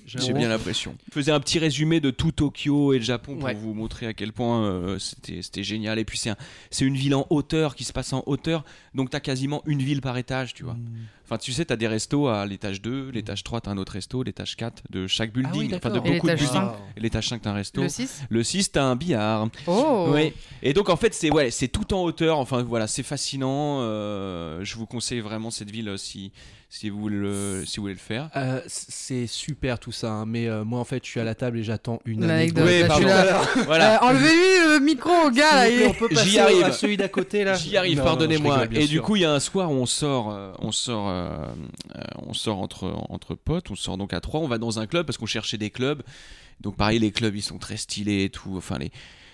J'ai 0.06 0.32
bien 0.34 0.48
l'impression. 0.48 0.96
Je 1.10 1.14
faisais 1.14 1.32
un 1.32 1.40
petit 1.42 1.60
résumé 1.60 2.00
de 2.00 2.10
tout 2.10 2.32
Tokyo 2.32 2.94
et 2.94 3.00
le 3.00 3.04
Japon 3.04 3.36
pour 3.36 3.46
Ouais. 3.46 3.54
vous 3.54 3.74
montrer 3.74 4.06
à 4.08 4.14
quel 4.14 4.32
point 4.32 4.64
euh, 4.66 5.00
c'était 5.00 5.42
c'était 5.42 5.64
génial. 5.64 6.00
Et 6.00 6.06
puis 6.06 6.18
c'est 6.18 6.30
un- 6.30 6.38
c'est 6.70 6.86
une 6.86 6.96
ville 6.96 7.16
en 7.16 7.26
hauteur 7.32 7.76
qui 7.76 7.84
se 7.84 7.92
passe 7.92 8.14
en 8.14 8.24
hauteur, 8.28 8.64
donc 8.96 9.10
t'as 9.10 9.20
quasiment 9.20 9.62
une 9.66 9.82
ville 9.82 10.02
par 10.02 10.18
étage, 10.18 10.54
tu 10.54 10.64
vois. 10.64 10.74
Mm. 10.74 11.08
Enfin, 11.26 11.38
tu 11.38 11.54
sais, 11.54 11.66
t'as 11.66 11.78
des 11.78 11.88
restos 11.88 12.28
à 12.28 12.46
l'étage 12.46 12.82
2, 12.82 13.10
l'étage 13.10 13.44
3, 13.44 13.62
t'as 13.62 13.72
un 13.72 13.78
autre 13.78 13.94
resto, 13.94 14.24
l'étage 14.24 14.56
4 14.56 14.84
de 14.90 15.08
chaque 15.08 15.32
Ah 15.36 15.38
oui, 15.38 15.44
building, 15.44 15.76
enfin 15.76 15.90
de 15.90 16.00
beaucoup 16.00 16.28
de 16.28 16.36
buildings. 16.36 16.70
l'étage 16.98 17.30
5, 17.30 17.42
t'as 17.42 17.52
un 17.52 17.54
resto. 17.54 17.82
Le 17.82 17.90
6 17.90 18.24
Le 18.30 18.44
6, 18.44 18.72
t'as 18.74 18.84
un 18.84 18.96
billard. 18.96 19.48
Oh 19.68 20.10
Ouais. 20.12 20.34
Et 20.62 20.74
donc 20.74 20.90
en 20.90 20.96
fait 20.98 21.14
c'est 21.14 21.32
ouais, 21.32 21.50
c'est 21.50 21.70
tout 21.70 21.94
en 21.94 22.04
hauteur. 22.04 22.38
Enfin 22.40 22.62
voilà, 22.62 22.88
c'est 22.88 23.04
fascinant. 23.04 23.80
Euh, 23.82 24.64
je 24.64 24.76
vous 24.76 24.86
conseille 24.86 25.22
vraiment 25.22 25.50
cette 25.50 25.72
ville 25.72 25.90
euh, 25.90 25.98
si 25.98 26.32
si 26.74 26.90
vous 26.90 27.00
voulez 27.00 27.18
le, 27.18 27.64
si 27.68 27.78
vous 27.78 27.84
voulez 27.84 27.94
le 27.94 28.00
faire. 28.00 28.32
Euh, 28.36 28.60
c'est 28.66 29.28
super 29.28 29.78
tout 29.78 29.92
ça, 29.92 30.10
hein, 30.10 30.26
mais 30.26 30.48
euh, 30.48 30.64
moi 30.64 30.80
en 30.80 30.84
fait 30.84 31.06
je 31.06 31.10
suis 31.12 31.20
à 31.20 31.24
la 31.24 31.36
table 31.36 31.60
et 31.60 31.64
j'attends 31.64 32.00
une 32.04 32.24
anecdote. 32.24 32.68
Voilà. 33.66 34.04
Euh, 34.04 34.08
Enlevez-lui 34.08 34.74
le 34.74 34.80
micro 34.80 35.12
au 35.28 35.30
gars 35.30 35.70
là. 35.70 35.94
J'y 36.24 36.40
arrive. 36.40 36.64
à 36.64 36.72
celui 36.72 36.98
d'à 36.98 37.10
côté 37.10 37.44
là. 37.44 37.54
J'y 37.54 37.78
arrive, 37.78 38.02
pardonnez-moi. 38.02 38.66
Et 38.84 38.88
du 38.88 39.02
coup, 39.02 39.16
il 39.16 39.22
y 39.22 39.26
a 39.26 39.32
un 39.34 39.40
soir 39.40 39.72
où 39.72 39.76
on 39.76 39.86
sort, 39.86 40.32
euh, 40.32 40.52
on 40.60 40.72
sort, 40.72 41.10
euh, 41.10 41.30
euh, 41.96 42.02
on 42.18 42.34
sort 42.34 42.60
entre 42.60 42.94
entre 43.10 43.36
potes. 43.36 43.72
On 43.72 43.76
sort 43.76 43.98
donc 43.98 44.14
à 44.14 44.20
trois. 44.20 44.42
On 44.42 44.48
va 44.48 44.58
dans 44.58 44.80
un 44.80 44.88
club 44.88 45.06
parce 45.06 45.18
qu'on 45.18 45.26
cherchait 45.26 45.58
des 45.58 45.70
clubs. 45.70 46.04
Donc 46.62 46.76
pareil, 46.76 47.00
les 47.00 47.12
clubs 47.12 47.36
ils 47.36 47.42
sont 47.42 47.58
très 47.58 47.78
stylés 47.78 48.26
et 48.26 48.30
tout. 48.30 48.56
Enfin 48.58 48.78
les 48.78 48.92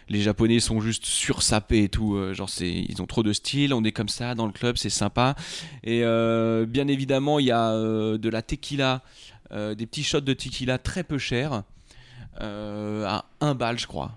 les 0.10 0.22
Japonais 0.22 0.60
sont 0.60 0.82
juste 0.82 1.06
sursapés 1.06 1.84
et 1.84 1.90
tout. 1.90 2.16
euh, 2.16 2.34
genre 2.34 2.50
c'est 2.50 2.70
ils 2.70 3.02
ont 3.02 3.06
trop 3.06 3.24
de 3.24 3.32
style. 3.34 3.74
On 3.74 3.84
est 3.84 3.92
comme 3.92 4.10
ça 4.10 4.36
dans 4.36 4.48
le 4.48 4.52
club, 4.52 4.78
c'est 4.78 4.90
sympa. 4.90 5.36
Et 5.84 6.04
euh, 6.04 6.66
bien 6.66 6.88
évidemment, 6.88 7.40
il 7.40 7.46
y 7.46 7.52
a 7.52 7.72
euh, 7.72 8.18
de 8.18 8.30
la 8.30 8.42
tequila, 8.42 9.02
des 9.52 9.86
petits 9.88 10.04
shots 10.04 10.22
de 10.22 10.34
tequila 10.34 10.78
très 10.78 11.04
peu 11.04 11.18
chers. 11.18 11.64
à 12.40 13.26
un 13.42 13.56
bal, 13.56 13.80
je 13.80 13.88
crois. 13.88 14.12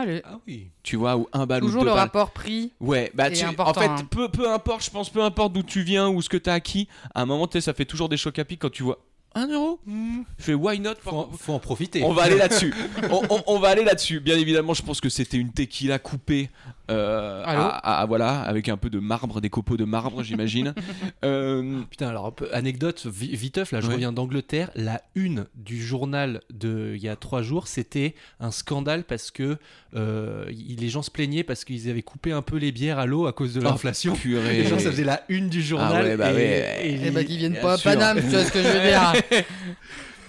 Allez. 0.00 0.22
Ah 0.24 0.38
oui. 0.46 0.68
Tu 0.84 0.94
vois, 0.96 1.16
ou 1.16 1.26
un 1.32 1.44
bal 1.44 1.64
ou 1.64 1.66
Toujours 1.66 1.82
deux 1.82 1.88
le 1.88 1.94
balles. 1.94 2.04
rapport 2.04 2.30
prix. 2.30 2.70
Ouais, 2.78 3.10
bah 3.14 3.30
tu, 3.30 3.44
en 3.44 3.74
fait, 3.74 3.86
hein. 3.86 3.96
peu, 4.08 4.28
peu 4.28 4.48
importe, 4.48 4.84
je 4.84 4.90
pense, 4.90 5.10
peu 5.10 5.22
importe 5.22 5.52
d'où 5.52 5.62
tu 5.64 5.82
viens 5.82 6.08
ou 6.08 6.22
ce 6.22 6.28
que 6.28 6.36
t'as 6.36 6.54
acquis, 6.54 6.86
à 7.16 7.22
un 7.22 7.26
moment, 7.26 7.48
tu 7.48 7.54
sais, 7.54 7.60
ça 7.60 7.74
fait 7.74 7.84
toujours 7.84 8.08
des 8.08 8.16
chocs 8.16 8.38
à 8.38 8.44
pic 8.44 8.60
quand 8.60 8.70
tu 8.70 8.84
vois 8.84 8.98
1 9.34 9.48
euro. 9.48 9.80
Je 9.86 10.44
fais 10.44 10.54
why 10.54 10.78
not? 10.78 10.94
Faut, 11.02 11.10
en- 11.10 11.30
faut 11.32 11.52
en 11.52 11.58
profiter. 11.58 12.02
On 12.04 12.12
va 12.12 12.22
aller 12.22 12.38
là-dessus. 12.38 12.72
on, 13.10 13.22
on- 13.28 13.42
on 13.46 13.58
va 13.58 13.68
aller 13.70 13.84
là-dessus. 13.84 14.20
Bien 14.20 14.38
évidemment, 14.38 14.72
je 14.74 14.82
pense 14.82 15.00
que 15.00 15.08
c'était 15.08 15.36
une 15.36 15.52
tequila 15.52 15.98
coupée. 15.98 16.48
Euh, 16.90 17.42
Allô 17.44 17.62
à- 17.62 18.00
à- 18.00 18.06
voilà, 18.06 18.40
avec 18.42 18.68
un 18.68 18.76
peu 18.76 18.90
de 18.90 18.98
marbre, 18.98 19.40
des 19.40 19.50
copeaux 19.50 19.76
de 19.76 19.84
marbre, 19.84 20.22
j'imagine. 20.22 20.74
Euh, 21.24 21.80
Putain, 21.90 22.08
alors, 22.08 22.32
peu- 22.32 22.48
anecdote 22.54 23.06
vi- 23.06 23.34
viteuf, 23.34 23.72
là, 23.72 23.80
je 23.80 23.88
Ouais. 23.88 23.94
reviens 23.94 24.12
d'Angleterre. 24.12 24.70
La 24.76 25.02
une 25.14 25.46
du 25.56 25.82
journal 25.82 26.40
de 26.50 26.92
il 26.94 27.02
y 27.02 27.08
a 27.08 27.16
trois 27.16 27.42
jours, 27.42 27.66
c'était 27.66 28.14
un 28.40 28.50
scandale 28.50 29.04
parce 29.04 29.30
que 29.30 29.56
euh, 29.96 30.44
y- 30.50 30.76
les 30.76 30.88
gens 30.88 31.02
se 31.02 31.10
plaignaient 31.10 31.42
parce 31.42 31.64
qu'ils 31.64 31.90
avaient 31.90 32.02
coupé 32.02 32.30
un 32.32 32.42
peu 32.42 32.56
les 32.56 32.70
bières 32.72 32.98
à 32.98 33.06
l'eau 33.06 33.26
à 33.26 33.32
cause 33.32 33.54
de 33.54 33.60
l'inflation. 33.60 34.14
purée. 34.14 34.60
Et 34.60 34.64
genre, 34.64 34.80
ça 34.80 34.90
faisait 34.90 35.04
la 35.04 35.22
une 35.28 35.48
du 35.48 35.60
journal. 35.62 35.92
Ah 35.94 36.02
ouais, 36.02 36.16
bah 36.16 36.30
et, 36.30 36.34
ouais. 36.34 36.80
et- 36.84 37.00
Eh 37.06 37.10
bah 37.10 37.24
qu'ils 37.24 37.38
viennent 37.38 37.58
pas 37.60 37.74
à. 37.74 37.78
Paname, 37.78 38.18
tu 38.20 38.26
vois 38.28 38.44
ce 38.44 38.52
que 38.52 38.62
je 38.62 38.68
veux 38.68 38.88
dire. 38.88 39.12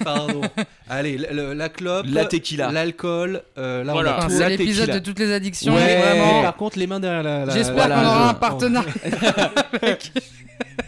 Pardon. 0.04 0.41
Allez, 0.89 1.18
le- 1.18 1.28
le- 1.32 1.54
la 1.54 1.70
clope, 1.70 2.06
La 2.10 2.26
tequila. 2.26 2.72
l'alcool. 2.72 3.41
euh, 3.58 3.84
là, 3.84 3.93
Voilà. 3.93 4.12
on 4.12 4.14
a 4.14 4.18
Enfin, 4.20 4.28
tout. 4.28 4.34
c'est 4.34 4.39
la 4.39 4.50
l'épisode 4.50 4.86
tequila. 4.88 5.00
de 5.00 5.06
toutes 5.06 5.20
les 5.20 5.32
addictions. 5.32 5.76
Ouais. 5.76 5.97
Vraiment. 6.02 6.41
Par 6.43 6.56
contre, 6.56 6.80
les 6.80 6.88
mains 6.88 7.00
derrière 7.00 7.24
la. 7.24 7.45
la- 7.45 7.54
J'espère 7.54 7.76
voilà, 7.76 7.95
qu'on 7.95 8.06
aura 8.08 8.30
un 8.30 8.34
partenariat. 8.34 8.93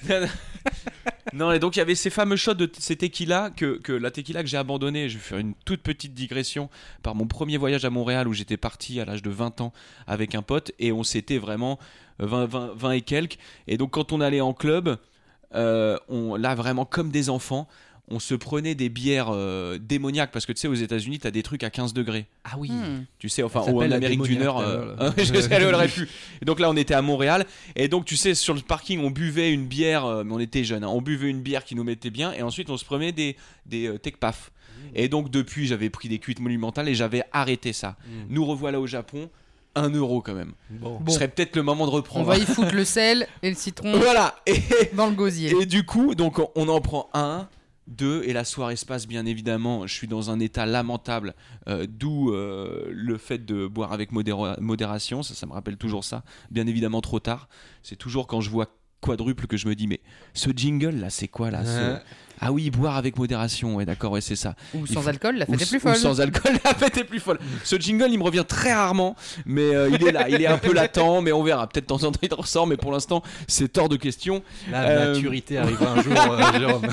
non, 1.33 1.51
et 1.51 1.59
donc 1.59 1.75
il 1.75 1.79
y 1.79 1.81
avait 1.81 1.95
ces 1.95 2.09
fameux 2.09 2.35
shots 2.35 2.53
de 2.55 2.65
t- 2.65 2.81
ces 2.81 2.95
tequila 2.95 3.49
que, 3.55 3.77
que 3.79 3.93
la 3.93 4.11
tequila 4.11 4.41
que 4.43 4.49
j'ai 4.49 4.57
abandonné. 4.57 5.09
Je 5.09 5.17
vais 5.17 5.23
faire 5.23 5.37
une 5.37 5.53
toute 5.65 5.81
petite 5.81 6.13
digression 6.13 6.69
par 7.03 7.15
mon 7.15 7.25
premier 7.27 7.57
voyage 7.57 7.85
à 7.85 7.89
Montréal 7.89 8.27
où 8.27 8.33
j'étais 8.33 8.57
parti 8.57 8.99
à 8.99 9.05
l'âge 9.05 9.21
de 9.21 9.29
20 9.29 9.61
ans 9.61 9.73
avec 10.07 10.35
un 10.35 10.41
pote 10.41 10.71
et 10.79 10.91
on 10.91 11.03
s'était 11.03 11.37
vraiment 11.37 11.79
euh, 12.21 12.25
20, 12.27 12.45
20, 12.45 12.71
20 12.75 12.91
et 12.91 13.01
quelques. 13.01 13.37
Et 13.67 13.77
donc 13.77 13.91
quand 13.91 14.11
on 14.11 14.21
allait 14.21 14.41
en 14.41 14.53
club, 14.53 14.97
euh, 15.55 15.97
on, 16.09 16.35
là 16.35 16.55
vraiment 16.55 16.85
comme 16.85 17.11
des 17.11 17.29
enfants, 17.29 17.67
on 18.11 18.19
se 18.19 18.35
prenait 18.35 18.75
des 18.75 18.89
bières 18.89 19.29
euh, 19.31 19.77
démoniaques 19.79 20.31
parce 20.31 20.45
que 20.45 20.51
tu 20.51 20.59
sais 20.61 20.67
aux 20.67 20.73
États-Unis 20.73 21.19
t'as 21.19 21.31
des 21.31 21.43
trucs 21.43 21.63
à 21.63 21.69
15 21.69 21.93
degrés. 21.93 22.25
Ah 22.43 22.55
oui. 22.57 22.69
Hmm. 22.71 23.05
Tu 23.19 23.29
sais, 23.29 23.41
enfin, 23.43 23.61
ou 23.71 23.81
en 23.81 23.91
Amérique 23.91 24.21
du 24.23 24.37
Nord. 24.37 24.59
euh, 24.59 24.95
là. 24.97 25.13
je 25.17 25.23
sais, 25.23 25.47
elle 25.51 25.73
aurait 25.73 25.87
pu. 25.87 26.07
Et 26.41 26.45
donc 26.45 26.59
là, 26.59 26.69
on 26.69 26.75
était 26.75 26.93
à 26.93 27.01
Montréal. 27.01 27.45
Et 27.75 27.87
donc, 27.87 28.05
tu 28.05 28.15
sais, 28.17 28.35
sur 28.35 28.53
le 28.53 28.61
parking, 28.61 28.99
on 29.03 29.11
buvait 29.11 29.51
une 29.51 29.65
bière, 29.65 30.05
euh, 30.05 30.23
mais 30.23 30.33
on 30.33 30.39
était 30.39 30.63
jeunes. 30.63 30.83
hein, 30.83 30.89
on 30.89 31.01
buvait 31.01 31.29
une 31.29 31.41
bière 31.41 31.63
qui 31.63 31.75
nous 31.75 31.83
mettait 31.83 32.09
bien. 32.11 32.33
Et 32.33 32.41
ensuite, 32.43 32.69
on 32.69 32.77
se 32.77 32.85
prenait 32.85 33.11
des, 33.11 33.35
des 33.65 33.87
euh, 33.87 33.97
tech 33.97 34.15
paf. 34.19 34.51
Et 34.95 35.07
donc, 35.07 35.29
depuis, 35.29 35.67
j'avais 35.67 35.89
pris 35.89 36.09
des 36.09 36.19
cuites 36.19 36.39
monumentales 36.39 36.89
et 36.89 36.95
j'avais 36.95 37.23
arrêté 37.31 37.71
ça. 37.73 37.95
Nous 38.29 38.43
revoilà 38.45 38.79
au 38.79 38.87
Japon. 38.87 39.29
Un 39.73 39.89
euro 39.89 40.19
quand 40.21 40.33
même. 40.33 40.51
Bon. 40.69 40.99
Ce 41.07 41.13
serait 41.13 41.29
peut-être 41.29 41.55
le 41.55 41.63
moment 41.63 41.85
de 41.85 41.91
On 41.91 41.95
reprendre. 41.95 42.25
va 42.25 42.37
y 42.37 42.41
foutre 42.45 42.75
le 42.75 42.83
sel 42.83 43.25
et 43.41 43.49
le 43.49 43.55
citron 43.55 43.97
Voilà. 43.97 44.35
Et, 44.45 44.57
dans 44.97 45.07
le 45.07 45.13
gosier. 45.13 45.53
et 45.61 45.65
du 45.65 45.85
coup, 45.85 46.13
donc, 46.13 46.39
on- 46.39 46.49
on 46.55 46.67
en 46.67 46.81
prend 46.81 47.09
un, 47.13 47.47
Deux, 47.91 48.23
et 48.25 48.33
la 48.33 48.43
soirée 48.45 48.75
se 48.77 48.85
passe 48.85 49.05
bien 49.07 49.25
évidemment. 49.25 49.85
Je 49.85 49.93
suis 49.93 50.07
dans 50.07 50.29
un 50.31 50.39
état 50.39 50.65
lamentable, 50.65 51.35
euh, 51.67 51.85
d'où 51.89 52.31
euh, 52.33 52.87
le 52.91 53.17
fait 53.17 53.45
de 53.45 53.67
boire 53.67 53.91
avec 53.91 54.11
modéra- 54.11 54.59
modération. 54.59 55.23
Ça, 55.23 55.33
ça 55.33 55.45
me 55.45 55.51
rappelle 55.51 55.77
toujours 55.77 56.03
ça. 56.03 56.23
Bien 56.51 56.67
évidemment, 56.67 57.01
trop 57.01 57.19
tard. 57.19 57.49
C'est 57.83 57.97
toujours 57.97 58.27
quand 58.27 58.39
je 58.41 58.49
vois 58.49 58.67
quadruple 59.01 59.47
que 59.47 59.57
je 59.57 59.67
me 59.67 59.75
dis, 59.75 59.87
mais 59.87 59.99
ce 60.33 60.51
jingle 60.55 60.95
là, 60.95 61.09
c'est 61.09 61.27
quoi 61.27 61.51
là. 61.51 61.63
Ah 62.43 62.51
oui, 62.51 62.71
boire 62.71 62.95
avec 62.97 63.17
modération. 63.17 63.75
Ouais, 63.75 63.85
d'accord, 63.85 64.11
ouais, 64.13 64.21
c'est 64.21 64.35
ça. 64.35 64.55
Ou 64.73 64.85
Il 64.87 64.93
sans 64.93 65.01
faut- 65.03 65.09
alcool, 65.09 65.37
la 65.37 65.45
Ou, 65.47 65.53
fête 65.53 65.61
est 65.61 65.65
plus 65.69 65.77
ou 65.77 65.81
folle. 65.81 65.95
sans 65.95 66.19
alcool, 66.21 66.53
la 66.65 66.73
fête 66.73 66.97
est 66.97 67.03
plus 67.03 67.19
folle. 67.19 67.39
Ce 67.63 67.75
jingle, 67.77 68.07
il 68.11 68.17
me 68.17 68.23
revient 68.23 68.43
très 68.47 68.73
rarement, 68.73 69.15
mais 69.45 69.75
euh, 69.75 69.89
il 69.93 70.07
est 70.07 70.11
là, 70.11 70.27
il 70.27 70.41
est 70.41 70.47
un 70.47 70.57
peu 70.57 70.73
latent, 70.73 71.21
mais 71.21 71.31
on 71.31 71.43
verra. 71.43 71.67
Peut-être 71.67 71.85
de 71.85 71.87
temps 71.89 72.03
en 72.03 72.11
temps 72.11 72.19
il 72.23 72.33
ressort, 72.33 72.65
mais 72.67 72.77
pour 72.77 72.91
l'instant, 72.91 73.21
c'est 73.47 73.77
hors 73.77 73.89
de 73.89 73.95
question. 73.95 74.41
La 74.71 74.81
Euh, 74.83 75.13
maturité 75.13 75.57
arrivera 75.59 75.91
un 75.93 76.01
jour, 76.01 76.13
euh, 76.13 76.41
Jérôme. 76.59 76.87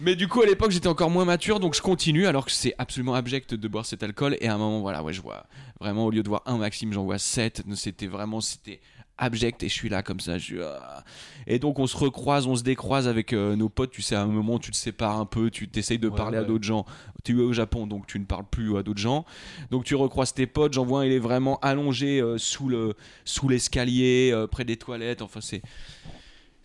Mais 0.00 0.16
du 0.16 0.28
coup, 0.28 0.42
à 0.42 0.46
l'époque, 0.46 0.70
j'étais 0.72 0.88
encore 0.88 1.08
moins 1.10 1.24
mature, 1.24 1.60
donc 1.60 1.74
je 1.74 1.80
continue, 1.80 2.26
alors 2.26 2.44
que 2.44 2.52
c'est 2.52 2.74
absolument 2.78 3.14
abject 3.14 3.54
de 3.54 3.68
boire 3.68 3.86
cet 3.86 4.02
alcool. 4.02 4.36
Et 4.40 4.48
à 4.48 4.54
un 4.54 4.58
moment, 4.58 4.80
voilà, 4.80 5.02
ouais, 5.02 5.12
je 5.12 5.22
vois 5.22 5.46
vraiment, 5.80 6.04
au 6.06 6.10
lieu 6.10 6.22
de 6.22 6.28
voir 6.28 6.42
un 6.46 6.58
Maxime, 6.58 6.92
j'en 6.92 7.04
vois 7.04 7.18
sept. 7.18 7.62
C'était 7.74 8.06
vraiment, 8.06 8.40
c'était 8.40 8.80
abject, 9.18 9.62
et 9.62 9.68
je 9.68 9.72
suis 9.74 9.88
là 9.88 10.02
comme 10.02 10.20
ça. 10.20 10.38
Je 10.38 10.44
suis, 10.44 10.62
ah. 10.62 11.04
Et 11.46 11.58
donc, 11.58 11.78
on 11.78 11.86
se 11.86 11.96
recroise, 11.96 12.46
on 12.46 12.56
se 12.56 12.62
décroise 12.62 13.06
avec 13.06 13.32
euh, 13.32 13.54
nos 13.56 13.68
potes. 13.68 13.90
Tu 13.90 14.02
sais, 14.02 14.14
à 14.14 14.22
un 14.22 14.26
moment, 14.26 14.58
tu 14.58 14.70
te 14.70 14.76
sépares 14.76 15.18
un 15.18 15.26
peu, 15.26 15.50
tu 15.50 15.68
t'essayes 15.68 15.98
de 15.98 16.08
Ouais, 16.08 16.16
parler 16.16 16.38
à 16.38 16.44
d'autres 16.44 16.64
gens. 16.64 16.84
Tu 17.22 17.38
es 17.38 17.42
au 17.42 17.52
Japon, 17.52 17.86
donc 17.86 18.06
tu 18.06 18.18
ne 18.18 18.24
parles 18.24 18.46
plus 18.50 18.76
à 18.76 18.82
d'autres 18.82 19.00
gens. 19.00 19.24
Donc, 19.70 19.84
tu 19.84 19.94
recroises 19.94 20.34
tes 20.34 20.46
potes. 20.46 20.72
J'en 20.72 20.84
vois 20.84 21.00
un, 21.02 21.04
il 21.06 21.12
est 21.12 21.18
vraiment 21.18 21.58
allongé 21.60 22.20
euh, 22.20 22.38
sous 22.38 22.68
le 22.68 22.94
sous 23.24 23.48
l'escalier, 23.48 24.30
euh, 24.32 24.46
près 24.46 24.64
des 24.64 24.76
toilettes. 24.76 25.22
Enfin, 25.22 25.40
c'est. 25.40 25.62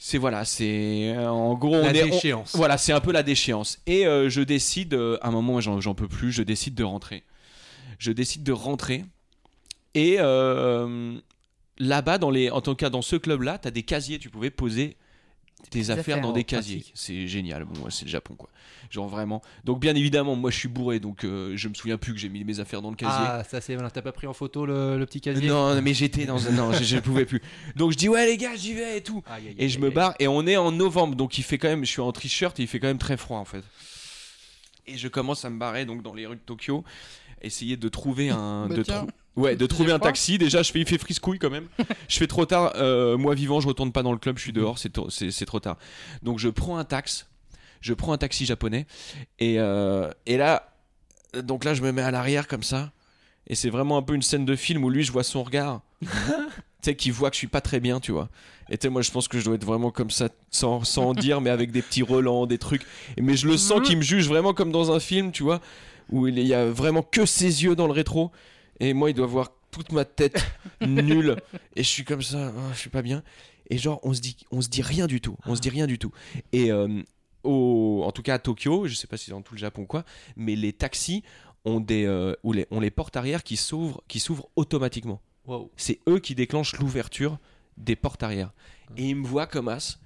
C'est 0.02 0.18
voilà, 0.18 0.46
c'est 0.46 1.14
euh, 1.18 1.28
en 1.30 1.56
gros 1.56 1.76
on 1.76 1.84
La 1.84 1.94
est 1.94 2.04
on- 2.04 2.06
déchéance. 2.06 2.56
voilà, 2.56 2.78
c'est 2.78 2.94
un 2.94 3.02
peu 3.02 3.12
la 3.12 3.22
déchéance. 3.22 3.80
Et 3.86 4.08
euh, 4.08 4.30
je 4.30 4.40
décide, 4.42 4.94
euh, 4.94 5.18
à 5.22 5.28
un 5.28 5.32
moment, 5.32 5.60
j'en 5.60 5.82
j'en 5.82 5.94
peux 5.94 6.08
plus, 6.08 6.32
je 6.32 6.42
décide 6.42 6.74
de 6.74 6.86
rentrer. 6.86 7.24
Je 7.98 8.14
décide 8.14 8.44
de 8.44 8.54
rentrer. 8.54 9.04
Et 9.96 10.16
euh, 10.20 11.18
là-bas, 11.80 12.18
dans 12.18 12.30
les, 12.30 12.50
en 12.50 12.62
tout 12.62 12.76
cas 12.76 12.90
dans 12.90 13.02
ce 13.02 13.16
club-là, 13.16 13.58
tu 13.58 13.68
as 13.68 13.72
des 13.72 13.84
casiers, 13.84 14.20
tu 14.20 14.30
pouvais 14.30 14.50
poser 14.52 14.98
tes 15.70 15.82
affaires, 15.90 16.00
affaires, 16.00 16.22
dans 16.22 16.32
des 16.32 16.46
casiers. 16.46 16.86
C'est 16.94 17.28
génial. 17.28 17.66
Bon, 17.66 17.90
c'est 17.90 18.06
le 18.06 18.12
Japon, 18.12 18.36
quoi. 18.36 18.50
Genre 18.90 19.08
vraiment. 19.08 19.42
Donc, 19.66 19.80
bien 19.82 19.94
évidemment, 19.94 20.36
moi, 20.36 20.52
je 20.52 20.58
suis 20.58 20.70
bourré, 20.70 21.00
donc 21.00 21.24
euh, 21.24 21.52
je 21.56 21.68
me 21.68 21.74
souviens 21.74 21.98
plus 21.98 22.14
que 22.14 22.20
j'ai 22.20 22.30
mis 22.30 22.44
mes 22.44 22.60
affaires 22.60 22.82
dans 22.82 22.90
le 22.90 22.96
casier. 22.96 23.18
Ah, 23.20 23.44
ça 23.44 23.62
c'est 23.62 23.76
malin. 23.76 23.90
T'as 23.90 24.02
pas 24.02 24.14
pris 24.14 24.26
en 24.26 24.34
photo 24.34 24.66
le, 24.66 24.98
le 24.98 25.06
petit 25.06 25.22
casier? 25.22 25.48
Non, 25.48 25.80
mais 25.82 25.94
j'étais 25.94 26.26
dans 26.26 26.48
un. 26.48 26.52
Non, 26.52 26.72
je, 26.72 26.84
je 26.84 26.96
ne 26.96 27.02
pouvais 27.02 27.26
plus. 27.26 27.42
Donc, 27.76 27.92
je 27.92 27.98
dis, 27.98 28.10
ouais, 28.10 28.26
les 28.26 28.38
gars, 28.38 28.56
j'y 28.56 28.74
vais 28.74 28.98
et 28.98 29.04
tout. 29.04 29.22
Aïe, 29.28 29.50
aïe, 29.50 29.56
Et 29.60 29.64
aïe, 29.64 29.70
je 29.70 29.80
me 29.80 29.90
barre 29.90 30.16
et 30.20 30.28
on 30.28 30.48
est 30.48 30.58
en 30.58 30.72
novembre 30.72 31.16
donc 31.16 31.38
il 31.38 31.44
fait 31.44 31.58
quand 31.58 31.68
même 31.68 31.86
je 31.86 31.90
suis 31.92 32.02
en 32.02 32.12
t-shirt 32.12 32.58
et 32.60 32.64
il 32.64 32.68
fait 32.68 32.80
quand 32.80 32.88
même 32.88 32.98
très 32.98 33.18
froid 33.18 33.38
en 33.38 33.46
fait. 33.46 33.64
Et 34.88 34.98
je 34.98 35.08
commence 35.08 35.46
à 35.46 35.50
me 35.50 35.60
barrer 35.60 35.86
donc 35.86 36.02
dans 36.02 36.14
les 36.16 36.26
rues 36.26 36.36
de 36.38 36.42
Tokyo, 36.42 36.84
essayer 37.42 37.78
de 37.78 37.90
trouver 37.90 38.30
un 38.30 38.68
Bah 38.70 38.76
de 38.76 38.82
tiens. 38.82 39.08
Ouais, 39.36 39.56
de 39.56 39.66
trouver 39.66 39.92
un 39.92 40.00
taxi. 40.00 40.38
Déjà, 40.38 40.64
je 40.64 40.72
fais 40.72 40.80
il 40.80 40.88
fait 40.88 40.98
friscouille 40.98 41.40
quand 41.40 41.50
même. 41.50 41.68
je 42.08 42.18
fais 42.18 42.28
trop 42.28 42.46
tard 42.46 42.74
euh, 42.76 43.18
moi 43.18 43.36
vivant, 43.36 43.60
je 43.60 43.68
retourne 43.68 43.92
pas 43.92 44.04
dans 44.04 44.12
le 44.12 44.18
club, 44.18 44.38
je 44.38 44.44
suis 44.44 44.54
dehors, 44.54 44.78
c'est 44.78 44.92
trop- 44.92 45.10
c'est 45.10 45.32
c'est 45.32 45.46
trop 45.46 45.60
tard. 45.60 45.78
Donc 46.24 46.40
je 46.40 46.50
prends 46.50 46.78
un 46.78 46.86
taxi. 46.86 47.24
Je 47.82 47.94
prends 47.94 48.12
un 48.12 48.18
taxi 48.18 48.46
japonais 48.46 48.86
et 49.40 49.60
euh, 49.60 50.12
et 50.26 50.36
là 50.36 50.74
donc 51.44 51.64
là 51.64 51.74
je 51.74 51.82
me 51.82 51.94
mets 51.94 52.02
à 52.02 52.12
l'arrière 52.12 52.48
comme 52.50 52.64
ça 52.64 52.92
et 53.48 53.56
c'est 53.56 53.70
vraiment 53.70 53.98
un 53.98 54.02
peu 54.02 54.14
une 54.16 54.22
scène 54.22 54.44
de 54.46 54.56
film 54.56 54.84
où 54.84 54.90
lui 54.90 55.04
je 55.04 55.12
vois 55.12 55.24
son 55.24 55.44
regard. 55.44 55.82
tu 56.02 56.08
sais 56.82 56.96
qui 56.96 57.10
voit 57.10 57.30
que 57.30 57.36
je 57.36 57.40
suis 57.40 57.48
pas 57.48 57.62
très 57.62 57.80
bien, 57.80 58.00
tu 58.00 58.12
vois. 58.12 58.30
Et 58.70 58.78
tu 58.78 58.86
sais, 58.86 58.90
moi, 58.90 59.02
je 59.02 59.12
pense 59.12 59.28
que 59.28 59.40
je 59.40 59.46
dois 59.46 59.56
être 59.56 59.66
vraiment 59.66 59.92
comme 59.92 60.12
ça, 60.12 60.30
sans, 60.52 60.84
sans 60.84 61.14
dire, 61.14 61.42
mais 61.42 61.50
avec 61.50 61.72
des 61.72 61.82
petits 61.82 62.04
relents, 62.04 62.46
des 62.46 62.60
trucs. 62.60 62.84
Et, 63.18 63.22
mais 63.22 63.36
je 63.36 63.48
le 63.48 63.58
sens 63.58 63.82
qu'il 63.82 63.98
me 63.98 64.04
juge 64.04 64.28
vraiment 64.28 64.54
comme 64.54 64.72
dans 64.72 64.92
un 64.92 65.00
film, 65.00 65.32
tu 65.32 65.42
vois, 65.44 65.60
où 66.10 66.28
il 66.28 66.40
y 66.40 66.54
a 66.54 66.66
vraiment 66.66 67.02
que 67.02 67.26
ses 67.26 67.64
yeux 67.64 67.76
dans 67.76 67.88
le 67.88 67.94
rétro. 67.94 68.32
Et 68.80 68.94
moi, 68.94 69.10
il 69.10 69.14
doit 69.14 69.28
voir 69.28 69.52
toute 69.72 69.92
ma 69.92 70.06
tête 70.06 70.46
nulle. 70.82 71.38
Et 71.76 71.84
je 71.84 71.88
suis 71.90 72.04
comme 72.04 72.22
ça, 72.22 72.52
oh, 72.56 72.62
je 72.74 72.78
suis 72.78 72.90
pas 72.90 73.02
bien. 73.02 73.24
Et 73.70 73.78
genre, 73.78 74.00
on 74.04 74.14
se 74.14 74.22
dit, 74.22 74.38
on 74.52 74.62
se 74.62 74.70
dit 74.70 74.82
rien 74.82 75.08
du 75.08 75.22
tout. 75.22 75.36
On 75.46 75.56
se 75.56 75.62
dit 75.62 75.70
rien 75.70 75.86
du 75.86 76.00
tout. 76.00 76.12
Et 76.52 76.72
euh, 76.72 77.02
au, 77.44 78.04
en 78.06 78.12
tout 78.12 78.22
cas 78.22 78.36
à 78.36 78.40
Tokyo, 78.40 78.88
je 78.88 78.96
sais 78.96 79.08
pas 79.08 79.18
si 79.18 79.26
c'est 79.26 79.32
dans 79.32 79.42
tout 79.42 79.54
le 79.54 79.60
Japon 79.60 79.84
ou 79.84 79.86
quoi, 79.86 80.06
mais 80.36 80.56
les 80.56 80.74
taxis 80.74 81.24
ont 81.66 81.80
des, 81.80 82.06
euh, 82.06 82.36
ou 82.44 82.54
les, 82.54 82.68
ont 82.72 82.80
les 82.80 82.92
portes 82.92 83.16
arrière 83.16 83.44
qui 83.44 83.58
s'ouvrent, 83.58 84.02
qui 84.08 84.20
s'ouvrent 84.20 84.50
automatiquement 84.56 85.22
Wow. 85.48 85.72
c'est 85.78 86.00
eux 86.08 86.20
qui 86.20 86.36
déclenchent 86.36 86.78
l'ouverture 86.78 87.40
des 87.78 87.96
portes 87.96 88.22
arrière. 88.22 88.52
Et 88.98 89.10
il 89.10 89.16
me 89.16 89.26
voit 89.26 89.48
comme 89.48 89.68
as. 89.68 90.00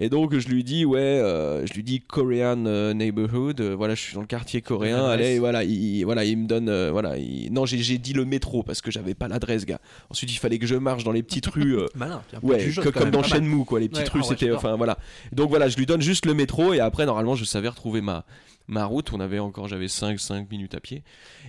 Et 0.00 0.08
donc 0.08 0.36
je 0.38 0.48
lui 0.48 0.62
dis 0.62 0.84
ouais, 0.84 1.00
euh, 1.00 1.66
je 1.66 1.72
lui 1.74 1.82
dis 1.82 2.00
Korean 2.00 2.66
euh, 2.66 2.94
neighborhood, 2.94 3.60
euh, 3.60 3.74
voilà 3.74 3.94
je 3.96 4.00
suis 4.02 4.14
dans 4.14 4.20
le 4.20 4.26
quartier 4.28 4.62
coréen, 4.62 5.04
allez 5.06 5.38
voilà 5.40 5.64
il, 5.64 5.72
il- 5.72 6.04
voilà 6.04 6.24
il 6.24 6.36
me 6.38 6.46
donne 6.46 6.88
voilà 6.90 7.18
il- 7.18 7.52
non 7.52 7.66
j'ai 7.66 7.98
dit 7.98 8.12
le 8.12 8.24
métro 8.24 8.62
parce 8.62 8.80
que 8.80 8.90
j'avais 8.92 9.14
pas 9.14 9.26
l'adresse 9.26 9.66
gars. 9.66 9.80
Ensuite 10.10 10.32
il 10.32 10.36
fallait 10.38 10.58
que 10.58 10.66
je 10.66 10.76
marche 10.76 11.02
dans 11.02 11.10
les 11.12 11.22
petites 11.24 11.46
rues 11.54 11.76
Malin. 11.96 12.22
Ouais, 12.42 12.58
comme 12.92 13.02
même, 13.04 13.10
dans. 13.12 13.22
Shenmue, 13.24 13.64
quoi. 13.64 13.80
Les 13.80 13.88
petites 13.88 14.06
Ouais, 14.06 14.12
rues, 14.12 14.20
ah 14.24 14.28
ouais, 14.28 14.36
c'était. 14.38 14.52
Enfin, 14.52 14.76
voilà. 14.76 14.98
Donc 15.32 15.50
voilà, 15.50 15.68
je 15.68 15.76
lui 15.76 15.86
donne 15.86 16.00
juste 16.00 16.26
le 16.26 16.34
métro 16.34 16.72
et 16.74 16.80
après, 16.80 17.04
normalement, 17.04 17.34
je 17.34 17.44
savais 17.44 17.68
retrouver 17.68 18.00
ma, 18.00 18.24
ma 18.68 18.84
route. 18.84 19.12
On 19.12 19.20
avait 19.20 19.38
encore, 19.40 19.66
j'avais 19.68 19.88
5, 19.88 20.18
5 20.20 20.50
minutes 20.50 20.74
à 20.74 20.80
pied. 20.80 21.02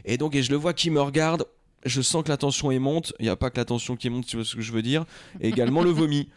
Et 0.06 0.18
donc, 0.18 0.36
et 0.36 0.42
je 0.44 0.50
le 0.50 0.58
vois 0.58 0.74
qui 0.74 0.90
me 0.90 1.00
regarde. 1.02 1.46
Je 1.86 2.02
sens 2.02 2.24
que 2.24 2.30
la 2.30 2.38
tension 2.38 2.72
est 2.72 2.80
monte. 2.80 3.14
Il 3.20 3.24
n'y 3.24 3.30
a 3.30 3.36
pas 3.38 3.50
que 3.50 3.58
la 3.58 3.66
tension 3.66 3.96
qui 3.96 4.10
monte, 4.10 4.26
tu 4.26 4.36
vois 4.36 4.46
ce 4.46 4.56
que 4.56 4.62
je 4.62 4.72
veux 4.74 4.82
dire. 4.82 5.06
Et 5.40 5.48
également 5.50 5.82
le 5.82 5.92
vomi. 5.92 6.28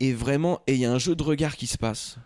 Et 0.00 0.12
vraiment, 0.12 0.60
et 0.66 0.74
il 0.74 0.80
y 0.80 0.86
a 0.86 0.92
un 0.92 0.98
jeu 0.98 1.14
de 1.14 1.22
regard 1.22 1.56
qui 1.56 1.66
se 1.66 1.78
passe. 1.78 2.16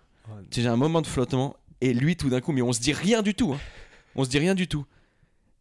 Sais, 0.51 0.62
J'ai 0.62 0.68
un 0.68 0.77
moment 0.77 1.03
de 1.03 1.07
flottement. 1.07 1.57
Et 1.81 1.93
lui, 1.93 2.16
tout 2.16 2.31
d'un 2.31 2.41
coup, 2.41 2.53
mais 2.53 2.62
on 2.62 2.72
se 2.72 2.81
dit 2.81 2.93
rien 2.93 3.20
du 3.22 3.35
tout. 3.35 3.53
hein. 3.53 3.61
On 4.14 4.25
se 4.25 4.31
dit 4.31 4.39
rien 4.39 4.55
du 4.55 4.68
tout. 4.68 4.87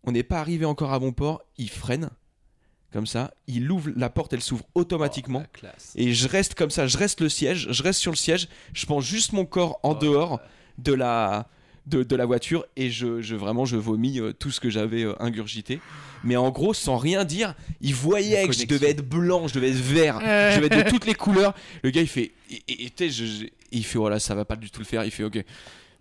On 0.04 0.12
n'est 0.12 0.24
pas 0.24 0.40
arrivé 0.40 0.66
encore 0.66 0.94
à 0.94 1.00
bon 1.00 1.12
port. 1.12 1.42
Il 1.58 1.70
freine. 1.70 2.10
Comme 2.92 3.08
ça. 3.08 3.34
Il 3.48 3.72
ouvre 3.72 3.92
la 3.96 4.10
porte, 4.10 4.34
elle 4.34 4.42
s'ouvre 4.42 4.66
automatiquement. 4.76 5.44
Oh. 5.64 5.68
Et 5.96 6.14
je 6.14 6.28
reste 6.28 6.54
comme 6.54 6.70
ça, 6.70 6.86
je 6.86 6.98
reste 6.98 7.22
le 7.22 7.30
siège, 7.30 7.68
je 7.72 7.82
reste 7.82 8.00
sur 8.00 8.12
le 8.12 8.18
siège, 8.18 8.48
je 8.74 8.86
pense 8.86 9.04
juste 9.04 9.34
mon 9.34 9.46
corps 9.46 9.80
en 9.82 9.96
dehors 9.96 10.40
de 10.78 10.94
la, 10.94 11.48
de, 11.86 12.04
de 12.04 12.16
la 12.16 12.26
voiture 12.26 12.66
et 12.78 12.90
je, 12.90 13.22
je 13.22 13.36
vraiment 13.36 13.66
je 13.66 13.76
vomis 13.78 14.20
euh, 14.20 14.32
tout 14.34 14.52
ce 14.52 14.60
que 14.60 14.70
j'avais 14.70 15.04
euh, 15.04 15.14
ingurgité. 15.22 15.80
Mais 16.24 16.36
en 16.38 16.50
gros, 16.52 16.74
sans 16.74 16.96
rien 16.98 17.26
dire, 17.26 17.54
il 17.82 17.94
voyait 17.94 18.42
La 18.44 18.48
que 18.48 18.54
je 18.54 18.66
devais 18.66 18.92
être 18.92 19.08
blanc, 19.08 19.48
je 19.48 19.56
devais 19.56 19.70
être 19.72 19.76
vert, 19.76 20.20
je 20.22 20.56
devais 20.62 20.68
être 20.68 20.86
de 20.86 20.90
toutes 20.96 21.06
les 21.06 21.14
couleurs. 21.16 21.54
Le 21.84 21.90
gars 21.90 22.02
il 22.02 22.08
fait, 22.08 22.32
et, 22.50 22.64
et- 22.68 22.86
et 22.86 22.90
tu 22.90 23.06
sais, 23.06 23.10
je- 23.10 23.26
je- 23.26 23.46
il 23.74 23.84
fait 23.86 23.98
voilà, 23.98 24.20
ça 24.20 24.34
va 24.36 24.46
pas 24.46 24.56
du 24.56 24.70
tout 24.72 24.80
le 24.80 24.86
faire, 24.86 25.04
il 25.04 25.12
fait 25.12 25.24
ok. 25.24 25.44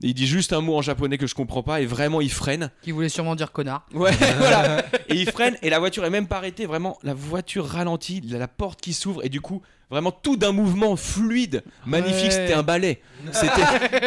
Il 0.05 0.15
dit 0.15 0.27
juste 0.27 0.53
un 0.53 0.61
mot 0.61 0.77
en 0.77 0.83
japonais 0.83 1.17
que 1.17 1.29
je 1.29 1.35
comprends 1.35 1.63
pas 1.63 1.81
et 1.81 1.87
vraiment 1.87 2.21
il 2.21 2.31
freine. 2.31 2.71
Qui 2.83 2.91
voulait 2.91 3.09
sûrement 3.09 3.37
dire 3.37 3.53
connard. 3.53 3.87
Ouais, 3.95 4.11
voilà. 4.39 4.85
Et 5.09 5.15
il 5.15 5.31
freine 5.31 5.57
et 5.63 5.71
la 5.71 5.79
voiture 5.79 6.05
est 6.05 6.11
même 6.11 6.27
pas 6.27 6.39
arrêtée. 6.39 6.67
Vraiment, 6.67 6.99
la 7.05 7.15
voiture 7.15 7.67
ralentit, 7.67 8.21
la 8.21 8.49
porte 8.49 8.81
qui 8.81 8.95
s'ouvre 8.95 9.25
et 9.25 9.29
du 9.29 9.41
coup, 9.41 9.63
vraiment 9.93 10.11
tout 10.11 10.37
d'un 10.37 10.51
mouvement 10.53 10.97
fluide, 10.97 11.63
magnifique. 11.87 12.25
Ouais. 12.25 12.31
C'était 12.31 12.55
un 12.55 12.63
ballet. 12.65 13.01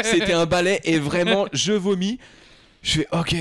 C'était, 0.03 0.33
un 0.33 0.45
ballet 0.45 0.81
et 0.83 0.97
vraiment, 1.09 1.45
je 1.53 1.71
vomis. 1.73 2.19
Je 2.81 2.99
fais 3.01 3.07
ok. 3.11 3.35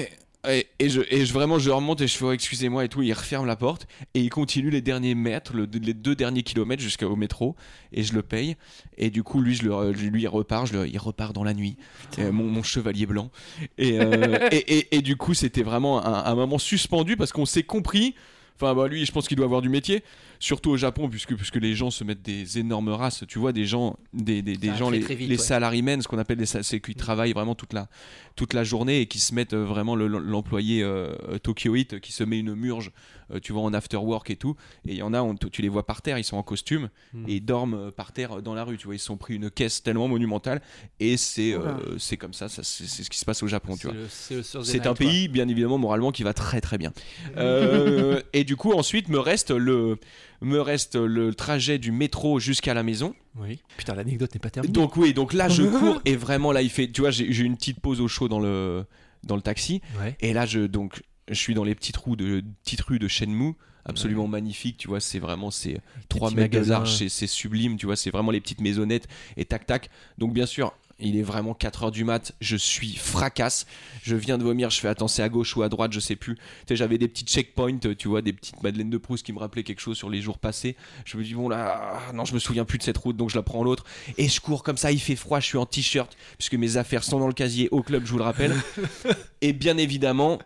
Et, 0.47 0.67
et 0.79 0.91
je, 0.91 1.01
et 1.09 1.25
je 1.25 1.33
vraiment 1.33 1.59
je 1.59 1.71
remonte 1.71 2.03
et 2.03 2.07
je 2.07 2.19
fais 2.19 2.25
oh, 2.27 2.33
excusez-moi 2.33 2.85
et 2.85 2.89
tout. 2.91 3.01
Il 3.01 3.15
referme 3.15 3.47
la 3.47 3.57
porte 3.57 3.87
et 4.13 4.21
il 4.21 4.29
continue 4.29 4.69
les 4.69 4.83
derniers 4.83 5.15
mètres, 5.15 5.55
le- 5.57 5.67
les 5.73 5.95
deux 5.95 6.15
derniers 6.15 6.43
kilomètres 6.43 6.83
jusqu'au 6.83 7.17
métro 7.17 7.57
et 7.93 8.03
je 8.03 8.13
le 8.13 8.23
paye. 8.23 8.57
Et 8.99 9.09
du 9.09 9.23
coup, 9.23 9.41
lui, 9.41 9.55
je 9.55 9.63
le, 9.63 9.93
lui 9.93 10.21
il 10.23 10.29
repart, 10.29 10.67
je 10.67 10.75
le- 10.75 10.87
il 10.87 10.99
repart 10.99 11.35
dans 11.35 11.45
la 11.45 11.55
nuit. 11.55 11.79
Euh, 12.19 12.31
mon, 12.31 12.45
mon 12.45 12.63
chevalier 12.63 13.07
blanc. 13.07 13.31
Et, 13.79 13.99
euh, 13.99 14.51
et, 14.53 15.01
du 15.01 15.17
coup, 15.17 15.33
c'était 15.33 15.63
vraiment 15.63 16.05
un, 16.05 16.27
un 16.31 16.35
moment 16.35 16.59
suspendu 16.59 17.17
parce 17.17 17.33
qu'on 17.33 17.47
s'est 17.47 17.63
compris. 17.63 18.15
Enfin, 18.57 18.75
bah, 18.75 18.87
lui, 18.87 19.05
je 19.07 19.13
pense 19.13 19.27
qu'il 19.27 19.37
doit 19.39 19.47
avoir 19.47 19.63
du 19.63 19.69
métier, 19.71 20.05
surtout 20.45 20.71
au 20.73 20.77
Japon, 20.77 21.09
puisque, 21.09 21.35
puisque 21.35 21.57
les 21.57 21.75
gens 21.75 21.91
se 21.91 22.05
mettent 22.05 22.21
des 22.21 22.59
énormes 22.59 22.91
races. 22.91 23.25
Tu 23.27 23.39
vois, 23.39 23.53
des 23.53 23.65
gens, 23.65 23.97
des, 24.13 24.43
des, 24.43 24.75
gens 24.75 24.89
très, 24.89 24.99
les, 24.99 25.05
très 25.05 25.15
vite, 25.15 25.29
les 25.31 25.37
ouais. 25.39 25.43
salarymen, 25.43 26.03
ce 26.03 26.09
qu'on 26.09 26.19
appelle 26.19 26.39
les 26.39 26.45
c'est 26.45 26.81
qu'ils 26.81 26.95
travaillent 26.97 27.33
vraiment 27.33 27.55
toute 27.55 27.73
la, 27.73 27.89
toute 28.37 28.53
la 28.53 28.63
journée 28.63 29.01
et 29.01 29.07
qui 29.07 29.21
se 29.21 29.35
mettent 29.35 29.55
euh, 29.55 29.65
vraiment 29.65 29.97
le- 29.97 30.07
l'employé 30.07 30.83
euh, 30.83 31.39
Tokyoite 31.43 31.99
qui 32.01 32.13
se 32.13 32.25
met 32.25 32.39
une 32.39 32.55
murge, 32.55 32.93
euh, 33.33 33.41
tu 33.41 33.53
vois, 33.55 33.63
en 33.63 33.73
after 33.73 33.97
work 33.97 34.29
et 34.29 34.37
tout. 34.37 34.55
Et 34.87 34.93
il 34.93 34.99
y 34.99 35.03
en 35.03 35.15
a, 35.15 35.23
on- 35.23 35.35
tu 35.35 35.63
les 35.63 35.71
vois 35.71 35.87
par 35.87 36.03
terre, 36.03 36.19
ils 36.19 36.25
sont 36.25 36.37
en 36.37 36.43
costume 36.43 36.91
Mhm. 37.15 37.25
et 37.29 37.35
ils 37.37 37.45
dorment 37.45 37.75
euh, 37.75 37.91
par 37.91 38.13
terre 38.13 38.39
euh, 38.39 38.41
dans 38.43 38.55
la 38.55 38.65
rue. 38.65 38.77
Tu 38.77 38.85
vois, 38.85 38.95
ils 38.95 38.99
sont 38.99 39.17
pris 39.17 39.37
une 39.37 39.51
caisse 39.51 39.83
tellement 39.83 40.09
monumentale 40.09 40.61
et 41.01 41.17
c'est 41.17 41.55
euh, 41.55 41.99
c'est 41.99 42.19
comme 42.19 42.35
ça, 42.35 42.51
ça 42.51 42.63
c'est 42.63 42.85
ce 42.87 43.09
qui 43.09 43.19
se 43.19 43.25
passe 43.25 43.43
au 43.43 43.47
Japon, 43.47 43.77
tu 43.79 43.89
C'est 44.11 44.35
vois. 44.43 44.65
c'est 44.65 44.87
un 44.87 44.93
pays, 44.95 45.29
bien 45.29 45.49
évidemment, 45.49 45.79
moralement, 45.79 46.13
qui 46.13 46.23
va 46.23 46.35
très 46.35 46.61
très 46.61 46.77
bien. 46.77 46.93
Euh, 47.37 48.21
et 48.33 48.45
du 48.45 48.57
coup, 48.57 48.73
ensuite, 48.73 49.09
me 49.09 49.19
reste 49.19 49.51
le, 49.51 49.99
me 50.41 50.61
reste 50.61 50.97
le 50.97 51.35
trajet 51.35 51.79
du 51.79 51.93
métro 51.93 52.39
jusqu'à 52.39 52.75
la 52.75 52.83
maison. 52.83 53.15
Oui. 53.37 53.61
Putain, 53.77 53.95
l'anecdote 53.95 54.35
n'est 54.35 54.41
pas 54.41 54.51
terminée. 54.51 54.73
Donc 54.73 54.97
oui, 54.97 55.15
donc 55.15 55.33
là, 55.33 55.49
je 55.49 55.63
cours 55.79 56.01
et 56.05 56.17
vraiment 56.17 56.53
là, 56.53 56.63
il 56.63 56.71
fait, 56.71 56.89
tu 56.91 57.01
vois, 57.01 57.11
j'ai 57.11 57.43
une 57.43 57.57
petite 57.57 57.81
pause 57.81 58.01
au 58.01 58.09
chaud 58.09 58.29
dans 58.29 58.41
le 58.41 58.85
dans 59.25 59.37
le 59.37 59.43
taxi. 59.43 59.81
Ouais. 60.01 60.17
Et 60.21 60.33
là, 60.33 60.47
je 60.47 60.61
donc 60.61 61.03
je 61.29 61.35
suis 61.35 61.55
dans 61.55 61.65
les 61.65 61.75
petites 61.75 61.97
rues 61.97 62.17
de 62.17 62.43
petites 62.63 62.83
rues 62.83 62.99
de 62.99 63.09
Shenmue, 63.09 63.55
absolument 63.85 64.29
magnifique. 64.29 64.77
Tu 64.77 64.89
vois, 64.89 65.01
c'est 65.01 65.19
vraiment 65.19 65.51
c'est 65.51 65.81
3 66.09 66.31
petits 66.31 66.37
mètres 66.37 66.59
de 66.59 67.09
c'est 67.09 67.27
sublime. 67.27 67.77
Tu 67.77 67.87
vois, 67.87 67.97
c'est 67.97 68.11
vraiment 68.11 68.31
les 68.31 68.41
petites 68.41 68.61
maisonnettes 68.61 69.09
et 69.37 69.45
tac 69.45 69.67
tac. 69.67 69.91
Donc 70.19 70.33
bien 70.33 70.47
sûr. 70.47 70.75
Il 71.05 71.17
est 71.17 71.23
vraiment 71.23 71.53
4h 71.53 71.91
du 71.91 72.05
mat, 72.05 72.33
je 72.41 72.57
suis 72.57 72.97
fracasse, 72.97 73.67
je 74.03 74.17
viens 74.17 74.39
de 74.39 74.43
vomir, 74.43 74.71
je 74.71 74.81
fais 74.81 74.89
attends 74.89 75.09
c'est 75.09 75.23
à 75.23 75.29
gauche 75.29 75.57
ou 75.57 75.63
à 75.63 75.69
droite, 75.69 75.93
je 75.93 76.01
sais 76.01 76.17
plus. 76.17 76.35
Tu 76.35 76.43
sais, 76.69 76.77
j'avais 76.77 76.99
des 76.99 77.09
petits 77.09 77.25
checkpoints, 77.25 77.79
tu 77.97 78.09
vois, 78.09 78.23
des 78.23 78.33
petites 78.33 78.63
Madeleine 78.63 78.91
de 78.91 78.99
Proust 78.99 79.25
qui 79.25 79.33
me 79.33 79.39
rappelaient 79.39 79.63
quelque 79.63 79.81
chose 79.81 79.97
sur 79.97 80.11
les 80.11 80.21
jours 80.21 80.39
passés. 80.39 80.77
Je 81.05 81.17
me 81.17 81.23
dis 81.23 81.35
bon 81.35 81.49
là, 81.49 82.01
non 82.13 82.25
je 82.25 82.35
me 82.35 82.39
souviens 82.39 82.65
plus 82.65 82.79
de 82.79 82.83
cette 82.83 82.99
route, 82.99 83.17
donc 83.17 83.31
je 83.31 83.37
la 83.37 83.43
prends 83.43 83.63
l'autre. 83.63 83.85
Et 84.19 84.29
je 84.29 84.41
cours 84.41 84.63
comme 84.63 84.77
ça, 84.77 84.93
il 84.93 85.01
fait 85.01 85.17
froid, 85.17 85.41
je 85.41 85.47
suis 85.47 85.59
en 85.59 85.67
t-shirt, 85.67 86.17
puisque 86.39 86.55
mes 86.55 86.77
affaires 86.77 87.05
sont 87.05 87.21
dans 87.21 87.29
le 87.29 87.35
casier 87.35 87.69
au 87.71 87.83
club, 87.83 88.05
je 88.07 88.11
vous 88.11 88.19
le 88.19 88.25
rappelle. 88.25 88.55
Et 89.41 89.53
bien 89.53 89.77
évidemment, 89.77 90.39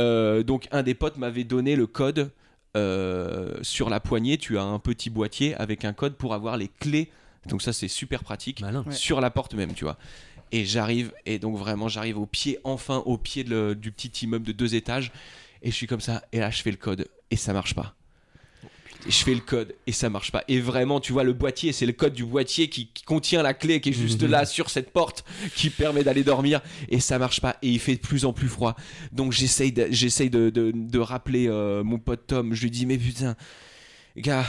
euh, 0.00 0.42
donc 0.42 0.68
un 0.72 0.82
des 0.82 0.94
potes 0.94 1.16
m'avait 1.16 1.44
donné 1.44 1.76
le 1.76 1.86
code 1.86 2.30
euh, 2.76 3.54
sur 3.62 3.90
la 3.90 4.00
poignée, 4.00 4.38
tu 4.38 4.58
as 4.58 4.62
un 4.62 4.78
petit 4.78 5.10
boîtier 5.10 5.54
avec 5.56 5.84
un 5.84 5.92
code 5.92 6.14
pour 6.14 6.34
avoir 6.34 6.56
les 6.56 6.68
clés. 6.68 7.10
Donc 7.48 7.62
ça 7.62 7.72
c'est 7.72 7.88
super 7.88 8.22
pratique 8.22 8.60
Malin. 8.60 8.84
Sur 8.92 9.20
la 9.20 9.30
porte 9.30 9.54
même, 9.54 9.74
tu 9.74 9.84
vois. 9.84 9.98
Et 10.52 10.64
j'arrive 10.64 11.12
et 11.26 11.38
donc 11.38 11.56
vraiment 11.56 11.88
j'arrive 11.88 12.18
au 12.18 12.26
pied 12.26 12.58
enfin 12.64 12.98
au 13.06 13.16
pied 13.16 13.42
de 13.44 13.50
le- 13.50 13.74
du 13.74 13.90
petit 13.90 14.24
immeuble 14.26 14.44
de 14.46 14.52
deux 14.52 14.74
étages 14.74 15.10
et 15.62 15.70
je 15.70 15.74
suis 15.74 15.86
comme 15.86 16.00
ça 16.00 16.22
et 16.32 16.38
là 16.40 16.50
je 16.50 16.60
fais 16.62 16.70
le 16.70 16.76
code 16.76 17.08
et 17.30 17.36
ça 17.36 17.52
marche 17.52 17.74
pas. 17.74 17.94
Et 19.08 19.10
je 19.10 19.24
fais 19.24 19.34
le 19.34 19.40
code 19.40 19.74
et 19.88 19.92
ça 19.92 20.08
marche 20.10 20.30
pas. 20.30 20.44
Et 20.46 20.60
vraiment, 20.60 21.00
tu 21.00 21.12
vois, 21.12 21.24
le 21.24 21.32
boîtier, 21.32 21.72
c'est 21.72 21.86
le 21.86 21.92
code 21.92 22.12
du 22.12 22.24
boîtier 22.24 22.68
qui, 22.68 22.86
qui 22.86 23.02
contient 23.02 23.42
la 23.42 23.52
clé 23.52 23.80
qui 23.80 23.88
est 23.88 23.92
juste 23.92 24.22
là 24.22 24.46
sur 24.46 24.70
cette 24.70 24.92
porte 24.92 25.24
qui 25.56 25.70
permet 25.70 26.04
d'aller 26.04 26.22
dormir. 26.22 26.60
Et 26.88 27.00
ça 27.00 27.18
marche 27.18 27.40
pas. 27.40 27.56
Et 27.62 27.68
il 27.70 27.80
fait 27.80 27.96
de 27.96 28.00
plus 28.00 28.24
en 28.24 28.32
plus 28.32 28.46
froid. 28.46 28.76
Donc 29.10 29.32
j'essaye 29.32 29.72
de, 29.72 29.88
j'essaye 29.90 30.30
de, 30.30 30.50
de, 30.50 30.70
de 30.72 30.98
rappeler 31.00 31.48
euh, 31.48 31.82
mon 31.82 31.98
pote 31.98 32.28
Tom. 32.28 32.54
Je 32.54 32.62
lui 32.62 32.70
dis, 32.70 32.86
mais 32.86 32.96
putain, 32.96 33.34
gars, 34.16 34.46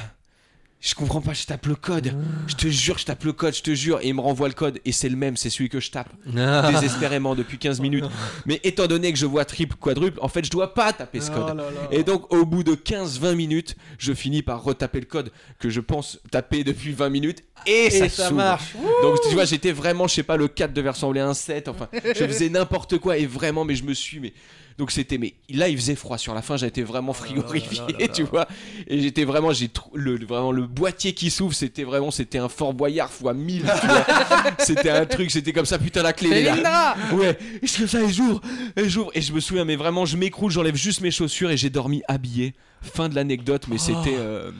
je 0.84 0.96
comprends 0.96 1.22
pas, 1.22 1.32
je 1.32 1.46
tape 1.46 1.66
le 1.68 1.76
code. 1.76 2.14
Je 2.46 2.56
te 2.56 2.68
jure, 2.68 2.98
je 2.98 3.06
tape 3.06 3.24
le 3.24 3.32
code, 3.32 3.56
je 3.56 3.62
te 3.62 3.74
jure. 3.74 4.02
Et 4.02 4.10
il 4.10 4.14
me 4.16 4.20
renvoie 4.20 4.50
le 4.50 4.54
code. 4.54 4.80
Et 4.84 4.92
c'est 4.92 5.08
le 5.08 5.16
même, 5.16 5.38
c'est 5.38 5.50
celui 5.50 5.70
que 5.70 5.80
je 5.80 5.90
tape 5.90 6.10
Ah. 6.38 6.70
désespérément 6.74 7.36
depuis 7.36 7.58
15 7.58 7.80
minutes. 7.80 8.04
Mais 8.46 8.60
étant 8.66 8.86
donné 8.88 9.14
que 9.14 9.18
je 9.18 9.26
vois 9.26 9.46
triple, 9.46 9.78
quadruple, 9.78 10.20
en 10.22 10.28
fait, 10.28 10.44
je 10.44 10.52
dois 10.52 10.74
pas 10.74 10.92
taper 10.92 11.22
ce 11.22 11.32
code. 11.32 11.64
Et 11.92 12.04
donc, 12.04 12.34
au 12.34 12.46
bout 12.46 12.64
de 12.64 12.76
15-20 12.76 13.34
minutes, 13.34 13.78
je 13.98 14.12
finis 14.12 14.42
par 14.42 14.62
retaper 14.62 15.00
le 15.00 15.06
code 15.06 15.32
que 15.58 15.70
je 15.70 15.80
pense 15.80 16.20
taper 16.32 16.66
depuis 16.66 16.92
20 16.92 17.10
minutes. 17.10 17.44
Et, 17.66 17.90
ça, 17.90 18.10
ça 18.10 18.32
marche. 18.32 18.74
Donc, 19.04 19.20
tu 19.22 19.34
vois, 19.36 19.46
j'étais 19.46 19.72
vraiment, 19.72 20.08
je 20.10 20.16
sais 20.16 20.24
pas, 20.24 20.36
le 20.36 20.50
4 20.50 20.74
devait 20.74 20.90
ressembler 20.90 21.22
à 21.22 21.28
un 21.30 21.34
7. 21.34 21.70
Enfin, 21.70 21.88
je 21.94 22.14
faisais 22.28 22.50
n'importe 22.50 22.98
quoi. 22.98 23.18
Et 23.18 23.26
vraiment, 23.26 23.64
mais 23.64 23.76
je 23.76 23.86
me 23.86 23.94
suis. 23.94 24.20
Mais... 24.20 24.34
Donc, 24.78 24.92
c'était. 24.92 25.18
Mais 25.18 25.34
là, 25.50 25.70
il 25.70 25.78
faisait 25.78 25.96
froid 25.96 26.18
sur 26.18 26.34
la 26.34 26.42
fin. 26.42 26.58
J'étais 26.58 26.84
vraiment 26.84 27.14
frigorifié, 27.14 27.82
tu 28.14 28.24
vois. 28.24 28.48
Et 28.88 29.02
j'étais 29.02 29.24
vraiment. 29.26 29.52
j'ai 29.54 29.70
le, 29.94 30.18
vraiment 30.26 30.52
le 30.52 30.66
boîtier 30.66 31.14
qui 31.14 31.30
s'ouvre, 31.30 31.54
c'était 31.54 31.84
vraiment. 31.84 32.12
C'était 32.12 32.40
un 32.40 32.50
Fort 32.50 32.74
Boyard 32.74 33.12
fois 33.12 33.34
1000. 33.34 33.62
tu 33.62 33.88
vois. 33.88 34.06
c'était 34.60 34.90
un 34.90 35.06
truc. 35.06 35.32
C'était 35.32 35.54
comme 35.54 35.66
ça. 35.66 35.78
Putain, 35.78 36.04
la 36.04 36.14
clé, 36.14 36.30
est 36.30 36.62
là. 36.62 36.96
Ouais, 37.12 37.38
et 37.62 37.68
je 37.68 37.78
comme 37.78 37.88
ça, 37.88 38.02
et 38.02 38.12
j'ouvre, 38.12 38.42
et 38.76 38.90
j'ouvre, 38.90 39.12
et 39.14 39.22
je 39.22 39.34
me 39.34 39.40
souviens, 39.40 39.66
mais 39.66 39.76
vraiment, 39.76 40.06
je 40.06 40.18
m'écroule, 40.18 40.52
j'enlève 40.52 40.76
juste 40.76 41.02
mes 41.02 41.12
chaussures 41.12 41.52
et 41.52 41.58
j'ai 41.58 41.70
dormi 41.70 42.02
habillé. 42.08 42.54
Fin 42.82 43.08
de 43.08 43.16
l'anecdote, 43.16 43.68
mais 43.70 43.78
c'était, 43.78 44.16
euh, 44.18 44.52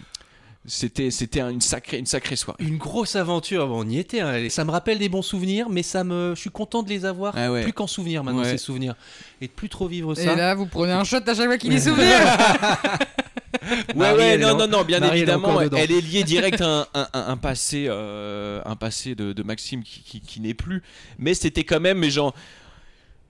c'était, 0.66 1.12
c'était 1.12 1.42
un- 1.42 1.50
une 1.50 1.60
sacrée, 1.62 1.98
une 1.98 2.06
sacrée 2.06 2.36
soirée. 2.38 2.64
Une 2.64 2.78
grosse 2.78 3.16
aventure, 3.16 3.68
bon, 3.68 3.84
on 3.86 3.90
y 3.90 3.98
était. 3.98 4.22
hein. 4.22 4.48
Ça 4.50 4.64
me 4.64 4.72
rappelle 4.72 4.98
des 4.98 5.10
bons 5.10 5.22
souvenirs, 5.22 5.68
mais 5.70 5.84
ça 5.84 6.04
me, 6.04 6.34
je 6.36 6.40
suis 6.40 6.50
content 6.50 6.84
de 6.84 6.90
les 6.90 7.04
avoir 7.06 7.34
Ah 7.38 7.52
ouais. 7.52 7.64
plus 7.64 7.74
qu'en 7.74 7.88
souvenir 7.88 8.24
maintenant 8.24 8.42
Ouais. 8.44 8.52
ces 8.52 8.58
souvenirs 8.58 8.96
et 9.42 9.48
de 9.48 9.52
plus 9.52 9.68
trop 9.70 9.88
vivre 9.88 10.18
Et 10.18 10.24
ça. 10.24 10.36
là, 10.36 10.56
vous 10.56 10.66
prenez 10.66 10.94
un 10.94 11.04
shot 11.04 11.18
à 11.28 11.34
chaque 11.36 11.46
fois 11.48 11.58
qu'il 11.58 11.74
est 11.74 11.80
souvenir 11.80 12.08
Ouais, 13.62 13.94
Marie, 13.96 14.18
ouais, 14.18 14.38
non, 14.38 14.50
en- 14.50 14.58
non, 14.58 14.68
non, 14.68 14.84
bien 14.84 15.00
Marie, 15.00 15.12
elle 15.12 15.18
est 15.30 15.34
évidemment, 15.34 15.62
elle 15.62 15.92
est 15.92 16.02
liée 16.02 16.24
direct 16.24 16.60
à 16.62 16.66
un, 16.68 16.82
un- 16.96 17.08
un- 17.14 17.28
un 17.30 17.38
passé, 17.38 17.86
euh, 17.88 18.62
un 18.66 18.76
passé 18.76 19.16
de, 19.16 19.32
de 19.32 19.44
Maxime 19.44 19.84
qui, 19.84 20.02
qui- 20.02 20.22
qui 20.22 20.42
n'est 20.42 20.54
plus. 20.56 20.82
Mais 21.20 21.34
c'était 21.34 21.64
quand 21.64 21.80
même, 21.80 22.00
mais 22.00 22.10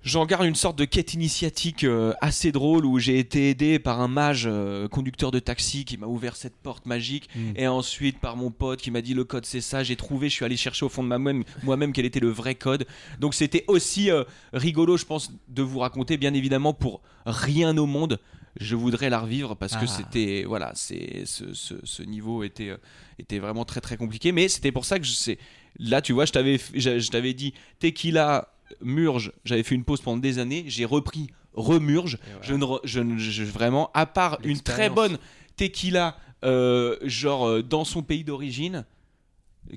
j'en, 0.03 0.25
garde 0.25 0.45
une 0.45 0.55
sorte 0.55 0.77
de 0.77 0.85
quête 0.85 1.13
initiatique 1.13 1.83
euh, 1.83 2.13
assez 2.21 2.51
drôle 2.51 2.85
où 2.85 2.99
j'ai 2.99 3.17
été 3.19 3.49
aidé 3.49 3.79
par 3.79 4.01
un 4.01 4.07
mage 4.07 4.43
euh, 4.45 4.87
conducteur 4.87 5.31
de 5.31 5.39
taxi 5.39 5.85
qui 5.85 5.97
m'a 5.97 6.07
ouvert 6.07 6.35
cette 6.35 6.55
porte 6.57 6.85
magique 6.85 7.29
Mm. 7.35 7.53
et 7.55 7.67
ensuite 7.67 8.19
par 8.19 8.35
mon 8.35 8.51
pote 8.51 8.79
qui 8.81 8.91
m'a 8.91 9.01
dit 9.01 9.13
le 9.13 9.23
code 9.23 9.45
c'est 9.45 9.61
ça. 9.61 9.83
J'ai 9.83 9.95
trouvé, 9.95 10.29
je 10.29 10.35
suis 10.35 10.45
allé 10.45 10.57
chercher 10.57 10.85
au 10.85 10.89
fond 10.89 11.03
de 11.03 11.07
moi-même, 11.07 11.43
moi-même 11.63 11.93
quel 11.93 12.05
était 12.05 12.19
le 12.19 12.29
vrai 12.29 12.55
code. 12.55 12.85
Donc 13.19 13.33
c'était 13.33 13.63
aussi 13.67 14.11
euh, 14.11 14.23
rigolo, 14.53 14.97
je 14.97 15.05
pense, 15.05 15.31
de 15.47 15.61
vous 15.61 15.79
raconter, 15.79 16.17
bien 16.17 16.33
évidemment, 16.33 16.73
pour 16.73 17.01
rien 17.25 17.75
au 17.77 17.85
monde. 17.85 18.19
Je 18.59 18.75
voudrais 18.75 19.09
la 19.09 19.19
revivre 19.19 19.55
parce 19.55 19.73
que 19.75 19.85
Ah. 19.85 19.87
c'était 19.87 20.43
voilà, 20.47 20.71
c'est 20.75 21.23
ce, 21.25 21.53
ce- 21.55 21.73
ce 21.83 22.03
niveau 22.03 22.43
était 22.43 22.69
euh, 22.69 22.77
était 23.17 23.39
vraiment 23.39 23.65
très 23.65 23.81
très 23.81 23.97
compliqué. 23.97 24.31
Mais 24.31 24.47
c'était 24.47 24.71
pour 24.71 24.85
ça 24.85 24.99
que 24.99 25.05
je 25.05 25.11
sais. 25.13 25.39
Là, 25.79 26.03
tu 26.03 26.13
vois, 26.13 26.25
je 26.25 26.33
t'avais 26.33 26.59
je, 26.75 26.99
je 26.99 27.09
t'avais 27.09 27.33
dit 27.33 27.55
tequila 27.79 28.49
Murge. 28.81 29.31
J'avais 29.45 29.63
fait 29.63 29.75
une 29.75 29.83
pause 29.83 30.01
pendant 30.01 30.17
des 30.17 30.39
années. 30.39 30.63
J'ai 30.67 30.85
repris 30.85 31.27
remurge. 31.53 32.17
Je 32.41 32.53
ne 32.53 32.63
re- 32.65 32.79
je, 32.83 32.99
ne- 32.99 33.17
je- 33.17 33.43
vraiment 33.43 33.91
à 33.93 34.05
part 34.05 34.39
une 34.43 34.59
très 34.59 34.89
bonne 34.89 35.17
tequila 35.55 36.17
euh, 36.43 36.97
genre 37.03 37.47
euh, 37.47 37.61
dans 37.63 37.85
son 37.85 38.01
pays 38.01 38.23
d'origine. 38.23 38.85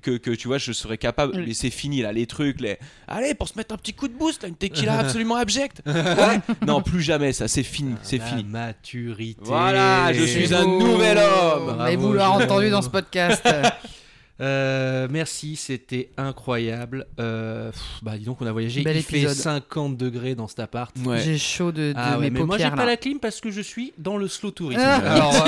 Que, 0.03 0.17
que, 0.17 0.33
tu 0.33 0.49
vois, 0.49 0.59
je 0.59 0.73
serais 0.73 0.99
capable, 0.99 1.37
Oui. 1.37 1.45
mais 1.47 1.55
c'est 1.55 1.71
fini 1.71 2.03
là, 2.03 2.13
les 2.13 2.27
trucs, 2.27 2.61
les. 2.61 2.77
Allez, 3.07 3.35
pour 3.35 3.47
se 3.47 3.57
mettre 3.57 3.73
un 3.73 3.79
petit 3.79 3.93
coup 3.93 4.09
de 4.09 4.15
boost, 4.15 4.43
là, 4.43 4.49
une 4.49 4.57
tequila 4.57 4.99
absolument 4.99 5.37
abjecte. 5.37 5.81
Ouais. 5.87 6.41
Non, 6.67 6.83
plus 6.83 7.03
jamais, 7.03 7.33
ça, 7.33 7.47
c'est 7.47 7.63
fini, 7.63 7.95
c'est 8.03 8.19
La 8.19 8.25
fini. 8.25 8.43
maturité. 8.43 9.41
Voilà, 9.45 10.13
je 10.13 10.25
suis 10.25 10.53
un 10.53 10.65
nouvel 10.67 11.19
homme. 11.19 11.77
Mais 11.85 11.95
vous 11.95 12.15
Jérôme. 12.15 12.43
entendu 12.43 12.69
dans 12.69 12.83
ce 12.83 12.89
podcast. 12.91 13.47
Euh, 14.41 15.09
merci, 15.11 15.57
c'était 15.57 16.11
incroyable. 16.19 17.07
Euh, 17.19 17.71
pff, 17.71 17.81
bah 18.03 18.19
dis 18.19 18.25
donc, 18.27 18.43
on 18.43 18.47
a 18.47 18.53
voyagé. 18.53 18.83
Bel 18.83 18.97
Il 18.97 19.03
fait 19.03 19.19
épisode. 19.21 19.35
50 19.37 19.97
degrés 19.97 20.35
dans 20.35 20.47
cet 20.47 20.61
appart. 20.61 20.95
Ouais. 21.07 21.21
J'ai 21.21 21.39
chaud 21.39 21.73
de, 21.73 21.93
de 21.93 21.95
Ah 21.97 22.19
ouais, 22.19 22.25
mes 22.31 22.39
mais 22.41 22.45
moi 22.45 22.59
j'ai 22.59 22.71
pas 22.71 22.85
la 22.85 22.97
clim 22.99 23.19
parce 23.19 23.41
que 23.41 23.51
je 23.51 23.63
suis 23.63 23.95
dans 23.97 24.19
le 24.19 24.29
slow 24.29 24.51
tourisme. 24.51 24.83
Ah. 24.85 24.97
Alors, 24.97 25.35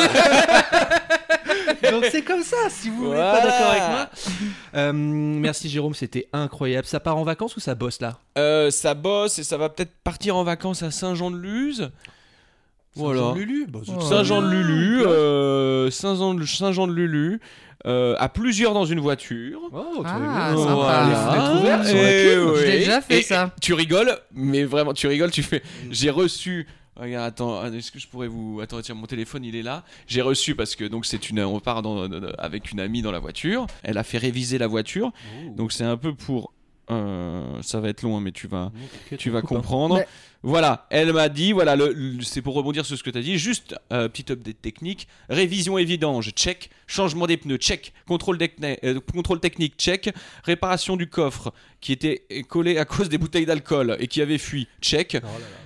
euh, 1.85 1.91
donc 1.91 2.05
c'est 2.11 2.23
comme 2.23 2.43
ça. 2.43 2.57
Si 2.71 2.89
vous 2.89 3.09
n'êtes 3.09 3.17
pas 3.19 3.41
Voilà. 3.41 3.45
d'accord 3.45 3.71
avec 3.71 3.83
moi. 3.91 4.09
Euh, 4.75 4.93
merci 4.95 5.69
Jérôme, 5.69 5.95
c'était 5.95 6.27
incroyable. 6.33 6.87
Ça 6.87 7.01
part 7.01 7.17
en 7.17 7.25
vacances 7.25 7.57
ou 7.57 7.61
ça 7.61 7.75
bosse 7.75 8.01
là? 8.01 8.19
Euh, 8.39 8.71
ça 8.71 8.95
bosse 8.95 9.39
et 9.39 9.45
ça 9.45 9.57
va 9.59 9.69
peut-être 9.69 9.93
partir 10.03 10.37
en 10.37 10.45
vacances 10.45 10.83
à 10.83 10.91
Saint-Jean-de-Luz. 10.91 11.91
Voilà. 12.95 13.21
Saint-Jean-de-Lulu? 13.21 13.67
Bah, 13.69 13.79
Oh. 13.87 13.93
très 13.99 14.09
Saint-Jean-de-Lulu, 14.09 15.03
euh, 15.07 15.91
Saint-Jean- 15.91 16.45
Saint-Jean-de-Lulu, 16.45 17.41
euh, 17.87 18.15
à 18.19 18.29
plusieurs 18.29 18.75
dans 18.75 18.85
une 18.85 19.01
voiture. 19.01 19.61
Oh, 19.73 20.03
Ah, 20.05 20.19
bien. 20.53 20.57
sympa. 20.59 20.75
Voilà. 20.75 21.09
Les 21.09 21.15
fenêtres 21.15 21.61
ouvertes 21.61 21.87
sur 21.87 21.97
la 21.97 22.13
Et. 22.13 22.25
Je 22.35 22.65
l'ai 22.67 22.79
déjà 22.79 23.01
fait, 23.01 23.19
Et- 23.19 23.23
ça. 23.23 23.55
Tu 23.61 23.73
rigoles, 23.75 24.19
mais 24.35 24.65
vraiment, 24.65 24.93
tu 24.95 25.07
rigoles, 25.07 25.31
tu 25.31 25.43
fais. 25.43 25.63
J'ai 25.91 26.11
reçu. 26.11 26.67
Regarde, 26.97 27.27
attends, 27.29 27.65
est-ce 27.73 27.93
que 27.93 28.01
je 28.01 28.09
pourrais 28.09 28.27
vous. 28.27 28.59
Attends, 28.61 28.81
tiens, 28.83 28.97
mon 28.97 29.07
téléphone, 29.07 29.45
il 29.45 29.55
est 29.55 29.63
là. 29.63 29.85
J'ai 30.09 30.21
reçu 30.21 30.57
parce 30.57 30.75
que 30.75 30.85
donc 30.85 31.07
c'est 31.07 31.31
une. 31.31 31.39
On 31.41 31.61
part 31.61 31.81
dans- 31.83 32.09
dans- 32.09 32.33
avec 32.39 32.73
une 32.73 32.81
amie 32.81 33.03
dans 33.03 33.13
la 33.13 33.21
voiture. 33.21 33.69
Elle 33.85 33.99
a 33.99 34.03
fait 34.03 34.19
réviser 34.19 34.59
la 34.59 34.67
voiture. 34.67 35.13
Donc 35.57 35.71
c'est 35.73 35.85
un 35.85 35.97
peu 35.97 36.13
pour. 36.13 36.53
Euh, 36.91 37.61
ça 37.63 37.81
va 37.81 37.89
être 37.89 38.03
long, 38.03 38.17
hein, 38.17 38.21
mais 38.21 38.33
tu 38.33 38.47
vas, 38.47 38.73
tu 39.19 39.31
vas 39.31 39.41
comprendre. 39.43 39.97
Ouais. 39.97 40.07
Voilà, 40.45 40.87
elle 40.91 41.13
m'a 41.13 41.29
dit, 41.29 41.51
voilà, 41.53 41.75
le, 41.75 41.93
le- 41.93 42.23
c'est 42.23 42.43
pour 42.43 42.55
rebondir 42.55 42.87
sur 42.87 42.97
ce 42.97 43.03
que 43.03 43.11
tu 43.11 43.19
as 43.19 43.23
dit, 43.23 43.39
juste 43.39 43.75
euh, 43.93 44.09
petit 44.09 44.31
update 44.31 44.63
technique, 44.63 45.09
révision 45.29 45.79
et 45.79 45.85
vidange, 45.85 46.31
check, 46.31 46.71
changement 46.87 47.27
des 47.27 47.37
pneus, 47.37 47.57
check, 47.57 47.93
contrôle, 48.07 48.39
euh, 48.63 49.01
contrôle 49.13 49.41
technique, 49.41 49.75
check, 49.79 50.11
réparation 50.45 50.97
du 50.97 51.09
coffre 51.09 51.53
qui 51.81 51.91
était 51.93 52.25
collé 52.49 52.79
à 52.79 52.85
cause 52.85 53.09
des 53.09 53.19
bouteilles 53.19 53.47
d'alcool 53.47 53.97
et 53.99 54.07
qui 54.07 54.23
avait 54.23 54.39
fui, 54.39 54.69
check, 54.81 55.17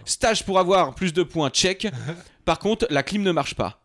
stage 0.07 0.45
pour 0.47 0.59
avoir 0.59 0.95
plus 0.95 1.13
de 1.13 1.23
points, 1.23 1.51
check. 1.51 1.87
Par 2.47 2.59
contre, 2.59 2.87
la 2.91 3.03
clim 3.03 3.23
ne 3.23 3.31
marche 3.33 3.55
pas. 3.55 3.83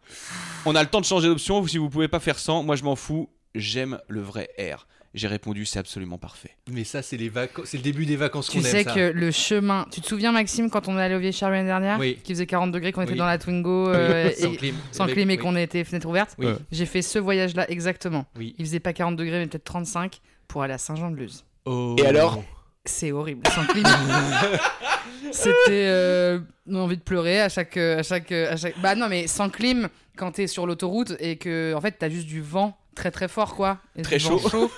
On 0.66 0.74
a 0.74 0.82
le 0.82 0.90
temps 0.90 1.02
de 1.02 1.06
changer 1.06 1.28
d'option, 1.28 1.68
si 1.68 1.78
vous 1.78 1.90
pouvez 1.90 2.08
pas 2.08 2.22
faire 2.22 2.40
sans, 2.40 2.64
moi 2.64 2.78
je 2.78 2.84
m'en 2.86 2.96
fous, 2.96 3.30
j'aime 3.56 4.00
le 4.08 4.22
vrai 4.22 4.50
air. 4.58 4.88
J'ai 5.14 5.28
répondu, 5.28 5.66
c'est 5.66 5.80
absolument 5.80 6.18
parfait. 6.18 6.52
Mais 6.70 6.84
ça, 6.84 7.02
c'est 7.02 7.18
les 7.18 7.30
vacances, 7.30 7.66
c'est 7.70 7.78
le 7.78 7.84
début 7.84 8.06
des 8.06 8.16
vacances 8.18 8.48
qu'on 8.50 8.60
Tu 8.60 8.66
aime. 8.66 8.72
sais 8.72 8.84
ça. 8.84 8.94
que 8.94 9.12
le 9.12 9.32
chemin. 9.32 9.86
Tu 9.92 10.02
te 10.02 10.06
souviens, 10.08 10.32
Maxime, 10.32 10.70
quand 10.70 10.88
on 10.88 10.98
est 10.98 11.02
allé 11.02 11.16
au 11.16 11.20
Vieille 11.20 11.34
Charles 11.34 11.54
l'année 11.54 11.68
dernière 11.68 11.98
Oui. 12.00 12.20
Qui 12.24 12.34
faisait 12.34 12.46
40 12.46 12.72
degrés, 12.72 12.92
qu'on 12.92 13.02
était 13.02 13.16
dans 13.16 13.26
la 13.26 13.38
Twingo 13.38 13.90
euh, 13.90 14.30
sans 14.38 14.52
et- 14.54 14.58
clim, 14.58 14.76
sans 14.92 15.04
Avec- 15.06 15.16
clim 15.16 15.30
et 15.30 15.34
oui. 15.34 15.40
qu'on 15.40 15.56
était 15.56 15.84
fenêtre 15.84 16.08
ouverte 16.08 16.36
Oui. 16.38 16.48
J'ai 16.72 16.86
fait 16.86 17.02
ce 17.02 17.18
voyage-là 17.20 17.70
exactement. 17.72 18.26
Oui. 18.38 18.54
Il 18.60 18.66
faisait 18.66 18.80
pas 18.80 18.94
40 18.94 19.16
degrés, 19.16 19.40
mais 19.40 19.48
peut-être 19.48 19.64
35 19.64 20.20
pour 20.48 20.62
aller 20.64 20.74
à 20.74 20.78
Saint-Jean-de-Luz. 20.78 21.46
Oh. 21.66 21.96
Et 21.98 22.06
alors? 22.06 22.44
C'est 22.86 23.12
horrible, 23.12 23.42
sans 23.54 23.66
clim. 23.66 23.84
C'était 25.32 25.88
euh, 25.88 26.40
envie 26.74 26.98
de 26.98 27.02
pleurer 27.02 27.42
à 27.42 27.50
chaque, 27.50 27.76
à 27.78 28.04
chaque, 28.04 28.32
à 28.32 28.56
chaque. 28.56 28.80
Bah 28.80 28.96
non, 28.96 29.08
mais 29.10 29.28
sans 29.28 29.50
clim, 29.50 29.90
quand 30.16 30.32
t'es 30.32 30.48
sur 30.48 30.66
l'autoroute 30.66 31.14
et 31.20 31.36
que 31.38 31.74
en 31.76 31.82
fait 31.82 31.96
t'as 32.00 32.10
juste 32.10 32.28
du 32.28 32.42
vent 32.42 32.78
très 32.98 33.12
très 33.12 33.28
fort 33.30 33.56
quoi. 33.56 33.78
Et 33.96 34.02
Très 34.02 34.18
vent 34.18 34.38
chaud. 34.40 34.70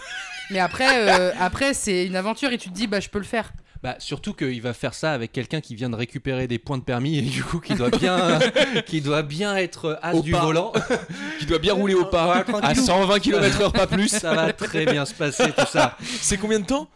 Mais 0.51 0.59
après, 0.59 1.09
euh, 1.09 1.31
après 1.39 1.73
c'est 1.73 2.05
une 2.05 2.15
aventure 2.15 2.51
et 2.51 2.57
tu 2.57 2.69
te 2.69 2.73
dis 2.75 2.85
bah 2.87 2.99
je 2.99 3.09
peux 3.09 3.19
le 3.19 3.25
faire. 3.25 3.51
Bah, 3.81 3.95
surtout 3.99 4.33
qu'il 4.33 4.61
va 4.61 4.73
faire 4.73 4.93
ça 4.93 5.13
avec 5.13 5.31
quelqu'un 5.31 5.61
qui 5.61 5.73
vient 5.73 5.89
de 5.89 5.95
récupérer 5.95 6.47
des 6.49 6.59
points 6.59 6.77
de 6.77 6.83
permis 6.83 7.17
et 7.17 7.21
du 7.21 7.41
coup 7.45 7.61
qui 7.61 7.75
doit 7.75 7.89
bien, 7.89 8.37
qui 8.85 8.99
doit 8.99 9.21
bien 9.23 9.55
être 9.55 9.97
as 10.01 10.15
Au 10.15 10.21
du 10.21 10.33
pas. 10.33 10.41
volant. 10.41 10.73
Qui 11.39 11.45
doit 11.45 11.59
bien 11.59 11.73
rouler 11.73 11.93
au 11.93 12.03
pas, 12.03 12.27
Ouais, 12.33 12.39
à 12.41 12.43
tranquillou. 12.43 12.85
120 12.85 13.19
km/h, 13.21 13.71
pas 13.71 13.87
plus. 13.95 14.09
Ça 14.09 14.33
va 14.35 14.51
très 14.51 14.85
bien 14.85 15.05
se 15.05 15.13
passer 15.13 15.53
tout 15.57 15.65
ça. 15.65 15.95
C'est 16.03 16.35
combien 16.37 16.59
de 16.59 16.65
temps? 16.65 16.89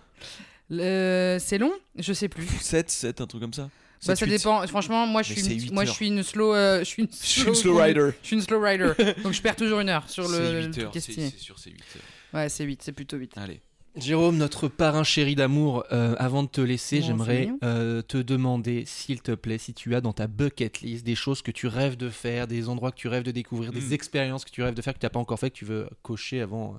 Le- 0.69 1.37
C'est 1.39 1.57
long 1.57 1.71
Je 1.97 2.11
sais 2.11 2.27
plus. 2.27 2.47
7, 2.59 2.89
7, 2.89 3.21
un 3.21 3.27
truc 3.27 3.41
comme 3.41 3.53
ça. 3.53 3.69
Bah, 4.05 4.15
7, 4.15 4.19
ça 4.19 4.25
8. 4.25 4.31
dépend. 4.37 4.67
Franchement, 4.67 5.07
moi, 5.07 5.21
je 5.23 5.33
suis, 5.33 5.65
une, 5.67 5.73
moi, 5.73 5.83
je 5.85 5.89
heures. 5.89 5.95
suis 5.95 6.07
une 6.07 6.23
slow, 6.23 6.53
euh, 6.53 6.79
je 6.79 6.83
suis 6.85 7.03
une 7.03 7.09
Je 7.11 7.25
suis 7.25 7.47
une 7.47 7.55
slow 7.55 7.77
rider. 7.77 8.09
Je 8.21 8.27
suis 8.27 8.35
une 8.35 8.41
slow 8.41 8.59
rider. 8.61 8.91
Donc 9.23 9.33
je 9.33 9.41
perds 9.41 9.55
toujours 9.55 9.79
une 9.79 9.89
heure 9.89 10.09
sur 10.09 10.27
le, 10.27 10.37
le 10.39 10.61
8 10.67 10.71
truc 10.71 10.83
heures, 10.85 10.91
c'est 10.93 11.37
sûr, 11.39 11.57
c'est 11.59 11.69
8 11.69 11.79
heures. 11.95 12.01
Ouais, 12.41 12.49
c'est 12.49 12.63
8, 12.63 12.81
c'est 12.83 12.91
plutôt 12.91 13.17
8. 13.17 13.31
Allez. 13.37 13.61
Jérôme, 13.95 14.37
notre 14.37 14.67
parrain 14.69 15.03
chéri 15.03 15.35
d'amour, 15.35 15.83
euh, 15.91 16.15
avant 16.17 16.41
de 16.41 16.47
te 16.47 16.61
laisser, 16.61 17.03
j'aimerais 17.03 17.49
euh, 17.63 18.01
te 18.01 18.17
demander, 18.17 18.85
s'il 18.87 19.21
te 19.21 19.33
plaît, 19.33 19.59
si 19.59 19.75
tu 19.75 19.93
as 19.93 20.01
dans 20.01 20.13
ta 20.13 20.25
bucket 20.25 20.81
list 20.81 21.05
des 21.05 21.13
choses 21.13 21.43
que 21.43 21.51
tu 21.51 21.67
rêves 21.67 21.95
de 21.95 22.09
faire, 22.09 22.47
des 22.47 22.69
endroits 22.69 22.91
que 22.91 22.97
tu 22.97 23.07
rêves 23.07 23.21
de 23.21 23.29
découvrir, 23.29 23.69
Mm. 23.71 23.75
des 23.75 23.93
expériences 23.93 24.45
que 24.45 24.49
tu 24.49 24.63
rêves 24.63 24.73
de 24.73 24.81
faire 24.81 24.95
que 24.95 24.99
tu 24.99 25.05
n'as 25.05 25.11
pas 25.11 25.19
encore 25.19 25.37
fait, 25.39 25.51
que 25.51 25.55
tu 25.57 25.65
veux 25.65 25.87
cocher 26.01 26.41
avant 26.41 26.73
euh, 26.73 26.77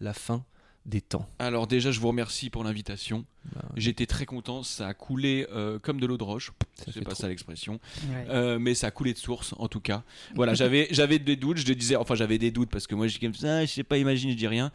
la 0.00 0.14
fin 0.14 0.42
des 0.86 1.00
temps. 1.00 1.26
Alors 1.38 1.66
déjà, 1.66 1.90
je 1.90 1.98
vous 2.00 2.08
remercie 2.08 2.50
pour 2.50 2.62
l'invitation. 2.64 3.24
Bah, 3.54 3.62
J'étais 3.76 4.06
très 4.06 4.26
content. 4.26 4.62
Ça 4.62 4.86
a 4.88 4.94
coulé 4.94 5.46
euh, 5.52 5.78
comme 5.78 5.98
de 6.00 6.06
l'eau 6.06 6.18
de 6.18 6.24
roche. 6.24 6.52
Ça 6.76 6.86
C'est 6.92 7.00
pas 7.00 7.12
trop. 7.12 7.22
ça 7.22 7.28
l'expression. 7.28 7.80
Ouais. 8.08 8.26
Euh, 8.28 8.58
mais 8.58 8.74
ça 8.74 8.88
a 8.88 8.90
coulé 8.90 9.12
de 9.14 9.18
source, 9.18 9.54
en 9.58 9.68
tout 9.68 9.80
cas. 9.80 10.02
Voilà, 10.34 10.52
j'avais 10.60 10.88
j'avais 10.90 11.18
des 11.18 11.36
doutes. 11.36 11.56
Je 11.58 11.64
te 11.66 11.72
disais, 11.72 11.96
enfin 11.96 12.14
j'avais 12.14 12.38
des 12.38 12.50
doutes 12.50 12.70
parce 12.70 12.86
que 12.86 12.94
moi 12.94 13.06
je 13.06 13.14
dis 13.14 13.20
comme 13.20 13.34
ça, 13.34 13.64
je 13.64 13.70
sais 13.70 13.82
pas, 13.84 13.96
imagine, 13.98 14.30
je 14.30 14.36
dis 14.36 14.46
rien. 14.48 14.70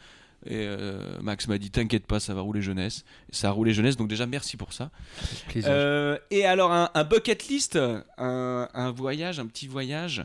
Et 0.46 0.52
euh, 0.56 1.20
Max 1.20 1.46
m'a 1.48 1.58
dit, 1.58 1.70
t'inquiète 1.70 2.06
pas, 2.06 2.18
ça 2.18 2.32
va 2.32 2.40
rouler 2.40 2.62
jeunesse. 2.62 3.04
Ça 3.30 3.48
a 3.48 3.50
roulé 3.50 3.74
jeunesse, 3.74 3.96
donc 3.98 4.08
déjà 4.08 4.24
merci 4.26 4.56
pour 4.56 4.72
ça. 4.72 4.90
Euh, 5.56 6.18
et 6.30 6.46
alors 6.46 6.72
un, 6.72 6.90
un 6.94 7.04
bucket 7.04 7.46
list, 7.48 7.76
un, 7.76 8.68
un 8.72 8.90
voyage, 8.90 9.38
un 9.38 9.46
petit 9.46 9.66
voyage. 9.68 10.24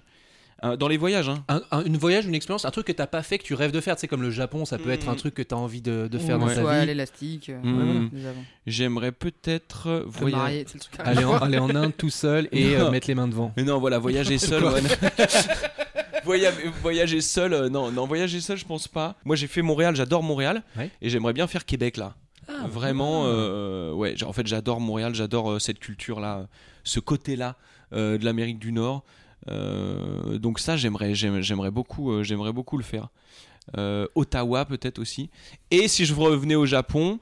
Dans 0.78 0.88
les 0.88 0.98
voyages, 0.98 1.30
hein. 1.30 1.44
Un, 1.48 1.62
un- 1.72 1.84
une 1.84 1.98
voyage, 1.98 2.26
une 2.26 2.34
expérience, 2.36 2.66
un 2.66 2.72
truc 2.72 2.88
que 2.88 2.92
t'as 2.92 3.08
pas 3.08 3.22
fait, 3.24 3.38
que 3.38 3.44
tu 3.44 3.54
rêves 3.54 3.72
de 3.72 3.80
faire, 3.82 3.96
tu 3.96 4.02
sais, 4.02 4.08
comme 4.08 4.22
le 4.22 4.32
Japon, 4.32 4.66
ça 4.66 4.78
peut 4.78 4.90
être 4.90 5.08
un 5.10 5.14
Mm. 5.14 5.18
truc 5.18 5.34
que 5.36 5.42
tu 5.44 5.54
as 5.54 5.58
envie 5.58 5.82
de, 5.82 6.08
de 6.12 6.18
faire 6.18 6.38
Ou 6.38 6.42
dans 6.42 6.50
soit 6.50 6.64
ta 6.64 6.70
à 6.72 6.80
vie. 6.82 6.86
l'élastique. 6.88 7.50
euh, 7.50 7.60
Mm. 7.64 8.04
ouais, 8.14 8.22
j'aimerais 8.66 9.12
peut-être 9.12 9.90
Le 9.90 10.06
voyager. 10.08 10.42
marié, 10.42 10.66
c'est 10.68 10.74
le 10.76 10.80
truc 10.80 11.00
à 11.00 11.04
Aller 11.04 11.24
en, 11.24 11.38
aller 11.38 11.58
en 11.60 11.70
Inde 11.76 11.94
tout 11.98 12.10
seul 12.10 12.48
et 12.52 12.76
euh, 12.76 12.90
mettre 12.92 13.08
les 13.08 13.16
mains 13.16 13.28
devant. 13.28 13.54
Mais 13.58 13.64
non, 13.64 13.80
voilà, 13.80 14.00
voyager 14.00 14.38
seul. 14.38 14.64
Ouais. 14.66 14.82
Voya- 16.26 16.52
voyager 16.82 17.22
seul, 17.22 17.54
euh, 17.54 17.70
non, 17.70 17.92
non, 17.92 18.08
voyager 18.08 18.42
seul, 18.42 18.58
je 18.58 18.66
pense 18.66 18.88
pas. 18.88 19.16
Moi, 19.26 19.36
j'ai 19.36 19.48
fait 19.48 19.62
Montréal, 19.62 19.96
j'adore 19.96 20.24
Montréal, 20.24 20.64
Ouais. 20.78 20.90
et 21.02 21.10
j'aimerais 21.10 21.34
bien 21.34 21.46
faire 21.48 21.66
Québec 21.66 21.98
là. 21.98 22.16
Ah, 22.48 22.68
Vraiment, 22.68 23.24
euh, 23.26 23.92
ouais. 23.94 24.16
En 24.24 24.34
fait, 24.34 24.46
j'adore 24.48 24.80
Montréal, 24.80 25.14
j'adore 25.16 25.52
euh, 25.54 25.60
cette 25.60 25.80
culture 25.80 26.20
là, 26.20 26.48
ce 26.84 27.00
côté-là 27.00 27.56
euh, 27.94 28.18
de 28.18 28.26
l'Amérique 28.26 28.58
du 28.60 28.72
Nord. 28.72 29.04
Euh, 29.50 30.38
donc 30.38 30.60
ça, 30.60 30.76
j'aimerais, 30.78 31.14
j'aime- 31.16 31.42
j'aimerais 31.42 31.72
beaucoup, 31.72 32.12
euh, 32.12 32.24
j'aimerais 32.24 32.52
beaucoup 32.54 32.78
le 32.78 32.84
faire. 32.84 33.10
Euh, 33.78 34.08
Ottawa 34.16 34.66
peut-être 34.66 35.00
aussi. 35.00 35.30
Et 35.72 35.88
si 35.88 36.06
je 36.06 36.14
revenais 36.14 36.56
au 36.56 36.66
Japon. 36.66 37.20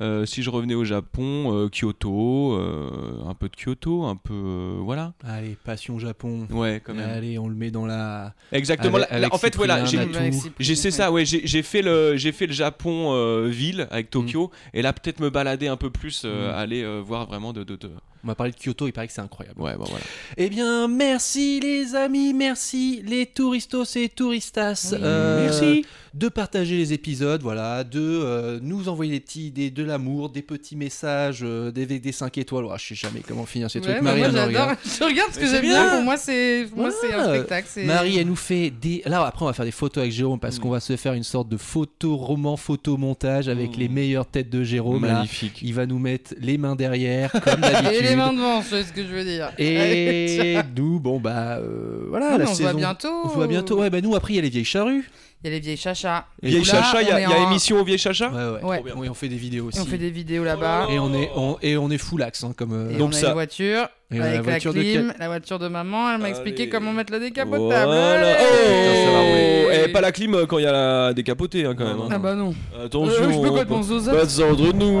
euh, 0.00 0.24
si 0.24 0.42
je 0.42 0.48
revenais 0.48 0.72
au 0.74 0.84
Japon, 0.86 1.52
euh, 1.54 1.68
Kyoto, 1.68 2.54
euh, 2.54 3.22
un 3.28 3.34
peu 3.34 3.50
de 3.50 3.54
Kyoto, 3.54 4.04
un 4.04 4.16
peu, 4.16 4.32
euh, 4.32 4.78
voilà. 4.80 5.12
Allez, 5.22 5.54
passion 5.62 5.98
Japon. 5.98 6.48
Ouais, 6.50 6.80
quand 6.82 6.94
même. 6.94 7.10
Allez, 7.10 7.38
on 7.38 7.46
le 7.46 7.54
met 7.54 7.70
dans 7.70 7.84
la. 7.84 8.32
Exactement. 8.52 8.96
Avec- 9.10 9.34
en 9.34 9.36
fait, 9.36 9.54
voilà, 9.54 9.84
j'ai, 9.84 10.74
c'est 10.74 10.90
ça. 10.90 11.12
Ouais, 11.12 11.26
j'ai, 11.26 11.62
fait 11.62 11.82
le, 11.82 12.16
j'ai 12.16 12.32
fait 12.32 12.46
le 12.46 12.54
Japon 12.54 13.12
euh, 13.12 13.48
ville 13.48 13.86
avec 13.90 14.08
Tokyo, 14.08 14.50
et 14.72 14.80
là 14.80 14.94
peut-être 14.94 15.20
me 15.20 15.28
balader 15.28 15.68
un 15.68 15.76
peu 15.76 15.90
plus, 15.90 16.22
euh, 16.24 16.50
Mm. 16.50 16.54
aller 16.54 16.82
euh, 16.82 17.02
voir 17.04 17.26
vraiment 17.26 17.52
de, 17.52 17.62
de, 17.62 17.76
de- 17.76 17.90
On 18.24 18.28
m'a 18.28 18.34
parlé 18.36 18.52
de 18.52 18.56
Kyoto, 18.56 18.86
il 18.86 18.92
paraît 18.92 19.08
que 19.08 19.12
c'est 19.12 19.20
incroyable. 19.20 19.60
Ouais, 19.60 19.74
bon 19.76 19.84
voilà. 19.84 20.04
Eh 20.36 20.48
bien, 20.48 20.86
merci 20.86 21.58
les 21.60 21.94
amis, 21.96 22.32
merci 22.32 23.02
les 23.04 23.26
touristos 23.26 23.96
et 23.96 24.08
touristas. 24.08 24.90
Oui. 24.92 24.98
Euh, 25.02 25.44
Merci. 25.44 25.84
De 26.14 26.28
partager 26.28 26.76
les 26.76 26.92
épisodes, 26.92 27.40
voilà, 27.40 27.84
de 27.84 27.98
euh, 27.98 28.58
nous 28.62 28.90
envoyer 28.90 29.12
des 29.12 29.20
petits, 29.20 29.50
des, 29.50 29.70
de 29.70 29.82
l'amour, 29.82 30.28
des 30.28 30.42
petits 30.42 30.76
messages, 30.76 31.40
euh, 31.42 31.70
des, 31.70 31.86
des 31.86 32.12
5 32.12 32.36
étoiles. 32.36 32.66
Oh, 32.68 32.74
je 32.76 32.88
sais 32.88 32.94
jamais 32.94 33.22
comment 33.26 33.46
finir 33.46 33.70
ces 33.70 33.78
Ouais, 33.78 33.92
trucs. 33.92 34.02
Marie, 34.02 34.20
moi 34.30 34.44
regarde. 34.44 34.76
Je 34.84 35.04
regarde 35.04 35.32
ce 35.32 35.38
que 35.38 35.46
j'aime 35.46 35.62
bien. 35.62 35.82
bien. 35.82 35.94
Pour 35.94 36.02
moi, 36.04 36.18
c'est 36.18 36.66
pour 36.68 36.80
moi, 36.80 36.90
c'est 36.90 37.14
un 37.14 37.28
spectacle. 37.34 37.66
c'est- 37.70 37.84
Marie, 37.86 38.18
elle 38.18 38.26
nous 38.26 38.36
fait 38.36 38.68
des. 38.68 39.00
Là, 39.06 39.24
après, 39.24 39.42
on 39.42 39.48
va 39.48 39.54
faire 39.54 39.64
des 39.64 39.70
photos 39.70 40.02
avec 40.02 40.12
Jérôme 40.12 40.38
parce 40.38 40.58
qu'on 40.58 40.68
va 40.68 40.80
se 40.80 40.96
faire 40.98 41.14
une 41.14 41.22
sorte 41.22 41.48
de 41.48 41.56
photo 41.56 42.14
roman, 42.16 42.58
photo 42.58 42.98
montage 42.98 43.48
avec 43.48 43.78
Mm. 43.78 43.80
les 43.80 43.88
meilleures 43.88 44.26
têtes 44.26 44.50
de 44.50 44.62
Jérôme. 44.62 45.06
là. 45.06 45.14
Magnifique. 45.14 45.60
Il 45.62 45.72
va 45.72 45.86
nous 45.86 45.98
mettre 45.98 46.34
les 46.38 46.58
mains 46.58 46.76
derrière, 46.76 47.32
comme 47.32 47.42
d'habitude. 47.62 48.11
Les 48.12 48.16
mains 48.16 48.32
devant, 48.32 48.62
c'est 48.62 48.82
ce 48.84 48.92
que 48.92 49.02
je 49.02 49.08
veux 49.12 49.24
dire. 49.24 49.50
Et 49.58 50.56
nous, 50.76 51.00
bon 51.00 51.18
bah 51.20 51.58
euh, 51.58 52.06
voilà, 52.08 52.32
Non, 52.32 52.38
la 52.38 52.44
on 52.44 52.48
se 52.48 52.54
saison. 52.54 52.70
voit 52.70 52.78
bientôt. 52.78 53.08
On 53.24 53.28
se 53.30 53.34
voit 53.34 53.46
bientôt. 53.46 53.78
Ouais, 53.80 53.90
bah 53.90 54.00
nous 54.00 54.14
après 54.14 54.32
il 54.34 54.36
y 54.36 54.38
a 54.38 54.42
les 54.42 54.50
vieilles 54.50 54.64
charrues. 54.64 55.08
Il 55.44 55.48
y 55.50 55.52
a 55.52 55.56
les 55.56 55.60
vieilles 55.60 55.76
chachas. 55.76 56.24
Vieille 56.40 56.54
Et 56.54 56.58
là, 56.60 56.64
Chacha, 56.64 57.02
il 57.02 57.08
y 57.08 57.10
a, 57.10 57.20
y 57.20 57.26
en- 57.26 57.50
émission 57.50 57.80
au 57.80 57.84
Vieille 57.84 57.98
Chacha 57.98 58.28
Ouais, 58.30 58.36
ouais. 58.36 58.64
Ouais. 58.64 58.76
Trop 58.76 58.84
bien. 58.84 58.94
Oui, 58.96 59.08
on 59.08 59.14
fait 59.14 59.26
des 59.28 59.34
vidéos 59.34 59.64
aussi. 59.66 59.78
Et 59.78 59.80
on 59.80 59.86
fait 59.86 59.98
des 59.98 60.10
vidéos 60.10 60.44
là-bas. 60.44 60.86
Et 60.88 61.00
on 61.00 61.12
est, 61.12 61.30
on, 61.34 61.56
et 61.60 61.76
on 61.76 61.90
est 61.90 61.98
full 61.98 62.22
axe, 62.22 62.44
hein, 62.44 62.52
comme. 62.56 62.72
euh, 62.72 62.90
Et 62.94 62.96
Donc 62.96 63.08
on 63.08 63.16
a 63.16 63.18
ça- 63.18 63.26
une 63.26 63.32
voiture 63.32 63.88
Et 64.12 64.18
la 64.18 64.24
avec 64.26 64.36
la, 64.36 64.42
voiture 64.42 64.72
de 64.72 64.78
clim, 64.80 65.12
la 65.18 65.26
voiture 65.26 65.58
de 65.58 65.66
maman. 65.66 66.12
Elle 66.14 66.20
m'a 66.20 66.28
expliqué 66.30 66.68
comment 66.68 66.92
mettre 66.92 67.12
le 67.12 67.18
décapotable. 67.18 67.60
Voilà. 67.90 68.36
Oh, 68.40 69.04
ça 69.04 69.10
va 69.10 69.18
rouler. 69.18 69.82
Eh, 69.84 69.88
pas 69.88 70.00
la 70.00 70.12
clim 70.12 70.32
euh, 70.36 70.46
quand 70.46 70.58
il 70.58 70.62
y 70.62 70.66
a 70.68 70.70
la 70.72 71.12
décapotée 71.12 71.64
hein, 71.66 71.74
quand 71.76 71.86
même. 71.86 72.02
Ah 72.08 72.14
hein. 72.14 72.18
bah 72.20 72.34
non. 72.36 72.54
Attention. 72.84 73.10
Euh, 73.24 73.32
je 73.32 73.38
peux 73.40 73.44
on 73.44 73.48
complètement 73.48 73.78
peut 73.78 73.82
zozote. 73.82 74.14
Pas 74.14 74.28
ça 74.28 74.44
entre 74.46 74.72
nous. 74.72 75.00